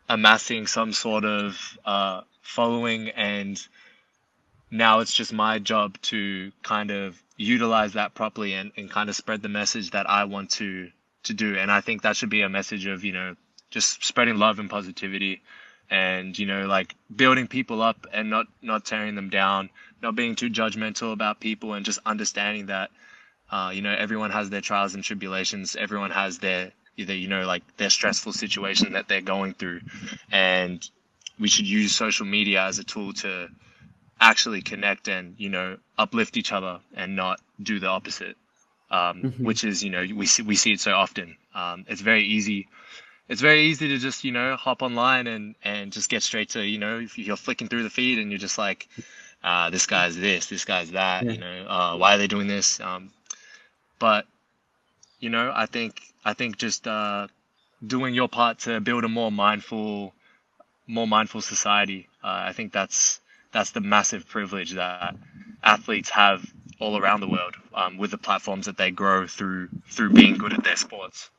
amassing 0.10 0.68
some 0.68 0.92
sort 0.92 1.26
of 1.26 1.78
uh, 1.86 2.22
following 2.44 3.10
and 3.10 3.60
now 4.70 5.00
it's 5.00 5.14
just 5.14 5.34
my 5.34 5.60
job 5.60 6.00
to 6.02 6.52
kind 6.62 6.92
of 6.92 7.22
utilize 7.38 7.94
that 7.94 8.14
properly 8.14 8.54
and, 8.54 8.72
and 8.78 8.90
kind 8.90 9.10
of 9.10 9.16
spread 9.16 9.42
the 9.42 9.50
message 9.50 9.92
that 9.92 10.10
I 10.10 10.26
want 10.26 10.52
to 10.52 10.90
to 11.24 11.34
do. 11.34 11.58
And 11.58 11.72
I 11.72 11.82
think 11.82 12.02
that 12.02 12.16
should 12.16 12.30
be 12.30 12.42
a 12.42 12.50
message 12.50 12.86
of, 12.86 13.04
you 13.04 13.14
know, 13.14 13.36
just 13.72 14.04
spreading 14.04 14.38
love 14.38 14.60
and 14.60 14.70
positivity 14.70 15.42
and, 15.90 16.38
you 16.38 16.46
know, 16.46 16.68
like 16.68 16.96
building 17.16 17.48
people 17.48 17.82
up 17.82 18.06
and 18.14 18.30
not 18.30 18.48
not 18.62 18.86
tearing 18.86 19.16
them 19.16 19.30
down, 19.30 19.70
not 20.02 20.16
being 20.16 20.36
too 20.36 20.50
judgmental 20.50 21.14
about 21.14 21.40
people 21.40 21.74
and 21.74 21.86
just 21.86 22.00
understanding 22.06 22.68
that 22.68 22.92
uh, 23.54 23.70
you 23.70 23.84
know, 23.84 23.94
everyone 23.96 24.32
has 24.32 24.50
their 24.50 24.62
trials 24.62 24.96
and 24.96 25.04
tribulations, 25.04 25.76
everyone 25.76 26.10
has 26.10 26.40
their 26.40 26.72
either, 26.98 27.14
you 27.14 27.28
know, 27.28 27.46
like 27.46 27.62
their 27.78 27.90
stressful 27.92 28.34
situation 28.34 28.94
that 28.94 29.08
they're 29.08 29.22
going 29.22 29.54
through. 29.54 29.82
And 30.32 30.88
we 31.40 31.48
should 31.48 31.68
use 31.68 31.96
social 31.96 32.26
media 32.26 32.64
as 32.64 32.80
a 32.80 32.84
tool 32.84 33.14
to 33.14 33.50
actually 34.20 34.62
connect 34.62 35.08
and 35.08 35.36
you 35.38 35.50
know 35.50 35.78
uplift 35.98 36.38
each 36.38 36.52
other 36.52 36.80
and 36.96 37.16
not 37.16 37.40
do 37.62 37.80
the 37.80 37.88
opposite 37.88 38.38
um, 38.92 39.28
Mhm. 39.28 39.42
which 39.42 39.64
is 39.64 39.84
you 39.84 39.90
know 39.90 40.06
we 40.16 40.26
see 40.26 40.44
we 40.44 40.56
see 40.56 40.74
it 40.74 40.80
so 40.80 40.94
often 40.94 41.36
um, 41.56 41.86
it's 41.88 42.02
very 42.02 42.24
easy 42.24 42.68
it's 43.30 43.42
very 43.42 43.64
easy 43.64 43.88
to 43.90 43.98
just 43.98 44.24
you 44.24 44.32
know 44.32 44.56
hop 44.56 44.82
online 44.82 45.28
and 45.28 45.56
and 45.64 45.92
just 45.92 46.10
get 46.10 46.24
straight 46.24 46.50
to 46.50 46.62
you 46.64 46.78
know 46.80 47.00
if 47.00 47.18
you're 47.18 47.36
flicking 47.38 47.68
through 47.68 47.84
the 47.84 47.90
feed 47.90 48.20
and 48.20 48.32
you're 48.32 48.40
just 48.40 48.58
like 48.58 48.88
uh, 49.44 49.70
this 49.70 49.86
guy's 49.88 50.18
this 50.18 50.48
this 50.48 50.66
guy's 50.66 50.92
that 50.92 51.28
Yeah. 51.28 51.32
you 51.32 51.40
know 51.40 51.66
uh, 51.68 51.96
why 51.98 52.16
are 52.16 52.18
they 52.18 52.28
doing 52.28 52.48
this 52.48 52.80
um, 52.82 53.12
but 54.00 54.26
you 55.20 55.30
know 55.30 55.52
i 55.56 55.66
think 55.66 56.02
i 56.26 56.34
think 56.34 56.58
just 56.58 56.88
uh, 56.88 57.28
doing 57.86 58.14
your 58.14 58.28
part 58.28 58.60
to 58.60 58.80
build 58.82 59.04
a 59.04 59.10
more 59.10 59.32
mindful 59.32 60.14
more 60.88 61.08
mindful 61.08 61.42
society 61.42 62.10
uh, 62.24 62.44
i 62.48 62.52
think 62.54 62.72
that's 62.74 63.20
that's 63.52 63.72
the 63.72 63.82
massive 63.82 64.28
privilege 64.28 64.72
that 64.72 65.00
athletes 65.48 65.92
have 65.94 66.32
all 66.64 66.82
around 66.82 67.06
the 67.06 67.14
world 67.16 67.44
um, 67.64 67.88
with 67.88 68.02
the 68.02 68.08
platforms 68.10 68.66
that 68.66 68.78
they 68.78 68.90
grow 68.92 69.26
through 69.26 69.68
through 69.90 70.10
being 70.12 70.38
good 70.38 70.54
at 70.54 70.64
their 70.64 70.76
sports. 70.76 71.30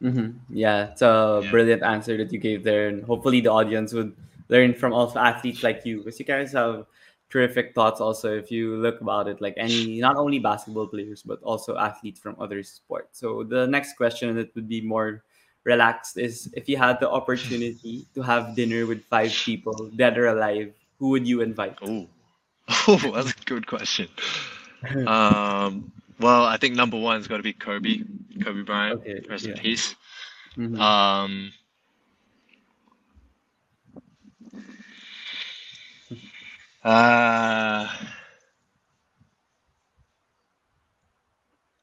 hmm 0.00 0.30
Yeah, 0.50 0.90
it's 0.92 1.02
a 1.02 1.44
Yeah. 1.44 1.50
brilliant 1.50 1.82
answer 1.82 2.16
that 2.18 2.32
you 2.32 2.38
gave 2.38 2.64
there, 2.64 2.88
and 2.88 3.04
hopefully 3.04 3.40
the 3.40 3.50
audience 3.50 3.92
would 3.92 4.12
learn 4.48 4.74
from 4.74 4.92
also 4.92 5.18
athletes 5.18 5.62
like 5.62 5.82
you, 5.84 5.98
because 6.02 6.18
you 6.18 6.24
guys 6.26 6.52
have 6.52 6.86
terrific 7.30 7.74
thoughts. 7.74 8.00
Also, 8.00 8.36
if 8.36 8.50
you 8.50 8.76
look 8.76 9.00
about 9.00 9.28
it, 9.28 9.40
like 9.40 9.54
any 9.56 10.00
not 10.00 10.16
only 10.16 10.38
basketball 10.38 10.86
players 10.88 11.22
but 11.22 11.40
also 11.42 11.76
athletes 11.76 12.20
from 12.20 12.36
other 12.40 12.62
sports. 12.62 13.18
So 13.20 13.44
the 13.44 13.66
next 13.66 13.96
question 13.96 14.34
that 14.36 14.54
would 14.54 14.68
be 14.68 14.80
more 14.82 15.22
relaxed 15.64 16.16
is 16.18 16.52
if 16.54 16.68
you 16.68 16.76
had 16.76 17.00
the 17.00 17.10
opportunity 17.10 18.06
to 18.14 18.22
have 18.22 18.54
dinner 18.54 18.86
with 18.86 19.04
five 19.04 19.32
people, 19.32 19.90
dead 19.96 20.16
or 20.16 20.28
alive, 20.28 20.72
who 20.98 21.08
would 21.10 21.26
you 21.26 21.40
invite? 21.40 21.76
Oh, 21.82 22.06
oh 22.88 23.12
that's 23.14 23.32
a 23.32 23.44
good 23.44 23.66
question. 23.66 24.08
Um, 24.84 25.90
well, 26.20 26.44
I 26.44 26.58
think 26.58 26.74
number 26.74 26.98
one 26.98 27.18
is 27.18 27.26
got 27.26 27.38
to 27.38 27.42
be 27.42 27.54
Kobe, 27.54 28.00
Kobe 28.42 28.60
Bryant, 28.60 29.00
okay, 29.00 29.22
rest 29.26 29.46
yeah. 29.46 29.52
in 29.52 29.58
peace. 29.58 29.94
Mm-hmm. 30.58 30.78
Um, 30.78 31.52
uh, 36.84 37.88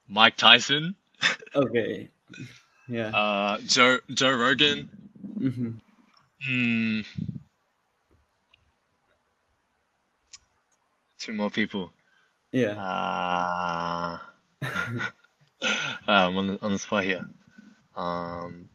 Mike 0.08 0.38
Tyson. 0.38 0.96
okay. 1.56 2.10
Yeah. 2.88 3.08
uh, 3.10 3.58
Joe 3.66 4.00
Joe 4.14 4.36
Rogan. 4.36 4.90
hmm 5.38 5.72
Hmm. 6.44 7.02
Two 11.20 11.34
more 11.34 11.50
people. 11.52 11.92
Yeah. 12.52 14.18
Uh, 15.64 15.68
I'm 16.08 16.36
on 16.38 16.48
the, 16.48 16.58
on 16.64 16.72
the 16.74 16.80
spot 16.80 17.04
here. 17.04 17.24
Um, 17.96 18.68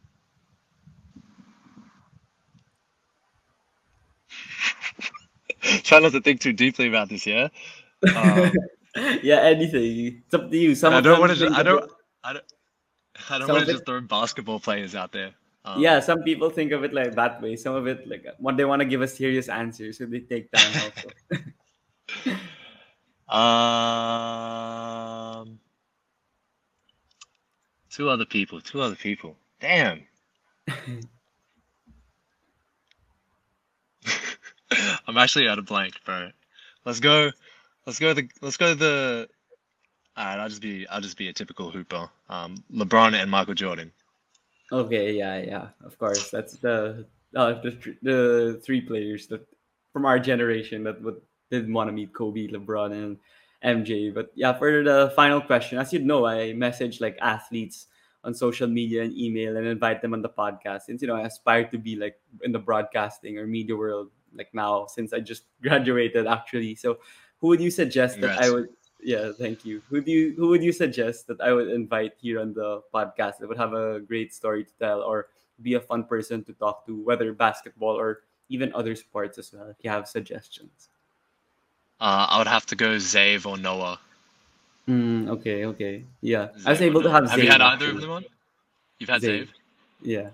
try 5.83 5.99
not 5.99 6.13
to 6.13 6.21
think 6.21 6.39
too 6.39 6.53
deeply 6.53 6.87
about 6.87 7.09
this, 7.09 7.27
yeah? 7.27 7.49
Um, 8.15 8.53
yeah. 9.21 9.41
Anything. 9.41 10.23
It's 10.25 10.33
up 10.33 10.49
to 10.49 10.57
you. 10.57 10.75
Some 10.75 10.93
I 10.93 11.01
don't 11.01 11.19
want 11.19 11.37
to. 11.37 11.49
I 11.49 11.61
don't. 11.61 11.91
I 12.23 12.33
don't. 12.33 12.45
I 13.29 13.37
don't 13.39 13.47
Some 13.47 13.55
want 13.55 13.65
to 13.65 13.71
it- 13.71 13.73
just 13.75 13.85
throw 13.85 14.01
basketball 14.01 14.59
players 14.59 14.95
out 14.95 15.11
there. 15.11 15.33
Um, 15.65 15.81
yeah, 15.81 15.99
some 15.99 16.23
people 16.23 16.49
think 16.49 16.71
of 16.71 16.83
it 16.85 16.93
like 16.93 17.13
that 17.15 17.41
way. 17.41 17.57
Some 17.57 17.75
of 17.75 17.87
it 17.87 18.07
like 18.07 18.25
what 18.39 18.55
they 18.55 18.63
want 18.63 18.79
to 18.81 18.85
give 18.85 19.01
a 19.01 19.07
serious 19.07 19.49
answer, 19.49 19.91
so 19.91 20.05
they 20.05 20.21
take 20.21 20.49
time 20.51 20.91
also. 20.91 21.09
Um, 23.29 23.39
two 27.89 28.09
other 28.09 28.23
people. 28.25 28.61
Two 28.61 28.79
other 28.81 28.95
people. 28.95 29.35
Damn. 29.59 30.03
I'm 35.07 35.17
actually 35.17 35.47
out 35.49 35.59
of 35.59 35.65
blank, 35.65 35.95
bro. 36.05 36.29
Let's 36.85 36.99
go. 37.01 37.31
Let's 37.85 37.99
go. 37.99 38.13
The 38.13 38.29
let's 38.41 38.55
go 38.57 38.73
the. 38.73 39.27
All 40.17 40.25
right, 40.25 40.39
I'll 40.39 40.49
just 40.49 40.61
be 40.61 40.87
I'll 40.87 41.01
just 41.01 41.17
be 41.17 41.27
a 41.27 41.33
typical 41.33 41.69
hooper. 41.69 42.09
Um, 42.27 42.63
LeBron 42.73 43.13
and 43.13 43.29
Michael 43.29 43.53
Jordan. 43.53 43.91
Okay, 44.71 45.13
yeah, 45.13 45.37
yeah, 45.37 45.67
of 45.85 45.97
course. 45.99 46.31
That's 46.31 46.53
the 46.57 47.05
uh, 47.35 47.61
the 47.61 47.95
the 48.01 48.61
three 48.65 48.81
players 48.81 49.27
that 49.27 49.47
from 49.93 50.05
our 50.05 50.17
generation 50.17 50.83
that 50.83 51.01
would 51.03 51.21
didn't 51.51 51.71
want 51.71 51.87
to 51.87 51.91
meet 51.91 52.13
Kobe, 52.13 52.47
LeBron, 52.47 52.91
and 52.91 53.17
MJ. 53.63 54.13
But 54.13 54.31
yeah, 54.33 54.53
for 54.57 54.83
the 54.83 55.13
final 55.15 55.39
question, 55.39 55.77
as 55.77 55.93
you 55.93 55.99
know, 55.99 56.25
I 56.25 56.53
message 56.53 56.99
like 56.99 57.17
athletes 57.21 57.85
on 58.23 58.33
social 58.33 58.67
media 58.67 59.03
and 59.03 59.15
email 59.15 59.55
and 59.55 59.67
invite 59.67 60.01
them 60.01 60.13
on 60.13 60.21
the 60.21 60.29
podcast. 60.29 60.89
Since 60.89 61.01
you 61.01 61.07
know, 61.07 61.15
I 61.15 61.27
aspire 61.27 61.65
to 61.69 61.77
be 61.77 61.95
like 61.95 62.19
in 62.43 62.51
the 62.51 62.59
broadcasting 62.59 63.37
or 63.37 63.45
media 63.45 63.75
world 63.75 64.09
like 64.35 64.49
now, 64.53 64.87
since 64.87 65.13
I 65.13 65.19
just 65.19 65.43
graduated 65.61 66.25
actually. 66.25 66.75
So, 66.75 66.97
who 67.39 67.47
would 67.47 67.61
you 67.61 67.69
suggest 67.69 68.19
that 68.21 68.41
I 68.41 68.49
would? 68.49 68.69
Yeah, 69.01 69.31
thank 69.31 69.63
you. 69.63 69.81
Who 69.89 70.01
do 70.01 70.11
you 70.11 70.33
who 70.35 70.49
would 70.49 70.63
you 70.63 70.71
suggest 70.71 71.27
that 71.27 71.39
I 71.39 71.53
would 71.53 71.69
invite 71.69 72.13
here 72.19 72.39
on 72.39 72.53
the 72.53 72.81
podcast 72.93 73.37
that 73.37 73.47
would 73.47 73.57
have 73.57 73.73
a 73.73 73.99
great 73.99 74.33
story 74.33 74.63
to 74.63 74.71
tell 74.79 75.01
or 75.01 75.27
be 75.61 75.75
a 75.75 75.79
fun 75.79 76.03
person 76.03 76.43
to 76.45 76.53
talk 76.53 76.85
to, 76.85 76.95
whether 77.03 77.33
basketball 77.33 77.95
or 77.95 78.23
even 78.49 78.73
other 78.73 78.95
sports 78.95 79.37
as 79.37 79.53
well, 79.53 79.69
if 79.69 79.77
you 79.81 79.89
have 79.89 80.07
suggestions. 80.07 80.89
Uh, 81.99 82.27
I 82.29 82.37
would 82.37 82.47
have 82.47 82.65
to 82.67 82.75
go 82.75 82.95
Zave 82.97 83.45
or 83.45 83.57
Noah. 83.57 83.99
Mm, 84.87 85.29
okay, 85.29 85.65
okay. 85.65 86.03
Yeah. 86.21 86.49
I 86.65 86.71
was 86.71 86.81
able 86.81 87.01
to 87.03 87.11
have 87.11 87.29
Have 87.29 87.39
you 87.39 87.49
had 87.49 87.61
either 87.61 87.89
of 87.89 88.01
them 88.01 88.11
on? 88.11 88.25
You've 88.99 89.09
had 89.09 89.21
Zave. 89.21 89.41
Zave. 89.41 89.47
Yeah. 90.01 90.29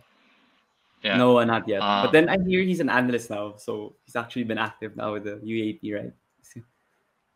Yeah. 1.04 1.18
No, 1.18 1.44
not 1.44 1.68
yet. 1.68 1.82
Um, 1.82 2.06
but 2.06 2.12
then 2.12 2.30
I 2.30 2.38
hear 2.38 2.62
he's 2.62 2.80
an 2.80 2.90
analyst 2.90 3.30
now, 3.30 3.56
so 3.58 3.96
he's 4.06 4.16
actually 4.16 4.44
been 4.44 4.58
active 4.58 4.96
now 4.96 5.14
with 5.14 5.26
the 5.26 5.36
UAAP, 5.36 5.94
right? 5.96 6.14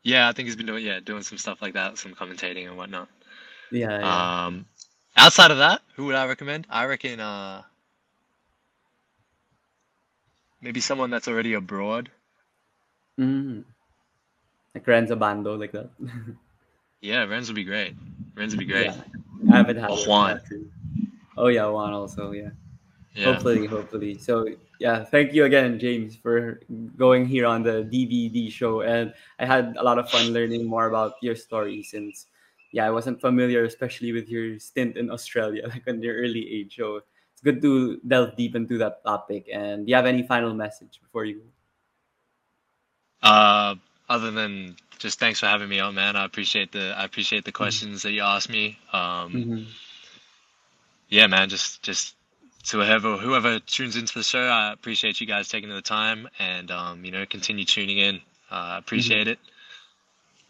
Yeah, 0.04 0.30
I 0.30 0.32
think 0.32 0.48
he's 0.48 0.56
been 0.56 0.66
doing 0.66 0.86
yeah 0.86 1.00
doing 1.00 1.24
some 1.24 1.38
stuff 1.38 1.62
like 1.62 1.74
that, 1.74 1.98
some 1.98 2.14
commentating 2.14 2.68
and 2.68 2.78
whatnot. 2.78 3.10
Yeah. 3.72 4.00
yeah. 4.00 4.46
Um, 4.46 4.66
outside 5.16 5.52
of 5.52 5.58
that, 5.58 5.82
who 5.96 6.06
would 6.06 6.16
I 6.16 6.26
recommend? 6.28 6.68
I 6.70 6.86
reckon 6.86 7.20
uh, 7.20 7.64
maybe 10.62 10.80
someone 10.80 11.10
that's 11.10 11.28
already 11.28 11.54
abroad. 11.54 12.10
Mm. 13.20 13.64
Like 14.74 14.86
Rhenz 14.86 15.10
Abando, 15.10 15.60
like 15.60 15.72
that. 15.72 15.90
Yeah, 17.00 17.28
Rhenz 17.28 17.48
would 17.48 17.56
be 17.56 17.64
great. 17.64 17.96
Rhenz 18.36 18.50
would 18.50 18.60
be 18.60 18.66
great. 18.66 18.88
Yeah. 18.88 19.54
I 19.54 19.58
haven't 19.58 19.78
had 19.78 19.92
Or 19.92 19.98
Juan. 19.98 20.42
Oh 21.38 21.48
yeah, 21.48 21.68
Juan 21.68 21.94
also, 21.94 22.32
yeah. 22.32 22.50
Yeah. 23.14 23.26
Hopefully, 23.26 23.68
hopefully. 23.68 24.18
So 24.18 24.48
yeah, 24.80 25.04
thank 25.04 25.34
you 25.34 25.46
again, 25.46 25.80
James, 25.80 26.16
for 26.16 26.62
going 26.98 27.26
here 27.26 27.46
on 27.46 27.64
the 27.64 27.84
DVD 27.84 28.50
show. 28.52 28.82
And 28.82 29.14
I 29.40 29.46
had 29.46 29.76
a 29.78 29.84
lot 29.84 30.00
of 30.00 30.10
fun 30.10 30.34
learning 30.34 30.66
more 30.66 30.88
about 30.88 31.14
your 31.22 31.36
story 31.36 31.84
since 31.84 32.28
yeah, 32.72 32.86
I 32.86 32.92
wasn't 32.92 33.22
familiar, 33.22 33.64
especially 33.66 34.12
with 34.12 34.30
your 34.30 34.60
stint 34.60 34.98
in 34.98 35.10
Australia, 35.12 35.68
like 35.70 35.88
on 35.88 36.02
your 36.02 36.16
early 36.18 36.46
age. 36.52 36.76
So 36.78 37.02
it's 37.34 37.42
good 37.44 37.62
to 37.62 38.00
delve 38.08 38.36
deep 38.38 38.56
into 38.56 38.78
that 38.80 39.04
topic. 39.04 39.48
And 39.54 39.86
do 39.86 39.90
you 39.92 39.96
have 39.96 40.06
any 40.06 40.24
final 40.24 40.54
message 40.54 41.00
before 41.02 41.26
you 41.26 41.40
go? 41.40 41.48
Uh, 43.24 43.76
other 44.10 44.32
than 44.32 44.78
just 45.00 45.20
thanks 45.20 45.40
for 45.40 45.48
having 45.48 45.70
me 45.70 45.80
on, 45.80 45.96
man. 45.96 46.16
I 46.18 46.26
appreciate 46.26 46.72
the 46.74 46.96
I 46.98 47.06
appreciate 47.06 47.46
the 47.46 47.54
questions 47.54 48.04
that 48.04 48.12
you 48.12 48.22
asked 48.24 48.50
me. 48.50 48.80
Um, 48.94 49.48
Mhm. 49.48 49.68
yeah, 51.10 51.28
man. 51.28 51.50
Just 51.50 51.84
just 51.84 52.17
to 52.68 52.78
whoever 52.78 53.18
whoever 53.18 53.60
tunes 53.60 53.96
into 53.96 54.14
the 54.14 54.24
show, 54.24 54.44
I 54.44 54.74
appreciate 54.74 55.22
you 55.22 55.28
guys 55.28 55.48
taking 55.48 55.70
the 55.70 55.82
time 55.82 56.28
and 56.40 56.70
um, 56.72 57.06
you 57.06 57.12
know 57.12 57.26
continue 57.26 57.66
tuning 57.66 57.98
in. 57.98 58.16
Uh, 58.52 58.76
I 58.76 58.78
appreciate 58.78 59.28
it. 59.28 59.40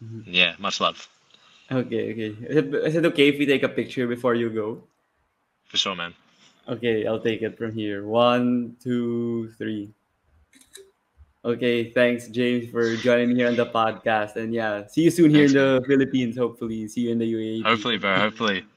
Mhm. 0.02 0.22
Yeah, 0.26 0.54
much 0.58 0.80
love 0.80 1.08
Okay, 1.70 2.12
okay. 2.12 2.46
Is 2.48 2.56
it, 2.56 2.74
is 2.74 2.96
it 2.96 3.04
okay 3.06 3.28
if 3.28 3.38
we 3.38 3.46
take 3.46 3.62
a 3.62 3.68
picture 3.68 4.06
before 4.06 4.34
you 4.34 4.48
go? 4.50 4.82
for 5.66 5.76
sure, 5.76 5.94
man. 5.94 6.14
Okay, 6.66 7.06
I'll 7.06 7.20
take 7.20 7.42
it 7.42 7.58
from 7.58 7.72
here. 7.72 8.06
One, 8.06 8.76
two, 8.82 9.52
three. 9.58 9.90
Okay, 11.44 11.90
thanks, 11.90 12.28
James, 12.28 12.70
for 12.70 12.96
joining 12.96 13.30
me 13.30 13.36
here 13.36 13.48
on 13.48 13.56
the 13.56 13.66
podcast. 13.66 14.36
And 14.36 14.52
yeah, 14.52 14.86
see 14.86 15.02
you 15.02 15.10
soon 15.10 15.30
here 15.30 15.44
in 15.44 15.52
the 15.52 15.84
Philippines, 15.86 16.36
hopefully. 16.36 16.88
See 16.88 17.02
you 17.02 17.12
in 17.12 17.18
the 17.18 17.32
UAE. 17.32 17.64
Hopefully, 17.64 17.98
bro. 17.98 18.16
Hopefully. 18.16 18.64